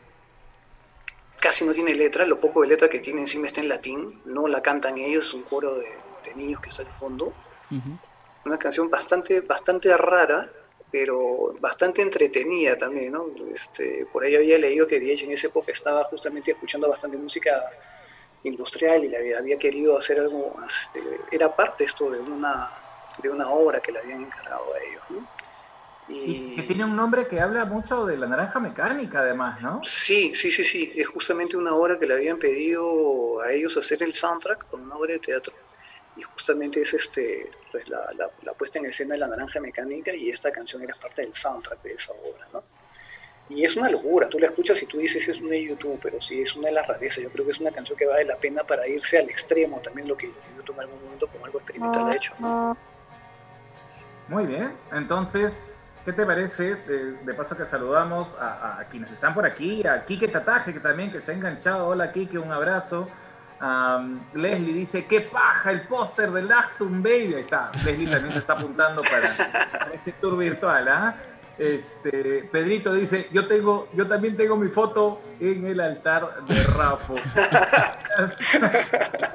casi 1.39 1.65
no 1.65 1.71
tiene 1.71 1.93
letra, 1.93 2.25
lo 2.25 2.39
poco 2.39 2.63
de 2.63 2.69
letra 2.69 2.89
que 2.89 2.97
tiene 2.97 3.21
encima 3.21 3.45
está 3.45 3.61
en 3.61 3.69
latín, 3.69 4.21
no 4.25 4.47
la 4.47 4.63
cantan 4.63 4.97
ellos, 4.97 5.27
es 5.27 5.33
un 5.35 5.43
coro 5.43 5.75
de, 5.75 6.33
niños 6.35 6.59
que 6.61 6.69
está 6.69 6.81
al 6.81 6.87
fondo. 6.87 7.31
Una 8.43 8.57
canción 8.57 8.89
bastante, 8.89 9.41
bastante 9.41 9.95
rara, 9.95 10.49
pero 10.91 11.56
bastante 11.60 12.02
entretenida 12.02 12.78
también, 12.78 13.12
¿no? 13.12 13.26
Este, 13.53 14.06
por 14.12 14.24
ahí 14.24 14.36
había 14.36 14.57
leído 14.57 14.88
que 14.88 14.99
Diez 14.99 15.24
en 15.24 15.32
esa 15.32 15.48
época 15.48 15.72
estaba 15.72 16.03
justamente 16.06 16.52
escuchando 16.52 16.88
bastante 16.90 17.18
música 17.18 17.64
industrial 18.44 19.03
y 19.03 19.10
le 19.10 19.38
había, 19.38 19.57
querido 19.57 19.98
hacer 19.98 20.20
algo, 20.20 20.56
era 21.32 21.53
parte 21.56 21.84
esto 21.84 22.10
de 22.10 22.20
una, 22.20 22.70
de 23.22 23.30
una 23.30 23.49
obra 23.49 23.80
que 23.80 23.91
le 23.91 23.99
habían 23.99 24.22
encargado 24.22 24.74
a 24.74 24.80
ellos. 24.80 25.03
¿no? 25.10 25.28
Y, 26.07 26.53
que 26.53 26.62
tiene 26.62 26.86
un 26.86 26.95
nombre 26.95 27.28
que 27.28 27.40
habla 27.40 27.66
mucho 27.66 28.06
de 28.06 28.16
la 28.18 28.28
naranja 28.28 28.60
mecánica 28.60 29.22
además, 29.22 29.60
¿no? 29.62 29.82
Sí, 29.84 30.36
sí, 30.36 30.52
sí, 30.52 30.64
sí, 30.64 30.91
es 30.95 31.07
justamente 31.07 31.57
una 31.57 31.74
obra 31.76 31.98
que 31.98 32.06
le 32.06 32.14
habían 32.14 32.38
pedido 32.38 33.41
a 33.41 33.52
ellos 33.52 33.76
hacer 33.76 34.03
el 34.03 34.14
soundtrack 34.14 34.70
con 34.70 34.84
una 34.84 34.95
obra 34.95 35.14
de 35.14 35.20
teatro. 35.20 35.53
Y 36.15 36.21
justamente 36.21 36.81
es 36.81 36.93
este, 36.93 37.49
pues 37.71 37.87
la, 37.89 38.11
la, 38.17 38.29
la 38.43 38.53
puesta 38.53 38.79
en 38.79 38.85
escena 38.85 39.15
de 39.15 39.19
la 39.19 39.27
naranja 39.27 39.59
mecánica 39.59 40.13
y 40.13 40.29
esta 40.29 40.51
canción 40.51 40.81
era 40.81 40.95
parte 40.95 41.21
del 41.21 41.33
soundtrack 41.33 41.81
de 41.81 41.93
esa 41.93 42.13
obra, 42.13 42.47
¿no? 42.53 42.63
Y 43.47 43.63
es 43.63 43.75
una 43.75 43.89
locura, 43.89 44.27
tú 44.27 44.39
la 44.39 44.47
escuchas 44.47 44.81
y 44.81 44.87
tú 44.87 44.97
dices 44.97 45.27
es 45.27 45.39
una 45.39 45.51
de 45.51 45.63
YouTube, 45.63 45.99
pero 46.01 46.19
sí 46.19 46.41
es 46.41 46.55
una 46.55 46.69
de 46.69 46.73
las 46.73 46.87
rarezas. 46.87 47.23
Yo 47.23 47.29
creo 47.29 47.45
que 47.45 47.51
es 47.51 47.59
una 47.59 47.71
canción 47.71 47.97
que 47.97 48.07
vale 48.07 48.23
la 48.25 48.35
pena 48.37 48.63
para 48.63 48.87
irse 48.87 49.19
al 49.19 49.29
extremo, 49.29 49.79
también 49.79 50.07
lo 50.07 50.17
que 50.17 50.31
YouTube 50.57 50.75
en 50.75 50.81
algún 50.81 51.03
momento 51.03 51.27
como 51.27 51.45
algo 51.45 51.59
experimental 51.59 52.09
ha 52.09 52.15
hecho. 52.15 52.33
Muy 54.27 54.47
bien, 54.47 54.71
entonces, 54.91 55.69
¿qué 56.03 56.11
te 56.11 56.25
parece? 56.25 56.73
De, 56.75 57.33
paso 57.35 57.55
que 57.55 57.65
saludamos 57.67 58.35
a, 58.39 58.83
quienes 58.89 59.11
están 59.11 59.35
por 59.35 59.45
aquí, 59.45 59.85
a 59.85 60.03
Kike 60.03 60.29
Tataje, 60.29 60.73
que 60.73 60.79
también 60.79 61.11
que 61.11 61.21
se 61.21 61.31
ha 61.31 61.35
enganchado. 61.35 61.87
Hola 61.87 62.11
Kike, 62.11 62.39
un 62.39 62.51
abrazo. 62.51 63.07
Leslie 64.33 64.73
dice, 64.73 65.05
qué 65.05 65.21
paja 65.21 65.71
el 65.71 65.81
póster 65.81 66.31
de 66.31 66.53
Actum 66.53 67.01
Baby. 67.01 67.35
Ahí 67.35 67.41
está, 67.41 67.71
Leslie 67.83 68.09
también 68.09 68.33
se 68.33 68.39
está 68.39 68.53
apuntando 68.53 69.01
para, 69.01 69.29
ese 69.93 70.11
tour 70.13 70.37
virtual, 70.37 70.87
¿ah? 70.87 71.15
Este, 71.57 72.49
Pedrito 72.51 72.93
dice, 72.93 73.29
yo 73.31 73.47
tengo, 73.47 73.87
yo 73.93 74.07
también 74.07 74.35
tengo 74.35 74.57
mi 74.57 74.67
foto 74.67 75.21
en 75.39 75.65
el 75.65 75.79
altar 75.79 76.43
de 76.47 76.63
Rafa. 76.63 77.13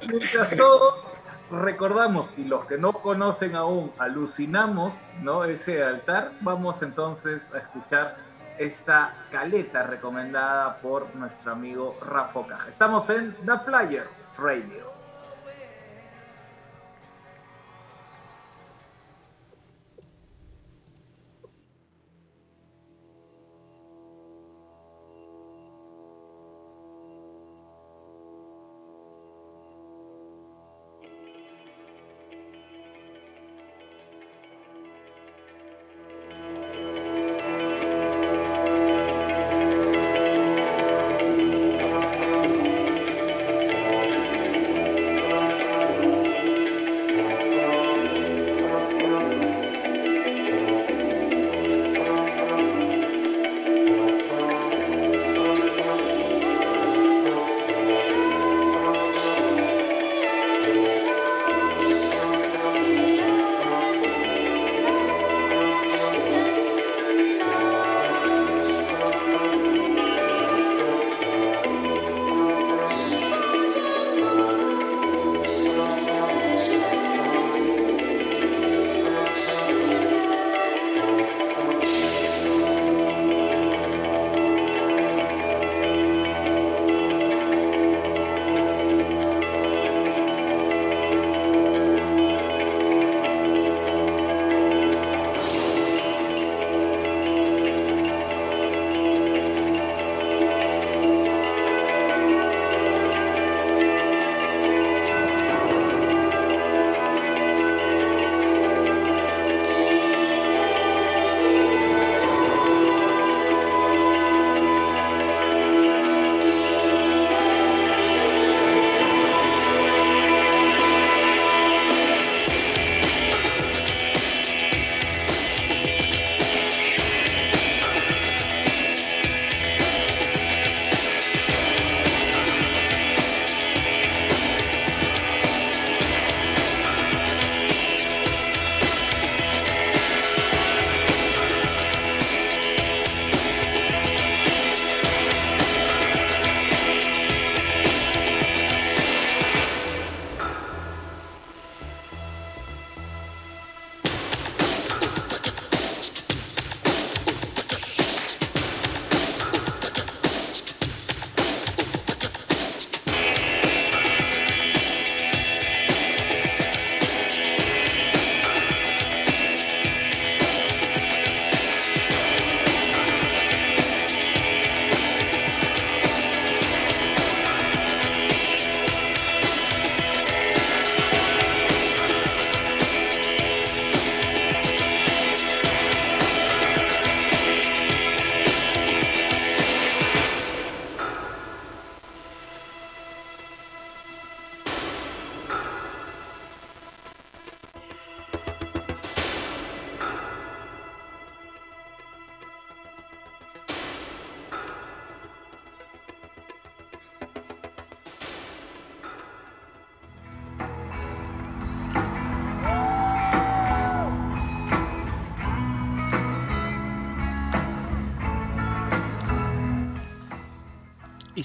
mientras, 0.06 0.54
todos, 0.54 1.14
recordamos 1.50 2.32
y 2.36 2.44
los 2.44 2.66
que 2.66 2.76
no 2.76 2.92
conocen 2.92 3.56
aún, 3.56 3.90
alucinamos, 3.98 5.04
¿no? 5.22 5.44
Ese 5.44 5.82
altar, 5.82 6.32
vamos 6.42 6.82
entonces 6.82 7.52
a 7.54 7.58
escuchar 7.58 8.16
esta 8.60 9.14
caleta 9.30 9.84
recomendada 9.84 10.76
por 10.80 11.14
nuestro 11.16 11.52
amigo 11.52 11.96
Rafa 12.02 12.46
Caja. 12.46 12.68
Estamos 12.68 13.08
en 13.08 13.34
The 13.46 13.58
Flyers 13.58 14.28
Radio. 14.36 14.89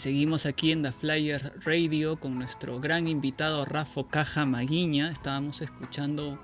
Seguimos 0.05 0.45
aquí 0.45 0.71
en 0.71 0.83
The 0.83 0.91
Flyer 0.91 1.51
Radio 1.65 2.17
con 2.17 2.37
nuestro 2.37 2.79
gran 2.79 3.07
invitado 3.07 3.65
Rafo 3.65 4.05
Caja 4.05 4.45
Maguiña. 4.45 5.09
Estábamos 5.09 5.63
escuchando 5.63 6.37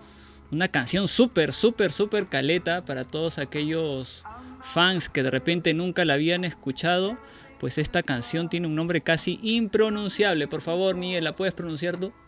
una 0.49 0.69
canción 0.69 1.07
súper, 1.07 1.53
súper, 1.53 1.91
súper 1.91 2.25
caleta 2.25 2.83
para 2.85 3.03
todos 3.03 3.37
aquellos 3.37 4.23
fans 4.63 5.09
que 5.09 5.21
de 5.21 5.29
repente 5.29 5.75
nunca 5.75 6.05
la 6.05 6.15
habían 6.15 6.43
escuchado. 6.43 7.19
Pues 7.59 7.77
esta 7.77 8.01
canción 8.01 8.49
tiene 8.49 8.65
un 8.65 8.73
nombre 8.73 9.01
casi 9.01 9.37
impronunciable. 9.43 10.47
Por 10.47 10.61
favor, 10.61 10.95
Miguel, 10.95 11.23
¿la 11.23 11.35
puedes 11.35 11.53
pronunciar 11.53 11.97
tú? 11.97 12.11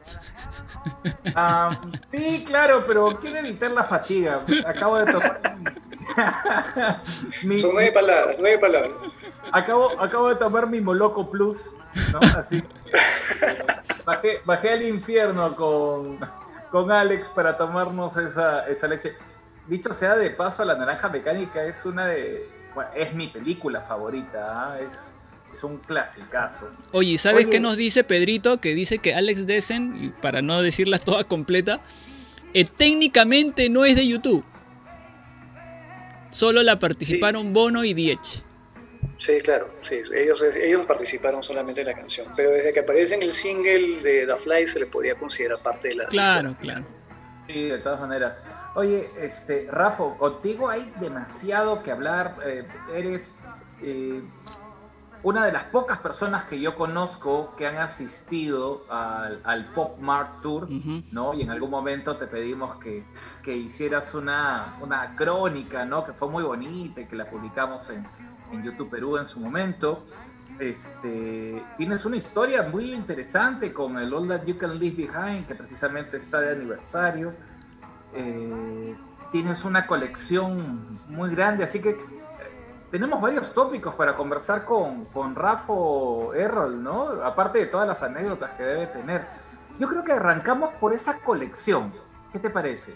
Sí, 2.06 2.44
claro, 2.46 2.86
pero 2.86 3.18
quiero 3.20 3.40
evitar 3.40 3.72
la 3.72 3.84
fatiga. 3.84 4.46
Acabo 4.68 5.00
de 5.00 5.12
tocar. 5.12 5.42
Son 7.58 7.72
nueve 7.74 7.92
palabras, 7.92 8.36
nueve 8.40 8.60
palabras 8.60 8.94
acabo, 9.52 10.00
acabo 10.02 10.30
de 10.30 10.36
tomar 10.36 10.68
mi 10.68 10.82
Moloco 10.82 11.30
Plus, 11.30 11.72
¿no? 12.12 12.20
Así. 12.38 12.64
Bajé, 14.06 14.40
bajé 14.46 14.70
al 14.72 14.84
infierno 14.84 15.56
con, 15.56 16.20
con 16.72 16.92
Alex 16.92 17.30
para 17.30 17.58
tomarnos 17.58 18.18
esa, 18.18 18.68
esa 18.68 18.88
leche. 18.88 19.16
Dicho 19.68 19.94
sea 19.94 20.16
de 20.16 20.30
paso, 20.30 20.66
La 20.66 20.76
Naranja 20.76 21.10
Mecánica 21.10 21.64
es 21.64 21.86
una 21.86 22.08
de. 22.08 22.50
Bueno, 22.76 22.90
es 22.96 23.14
mi 23.14 23.28
película 23.28 23.82
favorita, 23.82 24.74
¿ah? 24.74 24.80
es, 24.80 25.12
es 25.52 25.64
un 25.64 25.78
clasicazo. 25.78 26.70
Oye, 26.92 27.18
¿sabes 27.18 27.48
qué 27.48 27.60
nos 27.60 27.78
dice 27.78 28.04
Pedrito? 28.04 28.60
Que 28.60 28.74
dice 28.74 28.98
que 28.98 29.14
Alex 29.14 29.46
Dessen, 29.46 30.14
para 30.22 30.42
no 30.42 30.62
decirla 30.62 30.98
toda 31.00 31.24
completa, 31.24 31.80
eh, 32.54 32.66
técnicamente 32.66 33.70
no 33.70 33.86
es 33.86 33.96
de 33.96 34.08
YouTube. 34.08 34.44
Solo 36.32 36.64
la 36.64 36.80
participaron 36.80 37.54
Bono 37.54 37.84
y 37.84 37.94
Diech. 37.94 38.44
Sí, 39.24 39.40
claro, 39.42 39.70
sí, 39.84 40.02
ellos, 40.14 40.44
ellos 40.44 40.86
participaron 40.86 41.42
solamente 41.42 41.80
en 41.80 41.88
la 41.88 41.94
canción, 41.94 42.28
pero 42.36 42.52
desde 42.52 42.74
que 42.74 42.82
aparece 42.82 43.16
en 43.16 43.24
el 43.24 43.34
single 43.34 44.02
de 44.02 44.28
The 44.28 44.36
Fly 44.36 44.68
se 44.68 44.80
le 44.80 44.86
podía 44.86 45.16
considerar 45.16 45.60
parte 45.60 45.88
de 45.88 45.96
la... 45.96 46.06
Claro, 46.08 46.54
claro. 46.60 46.84
Sí, 47.48 47.70
de 47.70 47.80
todas 47.80 48.02
maneras. 48.02 48.42
Oye, 48.76 49.10
este, 49.22 49.70
Rafa, 49.72 50.04
contigo 50.18 50.68
hay 50.68 50.92
demasiado 51.00 51.82
que 51.84 51.92
hablar, 51.92 52.36
eh, 52.46 52.66
eres... 52.94 53.40
Eh, 53.82 54.22
una 55.24 55.46
de 55.46 55.54
las 55.54 55.64
pocas 55.64 56.00
personas 56.00 56.44
que 56.44 56.60
yo 56.60 56.76
conozco 56.76 57.56
que 57.56 57.66
han 57.66 57.78
asistido 57.78 58.84
al, 58.90 59.72
Pop 59.74 60.00
Mart 60.00 60.42
Tour, 60.42 60.68
¿no? 61.14 61.34
Y 61.34 61.44
en 61.44 61.50
algún 61.50 61.70
momento 61.70 62.18
te 62.18 62.28
pedimos 62.28 62.76
que, 62.76 63.06
que 63.42 63.56
hicieras 63.56 64.14
una, 64.16 64.76
una, 64.82 65.16
crónica, 65.16 65.86
¿no? 65.86 66.04
Que 66.04 66.12
fue 66.12 66.28
muy 66.28 66.44
bonita 66.44 67.00
y 67.00 67.06
que 67.06 67.16
la 67.16 67.24
publicamos 67.24 67.90
en, 67.90 68.06
en 68.54 68.64
YouTube 68.64 68.90
Perú 68.90 69.18
en 69.18 69.26
su 69.26 69.40
momento. 69.40 70.04
Este, 70.60 71.64
tienes 71.78 72.06
una 72.06 72.16
historia 72.16 72.64
muy 72.64 72.94
interesante 72.94 73.74
con 73.74 73.98
el 73.98 74.14
All 74.14 74.28
That 74.28 74.46
You 74.46 74.58
Can 74.58 74.80
Leave 74.80 74.96
Behind, 74.96 75.48
que 75.48 75.56
precisamente 75.56 76.18
está 76.18 76.40
de 76.40 76.52
aniversario. 76.52 77.34
Eh, 78.14 78.96
tienes 79.32 79.66
una 79.66 79.88
colección 79.88 81.00
muy 81.10 81.32
grande, 81.32 81.64
así 81.64 81.82
que 81.82 81.90
eh, 81.90 81.98
tenemos 82.92 83.20
varios 83.20 83.52
tópicos 83.54 83.96
para 83.96 84.16
conversar 84.16 84.64
con, 84.64 85.06
con 85.06 85.34
Rafa 85.36 85.74
Errol, 86.36 86.84
¿no? 86.84 87.24
Aparte 87.24 87.58
de 87.60 87.66
todas 87.66 87.88
las 87.88 88.04
anécdotas 88.04 88.52
que 88.52 88.64
debe 88.64 88.88
tener. 88.88 89.26
Yo 89.80 89.88
creo 89.88 90.04
que 90.04 90.12
arrancamos 90.12 90.72
por 90.76 90.94
esa 90.94 91.18
colección. 91.20 91.92
¿Qué 92.32 92.38
te 92.38 92.52
parece? 92.52 92.96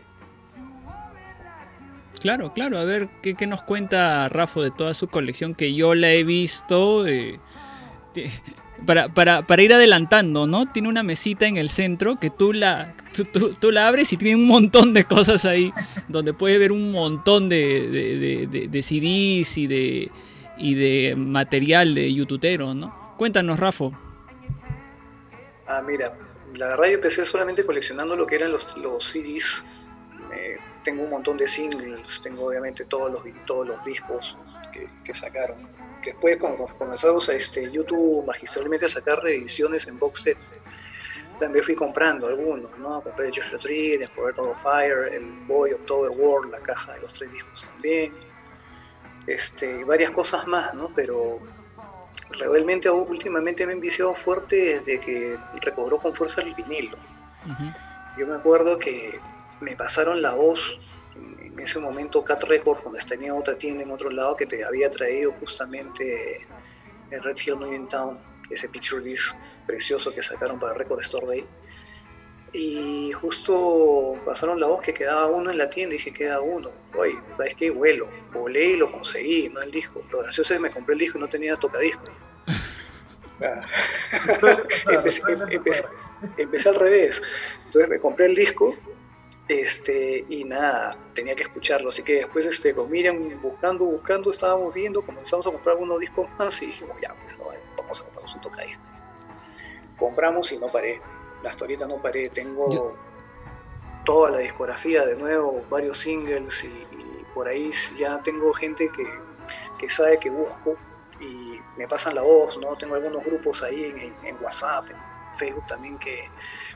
Claro, 2.20 2.54
claro, 2.54 2.78
a 2.78 2.84
ver 2.84 3.10
qué, 3.22 3.48
nos 3.48 3.62
cuenta 3.64 4.30
Rafa 4.30 4.62
de 4.62 4.72
toda 4.72 4.94
su 4.94 5.08
colección 5.08 5.56
que 5.56 5.74
yo 5.74 5.96
la 5.96 6.12
he 6.12 6.24
visto. 6.24 7.08
Eh, 7.08 7.40
para, 8.86 9.10
para, 9.10 9.46
para, 9.46 9.62
ir 9.62 9.74
adelantando, 9.74 10.48
¿no? 10.48 10.72
Tiene 10.72 10.90
una 10.90 11.04
mesita 11.04 11.48
en 11.48 11.58
el 11.58 11.70
centro 11.70 12.20
que 12.20 12.30
tú 12.30 12.54
la, 12.54 12.96
tú, 13.60 13.72
la 13.72 13.88
abres 13.88 14.14
y 14.14 14.18
tiene 14.18 14.36
un 14.36 14.48
montón 14.48 14.94
de 14.94 15.06
cosas 15.06 15.46
ahí, 15.46 15.74
donde 16.08 16.34
puedes 16.34 16.60
ver 16.60 16.72
un 16.72 16.92
montón 16.92 17.50
de, 17.50 18.48
de, 18.50 18.82
CDs 18.82 19.58
y 19.58 19.68
de, 19.68 20.12
y 20.58 20.76
de 20.76 21.16
material 21.16 21.96
de 21.96 22.14
youtubero, 22.14 22.74
¿no? 22.74 23.16
Cuéntanos, 23.18 23.60
Rafa. 23.60 23.86
Ah, 25.68 25.82
mira, 25.86 26.14
la 26.56 26.68
verdad 26.68 26.86
yo 26.86 26.94
empecé 26.94 27.26
solamente 27.26 27.64
coleccionando 27.64 28.16
lo 28.16 28.26
que 28.26 28.36
eran 28.36 28.52
los, 28.52 28.78
los 28.78 29.04
CDs. 29.04 29.64
Tengo 30.88 31.04
un 31.04 31.10
montón 31.10 31.36
de 31.36 31.50
singles, 31.50 32.22
tengo 32.22 32.46
obviamente 32.46 32.86
todos 32.86 33.12
los, 33.12 33.22
todos 33.46 33.68
los 33.68 33.84
discos 33.84 34.38
que, 34.72 34.88
que 35.04 35.14
sacaron 35.14 35.58
que 36.02 36.12
después 36.12 36.38
cuando 36.38 36.66
comenzamos 36.78 37.28
a 37.28 37.34
este, 37.34 37.70
YouTube 37.70 38.26
magistralmente 38.26 38.86
a 38.86 38.90
sacar 38.90 39.22
reediciones 39.22 39.86
en 39.88 40.00
box 40.00 40.22
set, 40.22 40.38
también 41.38 41.62
fui 41.66 41.76
comprando 41.76 42.28
algunos, 42.28 42.72
¿no? 42.78 43.02
Compré 43.02 43.32
Joshua 43.36 43.60
Tree, 43.60 43.98
después 43.98 44.34
of 44.38 44.64
Fire, 44.64 45.14
el 45.14 45.26
Boy 45.46 45.74
October 45.74 46.10
World, 46.10 46.52
la 46.52 46.60
caja 46.60 46.94
de 46.94 47.02
los 47.02 47.12
tres 47.12 47.30
discos 47.34 47.70
también, 47.70 48.14
este, 49.28 49.84
varias 49.84 50.12
cosas 50.12 50.48
más, 50.48 50.74
¿no? 50.74 50.90
Pero 50.96 51.40
realmente 52.40 52.90
últimamente 52.90 53.66
me 53.66 53.74
he 53.74 53.76
enviciado 53.76 54.16
fuerte 54.16 54.56
desde 54.56 55.02
que 55.02 55.36
recobró 55.62 55.98
con 55.98 56.16
fuerza 56.16 56.42
el 56.44 56.54
vinilo. 56.54 56.98
Yo 58.18 58.26
me 58.26 58.36
acuerdo 58.36 58.80
que 58.80 59.20
me 59.62 59.76
pasaron 59.76 60.22
la 60.22 60.34
voz 60.34 60.80
en 61.58 61.60
ese 61.60 61.80
momento 61.80 62.22
Cat 62.22 62.44
Records, 62.44 62.82
cuando 62.82 63.00
tenía 63.00 63.34
otra 63.34 63.58
tienda 63.58 63.84
en 63.84 63.92
otro 63.92 64.10
lado, 64.12 64.36
que 64.36 64.46
te 64.46 64.64
había 64.64 64.90
traído 64.90 65.32
justamente 65.34 66.46
el 67.10 67.24
Red 67.24 67.38
Hill 67.44 67.60
New 67.60 67.88
Town, 67.88 68.20
ese 68.50 68.70
picture 68.70 69.04
disc 69.04 69.36
precioso 69.66 70.14
que 70.14 70.22
sacaron 70.22 70.60
para 70.60 70.74
Record 70.74 71.02
Store 71.02 71.26
Day. 71.26 71.46
Y 72.54 73.12
justo 73.12 74.16
pasaron 74.26 74.60
la 74.60 74.68
voz 74.68 74.82
que 74.82 74.94
quedaba 74.94 75.26
uno 75.28 75.52
en 75.52 75.58
la 75.58 75.70
tienda 75.70 75.96
y 75.96 75.98
dije, 75.98 76.14
queda 76.14 76.40
uno. 76.40 76.70
Oye, 76.96 77.16
¿sabes 77.36 77.56
qué? 77.56 77.70
Vuelo. 77.72 78.08
Volé 78.32 78.68
y 78.68 78.76
lo 78.78 78.88
conseguí, 78.90 79.50
no 79.50 79.62
el 79.62 79.72
disco. 79.72 80.02
Lo 80.12 80.20
gracioso 80.20 80.54
es 80.54 80.60
que 80.60 80.64
me 80.64 80.72
compré 80.72 80.94
el 80.94 81.00
disco 81.00 81.18
y 81.18 81.22
no 81.22 81.28
tenía 81.28 81.56
tocadisco. 81.58 82.04
empecé, 84.90 85.22
empecé 86.38 86.70
al 86.70 86.76
revés. 86.76 87.22
Entonces 87.66 87.90
me 87.90 88.00
compré 88.00 88.28
el 88.28 88.36
disco 88.36 88.76
este, 89.48 90.26
y 90.28 90.44
nada, 90.44 90.96
tenía 91.14 91.36
que 91.36 91.44
escucharlo. 91.44 91.90
Así 91.90 92.04
que 92.04 92.14
después 92.14 92.46
este, 92.46 92.74
con 92.74 92.90
Miriam 92.90 93.42
buscando, 93.42 93.86
buscando, 93.86 94.32
estábamos 94.32 94.74
viendo, 94.74 95.02
comenzamos 95.02 95.48
a 95.48 95.52
comprar 95.52 95.74
algunos 95.74 96.00
discos 96.00 96.28
más 96.38 96.62
y 96.62 96.68
dijimos, 96.68 96.98
ya, 97.02 97.14
pues, 97.14 97.38
vamos 97.78 98.02
a 98.02 98.04
comprar 98.06 98.36
un 98.36 98.42
tocadiscos. 98.42 98.86
Compramos 99.98 100.52
y 100.52 100.58
no 100.58 100.68
paré. 100.68 101.00
La 101.44 101.52
historieta 101.52 101.88
no 101.88 101.98
paré. 102.02 102.30
Tengo 102.30 102.96
toda 104.06 104.32
la 104.32 104.38
discografía 104.40 105.06
de 105.06 105.16
nuevo, 105.16 105.64
varios 105.70 105.98
singles 105.98 106.64
y, 106.64 106.72
por 107.34 107.48
ahí 107.48 107.70
ya 108.00 108.20
tengo 108.24 108.52
gente 108.52 108.90
que, 108.90 109.06
que, 109.78 109.90
sabe 109.92 110.18
que 110.18 110.32
busco 110.32 110.76
y 111.20 111.60
me 111.78 111.88
pasan 111.88 112.16
la 112.16 112.24
voz, 112.24 112.58
¿no? 112.58 112.76
Tengo 112.76 112.96
algunos 112.96 113.24
grupos 113.24 113.62
ahí 113.62 113.84
en, 113.84 114.28
en, 114.28 114.44
WhatsApp, 114.44 114.86
en 114.90 115.38
Facebook 115.38 115.68
también 115.68 116.00
que 116.00 116.30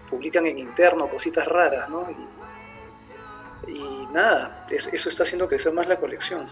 publican 0.08 0.46
en 0.46 0.60
interno 0.60 1.08
cositas 1.08 1.48
raras, 1.48 1.90
¿no? 1.90 2.06
y 2.12 2.16
nada, 4.12 4.66
eso 4.70 5.10
está 5.10 5.24
haciendo 5.24 5.48
crecer 5.48 5.72
más 5.72 5.88
la 5.88 5.98
colección. 5.98 6.48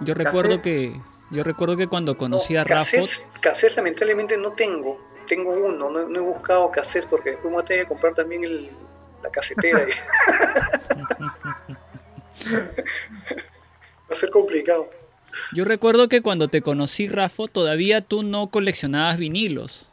Yo 0.00 0.14
recuerdo 0.14 0.62
que 0.62 0.94
yo 1.30 1.42
recuerdo 1.42 1.76
que 1.78 1.86
cuando 1.88 2.16
conocí 2.18 2.56
a 2.56 2.64
Rafa... 2.64 2.98
Cassettes, 3.40 3.76
lamentablemente 3.76 4.36
no 4.36 4.52
tengo, 4.52 5.00
tengo 5.26 5.50
uno, 5.50 5.88
no, 5.90 6.00
he 6.00 6.20
buscado 6.20 6.70
cassettes 6.70 7.08
porque 7.08 7.30
después 7.30 7.50
voy 7.52 7.62
a 7.62 7.64
tener 7.64 7.84
que 7.84 7.88
comprar 7.88 8.14
también 8.14 8.44
el, 8.44 8.70
la 9.22 9.30
casetera. 9.30 9.86
Va 12.52 14.10
a 14.10 14.14
ser 14.14 14.30
complicado. 14.30 14.90
Yo 15.54 15.64
recuerdo 15.64 16.08
que 16.08 16.20
cuando 16.20 16.48
te 16.48 16.60
conocí, 16.60 17.08
Rafa, 17.08 17.44
todavía 17.50 18.02
tú 18.02 18.22
no 18.22 18.48
coleccionabas 18.50 19.16
vinilos. 19.16 19.90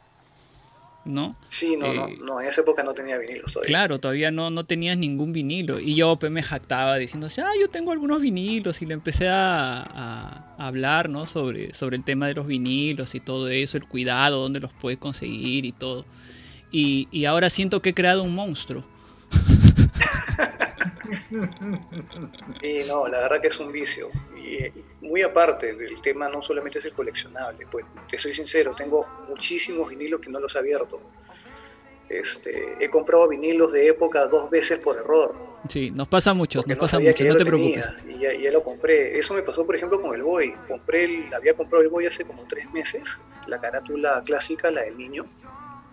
¿No? 1.10 1.36
Sí, 1.48 1.76
no, 1.76 1.92
no, 1.92 2.08
eh, 2.08 2.18
no, 2.20 2.40
en 2.40 2.48
esa 2.48 2.60
época 2.62 2.82
no 2.82 2.94
tenía 2.94 3.18
vinilos 3.18 3.52
todavía. 3.52 3.68
Claro, 3.68 3.98
todavía 3.98 4.30
no, 4.30 4.50
no 4.50 4.64
tenías 4.64 4.96
ningún 4.96 5.32
vinilo. 5.32 5.80
Y 5.80 5.94
yo 5.94 6.16
pues, 6.16 6.32
me 6.32 6.42
jactaba 6.42 6.96
diciendo, 6.96 7.26
ah, 7.38 7.52
yo 7.60 7.68
tengo 7.68 7.92
algunos 7.92 8.20
vinilos. 8.20 8.82
Y 8.82 8.86
le 8.86 8.94
empecé 8.94 9.28
a, 9.28 10.54
hablar, 10.58 11.08
¿no? 11.08 11.26
Sobre, 11.26 11.74
sobre 11.74 11.96
el 11.96 12.04
tema 12.04 12.26
de 12.26 12.34
los 12.34 12.46
vinilos 12.46 13.14
y 13.14 13.20
todo 13.20 13.48
eso, 13.48 13.76
el 13.76 13.86
cuidado, 13.86 14.40
dónde 14.42 14.60
los 14.60 14.72
puedes 14.72 14.98
conseguir 14.98 15.64
y 15.64 15.72
todo. 15.72 16.04
Y, 16.70 17.08
y 17.10 17.24
ahora 17.24 17.50
siento 17.50 17.80
que 17.82 17.90
he 17.90 17.94
creado 17.94 18.22
un 18.22 18.34
monstruo. 18.34 18.84
Y 22.62 22.88
no, 22.88 23.08
la 23.08 23.20
verdad 23.20 23.40
que 23.40 23.48
es 23.48 23.58
un 23.58 23.72
vicio. 23.72 24.08
Y 24.36 24.70
muy 25.00 25.22
aparte 25.22 25.72
del 25.74 26.00
tema, 26.02 26.28
no 26.28 26.42
solamente 26.42 26.78
es 26.78 26.84
el 26.84 26.92
coleccionable, 26.92 27.66
pues 27.70 27.86
te 28.08 28.18
soy 28.18 28.34
sincero, 28.34 28.74
tengo 28.76 29.06
muchísimos 29.28 29.88
vinilos 29.88 30.20
que 30.20 30.30
no 30.30 30.40
los 30.40 30.54
he 30.54 30.58
abierto. 30.58 31.00
Este, 32.08 32.76
he 32.80 32.88
comprado 32.88 33.28
vinilos 33.28 33.72
de 33.72 33.86
época 33.86 34.26
dos 34.26 34.50
veces 34.50 34.80
por 34.80 34.96
error. 34.96 35.34
Sí, 35.68 35.90
nos 35.92 36.08
pasa 36.08 36.34
mucho, 36.34 36.62
nos 36.66 36.78
pasa 36.78 36.98
mucho, 36.98 37.24
no 37.24 37.36
te 37.36 37.44
preocupes. 37.44 37.86
Y 38.08 38.18
ya, 38.18 38.52
lo 38.52 38.64
compré. 38.64 39.16
Eso 39.18 39.34
me 39.34 39.42
pasó, 39.42 39.64
por 39.64 39.76
ejemplo, 39.76 40.00
con 40.00 40.14
el 40.14 40.22
Boy. 40.22 40.52
Compré 40.66 41.04
el, 41.04 41.32
había 41.32 41.54
comprado 41.54 41.82
el 41.82 41.88
Boy 41.88 42.06
hace 42.06 42.24
como 42.24 42.44
tres 42.48 42.70
meses, 42.72 43.20
la 43.46 43.60
carátula 43.60 44.22
clásica, 44.24 44.70
la 44.70 44.82
del 44.82 44.98
niño, 44.98 45.24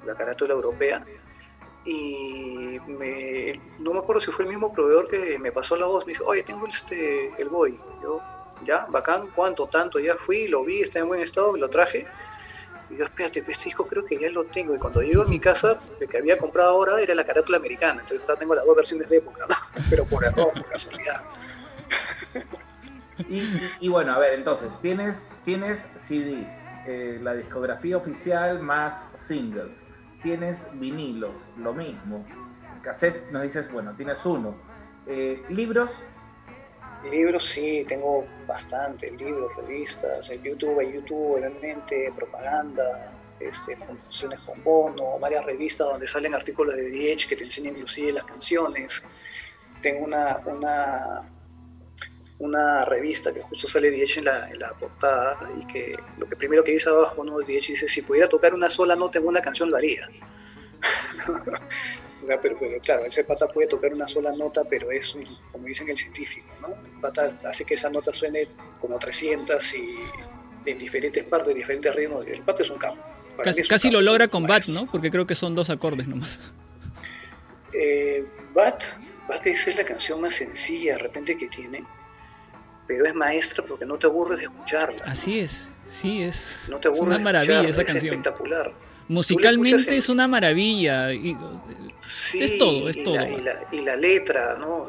la 0.06 0.16
carátula 0.16 0.54
europea 0.54 1.06
y 1.88 2.80
me, 2.86 3.62
no 3.80 3.94
me 3.94 4.00
acuerdo 4.00 4.20
si 4.20 4.30
fue 4.32 4.44
el 4.44 4.50
mismo 4.50 4.74
proveedor 4.74 5.08
que 5.08 5.40
me 5.40 5.54
pasó 5.54 5.78
la 5.78 5.86
voz, 5.86 6.06
me 6.06 6.12
dijo, 6.12 6.26
oye, 6.26 6.44
tengo 6.44 6.68
este, 6.68 7.32
el 7.42 7.48
Boy. 7.48 7.80
Yo, 8.04 8.22
ya, 8.66 8.86
bacán, 8.90 9.28
¿cuánto? 9.34 9.68
Tanto, 9.68 10.00
ya 10.00 10.16
fui, 10.16 10.48
lo 10.48 10.64
vi, 10.64 10.82
está 10.82 11.00
en 11.00 11.08
buen 11.08 11.22
estado, 11.22 11.56
lo 11.58 11.70
traje. 11.70 12.06
Y 12.90 12.98
yo, 12.98 13.06
espérate, 13.06 13.40
este 13.40 13.66
disco 13.66 13.86
creo 13.86 14.06
que 14.06 14.18
ya 14.18 14.30
lo 14.30 14.46
tengo. 14.46 14.76
Y 14.76 14.78
cuando 14.78 15.02
llego 15.02 15.24
a 15.24 15.28
mi 15.28 15.40
casa, 15.40 15.78
el 16.00 16.08
que 16.08 16.18
había 16.18 16.38
comprado 16.38 16.70
ahora 16.70 17.02
era 17.02 17.14
la 17.14 17.26
carátula 17.26 17.58
americana. 17.58 18.02
Entonces 18.02 18.22
ahora 18.22 18.40
tengo 18.40 18.56
las 18.56 18.66
dos 18.66 18.76
versiones 18.76 19.10
de 19.10 19.18
época, 19.18 19.46
pero 19.90 20.06
por 20.06 20.24
error, 20.24 20.54
por 20.54 20.66
casualidad. 20.66 21.24
Y, 23.80 23.90
bueno, 23.90 24.14
a 24.14 24.20
ver, 24.20 24.34
entonces, 24.34 24.78
tienes, 24.80 25.28
tienes 25.44 25.80
CDs, 25.98 26.66
eh, 26.86 27.20
la 27.22 27.34
discografía 27.34 27.98
oficial 27.98 28.62
más 28.62 29.04
singles 29.16 29.88
tienes 30.22 30.62
vinilos, 30.74 31.48
lo 31.58 31.74
mismo. 31.74 32.26
Cassettes 32.82 33.32
nos 33.32 33.44
dices, 33.44 33.72
bueno, 33.72 33.94
tienes 33.96 34.26
uno. 34.26 34.56
Eh, 35.06 35.44
¿Libros? 35.50 35.92
Libros 37.04 37.46
sí, 37.46 37.86
tengo 37.88 38.26
bastante, 38.48 39.12
libros, 39.12 39.56
revistas, 39.56 40.30
en 40.30 40.42
YouTube, 40.42 40.82
en 40.82 40.94
YouTube, 40.94 41.36
obviamente, 41.36 42.12
propaganda, 42.16 43.12
este, 43.40 43.76
funciones 43.78 44.40
con 44.42 44.64
bono, 44.64 45.20
varias 45.20 45.46
revistas 45.46 45.88
donde 45.88 46.08
salen 46.08 46.34
artículos 46.34 46.76
de 46.76 46.90
DH 46.90 47.28
que 47.28 47.36
te 47.36 47.44
enseñan 47.44 47.76
inclusive 47.76 48.12
las 48.14 48.26
canciones. 48.26 49.04
Tengo 49.82 50.06
una, 50.06 50.42
una, 50.46 51.22
una 52.40 52.86
revista 52.86 53.32
que 53.32 53.42
justo 53.42 53.68
sale 53.68 53.92
DH 53.92 54.18
en 54.18 54.26
la, 54.26 54.50
en 54.50 54.60
la 54.60 54.72
portada 54.74 55.38
y 55.62 55.68
que 55.68 55.94
lo 56.18 56.28
que 56.28 56.36
primero 56.36 56.64
que 56.64 56.72
dice 56.72 56.90
abajo, 56.90 57.24
¿no? 57.24 57.40
DH 57.40 57.46
dice, 57.46 57.88
si 57.88 58.02
pudiera 58.02 58.28
tocar 58.28 58.54
una 58.54 58.70
sola 58.70 58.96
nota 58.96 59.20
en 59.20 59.28
una 59.28 59.42
canción 59.42 59.70
lo 59.70 59.78
haría. 59.78 60.10
pero, 62.42 62.58
claro, 62.82 63.06
ese 63.06 63.24
pata 63.24 63.48
puede 63.48 63.68
tocar 63.68 63.94
una 63.94 64.08
sola 64.08 64.32
nota, 64.34 64.64
pero 64.70 64.92
es, 64.92 65.16
como 65.52 65.66
dicen 65.66 65.90
el 65.90 65.98
científico, 65.98 66.48
¿no? 66.62 66.68
El 66.68 67.00
pata 67.00 67.32
hace 67.46 67.64
que 67.64 67.76
esa 67.76 67.90
nota 67.90 68.14
suene 68.14 68.48
como 68.80 69.00
300 69.00 69.74
y, 69.76 69.96
en 70.66 70.78
diferentes 70.78 71.24
partes, 71.24 71.56
diferentes 71.56 71.94
ritmos. 71.96 72.28
El 72.28 72.42
pato 72.42 72.62
es 72.64 72.70
un 72.70 72.78
campo. 72.78 73.02
Casi, 73.70 73.92
lo 73.92 74.02
logra 74.02 74.28
con 74.28 74.48
Bat, 74.48 74.66
¿no? 74.68 74.88
Porque 74.88 75.10
creo 75.12 75.28
que 75.28 75.36
son 75.36 75.56
dos 75.56 75.70
acordes 75.70 76.08
nomás. 76.08 76.40
Eh, 77.72 78.26
Bat, 78.54 78.84
Bat 79.28 79.46
es 79.48 79.76
la 79.76 79.84
canción 79.84 80.20
más 80.20 80.36
sencilla 80.36 80.94
de 80.94 81.00
repente 81.00 81.38
que 81.38 81.48
tiene, 81.48 81.84
pero 82.88 83.06
es 83.06 83.14
maestra 83.14 83.64
porque 83.64 83.86
no 83.86 83.98
te 83.98 84.08
aburres 84.08 84.40
de 84.40 84.46
escucharla. 84.46 85.04
Así 85.06 85.40
es, 85.40 85.66
sí 85.92 86.24
es. 86.24 86.60
No 86.68 86.80
te 86.80 86.88
aburres 86.88 87.04
es 87.04 87.16
una 87.16 87.20
maravilla 87.20 87.62
esa 87.62 87.86
canción. 87.86 87.98
Es 87.98 88.04
espectacular. 88.20 88.72
Musicalmente 89.08 89.98
es 89.98 90.10
una 90.10 90.28
maravilla. 90.28 91.14
Y, 91.14 91.38
sí, 92.00 92.44
es 92.44 92.58
todo, 92.58 92.90
es 92.90 92.98
y 92.98 93.04
todo. 93.04 93.16
La, 93.16 93.66
y, 93.72 93.80
la, 93.80 93.96
letra, 93.96 94.58
¿no? 94.60 94.86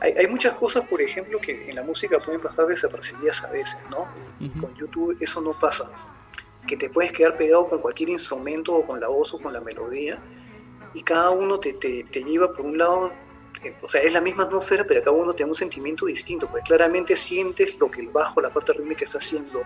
hay, 0.00 0.12
hay, 0.12 0.26
muchas 0.26 0.54
cosas, 0.54 0.86
por 0.86 1.00
ejemplo, 1.00 1.38
que 1.40 1.68
en 1.68 1.76
la 1.76 1.82
música 1.82 2.18
pueden 2.18 2.40
pasar 2.40 2.66
desapercibidas 2.66 3.42
a 3.44 3.50
veces, 3.50 3.78
¿no? 3.90 4.06
Con 4.60 4.74
YouTube 4.76 5.16
eso 5.20 5.40
no 5.40 5.52
pasa. 5.52 5.84
Que 6.66 6.76
te 6.76 6.88
puedes 6.88 7.12
quedar 7.12 7.36
pegado 7.36 7.68
con 7.68 7.80
cualquier 7.80 8.10
instrumento 8.10 8.74
o 8.74 8.86
con 8.86 9.00
la 9.00 9.08
voz 9.08 9.34
o 9.34 9.38
con 9.38 9.52
la 9.52 9.60
melodía 9.60 10.18
y 10.94 11.02
cada 11.02 11.30
uno 11.30 11.58
te, 11.58 11.74
te, 11.74 12.04
te 12.04 12.22
lleva 12.22 12.52
por 12.52 12.64
un 12.64 12.78
lado 12.78 13.12
eh, 13.64 13.74
o 13.82 13.88
sea, 13.88 14.02
es 14.02 14.12
la 14.12 14.20
misma 14.20 14.44
atmósfera, 14.44 14.84
pero 14.86 15.02
cada 15.02 15.16
uno 15.16 15.32
tiene 15.32 15.50
un 15.50 15.54
sentimiento 15.54 16.06
distinto, 16.06 16.46
pues 16.48 16.64
claramente 16.64 17.16
sientes 17.16 17.78
lo 17.78 17.90
que 17.90 18.00
el 18.00 18.08
bajo, 18.08 18.40
la 18.40 18.50
parte 18.50 18.72
rítmica 18.72 19.04
está 19.04 19.18
haciendo, 19.18 19.62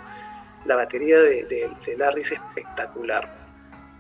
la 0.65 0.77
batería 0.77 1.19
de, 1.19 1.45
de, 1.45 1.71
de 1.85 1.97
Larry 1.97 2.23
es 2.23 2.33
espectacular 2.33 3.48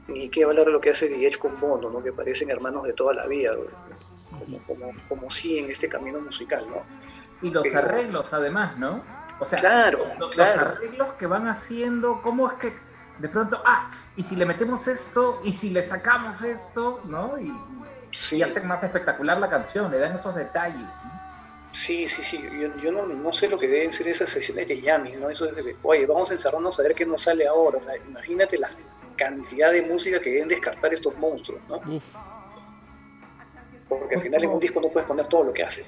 ni 0.09 0.29
qué 0.29 0.45
hablar 0.45 0.67
de 0.67 0.73
lo 0.73 0.81
que 0.81 0.91
hace 0.91 1.09
Diech 1.09 1.39
con 1.39 1.59
Bono, 1.61 1.91
¿no? 1.91 2.03
que 2.03 2.13
parecen 2.13 2.51
hermanos 2.51 2.85
de 2.85 2.93
toda 2.95 3.15
la 3.15 3.27
vida, 3.27 3.53
como, 4.39 4.59
como, 4.67 4.93
como 5.09 5.31
sí 5.31 5.59
en 5.59 5.71
este 5.71 5.89
camino 5.89 6.21
musical. 6.21 6.67
¿no? 6.69 6.83
Y 7.43 7.51
los 7.51 7.73
arreglos 7.75 8.33
además, 8.33 8.77
¿no? 8.79 9.03
O 9.41 9.45
sea, 9.45 9.59
claro, 9.59 10.05
los, 10.19 10.31
claro. 10.31 10.73
arreglos 10.73 11.13
que 11.15 11.27
van 11.27 11.47
haciendo, 11.47 12.21
cómo 12.23 12.49
es 12.49 12.55
que 12.55 12.73
de 13.19 13.29
pronto, 13.29 13.63
ah, 13.65 13.91
y 14.17 14.23
si 14.23 14.37
le 14.37 14.47
metemos 14.47 14.89
esto, 14.89 15.41
y 15.45 15.53
si 15.53 15.71
le 15.71 15.83
sacamos 15.83 16.43
esto, 16.43 17.01
¿no? 17.05 17.39
Y, 17.39 17.53
sí. 18.11 18.43
hacen 18.43 18.67
más 18.67 18.83
espectacular 18.83 19.39
la 19.39 19.49
canción, 19.49 19.91
le 19.91 19.99
dan 19.99 20.17
esos 20.17 20.35
detalles. 20.35 20.83
¿no? 20.83 21.19
Sí, 21.73 22.09
sí, 22.09 22.23
sí. 22.23 22.43
Yo, 22.59 22.77
yo 22.83 22.93
no, 22.93 23.07
no, 23.07 23.33
sé 23.33 23.49
lo 23.49 23.59
que 23.59 23.69
deben 23.69 23.93
ser 23.93 24.09
esas 24.09 24.31
sesiones 24.31 24.67
de 24.67 24.81
jamming, 24.81 25.21
¿no? 25.21 25.31
Eso 25.31 25.47
es 25.47 25.55
de, 25.55 25.77
oye, 25.83 26.07
vamos 26.07 26.31
a 26.31 26.35
encerrarnos 26.35 26.79
a 26.79 26.83
ver 26.83 26.95
qué 26.95 27.07
nos 27.07 27.23
sale 27.23 27.47
ahora. 27.47 27.79
O 27.79 27.85
sea, 27.85 27.97
imagínate 27.97 28.57
la 28.57 28.69
cantidad 29.19 29.73
de 29.73 29.83
música 29.83 30.21
que 30.21 30.31
deben 30.31 30.49
descartar 30.49 30.95
estos 30.95 31.17
monstruos, 31.19 31.61
¿no? 31.69 31.81
Porque 33.89 34.15
al 34.15 34.21
final 34.21 34.45
en 34.45 34.51
un 34.51 34.61
disco 34.61 34.81
no 34.81 34.89
puedes 34.89 35.07
poner 35.07 35.27
todo 35.27 35.45
lo 35.45 35.53
que 35.53 35.65
hace. 35.65 35.85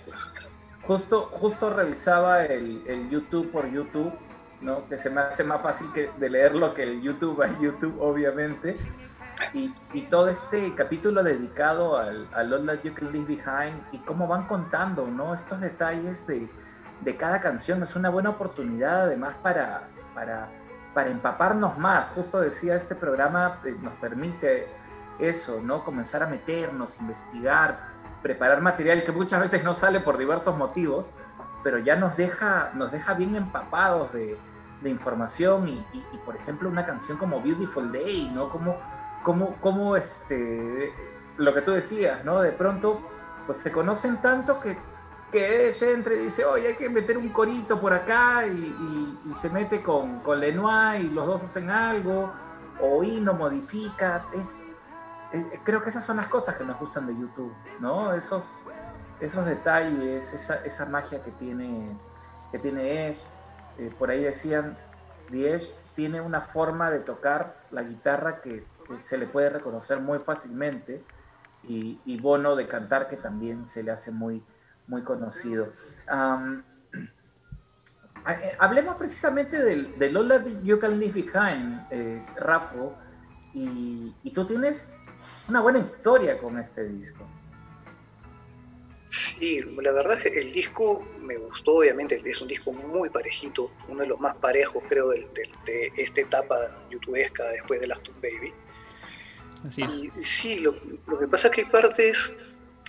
Justo, 0.83 1.29
justo 1.31 1.71
revisaba 1.71 2.45
el, 2.45 2.83
el, 2.87 3.09
YouTube 3.11 3.51
por 3.51 3.71
YouTube, 3.71 4.13
¿no? 4.61 4.87
Que 4.89 4.99
se 4.99 5.11
me 5.11 5.21
hace 5.21 5.45
más 5.45 5.63
fácil 5.63 5.93
que 5.93 6.11
de 6.19 6.31
leerlo 6.31 6.75
que 6.75 6.83
el 6.83 7.01
YouTube 7.01 7.43
a 7.43 7.61
YouTube, 7.61 8.01
obviamente. 8.01 8.77
Y, 9.55 9.73
y, 9.95 10.03
todo 10.03 10.29
este 10.29 10.75
capítulo 10.75 11.23
dedicado 11.23 11.97
al, 11.97 12.29
al 12.35 12.53
All 12.53 12.67
That 12.67 12.83
You 12.83 12.93
Can 12.93 13.11
Leave 13.11 13.37
Behind 13.37 13.81
y 13.93 13.99
cómo 13.99 14.27
van 14.27 14.47
contando, 14.47 15.07
¿no? 15.07 15.33
Estos 15.33 15.61
detalles 15.61 16.27
de, 16.27 16.49
de 17.01 17.17
cada 17.17 17.41
canción. 17.41 17.83
Es 17.83 17.97
una 17.97 18.11
buena 18.11 18.31
oportunidad 18.31 19.03
además 19.03 19.37
para, 19.43 19.89
para 20.15 20.49
para 20.95 21.11
empaparnos 21.11 21.79
más. 21.79 22.09
Justo 22.09 22.41
decía, 22.41 22.75
este 22.75 22.95
programa 22.95 23.59
eh, 23.65 23.77
nos 23.81 23.95
permite 23.95 24.69
eso, 25.19 25.61
¿no? 25.63 25.85
Comenzar 25.85 26.23
a 26.23 26.27
meternos, 26.27 26.99
investigar, 26.99 27.79
preparar 28.23 28.61
material 28.61 29.05
que 29.05 29.13
muchas 29.13 29.41
veces 29.41 29.63
no 29.65 29.75
sale 29.75 30.01
por 30.01 30.19
diversos 30.19 30.57
motivos, 30.57 31.07
pero 31.63 31.79
ya 31.79 31.97
nos 31.97 32.17
deja, 32.17 32.71
nos 32.75 32.91
deja 32.91 33.15
bien 33.15 33.37
empapados 33.37 34.13
de, 34.13 34.37
de 34.81 34.91
información 34.91 35.69
y, 35.69 35.87
y, 35.93 36.05
y, 36.13 36.19
por 36.25 36.37
ejemplo, 36.37 36.69
una 36.69 36.87
canción 36.87 37.19
como 37.19 37.41
Beautiful 37.41 37.93
Day, 37.93 38.31
¿no? 38.35 38.49
Como, 38.49 38.77
como, 39.23 39.55
como 39.57 39.97
este, 39.97 40.93
lo 41.37 41.55
que 41.55 41.63
tú 41.63 41.73
decías, 41.73 42.25
¿no? 42.25 42.41
De 42.41 42.53
pronto, 42.53 43.01
pues 43.47 43.59
se 43.59 43.71
conocen 43.71 44.21
tanto 44.21 44.61
que 44.61 44.79
que 45.31 45.69
ella 45.69 45.91
entre 45.91 46.17
y 46.17 46.25
dice, 46.25 46.45
oye, 46.45 46.69
hay 46.69 46.75
que 46.75 46.89
meter 46.89 47.17
un 47.17 47.29
corito 47.31 47.81
por 47.81 47.93
acá 47.93 48.47
y, 48.47 49.35
se 49.35 49.49
mete 49.49 49.83
con, 49.83 50.21
con, 50.21 50.41
Lenoir 50.41 51.01
y 51.01 51.09
los 51.11 51.27
dos 51.27 51.45
hacen 51.45 51.71
algo, 51.71 52.33
o 52.81 53.05
Hino 53.05 53.33
modifica, 53.33 54.25
es, 54.35 54.71
creo 55.65 55.83
que 55.83 55.91
esas 55.91 56.05
son 56.05 56.17
las 56.17 56.27
cosas 56.27 56.57
que 56.57 56.65
nos 56.65 56.79
gustan 56.79 57.07
de 57.07 57.15
YouTube, 57.15 57.55
¿no? 57.79 58.13
Esos, 58.13 58.59
esos 59.21 59.47
detalles, 59.47 60.33
esa, 60.33 60.57
esa 60.65 60.87
magia 60.87 61.23
que 61.23 61.31
tiene, 61.33 61.97
que 62.51 62.59
tiene 62.59 63.09
Ash, 63.09 63.23
eh, 63.79 63.93
por 63.99 64.11
ahí 64.11 64.25
decían, 64.25 64.77
Ash 65.31 65.69
tiene 65.95 66.21
una 66.21 66.41
forma 66.41 66.91
de 66.91 67.01
tocar 67.01 67.55
la 67.71 67.83
guitarra 67.83 68.41
que 68.41 68.65
se 68.99 69.17
le 69.17 69.27
puede 69.27 69.51
reconocer 69.51 70.01
muy 70.01 70.19
fácilmente, 70.19 71.03
y, 71.63 72.01
y 72.05 72.19
Bono 72.19 72.57
de 72.57 72.67
cantar 72.67 73.09
que 73.09 73.17
también 73.17 73.67
se 73.67 73.83
le 73.83 73.91
hace 73.91 74.11
muy 74.11 74.43
muy 74.91 75.03
conocido. 75.03 75.73
Um, 76.13 76.63
hablemos 78.59 78.97
precisamente 78.97 79.63
del, 79.63 79.99
del 79.99 80.17
All 80.17 80.29
That 80.29 80.45
You 80.63 80.79
Can 80.79 80.99
Leave 80.99 81.23
Behind, 81.23 81.87
eh, 81.91 82.27
Rafo, 82.37 82.95
y, 83.55 84.13
y, 84.23 84.31
tú 84.31 84.45
tienes 84.45 85.03
una 85.49 85.61
buena 85.61 85.79
historia 85.79 86.39
con 86.39 86.59
este 86.59 86.85
disco. 86.85 87.27
Sí, 89.09 89.61
la 89.83 89.91
verdad 89.91 90.19
es 90.19 90.23
que 90.23 90.39
el 90.39 90.53
disco 90.53 91.05
me 91.23 91.37
gustó, 91.37 91.77
obviamente, 91.77 92.23
es 92.25 92.41
un 92.41 92.47
disco 92.47 92.73
muy 92.73 93.09
parejito, 93.09 93.73
uno 93.89 94.03
de 94.03 94.07
los 94.07 94.21
más 94.21 94.37
parejos, 94.37 94.85
creo, 94.89 95.09
de, 95.09 95.21
de, 95.35 95.49
de 95.67 95.93
esta 95.97 96.21
etapa 96.21 96.57
youtubesca 96.91 97.45
después 97.45 97.81
de 97.81 97.89
Last 97.89 98.05
Tune 98.05 98.19
Baby. 98.23 98.53
Así 99.67 99.83
es. 99.83 100.17
Y 100.17 100.21
sí, 100.21 100.61
lo, 100.61 100.77
lo 101.09 101.19
que 101.19 101.27
pasa 101.27 101.49
es 101.49 101.55
que 101.55 101.63
hay 101.63 101.71
partes, 101.71 102.31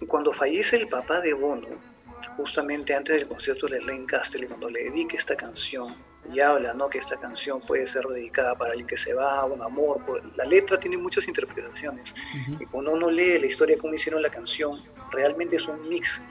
cuando 0.08 0.32
fallece 0.32 0.78
el 0.78 0.88
papá 0.88 1.22
de 1.22 1.34
Bono, 1.34 1.91
justamente 2.38 2.94
antes 2.94 3.16
del 3.16 3.28
concierto 3.28 3.68
de 3.68 3.82
Len 3.82 4.06
Castle, 4.06 4.48
cuando 4.48 4.70
le 4.70 4.84
dedique 4.84 5.18
esta 5.18 5.36
canción, 5.36 5.96
y 6.32 6.40
habla 6.40 6.74
¿no? 6.74 6.90
que 6.90 7.00
esta 7.00 7.18
canción 7.18 7.62
puede 7.62 7.88
ser 7.88 8.06
dedicada 8.06 8.56
para 8.56 8.72
alguien 8.72 8.88
que 8.88 8.98
se 8.98 9.14
va, 9.14 9.44
un 9.46 9.62
amor, 9.62 10.22
la 10.36 10.46
letra 10.46 10.80
tiene 10.80 10.98
muchas 10.98 11.28
interpretaciones, 11.28 12.14
uh 12.14 12.16
-huh. 12.16 12.62
y 12.62 12.66
cuando 12.66 12.92
uno 12.92 13.10
lee 13.10 13.40
la 13.40 13.48
historia 13.48 13.78
cómo 13.78 13.94
hicieron 13.94 14.22
la 14.22 14.30
canción, 14.30 14.80
realmente 15.12 15.56
es 15.56 15.68
un 15.68 15.90
mix 15.90 16.22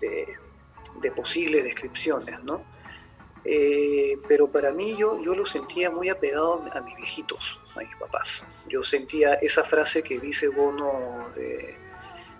de, 0.00 0.26
de 1.00 1.10
posibles 1.10 1.64
descripciones, 1.64 2.42
¿no? 2.42 2.62
Eh, 3.44 4.18
pero 4.28 4.48
para 4.48 4.70
mí 4.70 4.96
yo, 4.98 5.22
yo 5.22 5.34
lo 5.34 5.46
sentía 5.46 5.90
muy 5.90 6.08
apegado 6.08 6.62
a 6.72 6.80
mis 6.80 6.96
viejitos, 6.96 7.58
a 7.74 7.80
mis 7.80 7.96
papás. 7.96 8.44
Yo 8.68 8.84
sentía 8.84 9.34
esa 9.34 9.64
frase 9.64 10.02
que 10.02 10.18
dice 10.20 10.48
Bono 10.48 11.30
de 11.34 11.74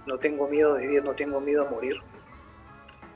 no 0.07 0.19
tengo 0.19 0.49
miedo 0.49 0.75
de 0.75 0.87
vivir, 0.87 1.05
no 1.05 1.15
tengo 1.15 1.41
miedo 1.41 1.67
a 1.67 1.71
morir, 1.71 2.01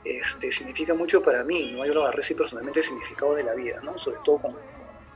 este, 0.05 0.51
significa 0.51 0.93
mucho 0.93 1.21
para 1.21 1.43
mí, 1.43 1.71
¿no? 1.71 1.85
Yo 1.85 1.93
lo 1.93 2.03
agarré 2.03 2.21
así 2.21 2.33
personalmente 2.35 2.79
el 2.79 2.85
significado 2.85 3.35
de 3.35 3.43
la 3.43 3.53
vida, 3.53 3.79
¿no? 3.83 3.97
Sobre 3.97 4.17
todo 4.23 4.37
con, 4.37 4.55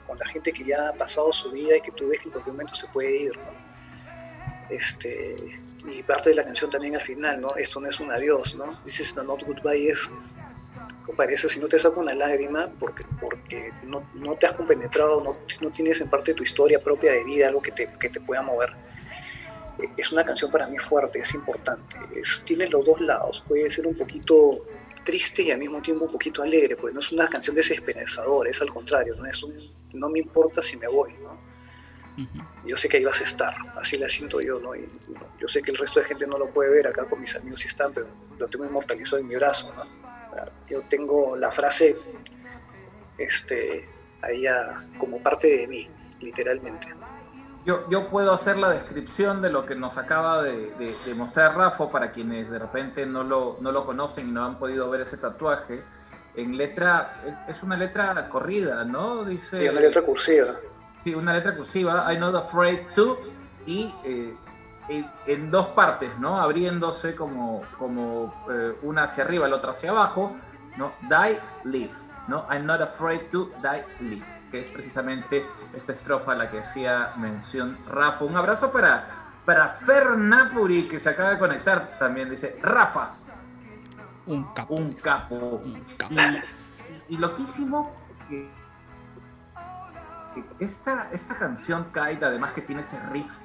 con, 0.08 0.18
la 0.18 0.26
gente 0.26 0.52
que 0.52 0.66
ya 0.66 0.90
ha 0.90 0.94
pasado 0.94 1.32
su 1.32 1.52
vida 1.52 1.78
y 1.78 1.82
que 1.82 1.92
tú 1.92 2.10
ves 2.10 2.20
que 2.20 2.26
en 2.26 2.32
cualquier 2.32 2.54
momento 2.54 2.76
se 2.76 2.88
puede 2.88 3.16
ir, 3.16 3.38
¿no? 3.38 4.76
Este, 4.76 5.36
y 5.86 6.04
parte 6.04 6.30
de 6.30 6.36
la 6.36 6.44
canción 6.44 6.70
también 6.70 6.96
al 6.96 7.02
final, 7.02 7.40
¿no? 7.40 7.56
Esto 7.56 7.80
no 7.80 7.88
es 7.88 8.00
un 8.00 8.12
adiós, 8.12 8.56
¿no? 8.56 8.80
Dices 8.84 9.16
not 9.16 9.44
goodbye 9.44 9.90
es, 9.90 10.10
parece 11.16 11.50
si 11.50 11.60
no 11.60 11.68
te 11.68 11.80
saca 11.80 12.00
una 12.00 12.14
lágrima 12.14 12.70
porque, 12.80 13.04
porque 13.20 13.72
no, 13.84 14.04
no 14.16 14.36
te 14.36 14.46
has 14.46 14.54
compenetrado, 14.54 15.22
no, 15.24 15.38
no 15.62 15.72
tienes 15.72 16.00
en 16.02 16.10
parte 16.10 16.34
tu 16.34 16.44
historia 16.44 16.80
propia 16.82 17.14
de 17.14 17.24
vida, 17.24 17.48
algo 17.48 17.62
que 17.62 17.72
te, 17.72 17.88
que 18.00 18.10
te 18.10 18.20
pueda 18.20 18.42
mover 18.42 18.74
es 19.98 20.12
una 20.12 20.24
canción 20.24 20.52
para 20.52 20.68
mí 20.68 20.78
fuerte, 20.78 21.20
es 21.20 21.34
importante. 21.34 21.98
Es, 22.16 22.44
tiene 22.46 22.68
los 22.68 22.86
dos 22.86 23.00
lados, 23.02 23.44
puede 23.48 23.70
ser 23.72 23.88
un 23.88 23.96
poquito 23.96 24.60
triste 25.04 25.44
y 25.44 25.52
al 25.52 25.60
mismo 25.60 25.82
tiempo 25.82 26.06
un 26.06 26.12
poquito 26.12 26.44
alegre, 26.44 26.76
pues 26.76 26.94
no 26.94 27.00
es 27.00 27.12
una 27.12 27.28
canción 27.28 27.56
desesperanzadora, 27.56 28.50
es 28.50 28.62
al 28.62 28.70
contrario, 28.70 29.16
no, 29.16 29.26
es 29.26 29.42
un, 29.44 29.56
no 29.94 30.10
me 30.10 30.20
importa 30.20 30.62
si 30.62 30.78
me 30.78 30.88
voy, 30.88 31.14
¿no? 31.22 31.32
Uh 32.18 32.22
-huh. 32.22 32.48
Yo 32.66 32.78
sé 32.78 32.90
que 32.90 32.98
ahí 32.98 33.06
vas 33.06 33.22
a 33.22 33.24
estar, 33.24 33.56
así 33.78 33.98
la 33.98 34.10
siento 34.10 34.42
yo, 34.42 34.60
¿no? 34.60 34.76
Y, 34.76 34.88
yo 35.40 35.48
sé 35.48 35.62
que 35.62 35.72
el 35.72 35.78
resto 35.78 36.00
de 36.00 36.06
gente 36.06 36.28
no 36.28 36.38
lo 36.38 36.50
puede 36.50 36.70
ver, 36.70 36.88
acá 36.88 37.06
con 37.06 37.22
mis 37.22 37.36
amigos 37.36 37.62
sí 37.62 37.68
están, 37.68 37.94
pero 37.94 38.08
lo 38.38 38.48
tengo 38.48 38.66
inmortalizado 38.66 39.22
en 39.22 39.28
mi 39.28 39.36
brazo, 39.36 39.74
¿no? 39.76 39.84
Yo 40.70 40.82
tengo 40.82 41.36
la 41.36 41.52
frase 41.52 41.96
este, 43.18 43.88
ahí 44.22 44.46
a, 44.48 44.86
como 44.98 45.20
parte 45.22 45.48
de 45.48 45.68
mí, 45.68 45.88
literalmente. 46.22 46.88
Yo, 47.70 47.88
yo, 47.88 48.08
puedo 48.08 48.34
hacer 48.34 48.58
la 48.58 48.72
descripción 48.72 49.44
de 49.44 49.52
lo 49.52 49.64
que 49.64 49.76
nos 49.76 50.00
acaba 50.00 50.42
de, 50.42 50.72
de, 50.80 50.96
de, 51.06 51.14
mostrar 51.14 51.56
Rafa 51.56 51.92
para 51.92 52.12
quienes 52.12 52.50
de 52.50 52.58
repente 52.58 53.06
no 53.06 53.24
lo, 53.24 53.58
no 53.62 53.72
lo 53.72 53.86
conocen 53.86 54.28
y 54.28 54.32
no 54.32 54.44
han 54.44 54.58
podido 54.58 54.90
ver 54.90 55.02
ese 55.02 55.18
tatuaje. 55.18 55.84
En 56.34 56.58
letra, 56.58 57.22
es, 57.48 57.62
una 57.62 57.78
letra 57.78 58.28
corrida, 58.28 58.84
¿no? 58.86 59.24
Dice. 59.24 59.60
Sí, 59.60 59.70
una 59.70 59.82
letra 59.82 60.02
cursiva. 60.02 60.48
Sí, 61.04 61.14
una 61.14 61.32
letra 61.32 61.56
cursiva. 61.56 62.12
I'm 62.12 62.20
not 62.20 62.34
afraid 62.34 62.80
to. 62.96 63.20
Y 63.68 63.94
eh, 64.04 64.34
en, 64.90 65.06
en, 65.28 65.52
dos 65.52 65.68
partes, 65.68 66.10
¿no? 66.18 66.42
Abriéndose 66.42 67.14
como, 67.14 67.62
como 67.78 68.34
eh, 68.52 68.74
una 68.82 69.04
hacia 69.04 69.26
arriba, 69.26 69.48
la 69.48 69.58
otra 69.58 69.74
hacia 69.74 69.92
abajo, 69.92 70.36
¿no? 70.76 70.94
Die, 71.02 71.40
live, 71.66 71.94
¿no? 72.28 72.48
I'm 72.50 72.66
not 72.66 72.82
afraid 72.82 73.30
to 73.30 73.52
die, 73.62 73.84
live. 74.00 74.39
Que 74.50 74.60
es 74.60 74.68
precisamente 74.68 75.46
esta 75.74 75.92
estrofa 75.92 76.34
a 76.34 76.36
la 76.36 76.50
que 76.50 76.60
hacía 76.60 77.14
mención 77.18 77.78
Rafa. 77.88 78.26
Un 78.26 78.36
abrazo 78.36 78.72
para, 78.72 79.08
para 79.46 79.70
Fer 79.70 80.18
Napuri, 80.18 80.84
que 80.84 81.00
se 81.00 81.10
acaba 81.10 81.32
de 81.32 81.40
conectar 81.40 81.98
también. 82.00 82.30
Dice, 82.30 82.58
Rafa. 82.62 83.10
Un 84.26 84.54
capo. 84.54 84.76
Un 84.76 84.94
capo. 84.94 85.64
Y, 87.08 87.18
loquísimo 87.18 87.92
que, 88.28 88.50
esta, 90.60 91.10
esta 91.12 91.36
canción, 91.36 91.86
Kite, 91.86 92.24
además 92.24 92.52
que 92.54 92.62
tiene 92.62 92.82
ese 92.82 93.00
riff 93.12 93.38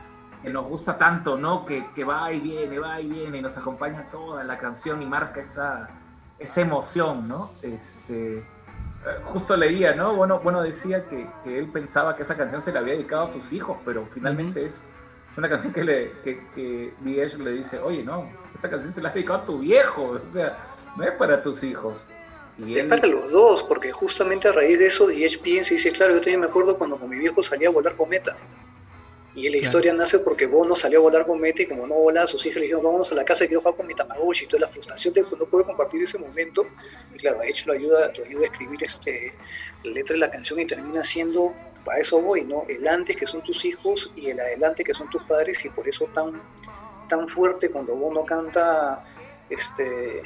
que 0.42 0.50
nos 0.50 0.66
gusta 0.66 0.98
tanto, 0.98 1.38
¿no? 1.38 1.64
Que, 1.64 1.90
que, 1.94 2.04
va 2.04 2.30
y 2.30 2.40
viene, 2.40 2.78
va 2.78 3.00
y 3.00 3.08
viene, 3.08 3.38
y 3.38 3.40
nos 3.40 3.56
acompaña 3.56 4.10
toda 4.10 4.44
la 4.44 4.58
canción 4.58 5.00
y 5.00 5.06
marca 5.06 5.40
esa, 5.40 5.88
esa 6.38 6.60
emoción, 6.60 7.26
¿no? 7.26 7.52
Este, 7.62 8.44
justo 9.24 9.56
leía, 9.56 9.94
¿no? 9.94 10.14
Bueno, 10.14 10.40
bueno 10.40 10.62
decía 10.62 11.04
que, 11.08 11.26
que, 11.42 11.58
él 11.58 11.68
pensaba 11.68 12.16
que 12.16 12.22
esa 12.22 12.36
canción 12.36 12.60
se 12.60 12.72
la 12.72 12.80
había 12.80 12.94
dedicado 12.94 13.24
a 13.24 13.28
sus 13.28 13.52
hijos, 13.52 13.76
pero 13.84 14.06
finalmente 14.12 14.66
es, 14.66 14.84
una 15.36 15.48
canción 15.48 15.72
que 15.72 15.82
le 15.82 16.12
que, 16.22 16.40
que 16.54 16.92
le 17.02 17.52
dice, 17.52 17.78
oye, 17.80 18.04
no, 18.04 18.30
esa 18.54 18.70
canción 18.70 18.92
se 18.92 19.02
la 19.02 19.08
has 19.08 19.14
dedicado 19.14 19.40
a 19.40 19.44
tu 19.44 19.58
viejo, 19.58 20.20
o 20.24 20.28
sea, 20.28 20.58
no 20.96 21.04
es 21.04 21.12
para 21.12 21.42
tus 21.42 21.62
hijos. 21.62 22.06
Y 22.56 22.78
es 22.78 22.86
para 22.86 23.06
los 23.06 23.32
dos, 23.32 23.64
porque 23.64 23.90
justamente 23.90 24.46
a 24.46 24.52
raíz 24.52 24.78
de 24.78 24.86
eso, 24.86 25.08
Diez 25.08 25.36
piensa 25.36 25.74
y 25.74 25.76
dice, 25.76 25.90
claro, 25.90 26.14
yo 26.14 26.20
también 26.20 26.40
me 26.40 26.46
acuerdo 26.46 26.76
cuando 26.76 26.96
con 26.96 27.10
mi 27.10 27.16
viejo 27.16 27.42
salía 27.42 27.68
a 27.68 27.72
volar 27.72 27.96
cometa. 27.96 28.36
Y 29.34 29.48
la 29.48 29.56
historia 29.56 29.92
nace 29.92 30.20
porque 30.20 30.46
Bono 30.46 30.76
salió 30.76 31.00
a 31.00 31.02
volar 31.02 31.26
con 31.26 31.40
Meta 31.40 31.62
y 31.62 31.66
como 31.66 31.88
no 31.88 31.94
volaba, 31.94 32.24
sus 32.26 32.46
hijos 32.46 32.56
le 32.56 32.62
dijeron, 32.62 32.84
vámonos 32.84 33.10
a 33.10 33.16
la 33.16 33.24
casa 33.24 33.44
y 33.44 33.48
quiero 33.48 33.60
jugar 33.60 33.76
con 33.76 33.86
mi 33.86 33.94
Tamagotchi. 33.94 34.46
Toda 34.46 34.60
la 34.60 34.68
frustración 34.68 35.12
de 35.12 35.22
no 35.22 35.46
poder 35.46 35.66
compartir 35.66 36.02
ese 36.02 36.18
momento. 36.18 36.64
Y 37.12 37.18
claro, 37.18 37.40
de 37.40 37.48
hecho 37.48 37.66
lo 37.66 37.72
ayuda, 37.72 38.12
lo 38.16 38.24
ayuda 38.24 38.42
a 38.42 38.44
escribir 38.44 38.84
este, 38.84 39.34
la 39.82 39.90
letra 39.90 40.14
de 40.14 40.20
la 40.20 40.30
canción 40.30 40.60
y 40.60 40.66
termina 40.66 41.02
siendo, 41.02 41.52
para 41.84 41.98
eso 41.98 42.20
voy, 42.20 42.42
¿no? 42.42 42.64
El 42.68 42.86
antes 42.86 43.16
que 43.16 43.26
son 43.26 43.42
tus 43.42 43.64
hijos 43.64 44.12
y 44.14 44.30
el 44.30 44.38
adelante 44.38 44.84
que 44.84 44.94
son 44.94 45.10
tus 45.10 45.24
padres 45.24 45.64
y 45.64 45.68
por 45.68 45.88
eso 45.88 46.04
tan, 46.14 46.40
tan 47.08 47.26
fuerte 47.26 47.70
cuando 47.70 47.96
Bono 47.96 48.24
canta 48.24 49.04
este 49.50 50.22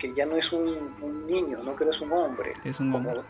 que 0.00 0.14
ya 0.14 0.24
no 0.24 0.36
es 0.36 0.50
un, 0.50 1.26
niño, 1.26 1.58
¿no? 1.62 1.76
que 1.76 1.84
no 1.84 1.90
es 1.90 2.00
un 2.00 2.10
hombre, 2.10 2.54
es 2.64 2.80
un 2.80 2.90
como 2.90 3.22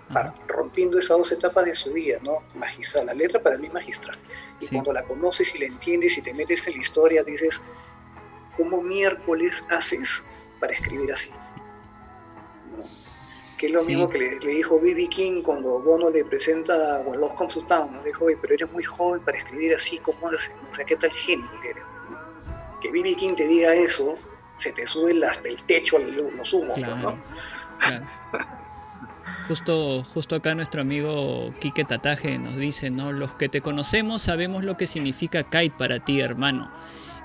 rompiendo 0.47 0.99
esas 0.99 1.19
dos 1.19 1.33
etapas 1.33 1.65
de 1.67 1.75
su 1.75 1.93
vida, 1.93 2.19
¿no? 2.23 2.39
magistral, 2.55 3.07
la 3.07 3.13
letra 3.13 3.43
para 3.43 3.59
mí 3.59 3.67
es 3.67 3.73
magistral, 3.73 4.17
y 4.61 4.69
cuando 4.69 4.93
la 4.93 5.03
conoces 5.03 5.55
y 5.55 5.59
la 5.59 5.67
entiendes 5.67 6.17
y 6.17 6.23
te 6.23 6.33
metes 6.33 6.67
en 6.67 6.75
la 6.75 6.81
historia, 6.81 7.25
dices, 7.25 7.61
¿cómo 8.57 8.81
miércoles 8.81 9.65
haces 9.69 10.25
para 10.61 10.73
escribir 10.73 11.13
así? 11.13 11.31
Que 13.59 13.67
es 13.67 13.73
lo 13.73 13.83
mismo 13.83 14.09
que 14.09 14.19
le, 14.19 14.39
dijo 14.39 14.81
B.B. 14.81 15.09
King 15.09 15.43
cuando 15.43 15.81
Bono 15.81 16.09
le 16.09 16.25
presenta 16.25 17.03
When 17.05 17.21
Love 17.21 17.35
Comes 17.35 17.55
to 17.55 17.63
Town, 17.65 17.93
le 17.99 18.05
dijo, 18.05 18.27
pero 18.41 18.55
eres 18.55 18.73
muy 18.73 18.85
joven 18.85 19.21
para 19.23 19.37
escribir 19.37 19.75
así, 19.75 19.99
¿cómo 19.99 20.29
haces? 20.29 20.53
O 20.71 20.75
sea, 20.75 20.87
¿qué 20.87 20.97
tal 20.97 21.11
genio 21.11 21.51
que 21.61 21.71
eres? 21.71 21.85
Que 22.81 22.91
B.B. 22.91 23.15
King 23.17 23.35
te 23.35 23.47
diga 23.47 23.75
eso, 23.75 24.15
se 24.61 24.73
te 24.73 24.87
sube 24.87 25.27
hasta 25.27 25.49
el 25.49 25.57
techo 25.65 25.99
los 25.99 26.53
humos, 26.53 26.79
¿no? 26.79 27.19
Justo, 29.49 30.05
justo 30.05 30.37
acá 30.37 30.55
nuestro 30.55 30.81
amigo 30.81 31.53
Quique 31.61 31.85
Tataje 31.85 32.39
nos 32.39 32.57
dice, 32.57 32.91
¿no? 32.91 33.11
Los 33.11 33.33
que 33.33 33.49
te 33.49 33.61
conocemos 33.61 34.23
sabemos 34.23 34.63
lo 34.63 34.77
que 34.77 34.87
significa 34.87 35.43
Kite 35.43 35.75
para 35.77 35.99
ti, 35.99 36.21
hermano. 36.21 36.71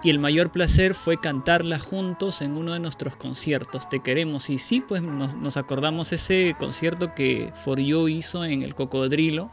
Y 0.01 0.09
el 0.09 0.19
mayor 0.19 0.51
placer 0.51 0.93
fue 0.93 1.17
cantarla 1.17 1.79
juntos 1.79 2.41
en 2.41 2.57
uno 2.57 2.73
de 2.73 2.79
nuestros 2.79 3.15
conciertos. 3.15 3.89
Te 3.89 4.01
queremos. 4.01 4.49
Y 4.49 4.57
sí, 4.57 4.81
pues 4.87 5.01
nos, 5.01 5.35
nos 5.35 5.57
acordamos 5.57 6.13
ese 6.13 6.55
concierto 6.59 7.13
que 7.15 7.51
For 7.63 7.79
You 7.79 8.07
hizo 8.07 8.45
en 8.45 8.61
el 8.61 8.75
Cocodrilo. 8.75 9.49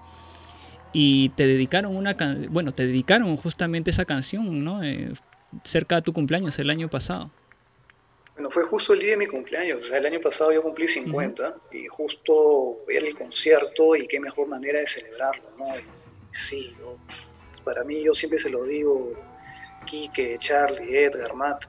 Y 0.93 1.31
te 1.31 1.47
dedicaron 1.47 1.97
una 1.97 2.17
bueno, 2.51 2.73
te 2.73 2.87
dedicaron 2.87 3.35
justamente 3.37 3.91
esa 3.91 4.05
canción, 4.05 4.63
¿no? 4.63 4.83
Eh, 4.83 5.13
cerca 5.65 5.97
de 5.97 6.03
tu 6.03 6.13
cumpleaños 6.13 6.59
el 6.59 6.71
año 6.71 6.89
pasado. 6.89 7.31
Bueno, 8.43 8.55
fue 8.55 8.65
justo 8.65 8.93
el 8.93 8.99
día 8.99 9.11
de 9.11 9.19
mi 9.19 9.29
cumpleaños. 9.29 9.83
O 9.83 9.85
sea, 9.85 9.99
el 9.99 10.07
año 10.07 10.21
pasado 10.21 10.51
yo 10.51 10.61
cumplí 10.63 10.89
50 10.89 11.55
y 11.71 11.87
justo 11.87 12.79
ver 12.89 13.05
el 13.05 13.17
concierto 13.17 13.95
y 13.95 14.09
qué 14.09 14.19
mejor 14.19 14.49
manera 14.49 14.81
de 14.81 14.87
celebrarlo, 14.89 15.45
¿no? 15.57 15.67
sí, 16.33 16.77
para 17.63 17.85
mí 17.85 18.03
yo 18.03 18.13
siempre 18.15 18.41
se 18.41 18.51
lo 18.51 18.65
digo, 18.65 19.13
Quique, 19.87 20.39
Charlie, 20.41 21.05
Edgar, 21.05 21.35
Matt 21.35 21.67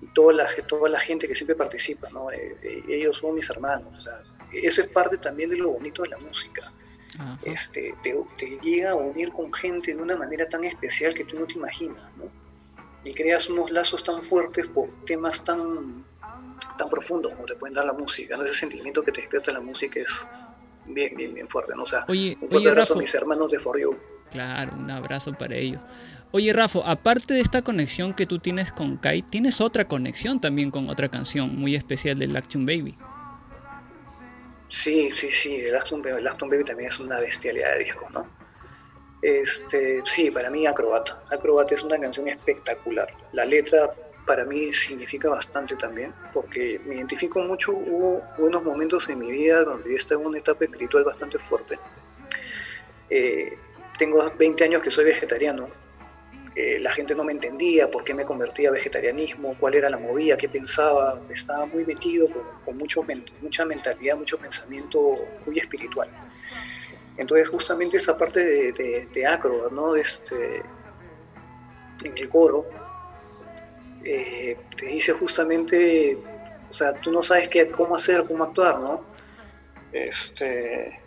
y 0.00 0.06
toda 0.08 0.32
la, 0.32 0.48
toda 0.66 0.88
la 0.88 0.98
gente 0.98 1.28
que 1.28 1.36
siempre 1.36 1.54
participa, 1.54 2.10
¿no? 2.10 2.32
Eh, 2.32 2.56
eh, 2.64 2.82
ellos 2.88 3.18
son 3.18 3.36
mis 3.36 3.48
hermanos. 3.48 3.94
O 3.96 4.00
sea, 4.00 4.20
eso 4.52 4.80
es 4.80 4.88
parte 4.88 5.18
también 5.18 5.50
de 5.50 5.56
lo 5.56 5.70
bonito 5.70 6.02
de 6.02 6.08
la 6.08 6.18
música. 6.18 6.72
Este, 7.44 7.94
te, 8.02 8.12
te 8.36 8.58
llega 8.60 8.90
a 8.90 8.94
unir 8.96 9.30
con 9.30 9.52
gente 9.52 9.94
de 9.94 10.02
una 10.02 10.16
manera 10.16 10.48
tan 10.48 10.64
especial 10.64 11.14
que 11.14 11.24
tú 11.24 11.38
no 11.38 11.46
te 11.46 11.52
imaginas, 11.52 12.02
¿no? 12.16 12.41
Y 13.04 13.14
creas 13.14 13.48
unos 13.48 13.70
lazos 13.70 14.02
tan 14.04 14.22
fuertes 14.22 14.66
por 14.66 14.88
temas 15.04 15.44
tan, 15.44 16.04
tan 16.78 16.88
profundos 16.88 17.32
como 17.34 17.46
te 17.46 17.54
pueden 17.56 17.74
dar 17.74 17.84
la 17.84 17.92
música. 17.92 18.36
Ese 18.36 18.54
sentimiento 18.54 19.02
que 19.02 19.12
te 19.12 19.20
despierta 19.20 19.52
la 19.52 19.60
música 19.60 20.00
es 20.00 20.08
bien, 20.86 21.16
bien, 21.16 21.34
bien 21.34 21.48
fuerte. 21.48 21.72
¿no? 21.76 21.82
O 21.82 21.86
sea, 21.86 22.04
oye, 22.08 22.36
un 22.40 22.48
fuerte 22.48 22.68
abrazo 22.68 22.94
a 22.94 22.98
mis 22.98 23.14
hermanos 23.14 23.50
de 23.50 23.58
For 23.58 23.80
You. 23.80 23.96
Claro, 24.30 24.72
un 24.76 24.90
abrazo 24.90 25.32
para 25.34 25.56
ellos. 25.56 25.80
Oye, 26.34 26.50
Rafa, 26.54 26.80
aparte 26.86 27.34
de 27.34 27.40
esta 27.40 27.60
conexión 27.60 28.14
que 28.14 28.24
tú 28.24 28.38
tienes 28.38 28.72
con 28.72 28.96
Kai, 28.96 29.20
tienes 29.20 29.60
otra 29.60 29.86
conexión 29.86 30.40
también 30.40 30.70
con 30.70 30.88
otra 30.88 31.10
canción 31.10 31.54
muy 31.54 31.76
especial 31.76 32.18
del 32.18 32.34
Action 32.34 32.64
Baby. 32.64 32.94
Sí, 34.70 35.10
sí, 35.14 35.30
sí, 35.30 35.56
el 35.56 35.76
Action, 35.76 36.00
Baby 36.00 36.64
también 36.64 36.88
es 36.88 36.98
una 36.98 37.20
bestialidad 37.20 37.72
de 37.72 37.84
disco, 37.84 38.08
¿no? 38.10 38.26
Este, 39.22 40.02
sí, 40.04 40.32
para 40.32 40.50
mí 40.50 40.66
Acrobat. 40.66 41.10
Acrobat 41.30 41.70
es 41.70 41.84
una 41.84 41.98
canción 41.98 42.26
espectacular. 42.28 43.08
La 43.32 43.44
letra 43.44 43.88
para 44.26 44.44
mí 44.44 44.72
significa 44.72 45.28
bastante 45.28 45.76
también, 45.76 46.12
porque 46.32 46.80
me 46.84 46.96
identifico 46.96 47.38
mucho. 47.40 47.72
Hubo 47.72 48.20
buenos 48.36 48.64
momentos 48.64 49.08
en 49.08 49.20
mi 49.20 49.30
vida 49.30 49.62
donde 49.62 49.90
yo 49.90 49.96
estaba 49.96 50.20
en 50.20 50.26
una 50.26 50.38
etapa 50.38 50.64
espiritual 50.64 51.04
bastante 51.04 51.38
fuerte. 51.38 51.78
Eh, 53.08 53.56
tengo 53.96 54.28
20 54.36 54.64
años 54.64 54.82
que 54.82 54.90
soy 54.90 55.04
vegetariano. 55.04 55.68
Eh, 56.54 56.78
la 56.80 56.92
gente 56.92 57.14
no 57.14 57.24
me 57.24 57.32
entendía 57.32 57.90
por 57.90 58.04
qué 58.04 58.12
me 58.12 58.24
convertía 58.24 58.68
a 58.68 58.72
vegetarianismo, 58.72 59.56
cuál 59.58 59.74
era 59.74 59.88
la 59.88 59.98
movida, 59.98 60.36
qué 60.36 60.48
pensaba. 60.48 61.20
Estaba 61.30 61.64
muy 61.66 61.84
metido 61.84 62.28
con, 62.28 62.42
con 62.64 62.76
mucho, 62.76 63.04
mucha 63.40 63.64
mentalidad, 63.64 64.16
mucho 64.16 64.36
pensamiento 64.36 65.16
muy 65.46 65.58
espiritual. 65.58 66.08
Entonces 67.16 67.48
justamente 67.48 67.96
esa 67.98 68.16
parte 68.16 68.44
de, 68.44 69.08
de, 69.12 69.26
acro, 69.26 69.68
¿no? 69.70 69.94
Este, 69.96 70.62
en 72.04 72.18
el 72.18 72.28
coro, 72.28 72.64
eh, 74.04 74.56
te 74.76 74.86
dice 74.86 75.12
justamente, 75.12 76.18
o 76.68 76.72
sea, 76.72 76.94
tú 76.94 77.12
no 77.12 77.22
sabes 77.22 77.48
qué, 77.48 77.68
cómo 77.68 77.96
hacer, 77.96 78.24
cómo 78.26 78.44
actuar, 78.44 78.78
¿no? 78.78 79.04
Este, 79.92 80.98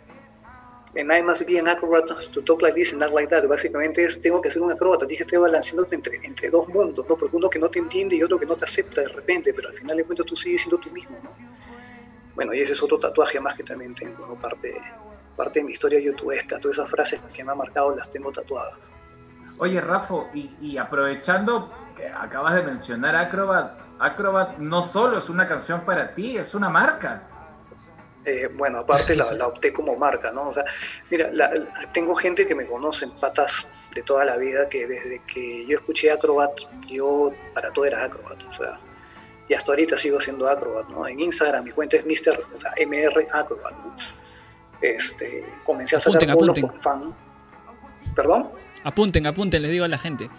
en 0.96 1.10
I 1.10 1.22
must 1.22 1.46
be 1.46 1.58
an 1.58 1.68
acrobat 1.68 2.06
to 2.32 2.42
talk 2.42 2.62
like 2.62 2.74
this 2.74 2.92
and 2.92 3.00
not 3.02 3.12
like 3.12 3.28
that. 3.28 3.46
Básicamente 3.46 4.04
es, 4.04 4.20
tengo 4.20 4.40
que 4.40 4.50
ser 4.50 4.62
un 4.62 4.72
acróbata, 4.72 5.06
tienes 5.06 5.26
que 5.26 5.28
estar 5.28 5.40
balanceándote 5.40 5.94
entre, 5.94 6.20
entre 6.24 6.50
dos 6.50 6.68
mundos, 6.68 7.06
¿no? 7.06 7.16
Porque 7.16 7.36
uno 7.36 7.50
que 7.50 7.58
no 7.58 7.68
te 7.68 7.78
entiende 7.78 8.16
y 8.16 8.22
otro 8.22 8.38
que 8.38 8.46
no 8.46 8.56
te 8.56 8.64
acepta 8.64 9.02
de 9.02 9.08
repente, 9.08 9.52
pero 9.52 9.68
al 9.68 9.74
final 9.74 9.96
de 9.96 10.04
cuentas 10.04 10.26
tú 10.26 10.36
sigues 10.36 10.62
siendo 10.62 10.78
tú 10.78 10.90
mismo, 10.90 11.18
¿no? 11.22 11.30
Bueno, 12.34 12.54
y 12.54 12.60
ese 12.60 12.72
es 12.72 12.82
otro 12.82 12.98
tatuaje 12.98 13.40
más 13.40 13.54
que 13.54 13.62
también 13.62 13.94
tengo, 13.94 14.26
¿no? 14.26 14.34
Parte, 14.36 14.74
parte 15.36 15.60
de 15.60 15.66
mi 15.66 15.72
historia 15.72 16.00
youtubesca, 16.00 16.58
todas 16.58 16.78
esas 16.78 16.90
frases 16.90 17.20
que 17.32 17.44
me 17.44 17.52
han 17.52 17.58
marcado 17.58 17.94
las 17.94 18.10
tengo 18.10 18.32
tatuadas. 18.32 18.78
Oye, 19.58 19.80
Rafa, 19.80 20.14
y, 20.34 20.76
aprovechando 20.76 21.72
que 21.96 22.08
acabas 22.08 22.54
de 22.54 22.62
mencionar 22.62 23.16
Acrobat, 23.16 23.78
Acrobat 23.98 24.58
no 24.58 24.82
solo 24.82 25.16
es 25.18 25.30
una 25.30 25.48
canción 25.48 25.80
para 25.82 26.12
ti, 26.12 26.36
es 26.36 26.54
una 26.54 26.68
marca. 26.68 27.22
Eh, 28.24 28.50
bueno, 28.52 28.80
aparte 28.80 29.14
la, 29.14 29.28
opté 29.46 29.72
como 29.72 29.96
marca, 29.96 30.32
¿no? 30.32 30.48
O 30.48 30.52
sea, 30.52 30.64
mira, 31.10 31.30
tengo 31.94 32.14
gente 32.14 32.46
que 32.46 32.54
me 32.54 32.66
conoce, 32.66 33.06
patas 33.20 33.66
de 33.94 34.02
toda 34.02 34.24
la 34.24 34.36
vida, 34.36 34.68
que 34.68 34.86
desde 34.86 35.20
que 35.20 35.64
yo 35.64 35.76
escuché 35.76 36.10
Acrobat, 36.10 36.52
yo 36.88 37.32
para 37.54 37.70
todo 37.70 37.84
era 37.84 38.04
Acrobat, 38.04 38.42
o 38.42 38.52
sea, 38.52 38.78
y 39.48 39.54
hasta 39.54 39.72
ahorita 39.72 39.96
sigo 39.96 40.20
siendo 40.20 40.48
Acrobat, 40.48 40.88
¿no? 40.88 41.06
En 41.06 41.20
Instagram 41.20 41.64
mi 41.64 41.70
cuenta 41.70 41.96
es 41.96 42.04
Mr. 42.04 42.38
O 42.56 42.60
sea, 42.60 42.74
MR 42.84 43.26
Acrobat, 43.32 43.72
¿no? 43.72 43.94
Este, 44.80 45.44
comencé 45.64 45.96
a 45.96 46.00
sacar 46.00 46.30
apunten, 46.30 46.66
por 46.66 46.80
fan. 46.80 47.14
¿Perdón? 48.14 48.48
Apunten, 48.84 49.26
apunten, 49.26 49.62
les 49.62 49.70
digo 49.70 49.84
a 49.84 49.88
la 49.88 49.98
gente. 49.98 50.30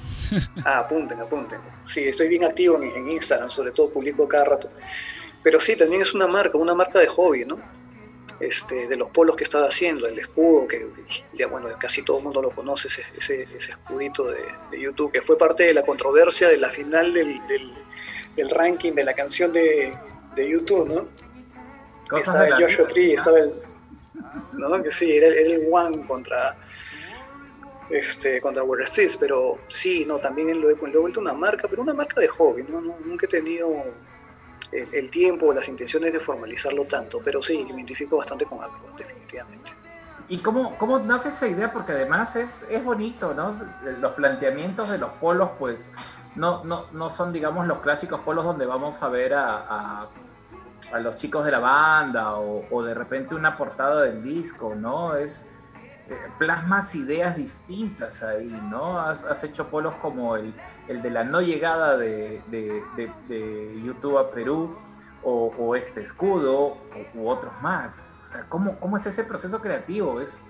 ah, 0.63 0.79
apunten, 0.79 1.19
apunten. 1.19 1.59
Sí, 1.85 2.07
estoy 2.07 2.29
bien 2.29 2.45
activo 2.45 2.81
en, 2.81 3.11
Instagram, 3.11 3.49
sobre 3.49 3.71
todo 3.71 3.89
publico 3.89 4.27
cada 4.27 4.45
rato. 4.45 4.69
Pero 5.43 5.59
sí, 5.59 5.75
también 5.75 6.01
es 6.01 6.13
una 6.13 6.27
marca, 6.27 6.57
una 6.57 6.73
marca 6.73 6.99
de 6.99 7.07
hobby, 7.07 7.45
¿no? 7.45 7.59
Este, 8.39 8.87
de 8.87 8.95
los 8.95 9.09
polos 9.09 9.35
que 9.35 9.43
estaba 9.43 9.67
haciendo, 9.67 10.07
el 10.07 10.17
escudo, 10.19 10.67
que 10.67 10.85
ya 11.33 11.47
bueno, 11.47 11.67
casi 11.79 12.03
todo 12.03 12.19
el 12.19 12.23
mundo 12.23 12.41
lo 12.41 12.51
conoce, 12.51 12.87
ese, 12.87 13.03
ese, 13.17 13.71
escudito 13.71 14.25
de, 14.25 14.79
YouTube, 14.79 15.11
que 15.11 15.21
fue 15.23 15.37
parte 15.37 15.63
de 15.63 15.73
la 15.73 15.81
controversia 15.81 16.47
de 16.47 16.57
la 16.57 16.69
final 16.69 17.13
del, 17.13 17.41
del, 18.35 18.49
ranking 18.49 18.93
de 18.93 19.03
la 19.03 19.13
canción 19.13 19.51
de, 19.51 19.91
de 20.35 20.49
YouTube, 20.49 20.87
¿no? 20.87 22.17
estaba 22.17 22.47
el 22.47 22.53
Joshua 22.53 22.87
Tree, 22.87 23.13
estaba 23.15 23.39
el, 23.39 23.53
¿no? 24.53 24.83
Que 24.83 24.91
sí, 24.91 25.11
era, 25.11 25.27
el 25.27 25.67
one 25.71 26.05
contra 26.05 26.55
este, 27.89 28.41
contra 28.41 28.63
Wall 28.63 28.81
Street, 28.83 29.11
pero 29.19 29.59
sí, 29.67 30.05
no, 30.05 30.17
también 30.17 30.59
lo 30.59 30.69
he, 30.69 30.73
vuelto 30.73 31.19
una 31.19 31.33
marca, 31.33 31.67
pero 31.69 31.81
una 31.81 31.93
marca 31.93 32.19
de 32.19 32.27
hobby, 32.27 32.63
nunca 32.63 33.25
he 33.25 33.29
tenido 33.29 33.69
el, 34.71 35.09
tiempo 35.09 35.47
o 35.47 35.53
las 35.53 35.67
intenciones 35.67 36.11
de 36.11 36.19
formalizarlo 36.19 36.85
tanto, 36.85 37.21
pero 37.23 37.41
sí, 37.41 37.57
me 37.63 37.75
identifico 37.75 38.17
bastante 38.17 38.45
con 38.45 38.61
algo, 38.61 38.89
definitivamente. 38.97 39.71
¿Y 40.29 40.39
cómo, 40.39 40.77
cómo 40.77 40.99
nace 40.99 41.29
esa 41.29 41.47
idea? 41.47 41.71
Porque 41.71 41.93
además 41.93 42.35
es, 42.35 42.65
es 42.69 42.83
bonito, 42.83 43.33
¿no? 43.33 43.57
Los 44.01 44.13
planteamientos 44.13 44.89
de 44.89 44.97
los 44.97 45.11
polos, 45.11 45.51
pues, 45.57 45.89
no, 46.35 46.65
no, 46.65 46.85
no 46.91 47.09
son, 47.09 47.31
digamos, 47.31 47.65
los 47.65 47.79
clásicos 47.79 48.19
polos 48.21 48.43
donde 48.43 48.65
vamos 48.65 49.01
a 49.01 49.07
ver 49.07 49.33
a, 49.33 50.05
los 51.01 51.15
chicos 51.15 51.45
de 51.45 51.51
la 51.51 51.59
banda 51.59 52.35
o, 52.35 52.65
o, 52.69 52.83
de 52.83 52.93
repente 52.93 53.35
una 53.35 53.57
portada 53.57 54.03
del 54.03 54.23
disco, 54.23 54.75
¿no? 54.75 55.15
Es 55.15 55.45
eh, 56.09 56.17
plasmas 56.39 56.95
ideas 56.95 57.35
distintas 57.35 58.23
ahí, 58.23 58.49
¿no? 58.69 58.99
Has, 58.99 59.25
has 59.25 59.43
hecho 59.43 59.67
polos 59.67 59.95
como 59.95 60.37
el, 60.37 60.53
el, 60.87 61.01
de 61.01 61.11
la 61.11 61.25
no 61.25 61.41
llegada 61.41 61.97
de, 61.97 62.41
de, 62.47 62.81
de, 63.27 63.81
YouTube 63.83 64.17
a 64.17 64.31
Perú 64.31 64.77
o, 65.23 65.47
o 65.57 65.75
este 65.75 66.01
escudo 66.01 66.77
u 67.13 67.27
otros 67.27 67.51
más. 67.61 68.19
O 68.21 68.23
sea, 68.23 68.45
¿cómo, 68.47 68.79
¿cómo, 68.79 68.95
es 68.97 69.05
ese 69.05 69.25
proceso 69.25 69.59
creativo? 69.59 70.21
Es, 70.21 70.41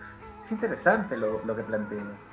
es 0.44 0.52
interesante 0.52 1.18
lo, 1.18 1.44
lo, 1.44 1.56
que 1.56 1.64
planteas. 1.64 2.32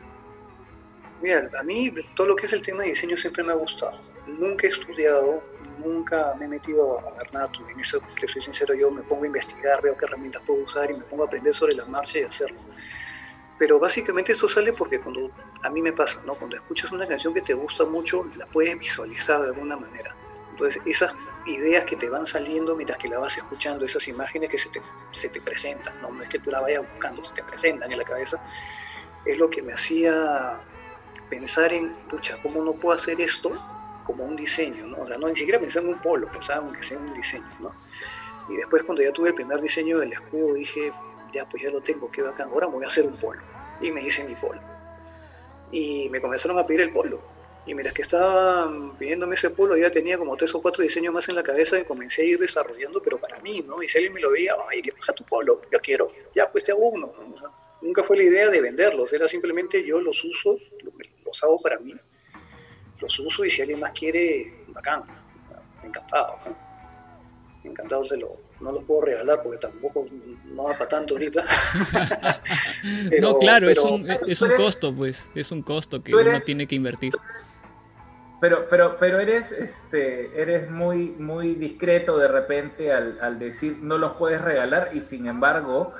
Mira, 1.23 1.49
a 1.59 1.63
mí 1.63 1.95
todo 2.15 2.27
lo 2.27 2.37
que 2.37 2.45
es 2.45 2.53
el 2.53 2.61
tema 2.61 2.83
de 2.83 2.91
diseño 2.91 3.17
siempre 3.17 3.43
me 3.43 3.53
ha 3.53 3.57
gustado. 3.57 3.99
Nunca 4.27 4.67
he 4.67 4.71
estudiado, 4.71 5.43
nunca 5.79 6.35
me 6.39 6.47
he 6.47 6.49
metido 6.49 6.99
a 6.99 7.19
ver 7.19 7.33
nada. 7.33 7.51
En 7.71 7.81
eso, 7.81 8.01
te 8.21 8.29
soy 8.29 8.43
sincero, 8.43 8.75
yo 8.75 8.91
me 8.91 9.03
pongo 9.03 9.25
a 9.25 9.27
investigar, 9.27 9.83
veo 9.83 9.97
qué 9.97 10.05
herramientas 10.05 10.43
puedo 10.47 10.63
usar 10.63 10.91
y 10.91 10.95
me 10.95 11.05
pongo 11.05 11.25
a 11.25 11.27
aprender 11.27 11.55
sobre 11.55 11.75
la 11.75 11.85
marcha 11.87 12.19
y 12.19 12.23
hacerlo. 12.23 12.59
Pero 13.59 13.79
básicamente 13.79 14.33
esto 14.33 14.49
sale 14.49 14.73
porque 14.73 15.01
cuando 15.01 15.31
a 15.63 15.71
mí 15.71 15.81
me 15.81 15.93
pasa, 15.93 16.21
¿no? 16.27 16.35
Cuando 16.35 16.57
escuchas 16.57 16.91
una 16.93 17.07
canción 17.07 17.33
que 17.33 17.43
te 17.43 17.55
gusta 17.55 17.85
mucho, 17.85 18.27
la 18.37 18.47
puedes 18.47 18.79
visualizar 18.79 19.41
de 19.43 19.49
alguna 19.49 19.77
manera. 19.77 20.15
Entonces, 20.51 20.83
esas 20.87 21.15
ideas 21.47 21.85
que 21.85 21.97
te 21.97 22.09
van 22.09 22.27
saliendo 22.27 22.77
mientras 22.77 22.99
que 22.99 23.09
la 23.09 23.19
vas 23.19 23.37
escuchando, 23.37 23.85
esas 23.85 24.07
imágenes 24.09 24.51
que 24.51 24.59
se 24.59 24.69
te, 24.69 24.81
se 25.13 25.29
te 25.29 25.41
presentan, 25.41 25.95
¿no? 26.01 26.23
es 26.23 26.29
que 26.29 26.39
tú 26.39 26.51
la 26.51 26.61
vayas 26.61 26.89
buscando, 26.89 27.25
se 27.25 27.35
te 27.35 27.43
presentan 27.43 27.91
en 27.91 27.99
la 27.99 28.05
cabeza, 28.05 28.41
es 29.25 29.37
lo 29.37 29.51
que 29.51 29.63
me 29.63 29.73
hacía 29.73 30.61
pensar 31.29 31.73
en, 31.73 31.93
pucha, 32.09 32.39
¿cómo 32.41 32.63
no 32.63 32.73
puedo 32.73 32.95
hacer 32.95 33.21
esto 33.21 33.53
como 34.05 34.25
un 34.25 34.37
diseño? 34.37 34.87
¿no? 34.87 35.03
O 35.03 35.07
sea, 35.07 35.17
no 35.17 35.29
ni 35.29 35.35
siquiera 35.35 35.59
pensaba 35.59 35.87
en 35.87 35.95
un 35.95 35.99
polo, 36.01 36.29
pensaba 36.29 36.67
en 36.67 36.75
que 36.75 36.83
sea 36.83 36.99
un 36.99 37.15
diseño, 37.15 37.49
¿no? 37.61 37.73
Y 38.49 38.57
después 38.57 38.83
cuando 38.85 39.03
ya 39.03 39.11
tuve 39.11 39.31
el 39.31 39.35
primer 39.35 39.61
diseño 39.61 39.99
del 39.99 40.13
escudo, 40.13 40.55
dije, 40.55 40.93
ya 41.33 41.47
pues 41.47 41.63
ya 41.63 41.71
lo 41.71 41.81
tengo, 41.81 42.11
qué 42.11 42.23
bacán, 42.23 42.49
ahora 42.51 42.67
voy 42.67 42.85
a 42.85 42.89
hacer 42.89 43.07
un 43.07 43.17
polo. 43.17 43.41
Y 43.81 43.91
me 43.91 44.03
hice 44.03 44.25
mi 44.25 44.35
polo. 44.35 44.61
Y 45.73 46.09
me 46.11 46.21
comenzaron 46.21 46.59
a 46.59 46.65
pedir 46.65 46.83
el 46.83 46.93
polo 46.93 47.35
y 47.67 47.75
mientras 47.75 47.95
que 47.95 48.03
estaba 48.03 48.71
pidiéndome 48.99 49.37
ese 49.37 49.51
polo, 49.51 49.77
ya 49.77 49.91
tenía 49.91 50.19
como 50.19 50.37
tres 50.37 50.55
o 50.55 50.61
cuatro 50.61 50.83
diseños 50.83 51.15
más 51.15 51.29
en 51.31 51.35
la 51.35 51.43
cabeza 51.43 51.79
y 51.79 51.85
comencé 51.85 52.23
a 52.23 52.25
ir 52.27 52.39
desarrollando, 52.39 53.01
pero 53.03 53.19
para 53.19 53.39
mí, 53.41 53.65
¿no? 53.67 53.83
Y 53.83 53.89
si 53.89 53.97
alguien 53.97 54.13
me 54.13 54.21
lo 54.21 54.31
veía, 54.31 54.55
ay, 54.71 54.83
que 54.83 54.91
baja 54.91 55.15
tu 55.15 55.25
polo, 55.25 55.63
yo 55.73 55.81
quiero, 55.81 56.13
ya 56.35 56.47
pues 56.49 56.65
te 56.65 56.73
hago 56.73 56.91
uno. 56.91 57.11
nunca 57.81 58.03
fue 58.03 58.19
la 58.19 58.25
idea 58.25 58.51
de 58.51 58.61
venderlos, 58.61 59.13
era 59.15 59.27
simplemente 59.29 59.83
yo 59.83 59.99
los 60.01 60.23
uso, 60.25 60.59
los 61.25 61.43
hago 61.43 61.61
para 61.61 61.79
mí, 61.79 61.95
los 63.05 63.19
uso 63.19 63.45
y 63.45 63.51
si 63.51 63.63
alguien 63.63 63.81
más 63.81 63.93
quiere, 63.93 64.65
bacán, 64.69 65.03
encantado, 65.85 66.39
¿no? 66.47 66.65
encantado 67.65 68.05
se 68.05 68.17
lo, 68.17 68.37
no 68.61 68.73
los 68.73 68.85
puedo 68.85 69.03
regalar 69.03 69.43
porque 69.43 69.59
tampoco 69.59 70.07
no 70.55 70.65
va 70.65 70.73
para 70.73 70.89
tanto 70.89 71.15
ahorita. 71.15 71.45
no, 73.21 73.39
claro, 73.39 73.71
es 73.71 73.79
un, 73.79 74.07
es 74.27 74.43
un 74.43 74.51
costo, 74.57 74.93
pues, 74.93 75.27
es 75.35 75.51
un 75.51 75.63
costo 75.63 76.03
que 76.03 76.15
uno 76.15 76.41
tiene 76.41 76.67
que 76.67 76.75
invertir. 76.75 77.15
Pero, 78.41 78.67
pero, 78.69 78.97
pero 78.99 79.21
eres, 79.21 79.53
este, 79.53 80.41
eres 80.41 80.71
muy, 80.71 81.15
muy 81.19 81.55
discreto 81.55 82.19
de 82.19 82.29
repente 82.29 82.93
al, 82.93 83.39
decir 83.39 83.79
no 83.81 83.97
los 83.97 84.17
puedes 84.17 84.41
regalar 84.41 84.91
y 84.93 85.01
sin 85.01 85.27
embargo 85.27 85.95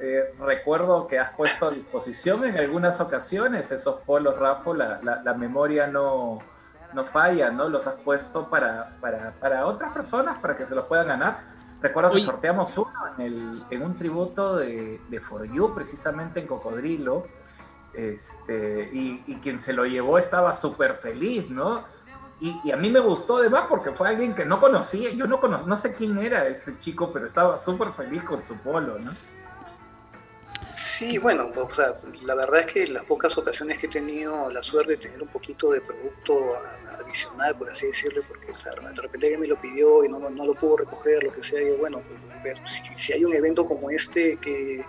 eh, 0.00 0.34
recuerdo 0.38 1.06
que 1.06 1.18
has 1.18 1.30
puesto 1.30 1.66
a 1.66 1.70
disposición 1.70 2.44
en 2.44 2.56
algunas 2.58 3.00
ocasiones 3.00 3.70
esos 3.70 4.00
polos, 4.02 4.38
Rafa, 4.38 4.74
la, 4.74 5.20
la, 5.24 5.34
memoria 5.34 5.86
no, 5.86 6.38
no 6.92 7.04
falla, 7.04 7.50
¿no? 7.50 7.68
Los 7.68 7.86
has 7.86 7.96
puesto 7.96 8.48
para, 8.48 8.96
para, 9.00 9.32
para, 9.40 9.66
otras 9.66 9.92
personas 9.92 10.38
para 10.38 10.56
que 10.56 10.66
se 10.66 10.74
los 10.74 10.86
puedan 10.86 11.08
ganar. 11.08 11.38
Recuerdo 11.80 12.10
que 12.12 12.20
sorteamos 12.20 12.76
uno 12.76 12.90
en, 13.16 13.24
el, 13.24 13.62
en 13.70 13.82
un 13.82 13.96
tributo 13.96 14.56
de, 14.56 15.00
de 15.08 15.20
For 15.20 15.44
You, 15.50 15.74
precisamente 15.74 16.40
en 16.40 16.46
Cocodrilo 16.46 17.26
este, 17.98 18.90
y, 18.92 19.36
quien 19.42 19.58
se 19.58 19.72
lo 19.72 19.84
llevó 19.84 20.18
estaba 20.18 20.54
súper 20.54 20.94
feliz, 20.94 21.50
¿no? 21.50 21.82
Y, 22.40 22.70
a 22.70 22.76
mí 22.76 22.90
me 22.90 23.00
gustó 23.00 23.38
además 23.38 23.64
porque 23.68 23.90
fue 23.90 24.08
alguien 24.08 24.34
que 24.34 24.44
no 24.44 24.60
conocía, 24.60 25.10
yo 25.10 25.26
no 25.26 25.40
no 25.40 25.76
sé 25.76 25.94
quién 25.94 26.16
era 26.18 26.46
este 26.46 26.78
chico, 26.78 27.12
pero 27.12 27.26
estaba 27.26 27.58
súper 27.58 27.90
feliz 27.90 28.22
con 28.22 28.40
su 28.40 28.56
polo, 28.56 28.98
¿no? 28.98 29.10
Sí, 30.78 31.18
bueno, 31.18 31.50
o 31.56 31.74
sea, 31.74 31.96
la 32.22 32.36
verdad 32.36 32.60
es 32.60 32.66
que 32.66 32.86
las 32.86 33.04
pocas 33.04 33.36
ocasiones 33.36 33.78
que 33.78 33.86
he 33.86 33.90
tenido 33.90 34.48
la 34.48 34.62
suerte 34.62 34.92
de 34.92 34.98
tener 34.98 35.20
un 35.20 35.26
poquito 35.26 35.72
de 35.72 35.80
producto 35.80 36.56
adicional, 37.00 37.56
por 37.56 37.68
así 37.68 37.88
decirlo, 37.88 38.22
porque 38.28 38.52
claro, 38.52 38.82
de 38.82 39.02
repente 39.02 39.26
alguien 39.26 39.40
me 39.40 39.48
lo 39.48 39.60
pidió 39.60 40.04
y 40.04 40.08
no, 40.08 40.20
lo 40.30 40.54
pudo 40.54 40.76
recoger, 40.76 41.24
lo 41.24 41.32
que 41.32 41.42
sea, 41.42 41.60
y 41.60 41.72
bueno, 41.72 42.00
si, 42.64 42.96
si, 42.96 43.12
hay 43.12 43.24
un 43.24 43.34
evento 43.34 43.66
como 43.66 43.90
este, 43.90 44.36
que 44.36 44.84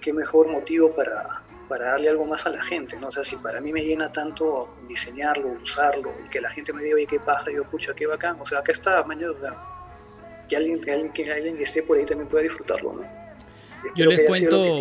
qué 0.00 0.12
mejor 0.12 0.48
motivo 0.48 0.90
para, 0.90 1.40
para 1.68 1.92
darle 1.92 2.08
algo 2.08 2.24
más 2.24 2.44
a 2.46 2.50
la 2.50 2.62
gente, 2.64 2.96
¿no? 2.96 3.06
O 3.06 3.12
sea, 3.12 3.22
si 3.22 3.36
para 3.36 3.60
mí 3.60 3.72
me 3.72 3.84
llena 3.84 4.10
tanto 4.12 4.76
diseñarlo, 4.88 5.50
usarlo, 5.62 6.12
y 6.26 6.28
que 6.28 6.40
la 6.40 6.50
gente 6.50 6.72
me 6.72 6.82
diga, 6.82 6.96
oye, 6.96 7.06
qué 7.06 7.20
paja, 7.20 7.48
yo, 7.52 7.62
escucha, 7.62 7.94
qué 7.94 8.08
bacán, 8.08 8.40
o 8.40 8.44
sea, 8.44 8.58
acá 8.58 8.72
está, 8.72 9.04
mañana, 9.04 9.54
que 10.48 10.56
alguien, 10.56 10.80
que 10.80 10.90
alguien, 10.90 11.12
que 11.12 11.30
alguien 11.30 11.56
que 11.56 11.62
esté 11.62 11.84
por 11.84 11.96
ahí 11.96 12.04
también 12.04 12.28
pueda 12.28 12.42
disfrutarlo, 12.42 12.94
¿no? 12.94 13.25
Yo 13.94 14.06
les 14.06 14.26
cuento... 14.26 14.76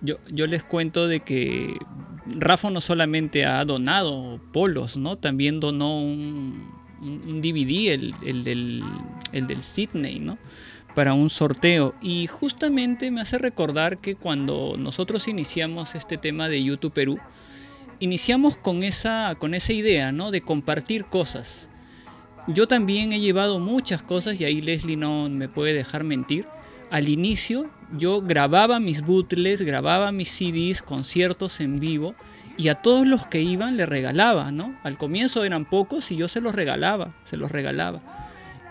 Yo, 0.00 0.16
yo 0.30 0.46
les 0.46 0.62
cuento 0.62 1.08
de 1.08 1.20
que 1.20 1.76
Rafa 2.26 2.70
no 2.70 2.80
solamente 2.80 3.44
ha 3.44 3.64
donado 3.64 4.38
polos, 4.52 4.96
¿no? 4.96 5.16
También 5.16 5.58
donó 5.58 6.00
un, 6.00 6.70
un 7.00 7.42
DVD, 7.42 7.94
el, 7.94 8.14
el, 8.24 8.44
del, 8.44 8.84
el 9.32 9.46
del 9.48 9.62
Sydney, 9.62 10.20
¿no? 10.20 10.38
para 10.98 11.14
un 11.14 11.30
sorteo 11.30 11.94
y 12.02 12.26
justamente 12.26 13.12
me 13.12 13.20
hace 13.20 13.38
recordar 13.38 13.98
que 13.98 14.16
cuando 14.16 14.74
nosotros 14.76 15.28
iniciamos 15.28 15.94
este 15.94 16.18
tema 16.18 16.48
de 16.48 16.60
YouTube 16.64 16.92
Perú, 16.92 17.20
iniciamos 18.00 18.56
con 18.56 18.82
esa, 18.82 19.36
con 19.38 19.54
esa 19.54 19.72
idea 19.72 20.10
¿no? 20.10 20.32
de 20.32 20.40
compartir 20.40 21.04
cosas. 21.04 21.68
Yo 22.48 22.66
también 22.66 23.12
he 23.12 23.20
llevado 23.20 23.60
muchas 23.60 24.02
cosas 24.02 24.40
y 24.40 24.44
ahí 24.44 24.60
Leslie 24.60 24.96
no 24.96 25.28
me 25.28 25.48
puede 25.48 25.72
dejar 25.72 26.02
mentir. 26.02 26.46
Al 26.90 27.08
inicio 27.08 27.66
yo 27.96 28.22
grababa 28.22 28.80
mis 28.80 29.02
bootlegs, 29.02 29.62
grababa 29.62 30.12
mis 30.12 30.30
CDs, 30.30 30.82
conciertos 30.82 31.60
en 31.60 31.80
vivo 31.80 32.14
y 32.56 32.68
a 32.68 32.76
todos 32.76 33.06
los 33.06 33.26
que 33.26 33.40
iban 33.40 33.76
le 33.76 33.86
regalaba, 33.86 34.50
¿no? 34.50 34.74
Al 34.82 34.98
comienzo 34.98 35.44
eran 35.44 35.64
pocos 35.64 36.10
y 36.10 36.16
yo 36.16 36.28
se 36.28 36.40
los 36.40 36.54
regalaba, 36.54 37.14
se 37.24 37.36
los 37.36 37.50
regalaba. 37.50 38.00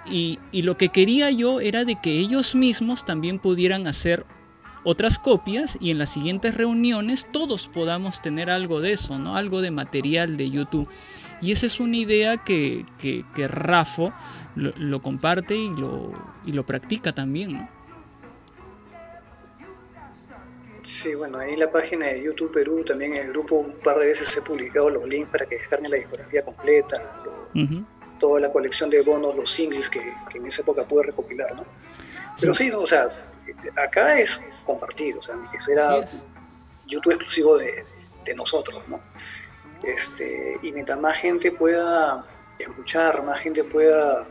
Y, 0.09 0.39
lo 0.53 0.77
que 0.77 0.89
quería 0.89 1.31
yo 1.31 1.59
era 1.59 1.85
de 1.85 1.95
que 2.01 2.19
ellos 2.19 2.55
mismos 2.55 3.05
también 3.05 3.39
pudieran 3.39 3.87
hacer 3.87 4.25
otras 4.83 5.19
copias 5.19 5.77
y 5.81 5.91
en 5.91 5.97
las 5.97 6.09
siguientes 6.09 6.55
reuniones 6.55 7.27
todos 7.31 7.67
podamos 7.67 8.21
tener 8.21 8.49
algo 8.49 8.79
de 8.79 8.93
eso, 8.93 9.19
¿no? 9.19 9.35
Algo 9.35 9.61
de 9.61 9.71
material 9.71 10.37
de 10.37 10.49
YouTube. 10.49 10.89
Y 11.41 11.51
esa 11.51 11.65
es 11.65 11.79
una 11.79 11.97
idea 11.97 12.37
que, 12.37 12.85
que, 12.99 13.47
Rafo 13.47 14.11
lo, 14.55 15.01
comparte 15.01 15.55
y 15.55 15.69
lo, 15.69 16.13
y 16.45 16.53
lo 16.53 16.65
practica 16.65 17.13
también, 17.13 17.53
¿no? 17.53 17.76
Sí, 20.97 21.13
bueno, 21.13 21.37
ahí 21.37 21.53
en 21.53 21.59
la 21.59 21.69
página 21.69 22.07
de 22.07 22.23
YouTube 22.23 22.51
Perú, 22.51 22.83
también 22.83 23.15
en 23.15 23.25
el 23.25 23.29
grupo 23.29 23.57
un 23.57 23.73
par 23.73 23.99
de 23.99 24.07
veces 24.07 24.35
he 24.35 24.41
publicado 24.41 24.89
los 24.89 25.07
links 25.07 25.29
para 25.29 25.45
que 25.45 25.57
descarguen 25.57 25.91
la 25.91 25.97
discografía 25.97 26.41
completa 26.41 26.99
toda 28.19 28.39
la 28.39 28.51
colección 28.51 28.89
de 28.89 29.01
bonos, 29.01 29.35
los 29.35 29.47
singles 29.49 29.89
que, 29.89 30.01
en 30.33 30.45
esa 30.47 30.63
época 30.63 30.83
pude 30.83 31.03
recopilar, 31.03 31.55
¿no? 31.55 31.63
Pero 32.39 32.51
sí, 32.53 32.71
o 32.71 32.87
sea, 32.87 33.09
acá 33.75 34.19
es 34.19 34.41
compartido, 34.65 35.19
o 35.19 35.23
sea, 35.23 35.35
que 35.51 35.71
era 35.71 36.03
YouTube 36.87 37.13
exclusivo 37.13 37.57
de, 37.59 37.83
nosotros, 38.35 38.81
¿no? 38.87 38.99
Este, 39.83 40.57
y 40.63 40.71
mientras 40.71 40.99
más 40.99 41.15
gente 41.17 41.51
pueda 41.51 42.25
escuchar, 42.57 43.23
más 43.23 43.39
gente 43.39 43.63
pueda 43.63 44.25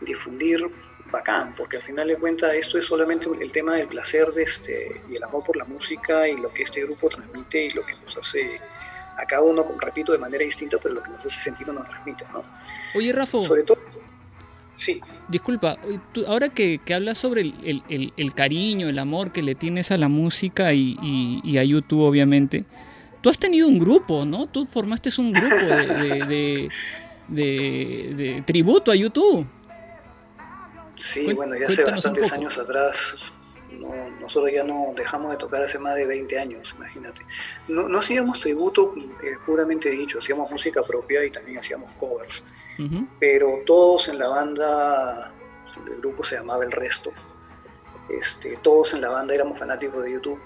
difundir, 0.00 0.60
bacán, 1.10 1.54
porque 1.54 1.76
al 1.76 1.82
final 1.82 2.08
de 2.08 2.16
cuentas 2.16 2.54
esto 2.54 2.78
es 2.78 2.86
solamente 2.86 3.28
el 3.40 3.52
tema 3.52 3.74
del 3.74 3.86
placer 3.86 4.28
de 4.28 4.42
este, 4.42 5.00
y 5.10 5.16
el 5.16 5.22
amor 5.22 5.44
por 5.44 5.56
la 5.56 5.64
música 5.64 6.28
y 6.28 6.36
lo 6.36 6.52
que 6.52 6.62
este 6.62 6.82
grupo 6.82 7.08
transmite 7.08 7.66
y 7.66 7.70
lo 7.70 7.84
que 7.84 7.94
nos 8.04 8.16
hace 8.16 8.60
a 9.16 9.24
cada 9.26 9.42
uno, 9.42 9.64
repito, 9.78 10.12
de 10.12 10.18
manera 10.18 10.44
distinta, 10.44 10.76
pero 10.82 10.94
lo 10.94 11.02
que 11.02 11.10
nos 11.10 11.24
hace 11.24 11.40
sentido 11.40 11.72
nos 11.72 11.88
transmite, 11.88 12.24
¿no? 12.32 12.42
Oye, 12.96 13.12
Rafa. 13.12 13.40
Sobre 13.42 13.62
todo. 13.62 13.78
Sí. 14.74 15.00
Disculpa, 15.28 15.78
ahora 16.26 16.48
que, 16.48 16.80
hablas 16.92 17.18
sobre 17.18 17.42
el, 17.42 18.34
cariño, 18.34 18.88
el 18.88 18.98
amor 18.98 19.30
que 19.30 19.40
le 19.40 19.54
tienes 19.54 19.92
a 19.92 19.98
la 19.98 20.08
música 20.08 20.72
y, 20.74 21.56
a 21.56 21.62
YouTube, 21.62 22.00
obviamente, 22.00 22.64
tú 23.20 23.30
has 23.30 23.38
tenido 23.38 23.68
un 23.68 23.78
grupo, 23.78 24.24
¿no? 24.24 24.46
Tú 24.48 24.66
formaste 24.66 25.10
un 25.18 25.32
grupo 25.32 25.66
de, 26.26 26.68
de 27.28 28.42
tributo 28.44 28.90
a 28.90 28.96
YouTube. 28.96 29.46
Sí, 30.96 31.32
bueno, 31.32 31.56
ya 31.56 31.66
hace 31.66 31.84
bastantes 31.84 32.32
años 32.32 32.56
atrás 32.58 33.16
nosotros 34.20 34.52
ya 34.52 34.62
no 34.62 34.92
dejamos 34.96 35.30
de 35.30 35.36
tocar 35.36 35.62
hace 35.62 35.78
más 35.78 35.94
de 35.96 36.06
20 36.06 36.38
años, 36.38 36.74
imagínate. 36.76 37.22
No, 37.68 37.88
no 37.88 37.98
hacíamos 37.98 38.40
tributo 38.40 38.94
eh, 39.22 39.36
puramente 39.44 39.90
dicho, 39.90 40.18
hacíamos 40.18 40.50
música 40.50 40.82
propia 40.82 41.24
y 41.24 41.30
también 41.30 41.58
hacíamos 41.58 41.90
covers. 41.98 42.44
Pero 43.20 43.62
todos 43.64 44.08
en 44.08 44.18
la 44.18 44.28
banda, 44.28 45.32
el 45.86 45.96
grupo 45.98 46.24
se 46.24 46.36
llamaba 46.36 46.64
El 46.64 46.72
Resto, 46.72 47.12
este, 48.08 48.56
todos 48.62 48.94
en 48.94 49.00
la 49.00 49.08
banda 49.08 49.34
éramos 49.34 49.58
fanáticos 49.58 50.02
de 50.02 50.12
YouTube, 50.12 50.40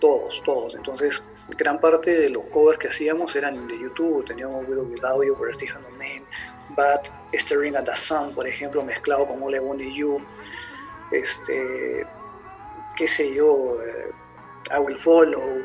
todos, 0.00 0.42
todos. 0.44 0.74
Entonces, 0.76 1.22
gran 1.56 1.80
parte 1.80 2.18
de 2.18 2.30
los 2.30 2.44
covers 2.46 2.78
que 2.78 2.88
hacíamos 2.88 3.34
eran 3.34 3.66
de 3.66 3.78
YouTube, 3.78 4.24
teníamos 4.24 4.66
Widow 4.68 4.84
Without 4.84 5.24
You, 5.24 5.36
por 5.36 5.52
Steve 5.54 5.72
But, 6.76 7.10
Staring 7.34 7.76
at 7.76 7.84
the 7.84 7.96
Sun, 7.96 8.34
por 8.34 8.46
ejemplo, 8.46 8.82
mezclado 8.82 9.26
con 9.26 9.42
All 9.42 9.54
I 9.54 9.58
Want 9.58 9.80
You. 9.80 10.20
Este, 11.10 12.06
qué 12.96 13.06
sé 13.06 13.34
yo, 13.34 13.76
eh, 13.82 14.10
I 14.70 14.78
Will 14.78 14.98
Follow, 14.98 15.62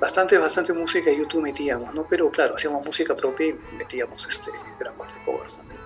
bastante, 0.00 0.38
bastante 0.38 0.72
música 0.72 1.10
en 1.10 1.18
YouTube 1.18 1.42
metíamos, 1.42 1.94
¿no? 1.94 2.04
Pero 2.08 2.30
claro, 2.30 2.56
hacíamos 2.56 2.84
música 2.84 3.14
propia 3.14 3.48
y 3.48 3.58
metíamos 3.76 4.26
este, 4.26 4.50
gran 4.78 4.94
parte 4.94 5.14
de 5.14 5.24
covers 5.24 5.56
también. 5.56 5.80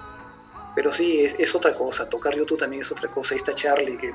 Pero 0.75 0.93
sí, 0.93 1.27
es, 1.39 1.55
otra 1.55 1.73
cosa, 1.75 2.09
tocar 2.09 2.35
YouTube 2.35 2.59
también 2.59 2.83
es 2.83 2.93
otra 2.93 3.09
cosa. 3.09 3.35
Ahí 3.35 3.39
está 3.39 3.55
Charlie, 3.55 3.97
que 3.97 4.13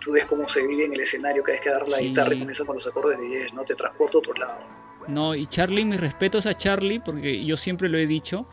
tú 0.00 0.12
ves 0.12 0.26
cómo 0.26 0.46
se 0.48 0.66
vive 0.66 0.84
en 0.84 0.92
el 0.92 1.00
escenario 1.00 1.42
cada 1.42 1.54
vez 1.54 1.62
que 1.62 1.68
agarra 1.70 1.88
la 1.88 1.98
guitarra 1.98 2.34
y 2.34 2.38
comienza 2.38 2.64
con 2.64 2.76
los 2.76 2.86
acordes 2.86 3.18
de 3.18 3.28
Yes, 3.28 3.54
¿no? 3.54 3.64
Te 3.64 3.74
transporta 3.74 4.18
a 4.18 4.20
otro 4.20 4.34
lado. 4.34 4.58
No, 5.06 5.34
y 5.34 5.46
Charlie, 5.46 5.86
mis 5.86 5.98
respetos 5.98 6.44
a 6.44 6.54
Charlie, 6.54 7.00
porque 7.00 7.42
yo 7.42 7.56
siempre 7.56 7.88
lo 7.88 7.96
he 7.96 8.06
dicho, 8.06 8.46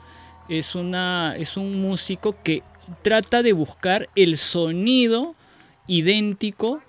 es, 0.49 0.75
una, 0.75 1.35
es 1.37 1.57
un 1.57 1.81
músico 1.81 2.35
que 2.43 2.63
trata 3.01 3.43
de 3.43 3.53
buscar 3.53 4.09
el 4.15 4.37
sonido 4.37 5.35
idéntico 5.87 6.81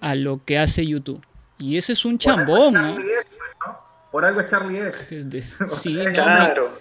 a 0.00 0.14
lo 0.14 0.44
que 0.44 0.58
hace 0.58 0.86
YouTube. 0.86 1.24
Y 1.58 1.76
ese 1.76 1.92
es 1.92 2.04
un 2.04 2.18
chambón. 2.18 2.98
Por 4.10 4.24
algo 4.24 4.42
Charlie 4.42 4.78
es. 4.78 5.58
Sí, 5.76 5.96
claro. 6.12 6.76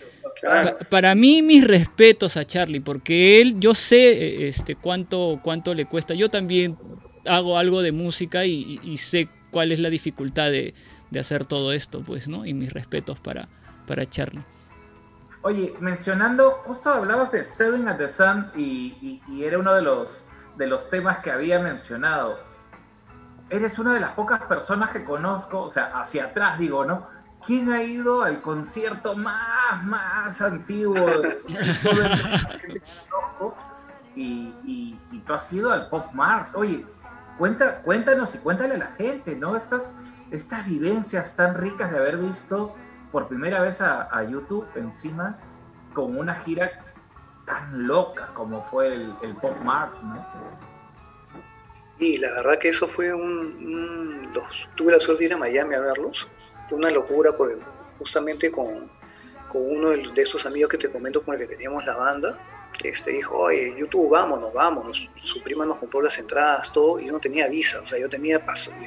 para 0.90 1.16
mí 1.16 1.42
mis 1.42 1.64
respetos 1.64 2.38
a 2.38 2.46
Charlie, 2.46 2.80
porque 2.80 3.42
él, 3.42 3.60
yo 3.60 3.74
sé 3.74 4.48
este, 4.48 4.76
cuánto, 4.76 5.40
cuánto 5.42 5.74
le 5.74 5.86
cuesta. 5.86 6.14
Yo 6.14 6.30
también 6.30 6.78
hago 7.26 7.58
algo 7.58 7.82
de 7.82 7.92
música 7.92 8.46
y, 8.46 8.98
sé 8.98 9.30
cuál 9.52 9.72
es 9.72 9.80
la 9.80 9.90
dificultad 9.90 10.52
de, 10.52 10.74
hacer 11.20 11.46
todo 11.46 11.74
esto, 11.74 12.02
pues, 12.02 12.28
¿no? 12.28 12.46
Y 12.46 12.54
mis 12.54 12.74
respetos 12.74 13.20
para, 13.20 13.48
para 13.88 14.08
Charlie. 14.10 14.42
Oye, 15.44 15.76
mencionando, 15.80 16.64
justo 16.66 16.92
hablabas 16.92 17.32
de 17.32 17.44
Staring 17.44 17.88
at 17.88 17.98
the 17.98 18.10
Sun 18.10 18.52
y, 18.56 19.22
y, 19.28 19.44
era 19.44 19.60
uno 19.60 19.74
de 19.74 19.82
los, 19.82 20.26
de 20.58 20.68
los 20.68 20.90
temas 20.90 21.20
que 21.20 21.32
había 21.32 21.60
mencionado 21.60 22.40
eres 23.54 23.78
una 23.78 23.94
de 23.94 24.00
las 24.00 24.12
pocas 24.12 24.42
personas 24.46 24.90
que 24.90 25.04
conozco, 25.04 25.62
o 25.62 25.70
sea, 25.70 25.92
hacia 26.00 26.26
atrás 26.26 26.58
digo, 26.58 26.86
¿no? 26.86 27.08
¿Quién 27.46 27.72
ha 27.72 27.84
ido 27.84 28.24
al 28.24 28.42
concierto 28.42 29.16
más, 29.16 29.84
más 29.84 30.42
antiguo 30.42 30.96
y, 34.16 34.98
y 35.12 35.20
tú 35.20 35.34
has 35.34 35.54
ido 35.54 35.72
al 35.72 35.88
Pop 35.90 36.14
Mart? 36.14 36.56
Oye, 36.56 36.84
cuenta, 37.38 37.82
cuéntanos 37.82 38.34
y 38.34 38.40
cuéntale 38.40 38.76
a 38.76 38.78
la 38.80 38.92
gente, 38.92 39.36
¿no? 39.36 39.56
Estas, 39.56 39.94
estas 40.32 40.66
vivencias 40.66 41.36
tan 41.36 41.56
ricas 41.56 41.92
de 41.92 41.98
haber 41.98 42.18
visto 42.18 42.74
por 43.14 43.28
primera 43.28 43.62
vez 43.62 43.80
a, 43.80 44.24
YouTube 44.24 44.66
encima 44.76 45.38
con 45.94 46.18
una 46.18 46.34
gira 46.34 46.82
tan 47.46 47.86
loca 47.86 48.32
como 48.34 48.64
fue 48.64 48.88
el, 48.88 49.36
Pop 49.40 49.56
Mart, 49.64 49.94
¿no? 50.02 50.26
Y 52.00 52.18
la 52.18 52.32
verdad 52.32 52.58
que 52.58 52.70
eso 52.70 52.88
fue 52.88 53.14
un, 53.14 54.32
los, 54.34 54.68
tuve 54.76 54.92
la 54.92 55.00
suerte 55.00 55.20
de 55.20 55.26
ir 55.28 55.34
a 55.36 55.38
Miami 55.38 55.76
a 55.76 55.80
verlos. 55.80 56.28
Fue 56.68 56.80
una 56.80 56.90
locura 56.90 57.32
porque 57.38 57.60
justamente 58.00 58.52
con, 58.52 58.90
uno 59.54 59.90
de, 59.90 60.12
esos 60.16 60.48
amigos 60.48 60.72
que 60.72 60.80
te 60.80 60.90
comento 60.90 61.22
con 61.22 61.36
el 61.36 61.42
que 61.42 61.46
teníamos 61.46 61.86
la 61.86 61.96
banda, 61.96 62.36
este 62.84 63.12
dijo, 63.12 63.38
oye, 63.38 63.76
YouTube, 63.78 64.10
vámonos, 64.10 64.52
vámonos. 64.52 65.08
Su 65.22 65.44
prima 65.44 65.68
nos 65.68 65.78
compró 65.78 66.02
las 66.02 66.18
entradas, 66.18 66.74
todo, 66.74 67.00
y 67.00 67.06
yo 67.06 67.12
no 67.12 67.20
tenía 67.20 67.48
visa. 67.48 67.80
O 67.80 67.86
sea, 67.86 68.00
yo 68.00 68.10
tenía 68.10 68.42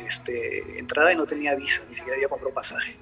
este, 0.04 0.80
entrada 0.80 1.12
y 1.12 1.16
no 1.16 1.26
tenía 1.26 1.54
visa, 1.54 1.82
ni 1.88 1.94
siquiera 1.94 2.16
había 2.16 2.28
comprado 2.28 2.52
pasaje. 2.52 2.96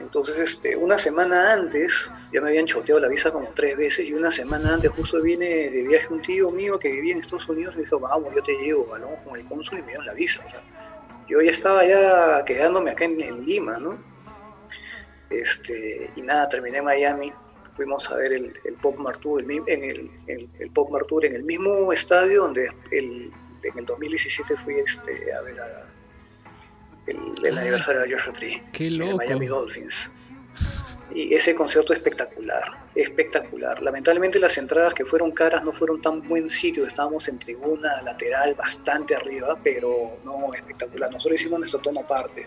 Entonces, 0.00 0.38
este, 0.38 0.76
una 0.76 0.98
semana 0.98 1.52
antes, 1.52 2.10
ya 2.32 2.40
me 2.40 2.48
habían 2.48 2.66
choteado 2.66 3.00
la 3.00 3.08
visa 3.08 3.30
como 3.30 3.48
tres 3.54 3.76
veces, 3.76 4.06
y 4.06 4.12
una 4.12 4.30
semana 4.30 4.74
antes 4.74 4.90
justo 4.90 5.20
viene 5.20 5.70
de 5.70 5.82
viaje 5.82 6.08
un 6.12 6.22
tío 6.22 6.50
mío 6.50 6.78
que 6.78 6.90
vivía 6.90 7.12
en 7.12 7.20
Estados 7.20 7.48
Unidos 7.48 7.74
y 7.74 7.78
me 7.78 7.82
dijo, 7.84 8.00
vamos, 8.00 8.34
yo 8.34 8.42
te 8.42 8.52
llevo, 8.52 8.94
hablamos 8.94 9.20
con 9.20 9.38
el 9.38 9.44
cónsul 9.44 9.78
y 9.78 9.82
me 9.82 9.88
dieron 9.88 10.06
la 10.06 10.14
visa. 10.14 10.44
yo 11.28 11.40
ya 11.40 11.50
estaba 11.50 11.84
ya 11.86 12.44
quedándome 12.44 12.90
acá 12.90 13.04
en, 13.04 13.44
Lima, 13.44 13.78
¿no? 13.78 13.96
Este, 15.30 16.10
y 16.16 16.22
nada, 16.22 16.48
terminé 16.48 16.78
en 16.78 16.84
Miami, 16.84 17.32
fuimos 17.76 18.10
a 18.10 18.16
ver 18.16 18.32
el, 18.32 18.52
Pop 18.80 18.96
Martour 18.98 19.42
en 19.42 19.84
el, 19.84 20.10
el, 20.26 20.70
Pop 20.70 20.90
Martour 20.90 21.24
en 21.26 21.34
el 21.34 21.42
mismo 21.44 21.92
estadio 21.92 22.42
donde 22.42 22.70
el, 22.90 23.30
en 23.62 23.78
el 23.78 23.86
2017 23.86 24.56
fui 24.56 24.74
este, 24.74 25.32
a 25.32 25.40
ver 25.42 25.60
a 25.60 25.91
el, 27.06 27.58
aniversario 27.58 28.02
de 28.02 28.12
Joshua 28.12 28.32
Tree. 28.32 28.62
Qué 28.72 28.90
loco. 28.90 29.16
Miami 29.16 29.46
Dolphins. 29.46 30.10
Y 31.14 31.34
ese 31.34 31.54
concierto 31.54 31.92
espectacular, 31.92 32.64
espectacular. 32.94 33.82
Lamentablemente 33.82 34.38
las 34.38 34.56
entradas 34.56 34.94
que 34.94 35.04
fueron 35.04 35.30
caras 35.30 35.62
no 35.62 35.72
fueron 35.72 36.00
tan 36.00 36.26
buen 36.26 36.48
sitio, 36.48 36.86
estábamos 36.86 37.28
en 37.28 37.38
tribuna 37.38 38.00
lateral 38.00 38.54
bastante 38.54 39.14
arriba, 39.14 39.58
pero 39.62 40.18
no 40.24 40.54
espectacular. 40.54 41.12
Nosotros 41.12 41.38
hicimos 41.38 41.58
nuestro 41.58 41.80
tono 41.80 42.00
aparte. 42.00 42.46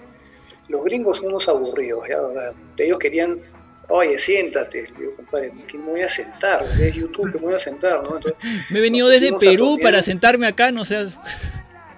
Los 0.68 0.84
gringos 0.84 1.18
son 1.18 1.27
unos 1.27 1.48
aburridos, 1.48 2.07
¿ya? 2.10 2.18
ellos 2.84 2.98
querían, 2.98 3.38
oye, 3.88 4.18
siéntate. 4.18 4.88
Digo, 4.98 5.15
compadre, 5.15 5.52
¿qué 5.68 5.77
me 5.77 5.91
voy 5.91 6.02
a 6.02 6.10
sentar? 6.10 6.65
Es 6.82 6.95
YouTube, 6.95 7.32
que 7.32 7.38
me 7.38 7.45
voy 7.45 7.53
a 7.53 7.60
sentar? 7.60 8.02
¿no? 8.02 8.19
me 8.72 8.80
he 8.80 8.82
venido 8.82 9.10
desde 9.10 9.32
Perú 9.38 9.77
para 9.80 10.02
sentarme 10.02 10.48
acá, 10.48 10.72
no 10.72 10.86
seas... 10.86 11.19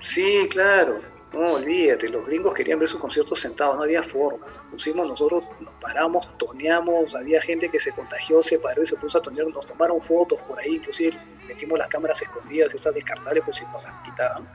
Sí, 0.01 0.47
claro 0.49 1.16
no, 1.37 1.53
olvídate, 1.53 2.07
los 2.09 2.25
gringos 2.25 2.53
querían 2.53 2.79
ver 2.79 2.87
sus 2.87 2.99
conciertos 2.99 3.39
sentados, 3.39 3.75
no 3.77 3.83
había 3.83 4.03
forma. 4.03 4.45
Pusimos 4.71 5.07
nosotros, 5.07 5.43
nos 5.59 5.73
paramos, 5.75 6.37
toneamos, 6.37 7.15
había 7.15 7.41
gente 7.41 7.69
que 7.69 7.79
se 7.79 7.91
contagió, 7.91 8.41
se 8.41 8.59
paró 8.59 8.83
y 8.83 8.87
se 8.87 8.95
puso 8.95 9.19
a 9.19 9.21
tonear, 9.21 9.47
nos 9.47 9.65
tomaron 9.65 10.01
fotos 10.01 10.39
por 10.41 10.59
ahí, 10.59 10.75
inclusive 10.75 11.17
metimos 11.47 11.77
las 11.79 11.87
cámaras 11.87 12.21
escondidas, 12.21 12.73
estas 12.73 12.93
descartables, 12.93 13.43
pues 13.43 13.57
si 13.57 13.65
nos 13.65 13.83
las 13.83 14.03
quitaban. 14.03 14.47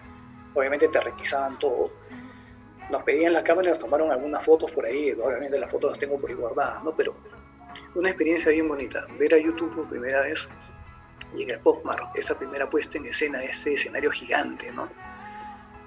Obviamente 0.54 0.88
te 0.88 1.00
requisaban 1.00 1.59
todo. 1.59 1.90
Nos 2.90 3.02
pedían 3.04 3.32
las 3.32 3.42
cámaras 3.42 3.68
y 3.68 3.70
nos 3.70 3.78
tomaron 3.78 4.10
algunas 4.10 4.44
fotos 4.44 4.70
por 4.70 4.84
ahí, 4.84 5.12
obviamente 5.12 5.59
las 5.59 5.70
fotos 5.70 5.90
las 5.90 5.98
tengo 5.98 6.18
por 6.18 6.28
ahí 6.28 6.36
guardadas, 6.36 6.82
¿no? 6.84 6.92
Pero 6.92 7.14
una 7.94 8.09
experiencia 8.09 8.50
bien 8.50 8.68
bonita, 8.68 9.06
ver 9.18 9.34
a 9.34 9.38
YouTube 9.38 9.74
por 9.74 9.88
primera 9.88 10.22
vez 10.22 10.48
y 11.34 11.44
en 11.44 11.50
el 11.50 11.59
Popmar, 11.60 11.98
esa 12.14 12.36
primera 12.36 12.68
puesta 12.68 12.98
en 12.98 13.06
escena, 13.06 13.42
ese 13.42 13.74
escenario 13.74 14.10
gigante, 14.10 14.70
¿no? 14.72 14.88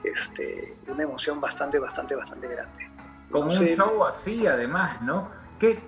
Este, 0.07 0.77
una 0.88 1.03
emoción 1.03 1.40
bastante, 1.41 1.80
bastante, 1.80 2.15
bastante 2.15 2.48
grande. 2.48 2.90
Como 3.32 3.45
un 3.45 3.52
show 3.52 4.06
así, 4.06 4.48
además, 4.48 5.02
¿no? 5.02 5.30
¿Qué, 5.60 5.80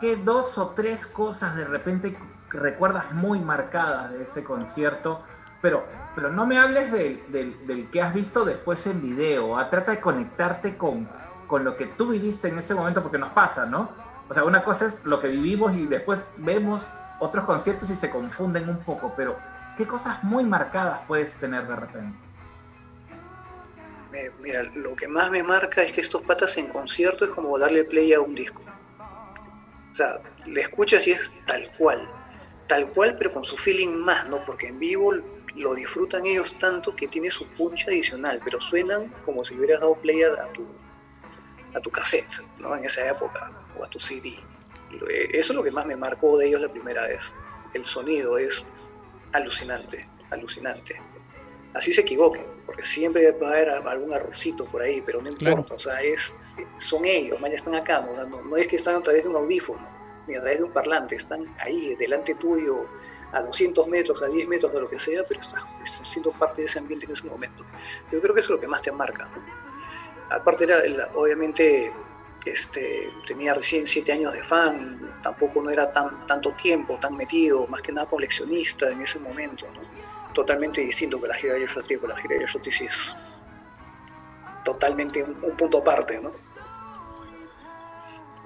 qué, 0.00 0.16
dos 0.16 0.58
o 0.58 0.68
tres 0.68 1.06
cosas 1.06 1.56
de 1.56 1.64
repente 1.64 2.16
recuerdas 2.50 3.12
muy 3.12 3.40
marcadas 3.40 4.12
de 4.12 4.24
ese 4.24 4.44
concierto? 4.44 5.20
Pero, 5.62 5.84
pero 6.14 6.30
no 6.30 6.46
me 6.46 6.58
hables 6.58 6.92
del, 6.92 7.88
que 7.90 8.02
has 8.02 8.12
visto 8.12 8.44
después 8.44 8.86
en 8.86 9.00
video. 9.00 9.56
¿ah? 9.56 9.70
Trata 9.70 9.92
de 9.92 10.00
conectarte 10.00 10.76
con, 10.76 11.08
con 11.46 11.64
lo 11.64 11.76
que 11.76 11.86
tú 11.86 12.08
viviste 12.08 12.48
en 12.48 12.58
ese 12.58 12.74
momento, 12.74 13.02
porque 13.02 13.18
nos 13.18 13.30
pasa, 13.30 13.64
¿no? 13.64 13.88
O 14.28 14.34
sea, 14.34 14.44
una 14.44 14.62
cosa 14.62 14.86
es 14.86 15.04
lo 15.04 15.20
que 15.20 15.28
vivimos 15.28 15.74
y 15.74 15.86
después 15.86 16.26
vemos 16.36 16.86
otros 17.18 17.44
conciertos 17.44 17.90
y 17.90 17.96
se 17.96 18.10
confunden 18.10 18.68
un 18.68 18.78
poco, 18.78 19.14
pero 19.16 19.36
¿qué 19.76 19.86
cosas 19.86 20.22
muy 20.22 20.44
marcadas 20.44 21.00
puedes 21.06 21.36
tener 21.36 21.66
de 21.66 21.76
repente? 21.76 22.23
Mira, 24.40 24.62
lo 24.62 24.94
que 24.94 25.08
más 25.08 25.30
me 25.30 25.42
marca 25.42 25.82
es 25.82 25.92
que 25.92 26.00
estos 26.00 26.22
patas 26.22 26.56
en 26.56 26.68
concierto 26.68 27.24
es 27.24 27.30
como 27.30 27.58
darle 27.58 27.84
play 27.84 28.12
a 28.12 28.20
un 28.20 28.34
disco. 28.34 28.62
O 29.92 29.96
sea, 29.96 30.18
le 30.46 30.60
escuchas 30.60 31.06
y 31.06 31.12
es 31.12 31.32
tal 31.46 31.66
cual. 31.78 32.08
Tal 32.66 32.86
cual, 32.88 33.16
pero 33.16 33.32
con 33.32 33.44
su 33.44 33.56
feeling 33.56 33.94
más, 33.96 34.28
¿no? 34.28 34.44
Porque 34.44 34.68
en 34.68 34.78
vivo 34.78 35.12
lo 35.56 35.74
disfrutan 35.74 36.26
ellos 36.26 36.58
tanto 36.58 36.96
que 36.96 37.08
tiene 37.08 37.30
su 37.30 37.46
punch 37.46 37.86
adicional, 37.86 38.40
pero 38.44 38.60
suenan 38.60 39.08
como 39.24 39.44
si 39.44 39.54
hubieras 39.54 39.80
dado 39.80 39.94
play 39.94 40.22
a 40.22 40.46
tu, 40.52 40.66
a 41.74 41.80
tu 41.80 41.90
cassette, 41.90 42.42
¿no? 42.58 42.74
En 42.76 42.84
esa 42.84 43.08
época, 43.08 43.52
o 43.78 43.84
a 43.84 43.88
tu 43.88 44.00
CD. 44.00 44.38
Eso 45.32 45.52
es 45.52 45.56
lo 45.56 45.62
que 45.62 45.70
más 45.70 45.86
me 45.86 45.96
marcó 45.96 46.38
de 46.38 46.46
ellos 46.46 46.60
la 46.60 46.68
primera 46.68 47.02
vez. 47.02 47.20
El 47.72 47.84
sonido 47.86 48.38
es 48.38 48.64
alucinante, 49.32 50.08
alucinante. 50.30 51.00
Así 51.72 51.92
se 51.92 52.02
equivoquen, 52.02 52.44
porque 52.66 52.82
siempre 52.82 53.30
va 53.32 53.48
a 53.48 53.50
haber 53.52 53.70
algún 53.70 54.12
arrocito 54.12 54.64
por 54.64 54.82
ahí, 54.82 55.02
pero 55.04 55.20
no 55.20 55.28
importa, 55.28 55.74
o 55.74 55.78
sea, 55.78 56.00
es, 56.02 56.36
son 56.78 57.04
ellos, 57.04 57.38
ya 57.40 57.48
están 57.48 57.74
acá, 57.74 58.00
¿no? 58.00 58.42
no, 58.42 58.56
es 58.56 58.68
que 58.68 58.76
están 58.76 58.96
a 58.96 59.00
través 59.02 59.24
de 59.24 59.30
un 59.30 59.36
audífono, 59.36 59.86
ni 60.26 60.34
a 60.34 60.40
través 60.40 60.58
de 60.58 60.64
un 60.64 60.72
parlante, 60.72 61.16
están 61.16 61.44
ahí, 61.58 61.94
delante 61.96 62.34
tuyo, 62.34 62.86
a 63.34 63.42
200 63.42 63.88
metros, 63.88 64.22
a 64.22 64.26
10 64.26 64.48
metros, 64.48 64.72
de 64.72 64.80
lo 64.80 64.88
que 64.88 64.98
sea, 64.98 65.22
pero 65.28 65.40
estás, 65.40 65.66
siendo 66.02 66.30
parte 66.30 66.62
de 66.62 66.66
ese 66.66 66.78
ambiente 66.78 67.06
en 67.06 67.12
ese 67.12 67.26
momento. 67.26 67.64
Yo 68.12 68.20
creo 68.20 68.32
que 68.32 68.40
eso 68.40 68.46
es 68.46 68.56
lo 68.56 68.60
que 68.60 68.68
más 68.68 68.80
te 68.80 68.92
marca. 68.92 69.28
Aparte, 70.30 70.64
era, 70.64 71.08
obviamente, 71.14 71.92
este, 72.44 73.10
tenía 73.26 73.54
recién 73.54 73.86
7 73.86 74.12
años 74.12 74.32
de 74.32 74.42
fan, 74.42 75.18
tampoco 75.22 75.62
no 75.62 75.70
era 75.70 75.90
tan, 75.90 76.26
tanto 76.26 76.52
tiempo, 76.52 76.96
tan 77.00 77.16
metido, 77.16 77.66
más 77.66 77.82
que 77.82 77.90
nada 77.90 78.08
coleccionista 78.08 78.88
en 78.90 79.02
ese 79.02 79.18
momento. 79.18 79.66
Totalmente 80.34 80.80
distinto 80.80 81.20
que 81.20 81.28
la 81.28 81.34
gira 81.34 81.54
de 81.54 81.66
Joshua 81.66 81.82
Tree, 81.82 82.00
la 82.06 82.16
gira 82.16 82.34
de 82.34 82.40
Joshua 82.42 82.60
Tree 82.60 82.72
sí 82.72 82.84
es 82.86 83.14
totalmente 84.64 85.22
un, 85.22 85.56
punto 85.56 85.78
aparte, 85.78 86.20
¿no? 86.20 86.32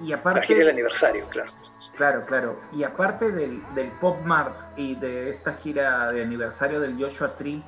Y 0.01 0.13
aparte, 0.13 0.39
la 0.39 0.45
gira 0.45 0.59
del 0.59 0.69
aniversario, 0.69 1.27
claro. 1.29 1.51
Claro, 1.97 2.21
claro. 2.25 2.61
Y 2.71 2.83
aparte 2.83 3.31
del, 3.31 3.61
del 3.73 3.89
Pop 3.99 4.21
Mart 4.23 4.77
y 4.77 4.95
de 4.95 5.29
esta 5.29 5.53
gira 5.53 6.07
de 6.07 6.21
aniversario 6.21 6.79
del 6.79 6.95
Joshua 7.01 7.35
Tree, 7.35 7.61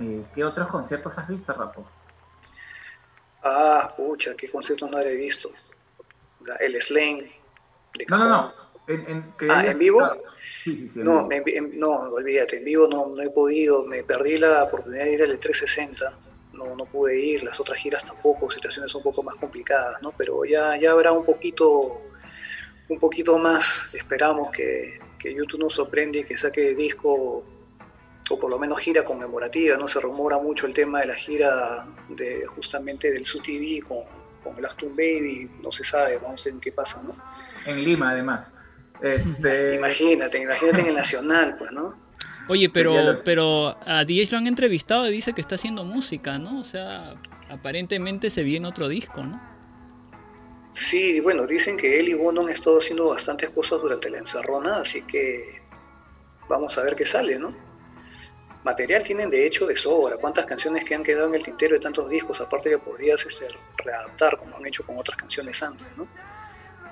eh, 0.00 0.24
¿qué 0.34 0.44
otros 0.44 0.68
conciertos 0.68 1.16
has 1.18 1.28
visto, 1.28 1.52
Rapo? 1.52 1.86
Ah, 3.42 3.92
pucha, 3.96 4.34
qué 4.34 4.50
conciertos 4.50 4.90
no 4.90 4.98
he 4.98 5.14
visto. 5.14 5.50
El 6.58 6.80
Slang. 6.80 7.24
no, 8.08 8.18
no, 8.18 8.28
no. 8.28 8.65
¿En, 8.88 9.24
ah, 9.50 9.66
¿en 9.66 9.78
vivo? 9.78 10.00
Sí, 10.62 10.88
sí, 10.88 11.00
no, 11.00 11.28
no, 11.74 11.90
olvídate, 12.12 12.58
en 12.58 12.64
vivo 12.64 12.86
no, 12.86 13.08
no 13.08 13.22
he 13.22 13.30
podido. 13.30 13.84
Me 13.84 14.02
perdí 14.02 14.36
la 14.36 14.64
oportunidad 14.64 15.04
de 15.04 15.12
ir 15.12 15.22
al 15.22 15.38
360 15.38 16.12
no, 16.56 16.74
no 16.74 16.84
pude 16.86 17.18
ir, 17.18 17.42
las 17.44 17.60
otras 17.60 17.78
giras 17.78 18.04
tampoco, 18.04 18.50
situaciones 18.50 18.94
un 18.94 19.02
poco 19.02 19.22
más 19.22 19.36
complicadas, 19.36 20.00
¿no? 20.02 20.12
Pero 20.16 20.44
ya, 20.44 20.76
ya 20.76 20.92
habrá 20.92 21.12
un 21.12 21.24
poquito, 21.24 22.00
un 22.88 22.98
poquito 22.98 23.38
más, 23.38 23.94
esperamos 23.94 24.50
que, 24.50 24.98
que 25.18 25.34
YouTube 25.34 25.60
nos 25.60 25.74
sorprende 25.74 26.20
y 26.20 26.24
que 26.24 26.36
saque 26.36 26.74
disco 26.74 27.44
o 28.28 28.38
por 28.40 28.50
lo 28.50 28.58
menos 28.58 28.80
gira 28.80 29.04
conmemorativa, 29.04 29.76
¿no? 29.76 29.86
Se 29.86 30.00
rumora 30.00 30.38
mucho 30.38 30.66
el 30.66 30.74
tema 30.74 31.00
de 31.00 31.06
la 31.06 31.14
gira 31.14 31.86
de 32.08 32.44
justamente 32.46 33.10
del 33.10 33.24
SUTV 33.24 33.86
con, 33.86 33.98
con 34.42 34.58
el 34.58 34.64
Aston 34.64 34.96
Baby, 34.96 35.48
no 35.62 35.70
se 35.70 35.84
sabe, 35.84 36.18
vamos 36.18 36.40
a 36.40 36.44
ver 36.46 36.54
en 36.54 36.60
qué 36.60 36.72
pasa, 36.72 37.00
¿no? 37.02 37.14
En 37.66 37.84
Lima, 37.84 38.10
además. 38.10 38.52
Este... 39.02 39.74
Imagínate, 39.74 40.38
imagínate 40.38 40.80
en 40.80 40.86
el 40.86 40.94
Nacional, 40.94 41.56
pues, 41.58 41.72
¿no? 41.72 41.94
Oye, 42.48 42.70
pero, 42.70 43.22
pero 43.24 43.76
a 43.84 44.04
DH 44.04 44.30
lo 44.30 44.38
han 44.38 44.46
entrevistado 44.46 45.08
y 45.08 45.12
dice 45.12 45.32
que 45.32 45.40
está 45.40 45.56
haciendo 45.56 45.84
música, 45.84 46.38
¿no? 46.38 46.60
O 46.60 46.64
sea, 46.64 47.14
aparentemente 47.50 48.30
se 48.30 48.44
viene 48.44 48.68
otro 48.68 48.88
disco, 48.88 49.24
¿no? 49.24 49.40
Sí, 50.72 51.20
bueno, 51.20 51.46
dicen 51.46 51.76
que 51.76 51.98
él 51.98 52.08
y 52.08 52.14
Bono 52.14 52.42
han 52.42 52.50
estado 52.50 52.78
haciendo 52.78 53.08
bastantes 53.08 53.50
cosas 53.50 53.80
durante 53.80 54.10
la 54.10 54.18
encerrona, 54.18 54.76
así 54.76 55.02
que 55.02 55.60
vamos 56.48 56.76
a 56.78 56.82
ver 56.82 56.94
qué 56.94 57.04
sale, 57.04 57.38
¿no? 57.38 57.52
Material 58.62 59.02
tienen 59.02 59.30
de 59.30 59.46
hecho 59.46 59.66
de 59.66 59.76
sobra. 59.76 60.16
¿Cuántas 60.16 60.44
canciones 60.44 60.84
que 60.84 60.94
han 60.94 61.02
quedado 61.02 61.28
en 61.28 61.34
el 61.34 61.42
tintero 61.42 61.74
de 61.74 61.80
tantos 61.80 62.10
discos? 62.10 62.40
Aparte 62.40 62.68
que 62.68 62.78
podrías 62.78 63.24
este, 63.24 63.46
readaptar 63.78 64.36
como 64.36 64.56
han 64.56 64.66
hecho 64.66 64.84
con 64.84 64.98
otras 64.98 65.16
canciones 65.16 65.62
antes, 65.62 65.86
¿no? 65.96 66.06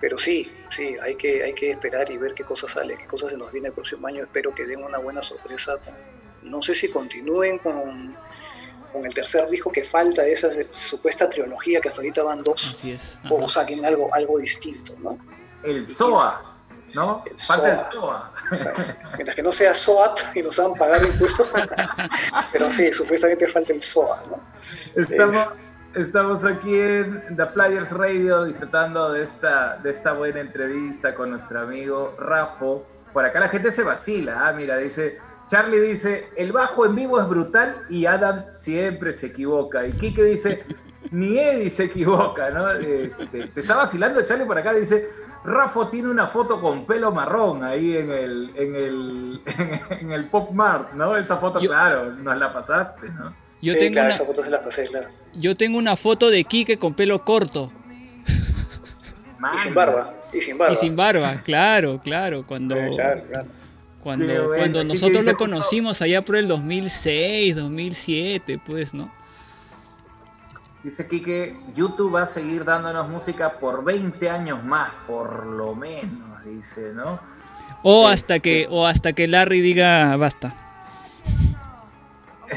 Pero 0.01 0.19
sí, 0.19 0.51
sí, 0.71 0.97
hay 1.03 1.17
que, 1.17 1.43
hay 1.45 1.55
que 1.55 1.71
esperar 1.71 2.11
y 2.11 2.17
ver 2.17 2.35
qué 2.35 2.45
cosas 2.45 2.73
sale, 2.73 2.97
qué 2.97 3.07
cosas 3.07 3.31
se 3.31 3.37
nos 3.37 3.53
viene 3.53 3.69
el 3.69 3.75
próximo 3.75 4.07
año. 4.07 4.25
Espero 4.25 4.55
que 4.55 4.67
den 4.67 4.83
una 4.83 4.99
buena 4.99 5.23
sorpresa. 5.23 5.77
no 6.43 6.61
sé 6.63 6.75
si 6.75 6.89
continúen 6.89 7.59
con, 7.59 8.15
con 8.93 9.07
el 9.07 9.15
tercer 9.15 9.49
disco 9.49 9.73
que 9.73 9.85
falta 9.85 10.23
de 10.23 10.33
esa 10.33 10.51
supuesta 10.73 11.29
trilogía 11.29 11.81
que 11.81 11.89
hasta 11.89 12.01
ahorita 12.01 12.23
van 12.23 12.43
dos. 12.43 12.71
Así 12.73 12.93
es. 12.93 13.19
O 13.29 13.49
saquen 13.49 13.85
algo, 13.85 14.13
algo 14.15 14.39
distinto, 14.39 14.95
¿no? 15.01 15.19
El 15.63 15.87
SOA. 15.87 16.55
¿no? 16.95 17.25
El 17.27 17.39
Falta 17.39 17.91
SOA. 17.91 18.33
mientras 19.15 19.35
que 19.35 19.43
no 19.43 19.53
sea 19.53 19.75
SOAT 19.75 20.37
y 20.37 20.43
nos 20.43 20.59
hagan 20.59 20.75
pagar 20.75 21.05
impuestos, 21.05 21.49
pero 22.53 22.71
sí, 22.71 22.93
supuestamente 22.93 23.49
falta 23.49 23.73
el 23.73 23.83
SOA, 23.83 24.23
¿no? 24.31 25.03
Estamos, 25.03 25.51
Estamos 25.95 26.45
aquí 26.45 26.75
en 26.77 27.37
The 27.37 27.47
Players 27.47 27.93
Radio 27.93 28.43
disfrutando 28.43 29.13
de 29.13 29.23
esta, 29.23 29.77
de 29.77 29.91
esta 29.91 30.13
buena 30.13 30.41
entrevista 30.41 31.15
con 31.15 31.31
nuestro 31.31 31.61
amigo 31.61 32.17
Rafo. 32.19 32.85
Por 33.13 33.25
acá 33.25 33.39
la 33.39 33.49
gente 33.49 33.71
se 33.71 33.85
vacila, 33.85 34.49
ah, 34.49 34.53
mira, 34.53 34.77
dice, 34.77 35.19
Charlie 35.47 35.79
dice, 35.79 36.31
el 36.37 36.51
bajo 36.51 36.85
en 36.85 36.97
vivo 36.97 37.21
es 37.21 37.29
brutal 37.29 37.83
y 37.89 38.07
Adam 38.07 38.45
siempre 38.51 39.13
se 39.13 39.27
equivoca. 39.27 39.87
Y 39.87 39.93
Kike 39.93 40.25
dice, 40.25 40.65
ni 41.13 41.39
Eddie 41.39 41.71
se 41.71 41.85
equivoca, 41.85 42.51
¿no? 42.51 42.71
Este, 42.71 43.47
te 43.47 43.61
está 43.61 43.77
vacilando 43.77 44.21
Charlie 44.25 44.47
por 44.47 44.59
acá, 44.59 44.73
dice, 44.73 45.09
Rafo 45.45 45.87
tiene 45.87 46.09
una 46.11 46.27
foto 46.27 46.61
con 46.61 46.87
pelo 46.87 47.13
marrón 47.13 47.63
ahí 47.63 47.97
en 47.97 48.11
el, 48.11 48.53
en 48.57 48.75
el, 48.75 49.43
en 50.01 50.11
el 50.11 50.25
Pop 50.25 50.51
Mart, 50.51 50.93
¿no? 50.95 51.17
Esa 51.17 51.37
foto, 51.37 51.61
claro, 51.61 52.11
nos 52.11 52.37
la 52.37 52.53
pasaste, 52.53 53.11
¿no? 53.11 53.44
Yo 53.65 53.79
tengo 53.79 54.01
una, 54.01 54.15
Yo 55.35 55.57
tengo 55.57 55.79
una 55.79 55.97
foto 55.97 56.29
de 56.29 56.45
Quique 56.45 56.77
con 56.77 56.93
pelo 56.93 57.25
corto. 57.25 57.73
Y 59.55 59.59
sin 59.59 59.73
barba. 59.73 60.15
Y 60.35 60.41
sin 60.43 60.59
barba. 60.59 60.73
Y 60.73 60.77
sin 60.77 60.97
barba, 60.97 61.43
claro, 61.43 61.99
claro. 62.05 62.45
Cuando, 62.47 62.77
cuando, 64.03 64.49
cuando 64.55 64.85
nosotros 64.85 65.25
lo 65.25 65.35
conocimos 65.35 66.03
allá 66.03 66.23
por 66.23 66.37
el 66.37 66.47
2006, 66.47 67.57
2007, 67.57 68.61
pues, 68.67 68.93
¿no? 68.93 69.11
Dice 70.83 71.09
Quique, 71.09 71.57
YouTube 71.75 72.15
va 72.15 72.25
a 72.25 72.27
seguir 72.27 72.67
dándonos 72.67 73.09
música 73.09 73.59
por 73.59 73.83
20 73.83 74.29
años 74.29 74.63
más, 74.63 74.93
por 75.07 75.47
lo 75.47 75.75
menos, 75.75 76.45
dice, 76.45 76.93
¿no? 76.93 77.19
O 77.83 78.07
hasta 78.09 78.41
que, 78.41 78.67
o 78.69 78.87
hasta 78.87 79.15
que 79.15 79.27
Larry 79.27 79.63
diga 79.63 80.15
basta. 80.17 80.64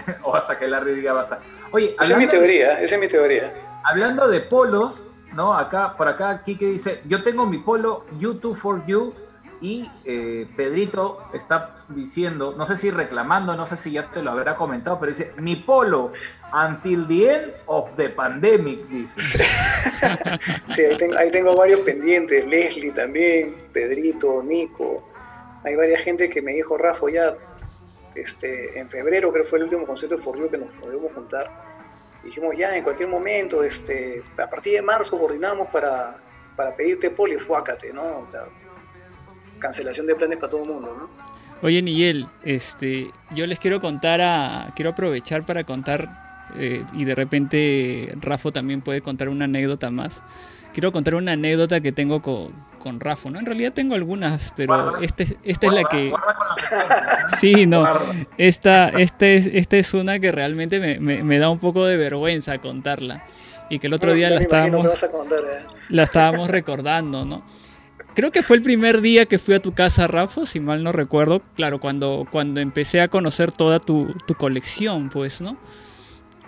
o 0.24 0.36
hasta 0.36 0.57
que 0.57 0.68
Larry 0.68 0.95
diga 0.95 1.14
basta. 1.14 1.40
Oye, 1.72 1.95
esa 1.99 2.14
es 2.14 2.19
mi 2.19 2.28
teoría, 2.28 2.82
esa 2.82 2.95
es 2.95 3.02
mi 3.02 3.07
teoría. 3.07 3.53
Hablando 3.84 4.28
de 4.28 4.41
polos, 4.41 5.06
¿no? 5.34 5.53
Acá, 5.53 5.95
por 5.98 6.07
acá, 6.07 6.41
Kike 6.44 6.65
dice, 6.65 7.02
yo 7.06 7.24
tengo 7.24 7.45
mi 7.45 7.60
polo 7.60 8.06
YouTube 8.18 8.56
for 8.56 8.86
You 8.86 9.14
y 9.60 9.90
eh, 10.06 10.48
Pedrito 10.56 11.30
está 11.34 11.84
diciendo, 11.90 12.53
no 12.57 12.65
sé 12.65 12.76
si 12.76 12.91
reclamando, 12.91 13.56
no 13.56 13.65
sé 13.65 13.76
si 13.76 13.91
ya 13.91 14.03
te 14.03 14.22
lo 14.22 14.32
habrá 14.32 14.56
comentado, 14.56 14.99
pero 14.99 15.11
dice, 15.11 15.32
mi 15.38 15.56
polo, 15.56 16.11
until 16.53 17.07
the 17.07 17.34
end 17.34 17.53
of 17.65 17.95
the 17.95 18.10
pandemic, 18.10 18.88
dice. 18.88 19.15
sí, 20.68 20.82
ahí 20.84 20.98
tengo, 20.98 21.18
ahí 21.18 21.32
tengo 21.32 21.56
varios 21.56 21.80
pendientes, 21.80 22.45
Leslie 22.45 22.91
también, 22.91 23.56
Pedrito, 23.74 24.44
Nico, 24.44 25.10
hay 25.64 25.76
varias 25.76 26.02
gente 26.02 26.30
que 26.30 26.41
me 26.41 26.53
dijo, 26.53 26.78
Rafa, 26.78 27.10
ya 27.11 27.36
este, 28.22 28.80
en 28.80 28.89
febrero 28.89 29.31
creo 29.31 29.44
que 29.44 29.49
fue 29.49 29.60
el 29.60 29.65
último 29.65 29.85
concierto 29.85 30.18
de 30.18 30.22
For 30.22 30.49
que 30.49 30.57
nos 30.57 30.69
podíamos 30.69 31.11
juntar. 31.14 31.49
Dijimos 32.23 32.57
ya 32.57 32.76
en 32.76 32.84
cualquier 32.84 33.07
momento, 33.07 33.64
este, 33.64 34.23
a 34.38 34.49
partir 34.49 34.73
de 34.73 34.81
marzo 34.81 35.18
coordinamos 35.18 35.69
para, 35.69 36.18
para 36.56 36.76
pedirte 36.76 37.10
poli, 37.10 37.38
fuácate, 37.38 37.94
¿no? 37.94 38.27
cancelación 39.60 40.06
de 40.06 40.15
planes 40.15 40.38
para 40.38 40.52
todo 40.52 40.64
el 40.64 40.69
mundo, 40.69 40.95
¿no? 40.99 41.27
Oye, 41.64 41.81
Nigel, 41.81 42.27
este, 42.44 43.11
yo 43.34 43.48
les 43.48 43.57
quiero 43.57 43.81
contar 43.81 44.22
a, 44.22 44.72
quiero 44.76 44.91
aprovechar 44.91 45.44
para 45.45 45.64
contar, 45.64 46.45
eh, 46.56 46.84
y 46.94 47.06
de 47.06 47.15
repente 47.15 48.14
Rafa 48.22 48.52
también 48.52 48.81
puede 48.81 49.02
contar 49.02 49.30
una 49.30 49.45
anécdota 49.45 49.89
más 49.89 50.22
quiero 50.78 50.91
contar 50.91 51.16
una 51.16 51.32
anécdota 51.32 51.82
que 51.82 51.91
tengo 51.91 52.22
con, 52.22 52.52
con 52.78 52.99
Rafa, 52.99 53.32
¿no? 53.32 53.40
En 53.40 53.48
realidad 53.48 53.74
tengo 53.74 53.95
algunas, 53.95 54.54
pero 54.56 54.99
este, 55.02 55.36
esta 55.44 55.66
es 55.66 55.74
la 55.74 55.84
que... 55.86 56.14
Sí, 57.40 57.66
no. 57.66 57.84
Esta, 58.38 58.90
este 58.90 59.38
es, 59.38 59.48
esta 59.48 59.78
es 59.78 59.95
una 59.95 60.20
que 60.20 60.32
realmente 60.32 60.99
me, 60.99 61.40
da 61.40 61.49
un 61.49 61.58
poco 61.58 61.84
de 61.86 61.98
vergüenza 61.98 62.60
contarla. 62.60 63.24
Y 63.72 63.80
que 63.80 63.88
el 63.88 63.95
otro 63.95 64.14
día 64.14 64.30
la 64.30 64.40
estábamos, 64.40 64.86
¿eh? 64.86 65.08
la 65.90 66.04
estábamos 66.04 66.48
recordando, 66.48 67.26
¿no? 67.26 67.44
Creo 68.14 68.32
que 68.32 68.44
fue 68.44 68.58
el 68.58 68.62
primer 68.62 69.02
día 69.02 69.26
que 69.26 69.40
fui 69.40 69.56
a 69.56 69.60
tu 69.60 69.74
casa, 69.74 70.06
Rafa, 70.06 70.45
si 70.45 70.60
mal 70.60 70.84
no 70.84 70.91
recuerdo. 70.91 71.41
Claro, 71.56 71.80
cuando, 71.80 72.28
cuando 72.30 72.60
empecé 72.60 73.02
a 73.02 73.08
conocer 73.08 73.52
toda 73.52 73.80
tu, 73.80 74.14
tu 74.28 74.36
colección, 74.36 75.10
pues, 75.10 75.41
¿no? 75.41 75.58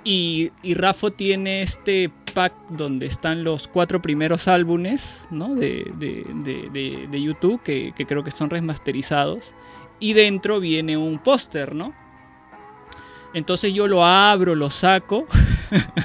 Y, 0.04 0.52
y 0.64 0.74
Rafa 0.76 1.12
tiene 1.12 1.62
este 1.62 2.12
pack 2.30 2.54
donde 2.70 3.06
están 3.06 3.44
los 3.44 3.68
cuatro 3.68 4.02
primeros 4.02 4.48
álbumes 4.48 5.22
de, 5.30 5.92
YouTube, 7.12 7.62
que, 7.62 7.94
creo 8.08 8.24
que 8.24 8.32
son 8.32 8.50
remasterizados. 8.50 9.54
Y 10.00 10.14
dentro 10.14 10.60
viene 10.60 10.98
un 10.98 11.20
póster, 11.20 11.76
¿no? 11.76 11.94
Entonces 13.34 13.74
yo 13.74 13.88
lo 13.88 14.06
abro, 14.06 14.56
lo 14.56 14.72
saco 14.72 15.28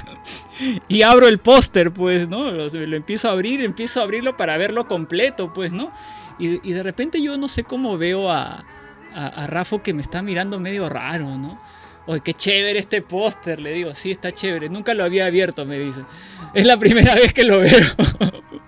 y 0.87 1.01
abro 1.01 1.27
el 1.27 1.39
póster, 1.39 1.91
pues, 1.91 2.29
¿no? 2.29 2.51
Lo, 2.51 2.67
empiezo 2.95 3.29
a 3.29 3.31
abrir, 3.31 3.61
empiezo 3.61 3.99
a 3.99 4.03
abrirlo 4.03 4.37
para 4.37 4.57
verlo 4.57 4.85
completo, 4.87 5.51
pues, 5.53 5.71
¿no? 5.71 5.91
Y, 6.37 6.57
de 6.57 6.83
repente 6.83 7.21
yo 7.21 7.37
no 7.37 7.47
sé 7.47 7.63
cómo 7.63 7.97
veo 7.97 8.29
a, 8.29 8.63
a, 9.13 9.47
Rafa 9.47 9.81
que 9.81 9.93
me 9.93 10.01
está 10.01 10.21
mirando 10.21 10.59
medio 10.59 10.89
raro, 10.89 11.37
¿no? 11.37 11.57
Oye, 12.07 12.21
qué 12.21 12.33
chévere 12.33 12.79
este 12.79 13.01
póster, 13.01 13.59
le 13.59 13.73
digo, 13.73 13.95
sí, 13.95 14.11
está 14.11 14.31
chévere. 14.31 14.69
Nunca 14.69 14.93
lo 14.93 15.03
había 15.03 15.25
abierto, 15.25 15.65
me 15.65 15.79
dice. 15.79 16.01
Es 16.53 16.65
la 16.65 16.77
primera 16.77 17.15
vez 17.15 17.33
que 17.33 17.43
lo 17.43 17.59
veo. 17.59 17.85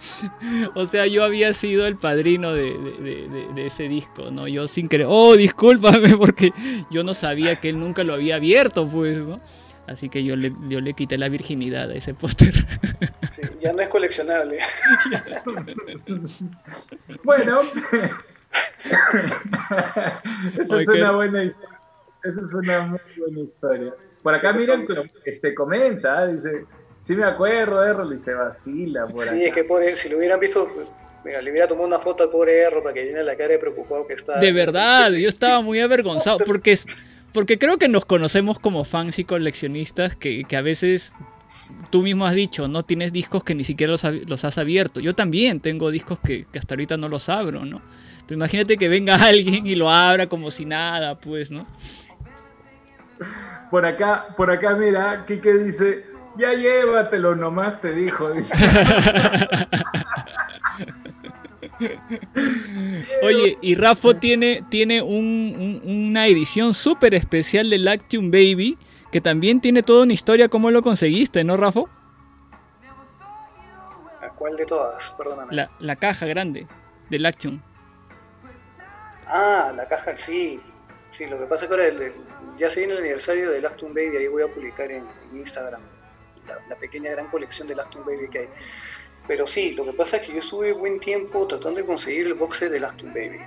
o 0.76 0.86
sea, 0.86 1.06
yo 1.06 1.24
había 1.24 1.54
sido 1.54 1.86
el 1.86 1.98
padrino 1.98 2.54
de, 2.54 2.76
ese 3.58 3.88
disco, 3.88 4.32
¿no? 4.32 4.48
Yo 4.48 4.68
sin 4.68 4.88
creer, 4.88 5.08
oh, 5.10 5.36
discúlpame, 5.36 6.18
porque 6.18 6.52
yo 6.90 7.04
no 7.04 7.14
sabía 7.14 7.56
que 7.58 7.70
él 7.70 7.80
nunca 7.80 8.04
lo 8.04 8.14
había 8.14 8.38
abierto, 8.38 8.88
pues, 8.88 9.18
¿no? 9.20 9.40
Así 9.86 10.10
que 10.10 10.24
yo 10.24 10.36
le, 10.36 10.52
yo 10.68 10.82
le 10.82 10.94
quité 10.94 11.18
la 11.18 11.30
virginidad 11.30 11.92
a 11.92 11.96
ese 11.96 12.14
póster. 12.14 12.54
ya 13.62 13.72
no 13.72 13.82
es 13.82 13.88
coleccionable. 13.88 14.60
bueno, 17.24 17.62
esa 20.60 20.82
es 20.82 20.88
una 20.88 21.12
buena 21.12 21.44
historia. 21.44 21.77
Esa 22.24 22.42
es 22.42 22.54
una 22.54 22.82
muy 22.82 23.00
buena 23.18 23.40
historia. 23.42 23.94
Por 24.24 24.34
acá 24.34 24.54
miren, 24.54 24.86
este 25.26 25.54
comenta, 25.54 26.28
dice, 26.28 26.66
sí 27.02 27.16
me 27.16 27.24
acuerdo, 27.24 27.84
Errol, 27.84 28.14
y 28.14 28.20
se 28.20 28.34
vacila 28.34 29.08
por 29.08 29.26
Sí, 29.26 29.46
es 29.46 29.54
que 29.54 29.64
por, 29.64 29.84
si 29.96 30.10
lo 30.10 30.18
hubieran 30.18 30.40
visto, 30.40 30.70
mira, 31.24 31.42
le 31.42 31.52
hubiera 31.52 31.68
tomado 31.68 31.88
una 31.88 32.00
foto 32.00 32.24
al 32.24 32.30
pobre 32.30 32.60
Errol 32.60 32.84
para 32.84 32.94
que 32.94 33.06
llene 33.06 33.24
la 33.24 33.36
cara 33.36 33.52
de 33.52 33.60
preocupado 33.60 34.06
que 34.06 34.14
está. 34.14 34.40
De 34.40 34.52
verdad, 34.52 35.12
yo 35.12 35.30
estaba 35.30 35.62
muy 35.62 35.80
avergonzado 35.80 36.40
porque, 36.46 36.78
porque 37.32 37.58
creo 37.58 37.78
que 37.78 37.88
nos 37.88 38.06
conocemos 38.06 38.60
como 38.60 38.84
fans 38.84 39.20
y 39.20 39.24
coleccionistas 39.24 40.16
que, 40.16 40.46
a 40.54 40.62
veces 40.62 41.14
tú 41.92 42.02
mismo 42.02 42.26
has 42.26 42.36
dicho, 42.36 42.68
no 42.68 42.84
tienes 42.84 43.14
discos 43.14 43.44
que 43.44 43.56
ni 43.56 43.64
siquiera 43.64 43.94
los, 43.94 44.44
has 44.44 44.58
abierto. 44.58 45.00
Yo 45.00 45.16
también 45.16 45.62
tengo 45.62 45.92
discos 45.92 46.20
que, 46.20 46.46
que, 46.52 46.60
hasta 46.60 46.74
ahorita 46.74 46.98
no 46.98 47.08
los 47.08 47.30
abro, 47.30 47.64
¿no? 47.64 47.82
Pero 48.26 48.36
imagínate 48.36 48.78
que 48.78 48.90
venga 48.90 49.16
alguien 49.24 49.66
y 49.66 49.76
lo 49.76 49.90
abra 49.90 50.28
como 50.28 50.52
si 50.52 50.66
nada, 50.66 51.20
pues, 51.20 51.52
¿no? 51.52 51.66
Por 53.70 53.86
acá, 53.86 54.28
por 54.36 54.50
acá, 54.50 54.74
mira, 54.76 55.26
Kike 55.26 55.54
dice, 55.54 56.06
ya 56.38 56.54
llévatelo 56.54 57.36
nomás, 57.36 57.82
te 57.82 57.92
dijo. 57.92 58.30
Oye, 63.24 63.58
y 63.62 63.76
Rafa 63.76 64.20
tiene, 64.20 64.64
tiene 64.70 65.02
una 65.02 66.28
edición 66.28 66.74
súper 66.74 67.14
especial 67.14 67.70
de 67.70 67.78
Lactium 67.78 68.32
Baby, 68.32 68.78
que 69.12 69.22
también 69.22 69.62
tiene 69.62 69.84
toda 69.84 70.04
una 70.04 70.14
historia. 70.14 70.50
¿Cómo 70.50 70.72
lo 70.72 70.82
conseguiste, 70.82 71.44
no, 71.44 71.58
Rafa? 71.58 71.82
¿Cuál 74.38 74.56
de 74.56 74.66
todas? 74.66 75.10
Perdóname. 75.18 75.56
La, 75.56 75.70
la 75.80 75.96
caja 75.96 76.26
grande 76.28 76.68
de 77.10 77.20
Lactium. 77.20 77.60
Ah, 79.28 79.74
la 79.76 79.86
caja, 79.86 80.16
sí. 80.16 80.60
Sí, 81.12 81.26
lo 81.26 81.40
que 81.40 81.46
pasa 81.46 81.66
es 81.66 81.70
que 81.70 81.74
ahora 81.74 81.88
el, 81.88 82.14
ya 82.58 82.70
se 82.70 82.80
viene 82.80 82.94
el 82.94 83.00
aniversario 83.00 83.52
de 83.52 83.62
Lactum 83.62 83.94
Baby, 83.94 84.18
ahí 84.18 84.28
voy 84.28 84.44
a 84.44 84.48
publicar 84.48 84.92
en, 84.92 85.04
Instagram 85.34 85.82
la, 86.70 86.76
pequeña 86.76 87.12
gran 87.12 87.28
colección 87.28 87.68
de 87.68 87.76
Lactum 87.76 88.06
Baby 88.06 88.30
que 88.30 88.40
hay. 88.40 88.50
Pero 89.28 89.46
sí, 89.46 89.74
lo 89.74 89.86
que 89.86 89.94
pasa 89.94 90.18
es 90.18 90.28
que 90.28 90.34
yo 90.34 90.40
estuve 90.40 90.72
buen 90.72 91.00
tiempo 91.00 91.46
tratando 91.46 91.80
de 91.80 91.86
conseguir 91.86 92.28
el 92.28 92.34
box 92.34 92.58
set 92.58 92.72
de 92.72 92.80
Lactum 92.80 93.14
Baby. 93.14 93.40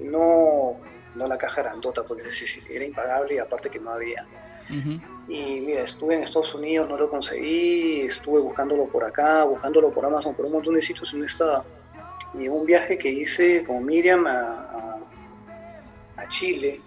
No, 0.00 0.76
no 1.16 1.26
la 1.26 1.36
caja 1.36 1.62
grandota, 1.62 2.04
porque 2.04 2.22
era 2.70 2.84
impagable 2.84 3.34
y 3.34 3.38
aparte 3.38 3.68
que 3.68 3.80
no 3.80 3.90
había. 3.90 4.24
Y 5.28 5.60
mira, 5.60 5.82
estuve 5.82 6.14
en 6.14 6.22
Estados 6.22 6.54
Unidos, 6.54 6.88
no 6.88 6.96
lo 6.96 7.08
conseguí, 7.08 8.02
estuve 8.02 8.40
buscándolo 8.40 8.86
por 8.86 9.04
acá, 9.04 9.44
buscándolo 9.44 9.90
por 9.90 10.04
Amazon, 10.04 10.34
por 10.34 10.46
un 10.46 10.52
montón 10.52 10.74
de 10.74 10.82
sitios 10.82 11.12
y 11.12 11.16
no 11.16 11.24
estaba. 11.24 11.64
Y 12.34 12.46
en 12.46 12.52
un 12.52 12.64
viaje 12.64 12.96
que 12.96 13.08
hice 13.08 13.64
con 13.64 13.84
Miriam 13.84 14.26
a, 14.26 14.98
a 16.16 16.28
Chile, 16.28 16.80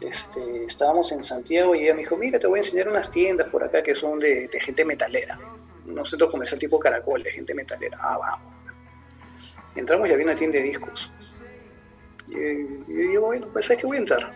este, 0.00 0.64
estábamos 0.64 1.10
en 1.12 1.24
Santiago 1.24 1.74
y 1.74 1.84
ella 1.84 1.94
me 1.94 2.00
dijo, 2.00 2.16
mira, 2.16 2.38
te 2.38 2.46
voy 2.46 2.58
a 2.58 2.62
enseñar 2.62 2.88
unas 2.88 3.10
tiendas 3.10 3.48
por 3.48 3.64
acá 3.64 3.82
que 3.82 3.94
son 3.94 4.18
de, 4.18 4.48
gente 4.60 4.84
metalera, 4.84 5.38
un 5.86 6.04
centro 6.04 6.30
comercial 6.30 6.58
tipo 6.58 6.78
Caracol, 6.78 7.22
de 7.22 7.30
gente 7.32 7.54
metalera. 7.54 7.98
Ah, 8.00 8.18
vamos. 8.18 8.54
Entramos 9.74 10.08
y 10.08 10.12
había 10.12 10.24
una 10.24 10.34
tienda 10.34 10.58
de 10.58 10.64
discos. 10.64 11.10
Y, 12.28 12.36
y 12.36 13.08
digo, 13.08 13.26
bueno, 13.26 13.48
pues 13.52 13.70
es 13.70 13.78
que 13.78 13.86
voy 13.86 13.96
a 13.96 14.00
entrar. 14.00 14.32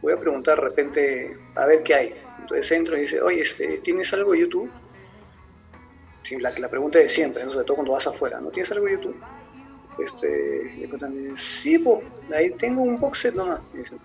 Voy 0.00 0.12
a 0.12 0.16
preguntar 0.16 0.56
de 0.56 0.62
repente 0.62 1.36
a 1.54 1.66
ver 1.66 1.82
qué 1.82 1.94
hay. 1.94 2.14
Entonces 2.40 2.72
entro 2.72 2.96
y 2.96 3.02
dice, 3.02 3.20
oye, 3.20 3.42
este, 3.42 3.78
¿tienes 3.78 4.12
algo 4.12 4.32
de 4.32 4.40
YouTube? 4.40 4.70
Sí, 6.22 6.36
la, 6.36 6.50
la 6.58 6.68
pregunta 6.68 6.98
de 6.98 7.08
siempre, 7.08 7.42
sobre 7.44 7.64
todo 7.64 7.76
cuando 7.76 7.92
vas 7.92 8.06
afuera, 8.06 8.40
¿no 8.40 8.50
tienes 8.50 8.70
algo 8.72 8.86
de 8.86 8.92
YouTube? 8.92 9.16
Este, 9.98 10.74
le 10.78 11.36
sí, 11.36 11.78
pues, 11.78 12.04
ahí 12.32 12.50
tengo 12.50 12.82
un 12.82 13.00
box 13.00 13.18
set 13.18 13.34
nomás. 13.34 13.60
dice, 13.72 13.96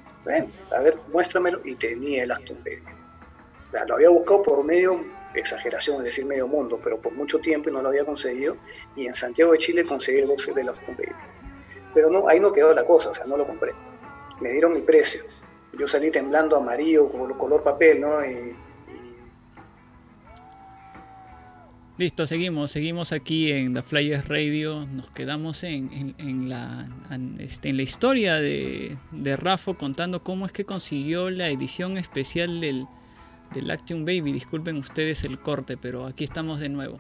a 0.76 0.80
ver, 0.80 0.98
muéstramelo. 1.12 1.62
Y 1.64 1.76
tenía 1.76 2.24
el 2.24 2.32
Aston 2.32 2.58
Baby. 2.64 2.82
lo 3.88 3.96
había 3.96 4.10
buscado 4.10 4.44
por 4.44 4.64
medio, 4.64 5.00
exageración, 5.34 5.98
es 5.98 6.04
decir, 6.06 6.26
medio 6.26 6.48
mundo, 6.48 6.80
pero 6.84 6.98
por 6.98 7.14
mucho 7.14 7.40
tiempo 7.40 7.70
y 7.70 7.74
no 7.74 7.82
lo 7.82 7.90
había 7.90 8.04
conseguido. 8.04 8.58
Y 8.96 9.06
en 9.08 9.14
Santiago 9.14 9.52
de 9.52 9.58
Chile 9.58 9.84
conseguí 9.84 10.20
el 10.20 10.28
box 10.28 10.54
del 10.54 10.70
Aston 10.70 10.96
Baby. 10.96 11.14
Pero 11.94 12.10
no, 12.10 12.28
ahí 12.28 12.40
no 12.40 12.52
quedó 12.52 12.74
la 12.74 12.86
cosa, 12.86 13.12
o 13.12 13.14
sea, 13.14 13.26
no 13.26 13.38
lo 13.38 13.46
compré. 13.46 13.74
Me 14.42 14.52
dieron 14.52 14.74
mi 14.74 14.82
precio. 14.82 15.24
Yo 15.78 15.88
salí 15.88 16.12
temblando 16.12 16.56
amarillo, 16.56 17.08
como 17.10 17.38
color 17.38 17.64
papel, 17.64 18.02
¿no? 18.02 18.24
Y, 18.26 18.56
Listo, 22.04 22.28
seguimos, 22.28 22.72
seguimos 22.72 23.14
aquí 23.14 23.50
en 23.50 23.74
The 23.74 23.82
Flyers 23.82 24.28
Radio, 24.28 24.86
nos 24.92 25.10
quedamos 25.12 25.64
en, 25.64 26.50
la, 26.50 26.86
este, 27.40 27.70
en 27.70 27.78
la 27.78 27.84
historia 27.84 28.36
de, 28.42 28.98
de 29.12 29.38
Rafa 29.38 29.74
contando 29.76 30.22
cómo 30.22 30.46
es 30.46 30.52
que 30.52 30.66
consiguió 30.66 31.30
la 31.30 31.48
edición 31.48 31.98
especial 31.98 32.60
del, 32.60 32.88
del 33.54 33.72
Action 33.72 34.04
Baby. 34.04 34.34
Disculpen 34.34 34.76
ustedes 34.76 35.24
el 35.24 35.40
corte, 35.40 35.78
pero 35.78 36.06
aquí 36.06 36.26
estamos 36.26 36.60
de 36.60 36.68
nuevo. 36.68 37.00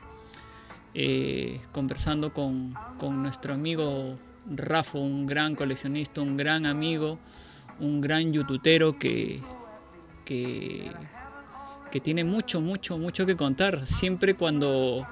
Eh, 0.94 1.60
conversando 1.74 2.32
con, 2.32 2.74
con, 2.98 3.22
nuestro 3.22 3.54
amigo 3.54 4.18
Rafa, 4.56 5.00
un 5.00 5.26
gran 5.26 5.56
coleccionista, 5.56 6.22
un 6.22 6.38
gran 6.38 6.66
amigo, 6.66 7.20
un 7.82 8.00
gran 8.00 8.32
youtubero 8.32 8.98
que, 8.98 9.42
que 10.24 10.90
que 11.94 12.00
tiene 12.00 12.24
mucho, 12.24 12.60
mucho, 12.60 12.98
mucho 12.98 13.24
que 13.28 13.36
contar. 13.36 13.86
Siempre 13.86 14.34
cuando, 14.34 15.06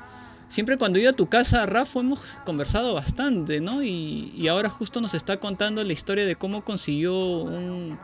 siempre 0.49 0.79
cuando 0.79 0.97
iba 0.97 1.11
a 1.11 1.13
tu 1.13 1.29
casa, 1.29 1.63
Rafa, 1.67 1.99
hemos 1.99 2.21
conversado 2.43 2.95
bastante, 2.95 3.61
¿no? 3.61 3.83
Y, 3.83 4.47
ahora 4.47 4.67
justo 4.67 4.99
nos 4.99 5.13
está 5.13 5.37
contando 5.37 5.83
la 5.83 5.93
historia 5.93 6.25
de 6.25 6.35
cómo 6.35 6.65
consiguió 6.65 7.43
una, 7.43 7.99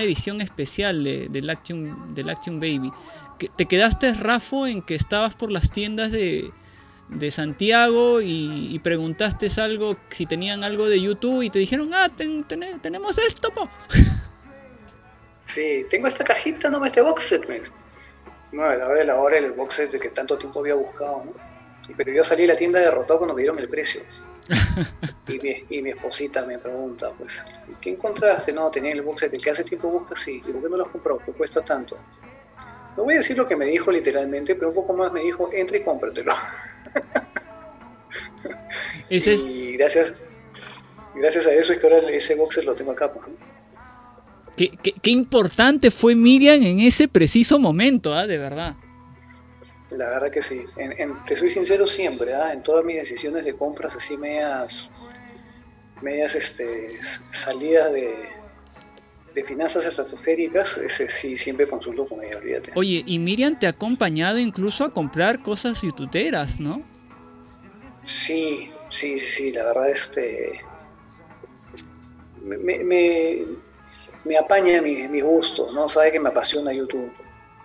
edición 0.00 0.40
especial 0.42 1.02
de, 1.02 1.26
del, 1.28 1.50
Action, 1.50 2.14
del 2.14 2.30
Action 2.30 2.60
Baby. 2.60 2.92
¿Te 3.56 3.66
quedaste, 3.66 4.14
Rafa, 4.14 4.70
en 4.70 4.80
que 4.80 4.94
estabas 4.94 5.34
por 5.34 5.50
las 5.50 5.72
tiendas 5.72 6.12
de, 6.12 6.52
de 7.08 7.30
Santiago 7.32 8.20
y, 8.22 8.78
preguntaste 8.78 9.48
algo, 9.60 9.96
si 10.08 10.24
tenían 10.24 10.62
algo 10.62 10.88
de 10.88 11.00
YouTube 11.00 11.42
y 11.42 11.50
te 11.50 11.58
dijeron, 11.58 11.92
ah, 11.94 12.12
tenemos 12.80 13.18
esto. 13.18 13.52
Sí, 15.46 15.86
tengo 15.88 16.08
esta 16.08 16.24
cajita, 16.24 16.68
no, 16.68 16.84
este 16.84 17.00
box 17.00 17.22
set, 17.22 17.48
No, 18.52 18.64
a 18.64 18.74
la 18.74 18.86
hora 18.86 18.98
de 18.98 19.04
la 19.04 19.16
hora 19.16 19.38
el 19.38 19.52
box 19.52 19.76
set 19.76 20.00
que 20.00 20.08
tanto 20.10 20.36
tiempo 20.36 20.60
había 20.60 20.74
buscado, 20.74 21.22
¿no? 21.24 21.32
Pero 21.96 22.12
yo 22.12 22.24
salí 22.24 22.42
de 22.42 22.48
la 22.48 22.56
tienda 22.56 22.80
derrotado 22.80 23.20
cuando 23.20 23.34
me 23.34 23.42
dieron 23.42 23.58
el 23.58 23.68
precio. 23.68 24.02
y, 25.28 25.38
mi, 25.38 25.64
y 25.70 25.82
mi 25.82 25.90
esposita 25.90 26.44
me 26.44 26.58
pregunta, 26.58 27.10
pues, 27.16 27.42
¿qué 27.80 27.90
encontraste? 27.90 28.52
No, 28.52 28.70
tenía 28.70 28.92
el 28.92 29.02
box 29.02 29.20
set, 29.20 29.34
el 29.34 29.42
que 29.42 29.50
hace 29.50 29.64
tiempo 29.64 29.88
buscas, 29.88 30.20
sí. 30.20 30.42
¿Y 30.46 30.52
por 30.52 30.62
qué 30.62 30.68
no 30.68 30.76
lo 30.76 30.84
has 30.84 30.90
comprado? 30.90 31.20
¿Qué 31.24 31.32
cuesta 31.32 31.62
tanto? 31.62 31.96
No 32.96 33.04
voy 33.04 33.14
a 33.14 33.18
decir 33.18 33.36
lo 33.36 33.46
que 33.46 33.56
me 33.56 33.66
dijo 33.66 33.92
literalmente, 33.92 34.54
pero 34.54 34.70
un 34.70 34.74
poco 34.74 34.92
más 34.94 35.12
me 35.12 35.20
dijo, 35.20 35.50
entra 35.52 35.76
y 35.76 35.82
cómpratelo. 35.82 36.32
Y 39.08 39.76
gracias, 39.76 40.14
gracias 41.14 41.46
a 41.46 41.52
eso 41.52 41.72
es 41.72 41.78
que 41.78 41.86
ahora 41.86 42.10
ese 42.10 42.34
box 42.34 42.56
set 42.56 42.64
lo 42.64 42.74
tengo 42.74 42.92
acá, 42.92 43.08
pues, 43.10 43.24
Qué, 44.56 45.10
importante 45.10 45.90
fue 45.90 46.14
Miriam 46.14 46.62
en 46.62 46.80
ese 46.80 47.08
preciso 47.08 47.58
momento, 47.58 48.14
¿ah? 48.14 48.26
de 48.26 48.38
verdad. 48.38 48.74
La 49.90 50.08
verdad 50.08 50.30
que 50.30 50.42
sí. 50.42 50.62
te 51.26 51.36
soy 51.36 51.50
sincero 51.50 51.86
siempre, 51.86 52.34
¿ah? 52.34 52.52
en 52.52 52.62
todas 52.62 52.84
mis 52.84 52.96
decisiones 52.96 53.44
de 53.44 53.54
compras 53.54 53.94
así 53.96 54.16
medias, 54.16 54.90
medias 56.00 56.34
este, 56.34 56.98
salidas 57.30 57.92
de, 57.92 58.14
de 59.34 59.42
finanzas 59.42 59.84
estratosféricas, 59.84 60.78
ese 60.78 61.08
sí 61.08 61.36
siempre 61.36 61.68
consulto 61.68 62.06
con 62.08 62.24
ella, 62.24 62.38
olvídate. 62.38 62.72
Oye, 62.74 63.04
y 63.06 63.18
Miriam 63.18 63.58
te 63.58 63.66
ha 63.66 63.70
acompañado 63.70 64.38
incluso 64.38 64.84
a 64.84 64.92
comprar 64.92 65.42
cosas 65.42 65.82
youtuberas, 65.82 66.58
¿no? 66.58 66.82
Sí, 68.06 68.70
sí, 68.88 69.18
sí, 69.18 69.28
sí, 69.28 69.52
la 69.52 69.66
verdad 69.66 69.90
este 69.90 70.60
me, 72.46 72.78
me 72.84 73.38
apaña 74.34 74.82
mis 74.82 75.08
mi 75.08 75.20
gustos, 75.20 75.72
¿no? 75.72 75.88
Sabe 75.88 76.10
que 76.10 76.18
me 76.18 76.30
apasiona 76.30 76.72
YouTube. 76.72 77.12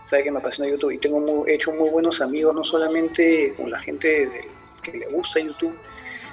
Sabe 0.06 0.24
que 0.24 0.32
me 0.32 0.40
apasiona 0.40 0.70
YouTube. 0.70 0.92
Y 0.92 0.98
tengo 1.00 1.48
hecho 1.48 1.72
muy 1.72 1.90
buenos 1.90 2.22
amigos, 2.22 2.54
no 2.54 2.64
solamente 2.64 3.54
con 3.58 3.72
la 3.72 3.80
gente 3.80 4.50
que 4.84 4.92
le 4.92 5.08
gusta 5.08 5.40
YouTube, 5.40 5.76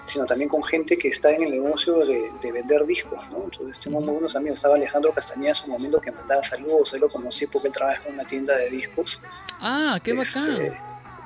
sino 0.09 0.25
también 0.25 0.49
con 0.49 0.63
gente 0.63 0.97
que 0.97 1.09
está 1.09 1.31
en 1.31 1.43
el 1.43 1.51
negocio 1.51 1.99
de, 2.05 2.31
vender 2.51 2.87
discos, 2.87 3.31
¿no? 3.31 3.45
Entonces 3.45 3.79
tengo 3.79 4.01
muy 4.01 4.13
buenos 4.13 4.35
amigos, 4.37 4.57
estaba 4.57 4.77
Alejandro 4.77 5.13
Castañeda 5.13 5.51
en 5.51 5.55
su 5.55 5.69
momento 5.69 6.01
que 6.01 6.11
mandaba 6.11 6.43
saludos, 6.43 6.95
él 6.95 7.01
lo 7.01 7.09
conocí 7.09 7.47
porque 7.47 7.69
él 7.69 7.75
trabaja 7.75 8.09
en 8.09 8.15
una 8.15 8.25
tienda 8.25 8.57
de 8.57 8.71
discos. 8.71 9.21
Ah, 9.61 10.01
qué 10.03 10.15
bacán. 10.15 10.51
Este, 10.51 10.79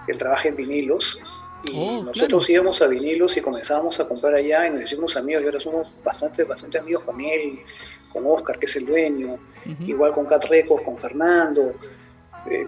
él 0.08 0.18
trabaja 0.18 0.48
en 0.48 0.56
vinilos 0.56 1.18
y 1.64 1.72
oh, 1.76 2.02
nosotros 2.02 2.50
íbamos 2.50 2.82
a 2.82 2.88
vinilos 2.88 3.36
y 3.36 3.40
comenzábamos 3.40 4.00
a 4.00 4.08
comprar 4.08 4.34
allá 4.34 4.66
y 4.66 4.70
nos 4.70 4.82
hicimos 4.82 5.16
amigos 5.16 5.42
y 5.44 5.46
ahora 5.46 5.60
somos 5.60 6.02
bastante, 6.02 6.42
bastante 6.42 6.78
amigos 6.78 7.04
con 7.04 7.20
él, 7.20 7.60
con 8.12 8.26
Oscar, 8.26 8.58
que 8.58 8.66
es 8.66 8.76
el 8.76 8.86
dueño, 8.86 9.38
igual 9.86 10.12
con 10.12 10.26
Cat 10.26 10.44
Records, 10.46 10.84
con 10.84 10.98
Fernando. 10.98 11.74
Eh, 12.46 12.66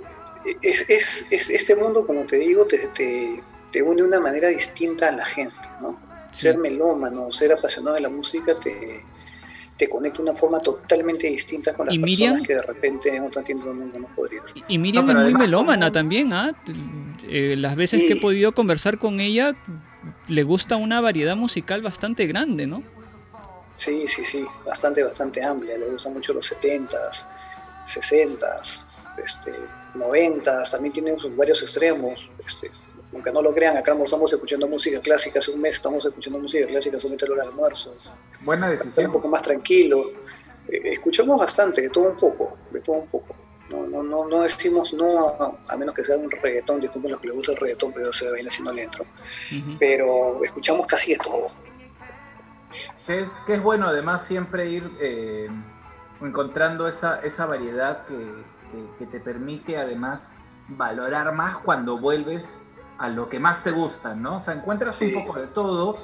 es, 0.62 0.89
es, 0.89 1.27
es, 1.31 1.51
este 1.51 1.75
mundo, 1.75 2.07
como 2.07 2.23
te 2.25 2.37
digo, 2.37 2.65
te, 2.66 2.79
te, 2.95 3.41
te, 3.71 3.83
une 3.83 4.03
de 4.03 4.09
una 4.09 4.21
manera 4.21 4.49
distinta 4.49 5.09
a 5.09 5.12
la 5.12 5.25
gente, 5.25 5.69
¿no? 5.81 5.99
Ser 6.33 6.59
melómano, 6.59 7.31
ser 7.33 7.53
apasionado 7.53 7.95
de 7.95 8.03
la 8.03 8.09
música 8.09 8.55
te, 8.59 9.03
te 9.77 9.89
conecta 9.89 10.19
de 10.19 10.25
una 10.25 10.35
forma 10.35 10.61
totalmente 10.61 11.29
distinta 11.29 11.73
con 11.73 11.87
las 11.87 11.97
personas 11.97 12.43
que 12.43 12.55
de 12.55 12.62
repente 12.62 13.15
en 13.15 13.25
otro 13.25 13.43
tiempo 13.43 13.66
del 13.66 13.77
mundo 13.77 13.99
no 13.99 14.07
podrías. 14.09 14.45
Y, 14.69 14.79
Miriam 14.79 15.09
es 15.11 15.16
muy 15.16 15.35
melómana 15.35 15.91
también, 15.91 16.33
¿ah? 16.33 16.55
Eh, 17.29 17.57
las 17.59 17.75
veces 17.77 18.03
que 18.05 18.15
he 18.15 18.21
podido 18.21 18.53
conversar 18.53 18.99
con 18.99 19.21
ella, 19.21 19.55
le 20.29 20.43
gusta 20.43 20.77
una 20.77 21.01
variedad 21.01 21.37
musical 21.37 21.83
bastante 21.83 22.27
grande, 22.27 22.66
¿no? 22.66 22.83
Sí, 23.77 24.07
sí, 24.07 24.25
sí, 24.25 24.47
bastante, 24.65 25.03
bastante 25.03 25.43
amplia. 25.43 25.77
Le 25.77 25.87
gustan 25.87 26.13
mucho 26.13 26.33
los 26.33 26.53
70s, 26.53 27.27
60s, 27.87 28.85
este, 29.23 29.53
90s, 29.95 30.71
también 30.71 30.93
tiene 30.93 31.19
sus 31.19 31.37
varios 31.37 31.61
extremos. 31.63 32.29
Este, 32.47 32.71
aunque 33.13 33.31
no 33.31 33.43
lo 33.43 33.55
crean, 33.55 33.77
acá 33.77 33.97
estamos 34.03 34.33
escuchando 34.33 34.67
música 34.67 35.01
clásica, 35.01 35.39
hace 35.39 35.53
un 35.53 35.61
mes 35.61 35.77
estamos 35.77 36.05
escuchando 36.05 36.39
música 36.39 36.67
clásica 36.67 36.99
solamente 36.99 37.25
a 37.25 37.29
la 37.29 37.35
hora 37.35 37.45
almuerzo. 37.45 37.95
Buena 38.41 38.69
decisión. 38.71 39.07
Un 39.07 39.13
poco 39.13 39.29
más 39.29 39.43
tranquilo. 39.43 40.11
Eh, 40.69 40.81
escuchamos 40.85 41.39
bastante, 41.39 41.83
de 41.83 41.91
todo 41.91 42.11
un 42.11 42.19
poco, 42.19 42.57
de 42.71 42.81
todo 42.81 42.97
un 42.97 43.07
poco. 43.07 43.35
No, 43.71 43.87
no, 43.87 44.03
no, 44.03 44.29
no 44.29 44.43
decimos 44.43 44.93
no, 44.93 45.57
a, 45.67 45.77
menos 45.77 45.95
que 45.95 46.05
sea 46.05 46.17
un 46.17 46.31
reggaetón, 46.31 46.81
disculpen 46.81 47.13
los 47.13 47.21
que 47.21 47.29
les 47.29 47.37
gusta 47.37 47.53
el 47.53 47.59
reggaetón, 47.59 47.93
pero 47.93 48.13
se 48.13 48.31
viene 48.31 48.49
haciendo 48.49 48.73
le 48.73 48.83
entro. 48.83 49.07
Pero 49.79 50.45
escuchamos 50.45 50.87
casi 50.87 51.13
de 51.13 51.19
todo. 51.19 51.51
Es, 53.07 53.31
que 53.47 53.55
es 53.55 53.63
bueno 53.63 53.87
además 53.87 54.25
siempre 54.25 54.69
ir 54.69 54.91
eh, 55.01 55.49
encontrando 56.21 56.87
esa, 56.89 57.21
esa 57.21 57.47
variedad 57.47 58.05
que, 58.07 58.45
que, 58.99 59.07
te 59.07 59.21
permite 59.21 59.77
además 59.77 60.33
valorar 60.69 61.33
más 61.33 61.57
cuando 61.59 61.99
vuelves 61.99 62.59
a 62.99 63.09
lo 63.09 63.29
que 63.29 63.39
más 63.39 63.63
te 63.63 63.71
gusta, 63.71 64.15
¿no? 64.15 64.37
O 64.37 64.41
sea, 64.41 64.55
encuentras 64.55 65.01
un 65.01 65.13
poco 65.13 65.39
de 65.39 65.47
todo, 65.49 65.97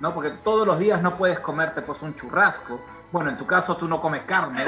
¿no? 0.00 0.14
Porque 0.14 0.30
todos 0.30 0.66
los 0.66 0.78
días 0.78 1.02
no 1.02 1.16
puedes 1.16 1.40
comerte 1.40 1.82
pues 1.82 2.02
un 2.02 2.14
churrasco. 2.14 2.80
Bueno, 3.10 3.30
en 3.30 3.36
tu 3.36 3.46
caso 3.46 3.76
tú 3.76 3.88
no 3.88 4.00
comes 4.00 4.24
carne, 4.24 4.64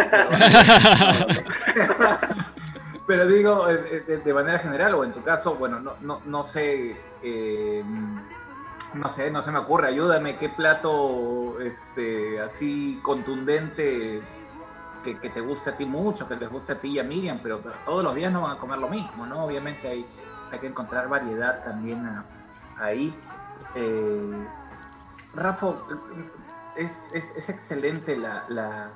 pero, 3.06 3.26
digo, 3.28 3.68
eh, 3.68 4.04
eh, 4.08 4.22
de, 4.24 4.34
manera 4.34 4.58
general, 4.58 4.94
o 4.94 5.04
en 5.04 5.12
tu 5.12 5.22
caso, 5.22 5.56
bueno, 5.56 5.78
no, 5.78 5.92
no, 6.00 6.22
no 6.24 6.42
sé, 6.42 6.96
eh, 7.22 7.84
no 8.94 9.08
sé, 9.08 9.30
no 9.30 9.42
se 9.42 9.52
me 9.52 9.58
ocurre, 9.58 9.88
ayúdame, 9.88 10.36
qué 10.36 10.48
plato 10.48 11.60
este, 11.60 12.40
así 12.40 13.00
contundente 13.02 14.20
que, 15.02 15.14
te 15.14 15.40
guste 15.40 15.70
a 15.70 15.76
ti 15.76 15.86
mucho, 15.86 16.28
que 16.28 16.36
les 16.36 16.50
guste 16.50 16.72
a 16.72 16.80
ti 16.80 16.88
y 16.88 16.98
a 16.98 17.04
Miriam, 17.04 17.40
pero, 17.42 17.60
todos 17.84 18.04
los 18.04 18.14
días 18.14 18.32
no 18.32 18.42
van 18.42 18.56
a 18.56 18.58
comer 18.58 18.78
lo 18.78 18.88
mismo, 18.88 19.26
¿no? 19.26 19.44
Obviamente 19.44 19.88
hay, 19.88 20.04
hay 20.50 20.58
que 20.58 20.66
encontrar 20.66 21.08
variedad 21.08 21.64
también 21.64 22.06
ahí. 22.78 23.14
Eh, 23.74 24.46
Rafa, 25.34 25.74
es, 26.76 27.08
es, 27.14 27.48
excelente 27.48 28.16
la, 28.16 28.44
la, 28.48 28.90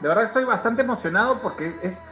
De 0.00 0.08
verdad 0.08 0.24
estoy 0.24 0.44
bastante 0.44 0.82
emocionado 0.82 1.38
porque 1.38 1.76
es... 1.82 2.02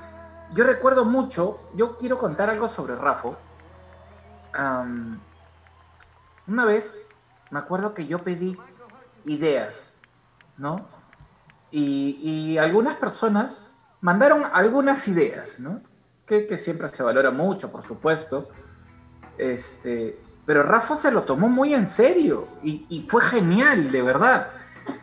Yo 0.53 0.65
recuerdo 0.65 1.07
mucho, 1.07 1.57
yo 1.75 1.97
quiero 1.97 2.19
contar 2.19 2.51
algo 2.51 2.69
sobre 2.69 2.95
Rafa. 2.95 3.31
Una 6.47 6.65
vez 6.65 6.97
me 7.51 7.59
acuerdo 7.59 7.95
que 7.95 8.07
yo 8.07 8.23
pedí 8.23 8.57
ideas, 9.25 9.91
¿no? 10.59 10.87
Y, 11.71 12.59
algunas 12.59 12.97
personas 12.97 13.65
mandaron 14.01 14.45
algunas 14.53 15.09
ideas, 15.09 15.59
¿no? 15.59 15.81
Que, 16.27 16.59
siempre 16.59 16.89
se 16.89 17.03
valora 17.03 17.31
mucho, 17.31 17.71
por 17.71 17.83
supuesto. 17.83 18.49
Este, 19.39 20.19
pero 20.45 20.63
Rafa 20.63 20.97
se 20.97 21.11
lo 21.11 21.23
tomó 21.23 21.49
muy 21.49 21.75
en 21.75 21.89
serio 21.89 22.49
y, 22.63 23.07
fue 23.09 23.23
genial, 23.23 23.91
de 23.93 24.03
verdad. 24.03 24.49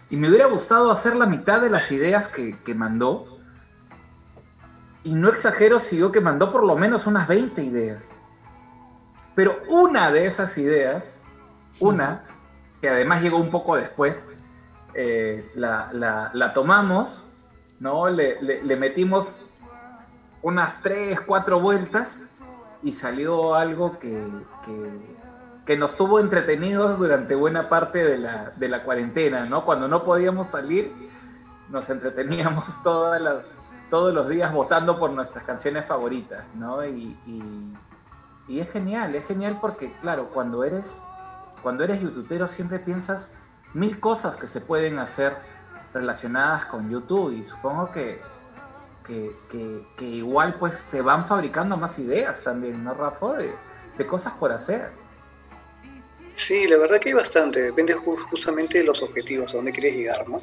Y 0.09 0.17
me 0.17 0.27
hubiera 0.27 0.47
gustado 0.47 0.91
hacer 0.91 1.15
la 1.15 1.25
mitad 1.25 1.61
de 1.61 1.69
las 1.69 1.91
ideas 1.91 2.27
que, 2.27 2.75
mandó. 2.75 3.39
Y 5.03 5.15
no 5.15 5.29
exagero 5.29 5.79
si 5.79 5.95
digo 5.95 6.11
que 6.11 6.21
mandó 6.21 6.51
por 6.51 6.63
lo 6.63 6.75
menos 6.75 7.07
unas 7.07 7.27
20 7.27 7.63
ideas. 7.63 8.11
Pero 9.33 9.59
una 9.69 10.11
de 10.11 10.25
esas 10.25 10.57
ideas, 10.57 11.15
una, 11.79 12.23
que 12.81 12.89
además 12.89 13.21
llegó 13.21 13.37
un 13.37 13.49
poco 13.49 13.75
después, 13.75 14.29
eh, 14.93 15.49
la, 15.55 16.51
tomamos, 16.53 17.23
¿no? 17.79 18.09
Le, 18.09 18.75
metimos 18.77 19.41
unas 20.41 20.81
tres, 20.81 21.19
cuatro 21.21 21.59
vueltas 21.59 22.21
y 22.81 22.93
salió 22.93 23.55
algo 23.55 23.99
que, 23.99 24.23
que, 25.65 25.77
nos 25.77 25.95
tuvo 25.95 26.19
entretenidos 26.19 26.97
durante 26.97 27.35
buena 27.35 27.69
parte 27.69 28.03
de 28.03 28.17
la, 28.17 28.53
de 28.55 28.69
la, 28.69 28.83
cuarentena, 28.83 29.45
¿no? 29.45 29.65
Cuando 29.65 29.87
no 29.87 30.03
podíamos 30.03 30.47
salir, 30.47 30.91
nos 31.69 31.89
entreteníamos 31.89 32.81
todas 32.83 33.21
las, 33.21 33.57
todos 33.89 34.13
los 34.13 34.29
días 34.29 34.53
votando 34.53 34.97
por 34.97 35.11
nuestras 35.11 35.43
canciones 35.43 35.85
favoritas, 35.85 36.43
¿no? 36.55 36.85
Y, 36.85 37.17
y, 37.27 38.59
es 38.59 38.71
genial, 38.71 39.13
es 39.13 39.27
genial 39.27 39.59
porque, 39.61 39.93
claro, 40.01 40.29
cuando 40.33 40.63
eres, 40.63 41.03
cuando 41.61 41.83
eres 41.83 42.01
youtubero 42.01 42.47
siempre 42.47 42.79
piensas 42.79 43.31
mil 43.73 43.99
cosas 43.99 44.35
que 44.37 44.47
se 44.47 44.61
pueden 44.61 44.99
hacer 44.99 45.35
relacionadas 45.93 46.65
con 46.65 46.89
YouTube 46.89 47.33
y 47.33 47.43
supongo 47.43 47.91
que, 47.91 48.21
que, 49.05 50.05
igual 50.05 50.55
pues 50.59 50.77
se 50.77 51.01
van 51.01 51.25
fabricando 51.25 51.77
más 51.77 51.97
ideas 51.99 52.43
también, 52.43 52.83
¿no, 52.83 52.93
Rafa? 52.93 53.37
De, 53.37 53.55
cosas 54.07 54.31
por 54.33 54.49
hacer. 54.53 54.91
Sí, 56.33 56.63
la 56.63 56.77
verdad 56.77 56.99
que 56.99 57.09
hay 57.09 57.15
bastante, 57.15 57.61
depende 57.61 57.93
justamente 57.93 58.77
de 58.77 58.85
los 58.85 59.01
objetivos, 59.01 59.53
a 59.53 59.57
dónde 59.57 59.73
quieres 59.73 59.93
llegar, 59.93 60.29
¿no? 60.29 60.41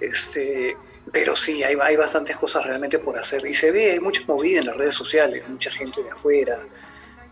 Este, 0.00 0.74
pero 1.12 1.36
sí, 1.36 1.62
hay, 1.62 1.76
hay 1.82 1.96
bastantes 1.96 2.34
cosas 2.34 2.64
realmente 2.64 2.98
por 2.98 3.18
hacer 3.18 3.44
y 3.46 3.52
se 3.52 3.70
ve, 3.70 3.90
hay 3.90 4.00
mucha 4.00 4.22
movida 4.26 4.60
en 4.60 4.66
las 4.66 4.76
redes 4.78 4.94
sociales, 4.94 5.46
mucha 5.46 5.70
gente 5.70 6.02
de 6.02 6.10
afuera, 6.10 6.60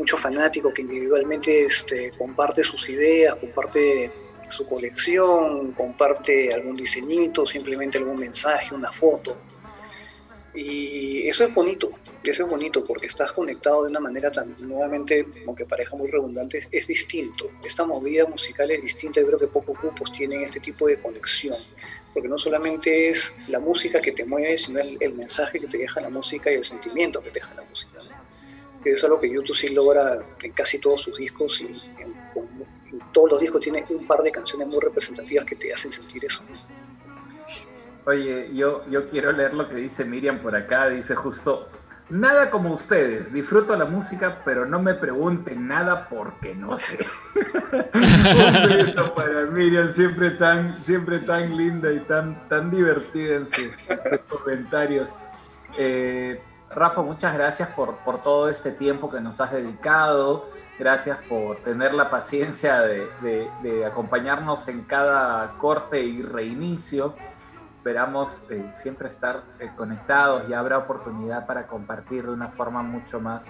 mucho 0.00 0.16
fanático 0.16 0.72
que 0.72 0.80
individualmente 0.80 1.66
este, 1.66 2.12
comparte 2.12 2.64
sus 2.64 2.88
ideas, 2.88 3.36
comparte 3.36 4.10
su 4.48 4.66
colección, 4.66 5.72
comparte 5.72 6.48
algún 6.54 6.74
diseñito, 6.74 7.44
simplemente 7.44 7.98
algún 7.98 8.18
mensaje, 8.18 8.74
una 8.74 8.90
foto. 8.90 9.36
Y 10.54 11.28
eso 11.28 11.44
es 11.44 11.52
bonito, 11.54 11.90
eso 12.24 12.44
es 12.44 12.50
bonito 12.50 12.82
porque 12.82 13.06
estás 13.08 13.30
conectado 13.32 13.84
de 13.84 13.90
una 13.90 14.00
manera 14.00 14.32
tan, 14.32 14.56
nuevamente, 14.58 15.26
aunque 15.46 15.66
pareja 15.66 15.94
muy 15.96 16.10
redundante, 16.10 16.66
es 16.72 16.86
distinto. 16.86 17.50
Esta 17.62 17.84
movida 17.84 18.24
musical 18.26 18.70
es 18.70 18.82
distinta, 18.82 19.20
yo 19.20 19.26
creo 19.26 19.38
que 19.38 19.48
pocos 19.48 19.78
grupos 19.78 20.10
tienen 20.12 20.40
este 20.40 20.60
tipo 20.60 20.86
de 20.86 20.96
conexión, 20.96 21.58
porque 22.14 22.28
no 22.28 22.38
solamente 22.38 23.10
es 23.10 23.30
la 23.48 23.60
música 23.60 24.00
que 24.00 24.12
te 24.12 24.24
mueve, 24.24 24.56
sino 24.56 24.80
el, 24.80 25.12
mensaje 25.12 25.60
que 25.60 25.66
te 25.66 25.76
deja 25.76 26.00
la 26.00 26.08
música 26.08 26.50
y 26.50 26.54
el 26.54 26.64
sentimiento 26.64 27.22
que 27.22 27.28
te 27.28 27.40
deja 27.40 27.54
la 27.54 27.64
música. 27.64 28.00
Eso 28.84 28.97
es 28.97 29.05
algo 29.05 29.20
que 29.20 29.31
YouTube 29.31 29.57
sí 29.57 29.68
logra 29.68 30.18
en 30.42 30.52
casi 30.52 30.78
todos 30.78 31.02
sus 31.02 31.17
discos 31.17 31.60
y 31.60 31.67
en, 31.67 32.15
todos 33.12 33.33
los 33.33 33.41
discos 33.41 33.60
tienen 33.60 33.84
un 33.91 34.07
par 34.07 34.23
de 34.23 34.31
canciones 34.31 34.68
muy 34.68 34.81
representativas 34.81 35.44
que 35.44 35.57
te 35.57 35.73
hacen 35.73 35.92
sentir 35.92 36.25
eso. 36.25 36.42
Oye, 38.07 38.49
yo, 38.55 38.84
yo 38.89 39.07
quiero 39.09 39.33
leer 39.33 39.55
lo 39.55 39.67
que 39.67 39.75
dice 39.75 40.05
Miriam 40.05 40.39
por 40.39 40.57
acá, 40.57 40.89
dice 40.89 41.15
justo, 41.15 41.68
nada 42.10 42.50
como 42.50 42.73
ustedes, 42.73 43.33
disfruto 43.33 43.76
la 43.76 43.84
música, 43.84 44.42
pero 44.44 44.67
no 44.67 44.81
me 44.81 44.94
pregunten 44.94 45.68
nada 45.68 46.09
porque 46.09 46.55
no 46.55 46.76
sé. 46.76 46.99
un 47.94 48.68
beso 48.68 49.15
para 49.15 49.47
Miriam, 49.47 49.92
siempre 49.92 50.31
tan, 50.33 50.81
siempre 50.83 51.20
tan 51.20 51.57
linda 51.57 51.92
y 51.92 52.00
tan, 52.00 52.49
tan 52.49 52.70
divertida 52.70 53.36
en 53.36 53.49
sus, 53.49 53.78
comentarios. 54.28 55.10
Eh, 55.78 56.41
Rafa, 56.73 57.02
muchas 57.02 57.34
gracias 57.34 57.68
por, 57.70 57.97
por 57.97 58.23
todo 58.23 58.49
este 58.49 58.70
tiempo 58.70 59.10
que 59.10 59.20
nos 59.20 59.40
has 59.40 59.50
dedicado. 59.50 60.47
Gracias 60.78 61.18
por 61.28 61.57
tener 61.58 61.92
la 61.92 62.08
paciencia 62.10 62.81
de, 62.81 63.84
acompañarnos 63.84 64.68
en 64.68 64.82
cada 64.82 65.50
corte 65.58 66.00
y 66.00 66.23
reinicio. 66.23 67.15
Esperamos 67.76 68.44
eh, 68.50 68.70
siempre 68.73 69.08
estar 69.08 69.42
eh, 69.58 69.70
conectados 69.74 70.49
y 70.49 70.55
habrá 70.55 70.78
oportunidad 70.78 71.44
para 71.44 71.66
compartir 71.66 72.24
de 72.24 72.31
una 72.31 72.49
forma 72.49 72.82
mucho 72.82 73.20
más, 73.20 73.47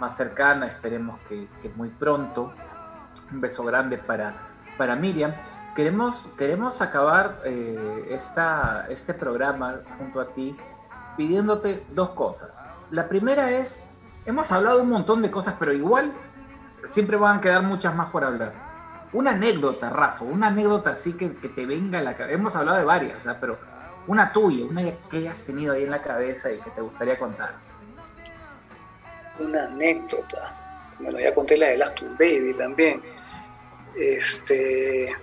más 0.00 0.16
cercana. 0.16 0.66
Esperemos 0.66 1.20
que, 1.28 1.48
muy 1.76 1.88
pronto. 1.88 2.52
Un 3.30 3.40
beso 3.40 3.62
grande 3.62 3.96
para, 3.96 4.34
para 4.76 4.96
Miriam. 4.96 5.32
Queremos, 5.76 6.28
queremos 6.36 6.82
acabar 6.82 7.38
eh, 7.44 8.08
esta, 8.10 8.86
este 8.88 9.14
programa 9.14 9.76
junto 9.98 10.20
a 10.20 10.26
ti 10.26 10.56
pidiéndote 11.16 11.84
dos 11.90 12.10
cosas. 12.10 12.64
La 12.90 13.08
primera 13.08 13.50
es, 13.50 13.88
hemos 14.24 14.52
hablado 14.52 14.82
un 14.82 14.88
montón 14.88 15.22
de 15.22 15.30
cosas, 15.30 15.54
pero 15.58 15.72
igual 15.72 16.12
siempre 16.84 17.16
van 17.16 17.38
a 17.38 17.40
quedar 17.40 17.62
muchas 17.62 17.94
más 17.94 18.10
por 18.10 18.24
hablar. 18.24 18.52
Una 19.12 19.32
anécdota, 19.32 19.90
Rafa, 19.90 20.24
una 20.24 20.48
anécdota 20.48 20.90
así 20.90 21.14
que, 21.14 21.28
te 21.28 21.66
venga 21.66 21.98
a 21.98 22.02
la 22.02 22.16
cabeza. 22.16 22.34
Hemos 22.34 22.56
hablado 22.56 22.78
de 22.78 22.84
varias, 22.84 23.18
pero 23.40 23.58
una 24.06 24.32
tuya, 24.32 24.64
una 24.66 24.82
que 25.10 25.18
hayas 25.18 25.44
tenido 25.44 25.74
ahí 25.74 25.84
en 25.84 25.90
la 25.90 26.02
cabeza 26.02 26.52
y 26.52 26.58
que 26.58 26.70
te 26.70 26.80
gustaría 26.80 27.18
contar. 27.18 27.54
Una 29.38 29.64
anécdota. 29.64 30.52
Bueno, 30.98 31.20
ya 31.20 31.34
conté 31.34 31.56
la 31.56 31.68
de 31.68 31.76
Last 31.78 32.02
Baby 32.18 32.54
también. 32.56 33.02
Este. 33.94 35.14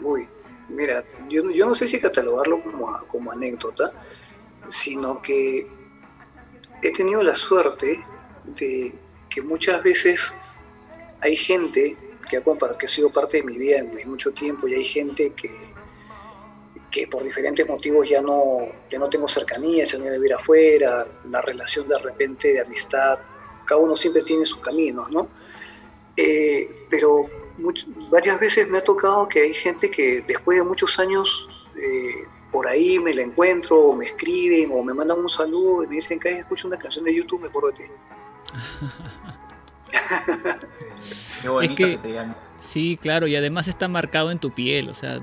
Uy, 0.00 0.28
mira, 0.68 1.04
yo, 1.28 1.42
no 1.42 1.74
sé 1.74 1.86
si 1.86 2.00
catalogarlo 2.00 2.60
como, 2.62 2.98
como 3.06 3.32
anécdota, 3.32 3.92
sino 4.68 5.20
que 5.22 5.66
he 6.82 6.92
tenido 6.92 7.22
la 7.22 7.34
suerte 7.34 8.04
de 8.44 8.92
que 9.28 9.42
muchas 9.42 9.82
veces 9.82 10.32
hay 11.20 11.36
gente 11.36 11.96
que 12.28 12.36
ha, 12.36 12.78
que 12.78 12.88
sido 12.88 13.10
parte 13.10 13.38
de 13.38 13.42
mi 13.42 13.58
vida 13.58 13.78
en, 13.78 14.08
mucho 14.08 14.32
tiempo 14.32 14.68
y 14.68 14.74
hay 14.74 14.84
gente 14.84 15.32
que, 15.32 15.50
que 16.90 17.06
por 17.06 17.22
diferentes 17.22 17.66
motivos 17.68 18.08
ya 18.08 18.20
no, 18.20 18.68
ya 18.90 18.98
no 18.98 19.08
tengo 19.08 19.28
cercanía, 19.28 19.84
se 19.86 19.96
han 19.96 20.02
ido 20.02 20.12
a 20.12 20.16
vivir 20.16 20.34
afuera, 20.34 21.06
la 21.28 21.42
relación 21.42 21.88
de 21.88 21.98
repente 21.98 22.52
de 22.52 22.60
amistad, 22.60 23.18
cada 23.64 23.80
uno 23.80 23.94
siempre 23.94 24.22
tiene 24.22 24.44
sus 24.44 24.60
caminos, 24.60 25.10
¿no? 25.10 25.28
Eh, 26.16 26.86
pero 26.88 27.28
varias 28.10 28.40
veces 28.40 28.68
me 28.68 28.78
ha 28.78 28.84
tocado 28.84 29.28
que 29.28 29.42
hay 29.42 29.54
gente 29.54 29.90
que 29.90 30.22
después 30.26 30.58
de 30.58 30.64
muchos 30.64 30.98
años 30.98 31.48
eh, 31.76 32.24
por 32.50 32.68
ahí 32.68 32.98
me 32.98 33.14
la 33.14 33.22
encuentro, 33.22 33.78
o 33.78 33.96
me 33.96 34.06
escriben, 34.06 34.70
o 34.72 34.82
me 34.82 34.92
mandan 34.92 35.18
un 35.18 35.28
saludo 35.28 35.84
y 35.84 35.86
me 35.86 35.96
dicen 35.96 36.18
que 36.18 36.30
escucho 36.38 36.66
una 36.68 36.78
canción 36.78 37.04
de 37.04 37.14
YouTube, 37.14 37.40
me 37.40 37.48
acuerdo 37.48 37.70
de 37.70 37.76
ti. 37.76 37.84
Qué 41.42 41.48
bonito 41.48 41.74
que, 41.74 41.98
te 41.98 42.26
Sí, 42.60 42.98
claro, 43.00 43.26
y 43.26 43.36
además 43.36 43.68
está 43.68 43.88
marcado 43.88 44.30
en 44.30 44.38
tu 44.38 44.50
piel, 44.50 44.90
o 44.90 44.94
sea. 44.94 45.20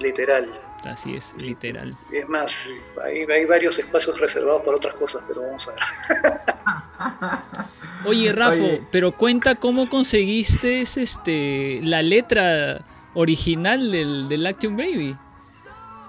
Literal. 0.00 0.48
Así 0.84 1.16
es, 1.16 1.32
literal. 1.38 1.96
Es 2.12 2.28
más, 2.28 2.54
hay, 3.02 3.22
hay 3.22 3.46
varios 3.46 3.78
espacios 3.78 4.20
reservados 4.20 4.62
para 4.62 4.76
otras 4.76 4.94
cosas, 4.96 5.22
pero 5.26 5.42
vamos 5.42 5.66
a 5.68 5.72
ver. 5.72 5.80
Oye, 8.06 8.32
Rafa, 8.32 8.80
pero 8.90 9.12
cuenta 9.12 9.54
cómo 9.54 9.88
conseguiste 9.88 10.82
este 10.82 11.80
la 11.82 12.02
letra 12.02 12.82
original 13.14 13.90
del, 13.90 14.28
del 14.28 14.46
Action 14.46 14.76
Baby. 14.76 15.16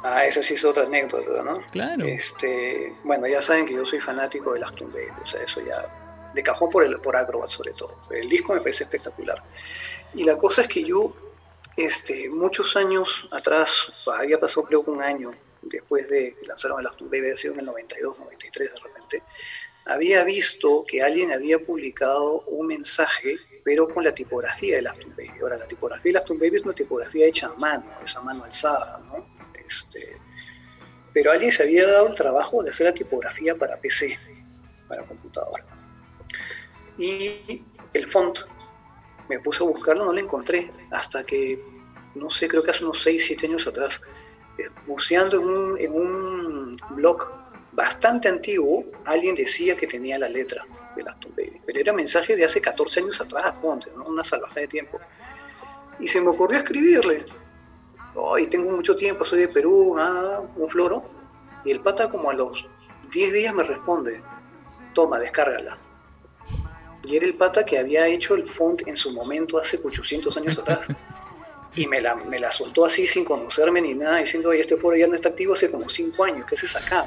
Ah, 0.08 0.24
esa 0.24 0.44
sí 0.44 0.54
es 0.54 0.64
otra 0.64 0.84
anécdota, 0.84 1.42
¿no? 1.42 1.62
Claro. 1.72 2.06
Este, 2.06 2.94
bueno, 3.04 3.26
ya 3.28 3.42
saben 3.42 3.66
que 3.66 3.74
yo 3.74 3.86
soy 3.88 4.00
fanático 4.00 4.54
de 4.54 4.60
Last 4.60 4.80
Baby, 4.80 5.10
o 5.24 5.26
sea, 5.26 5.42
eso 5.42 5.66
ya 5.66 5.84
de 6.32 6.44
cajón 6.44 6.70
por, 6.70 6.84
el, 6.84 7.00
por 7.00 7.16
Acrobat 7.16 7.50
sobre 7.50 7.74
todo. 7.74 8.06
El 8.12 8.30
disco 8.30 8.54
me 8.54 8.60
parece 8.60 8.84
espectacular. 8.84 9.42
Y 10.14 10.24
la 10.24 10.38
cosa 10.38 10.62
es 10.62 10.68
que 10.68 10.84
yo, 10.84 11.12
este, 11.76 12.30
muchos 12.30 12.76
años 12.76 13.28
atrás, 13.32 13.92
había 14.16 14.40
pasado 14.40 14.68
creo 14.68 14.86
que 14.86 14.92
un 14.92 15.02
año 15.02 15.34
después 15.64 16.08
de 16.08 16.36
que 16.40 16.46
lanzaron 16.46 16.78
el 16.80 16.84
Last 16.84 17.02
Baby, 17.02 17.20
había 17.20 17.38
sido 17.38 17.54
en 17.56 17.62
el 17.62 17.66
92, 17.66 18.20
93 18.20 18.72
de 18.72 18.80
repente, 18.80 19.24
había 19.86 20.24
visto 20.24 20.86
que 20.88 21.02
alguien 21.02 21.32
había 21.32 21.60
publicado 21.60 22.42
un 22.42 22.68
mensaje, 22.68 23.38
pero 23.64 23.88
con 23.88 24.04
la 24.04 24.14
tipografía 24.14 24.76
de 24.76 24.82
Last 24.84 25.04
Baby. 25.16 25.32
Ahora, 25.42 25.58
la 25.58 25.66
tipografía 25.66 26.12
de 26.12 26.14
Last 26.20 26.30
Baby 26.30 26.58
es 26.58 26.64
una 26.64 26.74
tipografía 26.74 27.26
hecha 27.26 27.48
a 27.48 27.54
mano, 27.54 27.86
es 28.04 28.16
a 28.16 28.22
mano 28.22 28.44
alzada, 28.44 29.02
¿no? 29.08 29.35
Este, 29.68 30.18
pero 31.14 31.32
alguien 31.32 31.52
se 31.52 31.64
había 31.64 31.88
dado 31.88 32.08
el 32.08 32.14
trabajo 32.14 32.62
de 32.62 32.72
hacer 32.72 32.88
la 32.88 32.94
tipografía 32.94 33.56
para 33.56 33.78
PC, 33.78 34.18
para 34.88 35.04
computadora. 35.04 35.64
Y 36.98 37.64
el 37.94 38.08
font, 38.12 38.40
me 39.30 39.40
puse 39.40 39.64
a 39.64 39.68
buscarlo, 39.68 40.06
no 40.06 40.14
lo 40.14 40.20
encontré, 40.20 40.70
hasta 40.92 41.24
que, 41.24 41.60
no 42.16 42.30
sé, 42.30 42.48
creo 42.48 42.64
que 42.64 42.72
hace 42.72 42.84
unos 42.84 43.02
6, 43.02 43.24
7 43.26 43.48
años 43.48 43.68
atrás, 43.68 44.02
eh, 44.58 44.70
buceando 44.86 45.38
en 45.38 45.48
un, 45.48 45.80
en 45.80 45.92
un 45.94 46.78
blog 46.92 47.28
bastante 47.72 48.30
antiguo, 48.30 48.86
alguien 49.06 49.36
decía 49.36 49.76
que 49.76 49.88
tenía 49.88 50.18
la 50.18 50.30
letra 50.30 50.66
de 50.96 51.04
Aston 51.04 51.32
Baby, 51.36 51.62
pero 51.66 51.80
era 51.80 51.94
mensaje 51.94 52.36
de 52.36 52.46
hace 52.46 52.62
14 52.62 53.02
años 53.02 53.20
atrás, 53.20 53.54
ponte, 53.62 53.90
una 53.92 54.24
salvaje 54.24 54.62
de 54.62 54.68
tiempo. 54.68 55.00
Y 56.00 56.08
se 56.08 56.22
me 56.22 56.28
ocurrió 56.28 56.58
escribirle, 56.58 57.26
hoy 58.16 58.48
tengo 58.48 58.72
mucho 58.72 58.96
tiempo, 58.96 59.26
soy 59.26 59.40
de 59.40 59.48
Perú, 59.48 59.96
ah, 59.98 60.42
un 60.56 60.70
floro. 60.70 61.04
Y 61.64 61.72
el 61.72 61.80
pata 61.80 62.10
como 62.10 62.30
a 62.30 62.34
los 62.34 62.66
10 63.12 63.34
días 63.34 63.54
me 63.54 63.64
responde, 63.64 64.22
toma, 64.94 65.20
descárgala. 65.20 65.78
Y 67.04 67.16
era 67.18 67.26
el 67.26 67.36
pata 67.36 67.66
que 67.66 67.78
había 67.78 68.08
hecho 68.08 68.36
el 68.36 68.50
font 68.50 68.88
en 68.88 68.98
su 68.98 69.12
momento 69.12 69.60
hace 69.60 69.80
800 69.84 70.36
años 70.38 70.58
atrás. 70.58 70.88
Y 71.78 71.88
me 71.88 72.00
la, 72.00 72.16
me 72.16 72.40
la 72.40 72.54
soltó 72.54 72.86
así 72.86 73.06
sin 73.06 73.26
conocerme 73.26 73.82
ni 73.82 73.94
nada, 73.94 74.20
diciendo, 74.20 74.48
oye, 74.48 74.62
este 74.62 74.78
foro 74.78 74.96
ya 74.96 75.08
no 75.08 75.14
está 75.14 75.28
activo 75.28 75.52
hace 75.52 75.70
como 75.70 75.90
5 75.90 76.24
años, 76.24 76.48
¿qué 76.50 76.56
se 76.56 76.78
acá? 76.78 77.06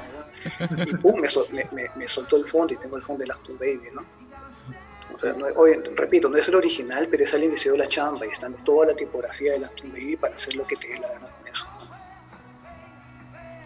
Y 0.87 0.95
pum, 0.97 1.23
me, 1.23 1.89
me, 1.97 2.07
soltó 2.07 2.37
el 2.37 2.45
font 2.45 2.73
y 2.73 2.77
tengo 2.77 2.99
el 2.99 3.03
font 3.03 3.19
de 3.19 3.27
Last 3.27 3.49
Baby, 3.59 3.89
¿no? 3.95 4.05
Repito, 5.97 6.29
no 6.29 6.37
es 6.37 6.49
el 6.49 6.55
original, 6.55 7.09
pero 7.11 7.25
es 7.25 7.35
alguien 7.35 7.51
que 7.53 7.59
se 7.59 7.69
dio 7.69 7.79
la 7.79 7.89
chamba 7.89 8.27
y 8.27 8.31
está 8.31 8.47
en 8.47 8.55
toda 8.65 8.87
la 8.87 8.95
tipografía 8.95 9.53
de 9.53 9.61
la 9.61 9.71
Baby 9.83 10.17
para 10.17 10.37
hacer 10.37 10.55
lo 10.55 10.67
que 10.67 10.77
te 10.77 10.89
dé 10.89 10.99
la 10.99 11.09
gana 11.09 11.27
con 11.27 11.49
eso. 11.49 11.67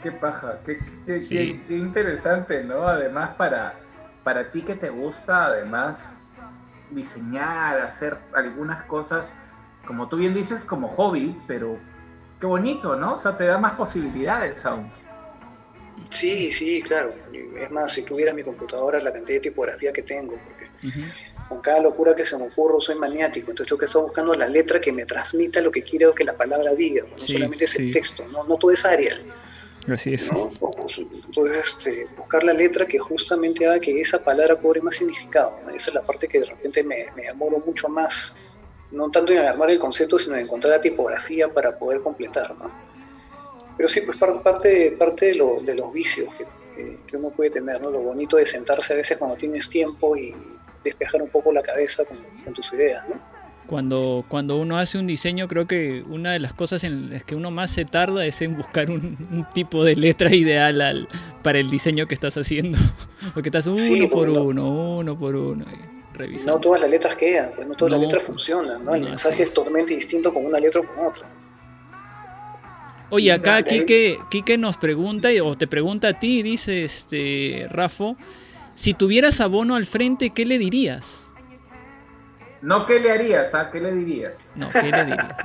Qué 0.02 0.12
paja, 0.12 0.60
qué, 0.64 0.78
qué, 1.06 1.56
interesante, 1.68 2.64
¿no? 2.64 2.88
Además, 2.88 3.34
para, 3.36 3.74
para 4.24 4.50
ti 4.50 4.62
que 4.62 4.74
te 4.74 4.90
gusta, 4.90 5.46
además, 5.46 6.24
diseñar, 6.90 7.78
hacer 7.78 8.16
algunas 8.34 8.82
cosas, 8.84 9.30
como 9.86 10.08
tú 10.08 10.16
bien 10.16 10.34
dices, 10.34 10.64
como 10.64 10.88
hobby, 10.88 11.36
pero 11.46 11.78
qué 12.40 12.46
bonito, 12.46 12.96
¿no? 12.96 13.14
O 13.14 13.18
sea, 13.18 13.36
te 13.36 13.44
da 13.44 13.58
más 13.58 13.74
posibilidades 13.74 14.64
aún. 14.64 14.90
Sí, 16.10 16.50
sí, 16.50 16.82
claro. 16.82 17.14
Es 17.56 17.70
más, 17.70 17.92
si 17.92 18.02
tuviera 18.02 18.32
mi 18.32 18.42
computadora, 18.42 18.98
la 18.98 19.12
cantidad 19.12 19.36
de 19.36 19.40
tipografía 19.40 19.92
que 19.92 20.02
tengo, 20.02 20.34
porque 20.36 20.68
con 21.52 21.60
cada 21.60 21.80
locura 21.80 22.14
que 22.14 22.24
se 22.24 22.36
me 22.38 22.46
ocurre 22.46 22.80
soy 22.80 22.94
maniático, 22.94 23.50
entonces 23.50 23.68
tengo 23.68 23.78
que 23.78 23.84
estar 23.84 24.00
buscando 24.00 24.34
la 24.34 24.48
letra 24.48 24.80
que 24.80 24.90
me 24.90 25.04
transmita 25.04 25.60
lo 25.60 25.70
que 25.70 25.82
quiero 25.82 26.14
que 26.14 26.24
la 26.24 26.32
palabra 26.32 26.74
diga, 26.74 27.04
no 27.04 27.26
solamente 27.26 27.66
es 27.66 27.76
el 27.76 27.90
texto, 27.90 28.24
no, 28.32 28.44
no 28.44 28.56
todo 28.56 28.70
es 28.70 28.84
Arial. 28.86 29.22
Así 29.86 30.14
es. 30.14 30.30
Entonces, 30.30 31.58
este, 31.58 32.06
buscar 32.16 32.42
la 32.44 32.54
letra 32.54 32.86
que 32.86 32.98
justamente 32.98 33.66
haga 33.66 33.80
que 33.80 34.00
esa 34.00 34.22
palabra 34.22 34.56
cobre 34.56 34.80
más 34.80 34.94
significado. 34.94 35.58
Esa 35.74 35.88
es 35.90 35.94
la 35.94 36.02
parte 36.02 36.28
que 36.28 36.38
de 36.38 36.46
repente 36.46 36.82
me, 36.84 37.08
me 37.16 37.28
amoro 37.28 37.58
mucho 37.66 37.88
más, 37.88 38.56
no 38.92 39.10
tanto 39.10 39.32
en 39.32 39.40
armar 39.40 39.70
el 39.72 39.80
concepto, 39.80 40.18
sino 40.18 40.36
en 40.36 40.42
encontrar 40.42 40.76
la 40.76 40.80
tipografía 40.80 41.48
para 41.48 41.76
poder 41.76 42.00
completar. 42.00 42.54
¿no? 42.56 42.70
Pero 43.76 43.88
sí, 43.88 44.02
pues 44.02 44.16
parte, 44.16 44.92
parte 44.92 45.26
de, 45.26 45.34
lo, 45.34 45.60
de 45.60 45.74
los 45.74 45.92
vicios 45.92 46.32
que, 46.76 46.98
que, 47.06 47.16
uno 47.16 47.30
puede 47.30 47.50
tener, 47.50 47.82
¿no? 47.82 47.90
lo 47.90 47.98
bonito 47.98 48.36
de 48.36 48.46
sentarse 48.46 48.94
a 48.94 48.96
veces 48.96 49.18
cuando 49.18 49.36
tienes 49.36 49.68
tiempo 49.68 50.16
y 50.16 50.34
despejar 50.84 51.22
un 51.22 51.28
poco 51.28 51.52
la 51.52 51.62
cabeza 51.62 52.04
con, 52.04 52.54
tus 52.54 52.72
ideas, 52.72 53.08
¿no? 53.08 53.16
Cuando, 53.66 54.24
cuando 54.28 54.58
uno 54.58 54.76
hace 54.78 54.98
un 54.98 55.06
diseño, 55.06 55.48
creo 55.48 55.66
que 55.66 56.02
una 56.08 56.32
de 56.32 56.40
las 56.40 56.52
cosas 56.52 56.84
en 56.84 57.10
las 57.10 57.24
que 57.24 57.34
uno 57.34 57.50
más 57.50 57.70
se 57.70 57.84
tarda 57.84 58.26
es 58.26 58.42
en 58.42 58.56
buscar 58.56 58.90
un, 58.90 59.46
tipo 59.54 59.84
de 59.84 59.96
letra 59.96 60.34
ideal 60.34 60.80
al, 60.80 61.08
para 61.42 61.58
el 61.58 61.70
diseño 61.70 62.06
que 62.06 62.14
estás 62.14 62.36
haciendo. 62.36 62.76
Porque 63.34 63.48
estás 63.48 63.66
uno 63.66 64.08
por 64.10 64.28
uno, 64.28 64.98
uno 64.98 65.18
por 65.18 65.36
uno. 65.36 65.64
Revisando. 66.12 66.54
No 66.54 66.60
todas 66.60 66.82
las 66.82 66.90
letras 66.90 67.16
quedan, 67.16 67.52
pues 67.54 67.66
no 67.66 67.74
todas 67.74 67.92
las 67.92 68.00
letras 68.00 68.22
funcionan, 68.22 68.84
¿no? 68.84 68.94
El 68.94 69.04
mensaje 69.04 69.44
es 69.44 69.54
totalmente 69.54 69.94
distinto 69.94 70.34
con 70.34 70.44
una 70.44 70.58
letra 70.58 70.82
o 70.82 70.84
con 70.84 71.06
otra. 71.06 71.26
Oye, 73.14 73.30
acá 73.30 73.62
Kike, 73.62 74.18
Kike 74.30 74.56
nos 74.56 74.78
pregunta, 74.78 75.28
o 75.44 75.54
te 75.54 75.66
pregunta 75.66 76.08
a 76.08 76.18
ti, 76.18 76.42
dice 76.42 76.84
este 76.84 77.66
Rafo, 77.68 78.16
si 78.82 78.94
tuvieras 78.94 79.40
abono 79.40 79.76
al 79.76 79.86
frente, 79.86 80.30
¿qué 80.30 80.44
le 80.44 80.58
dirías? 80.58 81.20
No, 82.62 82.84
¿qué 82.84 82.98
le 82.98 83.12
harías? 83.12 83.54
¿ah? 83.54 83.70
¿Qué 83.70 83.78
le 83.78 83.92
dirías? 83.92 84.32
No, 84.56 84.68
¿qué 84.70 84.90
le 84.90 85.04
dirías? 85.04 85.36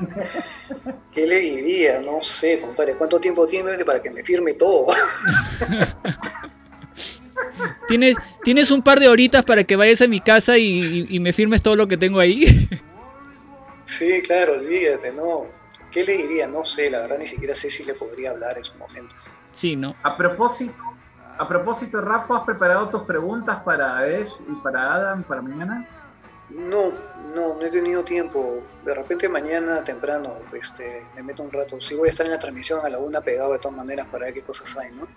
¿Qué 1.14 1.28
le 1.28 1.38
diría? 1.38 2.02
No 2.02 2.20
sé, 2.24 2.60
compadre. 2.60 2.96
¿Cuánto 2.96 3.20
tiempo 3.20 3.46
tiene 3.46 3.86
para 3.86 4.02
que 4.02 4.10
me 4.10 4.24
firme 4.24 4.54
todo? 4.54 4.88
¿Tienes, 7.88 8.16
¿Tienes 8.44 8.72
un 8.72 8.82
par 8.82 9.00
de 9.00 9.08
horitas 9.08 9.46
para 9.46 9.64
que 9.64 9.76
vayas 9.76 10.02
a 10.02 10.08
mi 10.08 10.20
casa 10.20 10.58
y, 10.58 11.20
me 11.20 11.32
firmes 11.32 11.62
todo 11.62 11.76
lo 11.76 11.88
que 11.88 11.98
tengo 11.98 12.20
ahí? 12.20 12.68
sí, 13.84 14.20
claro, 14.24 14.54
olvídate, 14.54 15.12
no. 15.12 15.46
¿Qué 15.92 16.04
le 16.04 16.18
diría? 16.18 16.48
No 16.48 16.66
sé, 16.66 16.90
la 16.90 17.02
verdad 17.02 17.20
ni 17.20 17.28
siquiera 17.28 17.54
sé 17.54 17.70
si 17.70 17.84
le 17.84 17.94
podría 17.94 18.32
hablar 18.32 18.58
en 18.58 18.64
su 18.64 18.76
momento. 18.80 19.14
Sí, 19.54 19.76
¿no? 19.76 19.96
A 20.02 20.18
propósito, 20.18 20.74
a 21.38 21.48
propósito, 21.48 22.02
Rafa, 22.02 22.38
¿has 22.38 22.44
preparado 22.44 22.90
tus 22.90 23.04
preguntas 23.04 23.58
para 23.64 24.00
Ash 24.00 24.32
y 24.50 24.56
para 24.56 24.94
Adam 24.94 25.24
para 25.24 25.42
mañana? 25.42 25.88
No, 26.50 26.92
no, 27.36 27.56
no 27.56 27.62
he 27.62 27.70
tenido 27.70 28.04
tiempo. 28.04 28.62
De 28.86 28.94
repente 28.94 29.28
mañana 29.28 29.84
temprano 29.84 30.34
este, 30.54 31.04
me 31.16 31.24
meto 31.24 31.44
un 31.44 31.52
rato. 31.52 31.80
Sí 31.82 31.94
voy 31.94 32.08
a 32.08 32.12
estar 32.12 32.26
en 32.26 32.32
la 32.32 32.40
transmisión 32.40 32.80
a 32.84 32.90
la 32.90 32.98
una 32.98 33.22
pegado 33.22 33.54
de 33.54 33.60
todas 33.60 33.78
maneras 33.78 34.08
para 34.08 34.26
ver 34.26 34.34
qué 34.34 34.42
cosas 34.42 34.76
hay, 34.78 34.92
¿no? 34.92 35.08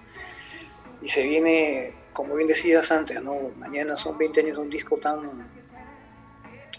Y 1.02 1.08
se 1.08 1.22
viene, 1.22 1.94
como 2.12 2.34
bien 2.34 2.48
decías 2.48 2.90
antes, 2.90 3.22
¿no? 3.22 3.34
Mañana 3.58 3.96
son 3.96 4.18
20 4.18 4.40
años 4.40 4.56
de 4.56 4.62
un 4.62 4.70
disco 4.70 4.96
tan, 4.96 5.20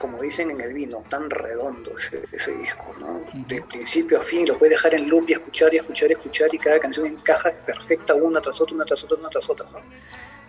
como 0.02 0.20
dicen 0.20 0.50
en 0.50 0.60
el 0.60 0.74
vino, 0.74 1.04
tan 1.08 1.30
redondo 1.30 1.96
ese, 1.96 2.24
ese 2.32 2.56
disco, 2.56 2.96
¿no? 3.00 3.22
De 3.48 3.62
principio 3.62 4.20
a 4.20 4.24
fin, 4.24 4.48
lo 4.48 4.58
puedes 4.58 4.78
dejar 4.78 4.96
en 4.96 5.08
loop 5.08 5.30
y 5.30 5.34
escuchar 5.34 5.72
y 5.76 5.78
escuchar 5.78 6.10
y 6.10 6.14
escuchar 6.14 6.50
y 6.52 6.58
cada 6.58 6.80
canción 6.80 7.06
encaja 7.06 7.52
perfecta 7.52 8.16
una 8.16 8.42
tras 8.42 8.60
otra, 8.60 8.76
una 8.76 8.86
tras 8.86 9.04
otra, 9.04 9.18
una 9.18 9.30
tras 9.30 9.48
otra, 9.48 9.70
¿no? 9.70 9.80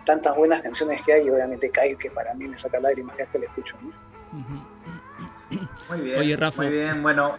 tantas 0.03 0.35
buenas 0.35 0.61
canciones 0.61 1.01
que 1.03 1.13
hay 1.13 1.27
y 1.27 1.29
obviamente 1.29 1.69
cae 1.69 1.95
que 1.95 2.09
para 2.09 2.33
mí 2.33 2.47
me 2.47 2.57
saca 2.57 2.79
lágrimas 2.79 3.15
cada 3.15 3.25
vez 3.25 3.31
que 3.31 3.39
la 3.39 3.45
escucho. 3.45 3.77
Muy 5.89 6.01
bien. 6.01 6.19
Oye, 6.19 6.35
Rafa. 6.35 6.63
Muy 6.63 6.71
bien, 6.71 7.03
bueno, 7.03 7.37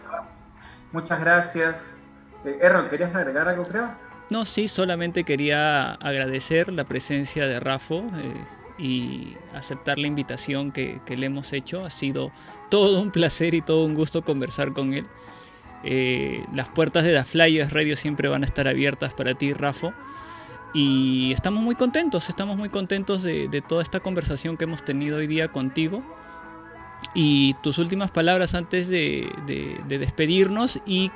muchas 0.93 1.19
gracias. 1.19 2.03
Eh, 2.45 2.57
Errol, 2.61 2.87
¿querías 2.89 3.13
agregar 3.13 3.47
algo, 3.49 3.65
creo? 3.65 3.89
No, 4.29 4.45
sí, 4.45 4.67
solamente 4.67 5.23
quería 5.23 5.93
agradecer 5.95 6.71
la 6.71 6.85
presencia 6.85 7.45
de 7.47 7.59
Rafa 7.59 7.95
eh, 7.95 8.33
y 8.77 9.35
aceptar 9.53 9.97
la 9.97 10.07
invitación 10.07 10.71
que, 10.71 10.99
le 11.07 11.25
hemos 11.25 11.53
hecho. 11.53 11.85
Ha 11.85 11.89
sido 11.89 12.31
todo 12.69 13.01
un 13.01 13.11
placer 13.11 13.53
y 13.53 13.61
todo 13.61 13.85
un 13.85 13.95
gusto 13.95 14.23
conversar 14.23 14.73
con 14.73 14.93
él. 14.93 15.05
Eh, 15.83 16.43
las 16.53 16.67
puertas 16.67 17.03
de 17.03 17.13
The 17.13 17.23
Flyers 17.23 17.71
Radio 17.71 17.95
siempre 17.95 18.27
van 18.27 18.43
a 18.43 18.45
estar 18.45 18.67
abiertas 18.67 19.13
para 19.13 19.33
ti, 19.33 19.53
Rafa. 19.53 19.93
Y 20.73 21.31
estamos 21.31 21.63
muy 21.63 21.75
contentos, 21.75 22.27
estamos 22.27 22.57
muy 22.57 22.67
contentos 22.67 23.23
de, 23.23 23.63
toda 23.67 23.81
esta 23.81 24.01
conversación 24.01 24.57
que 24.57 24.65
hemos 24.65 24.83
tenido 24.83 25.17
hoy 25.17 25.27
día 25.27 25.47
contigo. 25.47 26.03
Y 27.13 27.53
tus 27.63 27.77
últimas 27.77 28.11
palabras 28.11 28.55
antes 28.55 28.89
de, 28.89 29.29
despedirnos 29.87 30.81
y 30.85 31.11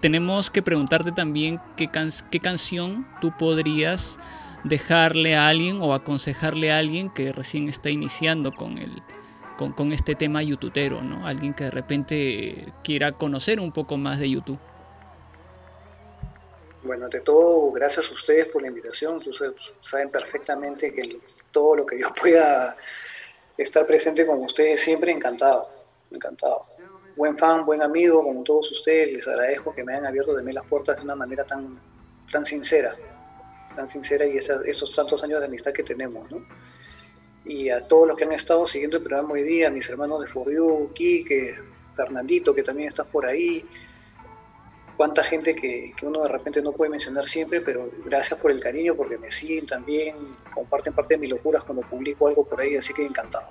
tenemos 0.00 0.50
que 0.50 0.62
preguntarte 0.62 1.12
también 1.12 1.60
qué, 1.76 1.90
qué 2.30 2.40
canción 2.40 3.06
tú 3.20 3.32
podrías 3.38 4.18
dejarle 4.64 5.34
a 5.34 5.48
alguien 5.48 5.80
o 5.80 5.94
aconsejarle 5.94 6.72
a 6.72 6.78
alguien 6.78 7.10
que 7.10 7.32
recién 7.32 7.68
está 7.68 7.90
iniciando 7.90 8.52
con, 8.52 8.78
el, 8.78 9.02
con, 9.56 9.92
este 9.92 10.14
tema 10.14 10.42
youtubero, 10.42 11.02
¿no? 11.02 11.26
Alguien 11.26 11.54
que 11.54 11.64
de 11.64 11.70
repente 11.70 12.72
quiera 12.84 13.12
conocer 13.12 13.60
un 13.60 13.72
poco 13.72 13.96
más 13.96 14.18
de 14.18 14.30
YouTube. 14.30 14.58
Bueno, 16.84 17.04
ante 17.04 17.20
todo, 17.20 17.70
gracias 17.70 18.10
a 18.10 18.14
ustedes 18.14 18.46
por 18.48 18.62
la 18.62 18.68
invitación. 18.68 19.16
Ustedes 19.16 19.54
saben 19.80 20.10
perfectamente 20.10 20.92
que 20.92 21.20
todo 21.52 21.76
lo 21.76 21.86
que 21.86 21.98
yo 21.98 22.12
pueda 22.14 22.76
estar 23.56 23.86
presente 23.86 24.26
con 24.26 24.40
ustedes 24.40 24.80
siempre 24.82 25.12
encantado, 25.12 25.68
encantado. 26.10 26.64
Buen 27.14 27.36
fan, 27.36 27.64
buen 27.64 27.82
amigo, 27.82 28.22
como 28.24 28.42
todos 28.42 28.72
ustedes, 28.72 29.12
les 29.12 29.28
agradezco 29.28 29.74
que 29.74 29.84
me 29.84 29.92
hayan 29.92 30.06
abierto 30.06 30.34
de 30.34 30.42
mí 30.42 30.52
las 30.52 30.66
puertas 30.66 30.96
de 30.96 31.04
una 31.04 31.14
manera 31.14 31.44
tan, 31.44 31.78
tan 32.30 32.44
sincera, 32.44 32.90
tan 33.74 33.88
sincera 33.88 34.26
y 34.26 34.38
estos 34.38 34.94
tantos 34.94 35.22
años 35.24 35.40
de 35.40 35.46
amistad 35.46 35.72
que 35.72 35.82
tenemos, 35.82 36.30
¿no? 36.30 36.44
Y 37.44 37.70
a 37.70 37.86
todos 37.86 38.06
los 38.06 38.16
que 38.16 38.24
han 38.24 38.32
estado 38.32 38.66
siguiendo 38.66 38.98
el 38.98 39.02
programa 39.02 39.32
hoy 39.32 39.42
día, 39.42 39.70
mis 39.70 39.88
hermanos 39.88 40.20
de 40.20 40.26
Forriu, 40.26 40.92
Quique, 40.94 41.56
Fernandito, 41.96 42.54
que 42.54 42.62
también 42.62 42.88
estás 42.88 43.06
por 43.06 43.26
ahí, 43.26 43.64
cuánta 44.96 45.24
gente 45.24 45.54
que, 45.54 45.92
uno 46.02 46.22
de 46.22 46.28
repente 46.28 46.62
no 46.62 46.72
puede 46.72 46.90
mencionar 46.90 47.26
siempre, 47.26 47.60
pero 47.60 47.90
gracias 48.04 48.38
por 48.38 48.50
el 48.50 48.60
cariño, 48.60 48.94
porque 48.94 49.18
me 49.18 49.30
siguen 49.32 49.66
también, 49.66 50.14
comparten 50.54 50.92
parte 50.92 51.14
de 51.14 51.18
mis 51.18 51.30
locuras 51.30 51.64
cuando 51.64 51.82
publico 51.82 52.28
algo 52.28 52.44
por 52.44 52.60
ahí, 52.60 52.76
así 52.76 52.94
que 52.94 53.02
encantado. 53.02 53.48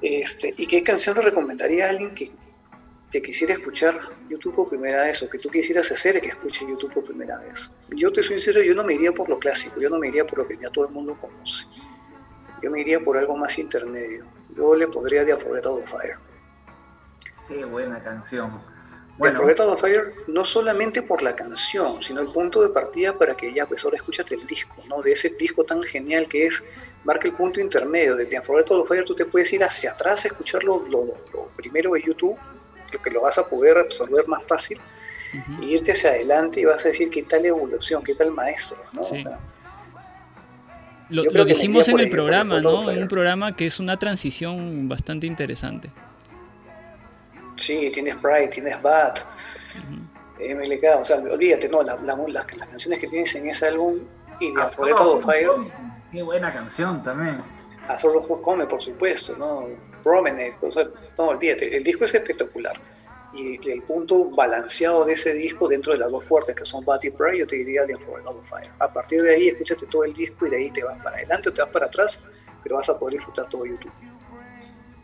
Este, 0.00 0.54
¿Y 0.56 0.66
qué 0.66 0.82
canción 0.82 1.16
le 1.16 1.22
recomendaría 1.22 1.86
a 1.86 1.88
alguien 1.90 2.14
que, 2.14 2.30
te 3.10 3.20
quisiera 3.20 3.54
escuchar 3.54 3.98
YouTube 4.28 4.54
por 4.54 4.68
primera 4.68 5.02
vez 5.02 5.22
o 5.22 5.28
que 5.28 5.38
tú 5.38 5.50
quisieras 5.50 5.90
hacer 5.90 6.20
que 6.20 6.28
escuche 6.28 6.66
YouTube 6.68 6.92
por 6.92 7.04
primera 7.04 7.38
vez? 7.38 7.70
Yo 7.90 8.12
te 8.12 8.22
soy 8.22 8.38
sincero, 8.38 8.62
yo 8.62 8.74
no 8.74 8.84
me 8.84 8.94
iría 8.94 9.12
por 9.12 9.28
lo 9.28 9.38
clásico, 9.38 9.80
yo 9.80 9.90
no 9.90 9.98
me 9.98 10.08
iría 10.08 10.24
por 10.24 10.38
lo 10.38 10.46
que 10.46 10.56
ya 10.56 10.70
todo 10.70 10.86
el 10.86 10.92
mundo 10.92 11.16
conoce. 11.20 11.64
Yo 12.62 12.70
me 12.70 12.80
iría 12.80 13.00
por 13.00 13.16
algo 13.16 13.36
más 13.36 13.58
intermedio. 13.58 14.26
Yo 14.56 14.74
le 14.74 14.86
podría 14.86 15.24
de 15.24 15.32
Afrobeat 15.32 15.86
Fire. 15.86 16.16
Qué 17.48 17.64
buena 17.64 18.02
canción. 18.02 18.60
Bueno. 19.20 19.42
The 19.46 19.76
Fire 19.76 20.14
no 20.28 20.46
solamente 20.46 21.02
por 21.02 21.20
la 21.20 21.34
canción, 21.34 22.02
sino 22.02 22.22
el 22.22 22.28
punto 22.28 22.62
de 22.62 22.70
partida 22.70 23.12
para 23.12 23.36
que 23.36 23.52
ya 23.52 23.66
pues 23.66 23.84
ahora 23.84 23.98
escúchate 23.98 24.34
el 24.34 24.46
disco, 24.46 24.76
¿no? 24.88 25.02
De 25.02 25.12
ese 25.12 25.28
disco 25.28 25.62
tan 25.62 25.82
genial 25.82 26.26
que 26.26 26.46
es, 26.46 26.64
marca 27.04 27.28
el 27.28 27.34
punto 27.34 27.60
intermedio, 27.60 28.16
de 28.16 28.24
The 28.24 28.38
Unforgettable 28.38 28.86
Fire 28.86 29.04
tú 29.04 29.14
te 29.14 29.26
puedes 29.26 29.52
ir 29.52 29.62
hacia 29.62 29.92
atrás 29.92 30.24
a 30.24 30.28
escucharlo 30.28 30.86
lo, 30.88 31.04
primero 31.54 31.92
de 31.92 32.02
YouTube, 32.02 32.38
lo 32.92 33.00
que 33.00 33.10
lo 33.10 33.22
vas 33.22 33.38
a 33.38 33.46
poder 33.46 33.78
absorber 33.78 34.26
más 34.28 34.44
fácil, 34.44 34.80
e 35.62 35.64
irte 35.64 35.92
hacia 35.92 36.10
adelante 36.10 36.60
y 36.60 36.64
vas 36.64 36.84
a 36.84 36.88
decir 36.88 37.08
qué 37.10 37.22
tal 37.22 37.46
evolución, 37.46 38.02
qué 38.02 38.14
tal 38.14 38.30
maestro, 38.30 38.78
¿no? 38.92 39.02
lo, 41.10 41.44
dijimos 41.44 41.88
en 41.88 41.98
el 41.98 42.08
programa, 42.08 42.60
¿no? 42.60 42.90
En 42.90 43.02
un 43.02 43.08
programa 43.08 43.54
que 43.54 43.66
es 43.66 43.80
una 43.80 43.98
transición 43.98 44.88
bastante 44.88 45.26
interesante. 45.26 45.90
Sí, 47.56 47.90
tienes 47.92 48.16
Pride, 48.16 48.48
tienes 48.48 48.80
Bad, 48.80 49.18
MLK, 50.38 51.00
o 51.00 51.04
sea, 51.04 51.16
olvídate, 51.16 51.68
no, 51.68 51.82
las, 51.82 52.46
canciones 52.46 52.98
que 52.98 53.06
tienes 53.06 53.34
en 53.34 53.48
ese 53.48 53.66
álbum 53.66 53.98
y 54.40 54.48
de 54.52 54.94
todo 54.96 55.20
Fire. 55.20 55.50
Qué 56.10 56.22
buena 56.22 56.52
canción 56.52 57.02
también. 57.02 57.38
A 57.86 57.98
Solo 57.98 58.20
Come, 58.20 58.66
por 58.66 58.80
supuesto, 58.80 59.36
¿no? 59.36 59.66
Promenade, 60.02 60.54
o 60.60 60.70
sea, 60.70 60.86
no, 61.18 61.28
olvídate, 61.28 61.76
el 61.76 61.84
disco 61.84 62.04
es 62.04 62.14
espectacular. 62.14 62.74
Y 63.32 63.70
el 63.70 63.82
punto 63.82 64.30
balanceado 64.30 65.04
de 65.04 65.12
ese 65.12 65.32
disco 65.34 65.68
dentro 65.68 65.92
de 65.92 65.98
las 65.98 66.10
dos 66.10 66.24
fuertes 66.24 66.56
que 66.56 66.64
son 66.64 66.84
Bad 66.84 67.00
y 67.04 67.10
Pride, 67.10 67.38
yo 67.38 67.46
te 67.46 67.56
diría 67.56 67.86
The 67.86 67.94
Unforgettable 67.94 68.42
Fire. 68.42 68.70
A 68.80 68.92
partir 68.92 69.22
de 69.22 69.34
ahí, 69.34 69.48
escúchate 69.48 69.86
todo 69.86 70.04
el 70.04 70.12
disco 70.12 70.46
y 70.46 70.50
de 70.50 70.56
ahí 70.56 70.70
te 70.72 70.82
vas 70.82 71.00
para 71.00 71.16
adelante 71.16 71.48
o 71.48 71.52
te 71.52 71.62
vas 71.62 71.70
para 71.70 71.86
atrás, 71.86 72.20
pero 72.62 72.76
vas 72.76 72.88
a 72.88 72.98
poder 72.98 73.18
disfrutar 73.18 73.48
todo 73.48 73.64
YouTube. 73.64 73.92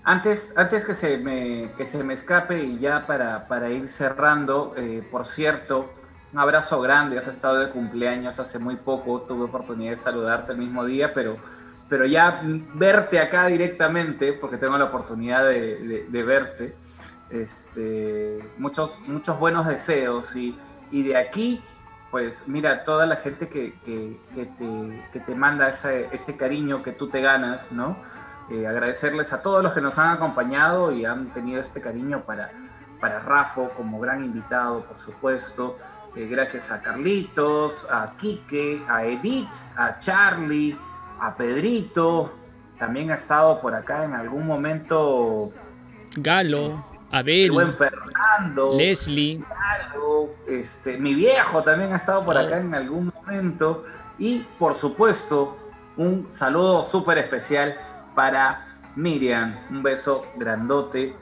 Antes, 0.02 0.52
antes 0.56 0.84
que, 0.84 0.94
se 0.94 1.18
me, 1.18 1.70
que 1.76 1.86
se 1.86 2.02
me 2.02 2.14
escape 2.14 2.62
y 2.62 2.78
ya 2.78 3.06
para, 3.06 3.46
para 3.48 3.70
ir 3.70 3.88
cerrando, 3.88 4.74
eh, 4.76 5.02
por 5.10 5.26
cierto, 5.26 5.90
un 6.32 6.38
abrazo 6.38 6.80
grande, 6.80 7.18
has 7.18 7.28
estado 7.28 7.58
de 7.58 7.70
cumpleaños 7.70 8.38
hace 8.38 8.58
muy 8.58 8.76
poco, 8.76 9.22
tuve 9.22 9.44
oportunidad 9.44 9.92
de 9.92 9.98
saludarte 9.98 10.52
el 10.52 10.58
mismo 10.58 10.84
día, 10.84 11.14
pero, 11.14 11.36
pero 11.88 12.06
ya 12.06 12.40
verte 12.74 13.18
acá 13.18 13.46
directamente, 13.46 14.32
porque 14.32 14.56
tengo 14.56 14.76
la 14.76 14.86
oportunidad 14.86 15.44
de, 15.44 16.22
verte, 16.26 16.74
este, 17.30 18.38
muchos, 18.58 19.02
muchos 19.06 19.38
buenos 19.38 19.66
deseos 19.66 20.34
y, 20.36 20.56
y 20.90 21.02
de 21.02 21.16
aquí 21.16 21.62
pues 22.10 22.44
mira, 22.46 22.84
toda 22.84 23.04
la 23.04 23.16
gente 23.16 23.48
que, 23.48 23.74
que, 23.84 24.16
te, 24.34 25.04
que 25.12 25.20
te, 25.20 25.34
manda 25.34 25.68
ese, 25.68 26.08
ese, 26.12 26.36
cariño 26.36 26.82
que 26.82 26.92
tú 26.92 27.08
te 27.08 27.20
ganas, 27.20 27.72
¿no? 27.72 27.96
Eh, 28.48 28.66
agradecerles 28.66 29.32
a 29.32 29.42
todos 29.42 29.62
los 29.62 29.74
que 29.74 29.80
nos 29.80 29.98
han 29.98 30.10
acompañado 30.10 30.92
y 30.92 31.04
han 31.04 31.26
tenido 31.34 31.60
este 31.60 31.80
cariño 31.80 32.22
para, 32.24 32.52
para 33.00 33.18
Rafa 33.18 33.68
como 33.70 33.98
gran 33.98 34.24
invitado, 34.24 34.82
por 34.84 34.98
supuesto. 34.98 35.76
Eh, 36.14 36.26
gracias 36.26 36.70
a 36.70 36.80
Carlitos, 36.80 37.86
a 37.90 38.12
Quique, 38.16 38.82
a 38.88 39.04
Edith, 39.04 39.50
a 39.76 39.98
Charlie, 39.98 40.78
a 41.20 41.34
Pedrito. 41.36 42.32
También 42.78 43.10
ha 43.10 43.14
estado 43.14 43.60
por 43.60 43.74
acá 43.74 44.04
en 44.04 44.14
algún 44.14 44.46
momento. 44.46 45.50
Galo, 46.16 46.70
Abel, 47.10 47.52
buen 47.52 47.74
Fernando, 47.74 48.74
Leslie, 48.76 49.38
Galo, 49.38 50.30
este, 50.46 50.98
mi 50.98 51.14
viejo 51.14 51.62
también 51.62 51.92
ha 51.92 51.96
estado 51.96 52.24
por 52.24 52.36
acá 52.36 52.58
en 52.58 52.74
algún 52.74 53.12
momento. 53.14 53.84
Y 54.18 54.40
por 54.58 54.74
supuesto, 54.74 55.56
un 55.96 56.26
saludo 56.30 56.82
súper 56.82 57.18
especial 57.18 57.76
para 58.14 58.76
Miriam. 58.96 59.56
Un 59.70 59.82
beso 59.82 60.24
grandote. 60.36 61.14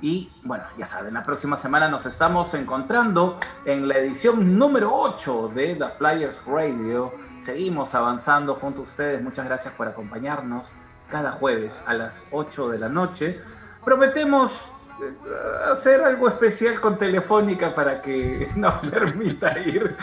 Y 0.00 0.30
bueno, 0.42 0.64
ya 0.76 0.86
saben, 0.86 1.14
la 1.14 1.22
próxima 1.22 1.56
semana 1.56 1.88
nos 1.88 2.04
estamos 2.06 2.52
encontrando 2.54 3.38
en 3.64 3.88
la 3.88 3.96
edición 3.98 4.58
número 4.58 4.92
8 4.92 5.52
de 5.54 5.74
The 5.74 5.88
Flyers 5.96 6.42
Radio. 6.46 7.12
Seguimos 7.40 7.94
avanzando 7.94 8.54
junto 8.54 8.80
a 8.80 8.84
ustedes. 8.84 9.22
Muchas 9.22 9.46
gracias 9.46 9.72
por 9.74 9.88
acompañarnos 9.88 10.72
cada 11.10 11.32
jueves 11.32 11.82
a 11.86 11.94
las 11.94 12.22
8 12.30 12.70
de 12.70 12.78
la 12.78 12.88
noche. 12.88 13.40
Prometemos 13.84 14.70
eh, 15.02 15.14
hacer 15.70 16.02
algo 16.02 16.28
especial 16.28 16.80
con 16.80 16.98
Telefónica 16.98 17.74
para 17.74 18.00
que 18.00 18.50
nos 18.56 18.86
permita 18.88 19.58
ir 19.58 19.96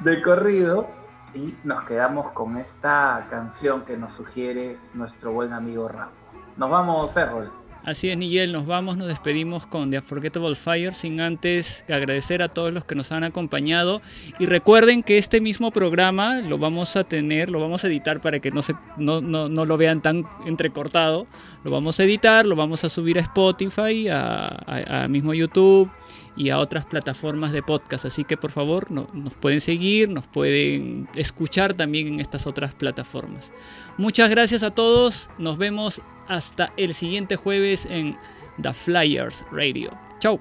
de 0.00 0.20
corrido. 0.20 0.88
Y 1.32 1.54
nos 1.62 1.82
quedamos 1.82 2.32
con 2.32 2.56
esta 2.56 3.26
canción 3.30 3.84
que 3.84 3.96
nos 3.96 4.12
sugiere 4.12 4.78
nuestro 4.94 5.32
buen 5.32 5.52
amigo 5.52 5.86
Rafa. 5.86 6.10
Nos 6.56 6.68
vamos, 6.68 7.16
Errol. 7.16 7.59
Así 7.82 8.10
es, 8.10 8.18
Nigel, 8.18 8.52
nos 8.52 8.66
vamos, 8.66 8.98
nos 8.98 9.08
despedimos 9.08 9.66
con 9.66 9.90
The 9.90 9.98
Unforgettable 9.98 10.54
Fire, 10.54 10.92
sin 10.92 11.20
antes 11.20 11.82
agradecer 11.88 12.42
a 12.42 12.48
todos 12.48 12.72
los 12.72 12.84
que 12.84 12.94
nos 12.94 13.10
han 13.10 13.24
acompañado. 13.24 14.02
Y 14.38 14.46
recuerden 14.46 15.02
que 15.02 15.16
este 15.16 15.40
mismo 15.40 15.70
programa 15.70 16.40
lo 16.42 16.58
vamos 16.58 16.96
a 16.96 17.04
tener, 17.04 17.48
lo 17.48 17.58
vamos 17.58 17.82
a 17.82 17.86
editar 17.86 18.20
para 18.20 18.38
que 18.40 18.50
no, 18.50 18.60
se, 18.60 18.74
no, 18.98 19.22
no, 19.22 19.48
no 19.48 19.64
lo 19.64 19.76
vean 19.78 20.02
tan 20.02 20.26
entrecortado. 20.46 21.26
Lo 21.64 21.70
vamos 21.70 21.98
a 22.00 22.04
editar, 22.04 22.44
lo 22.44 22.54
vamos 22.54 22.84
a 22.84 22.90
subir 22.90 23.18
a 23.18 23.22
Spotify, 23.22 24.08
a, 24.08 25.04
a, 25.04 25.08
mismo 25.08 25.32
YouTube 25.32 25.90
y 26.36 26.50
a 26.50 26.58
otras 26.58 26.86
plataformas 26.86 27.52
de 27.52 27.62
podcast. 27.62 28.04
Así 28.04 28.24
que 28.24 28.36
por 28.36 28.50
favor 28.50 28.90
no, 28.90 29.08
nos 29.12 29.34
pueden 29.34 29.60
seguir, 29.60 30.08
nos 30.08 30.26
pueden 30.26 31.08
escuchar 31.14 31.74
también 31.74 32.08
en 32.08 32.20
estas 32.20 32.46
otras 32.46 32.74
plataformas. 32.74 33.52
Muchas 33.96 34.30
gracias 34.30 34.62
a 34.62 34.70
todos, 34.70 35.28
nos 35.38 35.58
vemos 35.58 36.00
hasta 36.28 36.72
el 36.76 36.94
siguiente 36.94 37.36
jueves 37.36 37.86
en 37.86 38.16
The 38.60 38.72
Flyers 38.72 39.44
Radio. 39.50 39.90
Chau. 40.18 40.40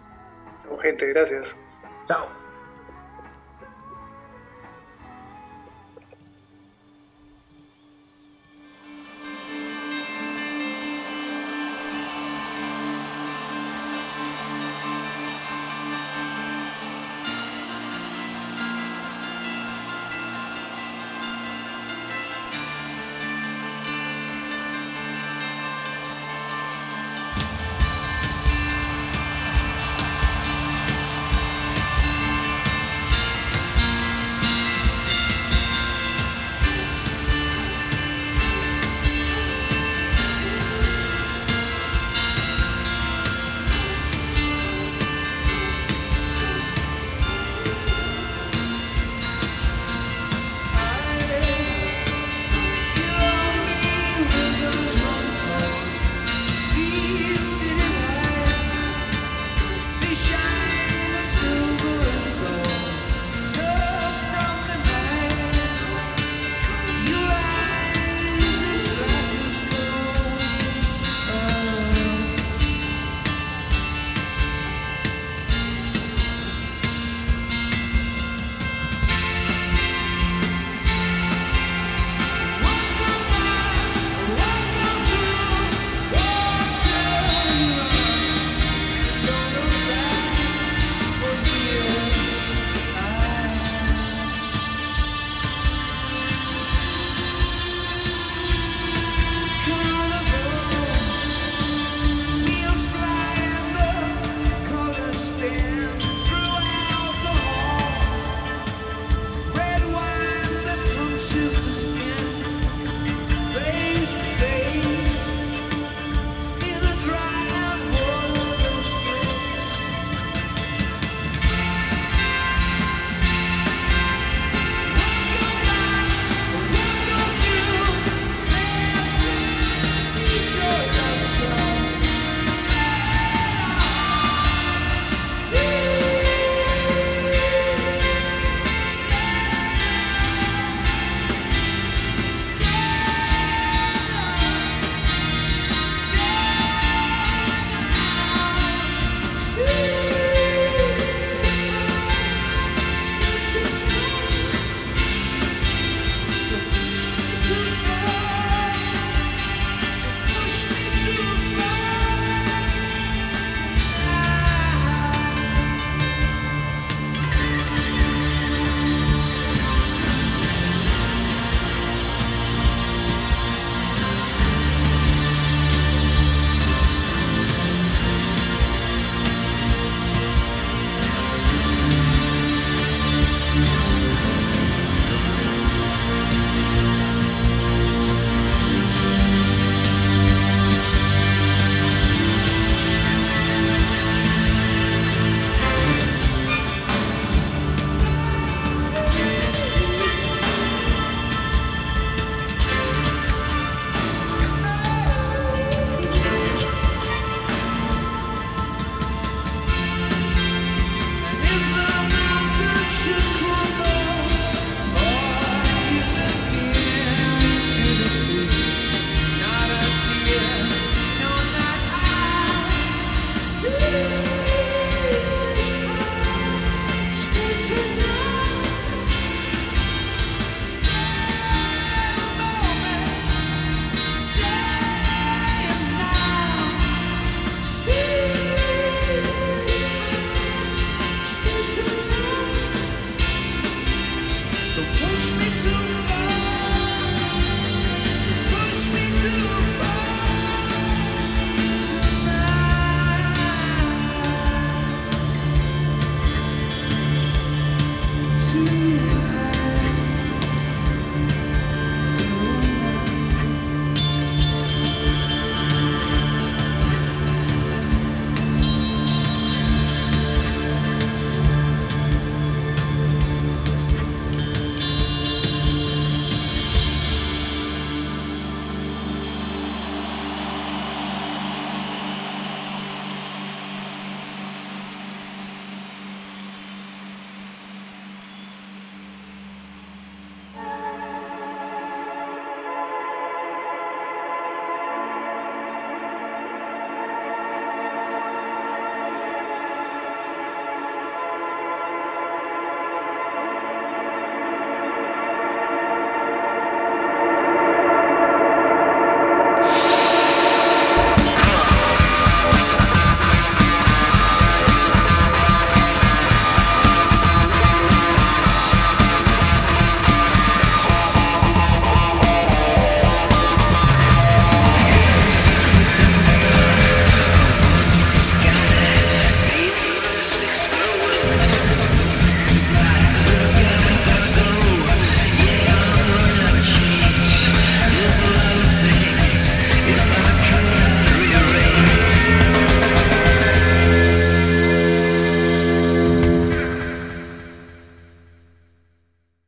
gente, 0.82 1.08
gracias. 1.08 1.56
Chao. 2.08 2.39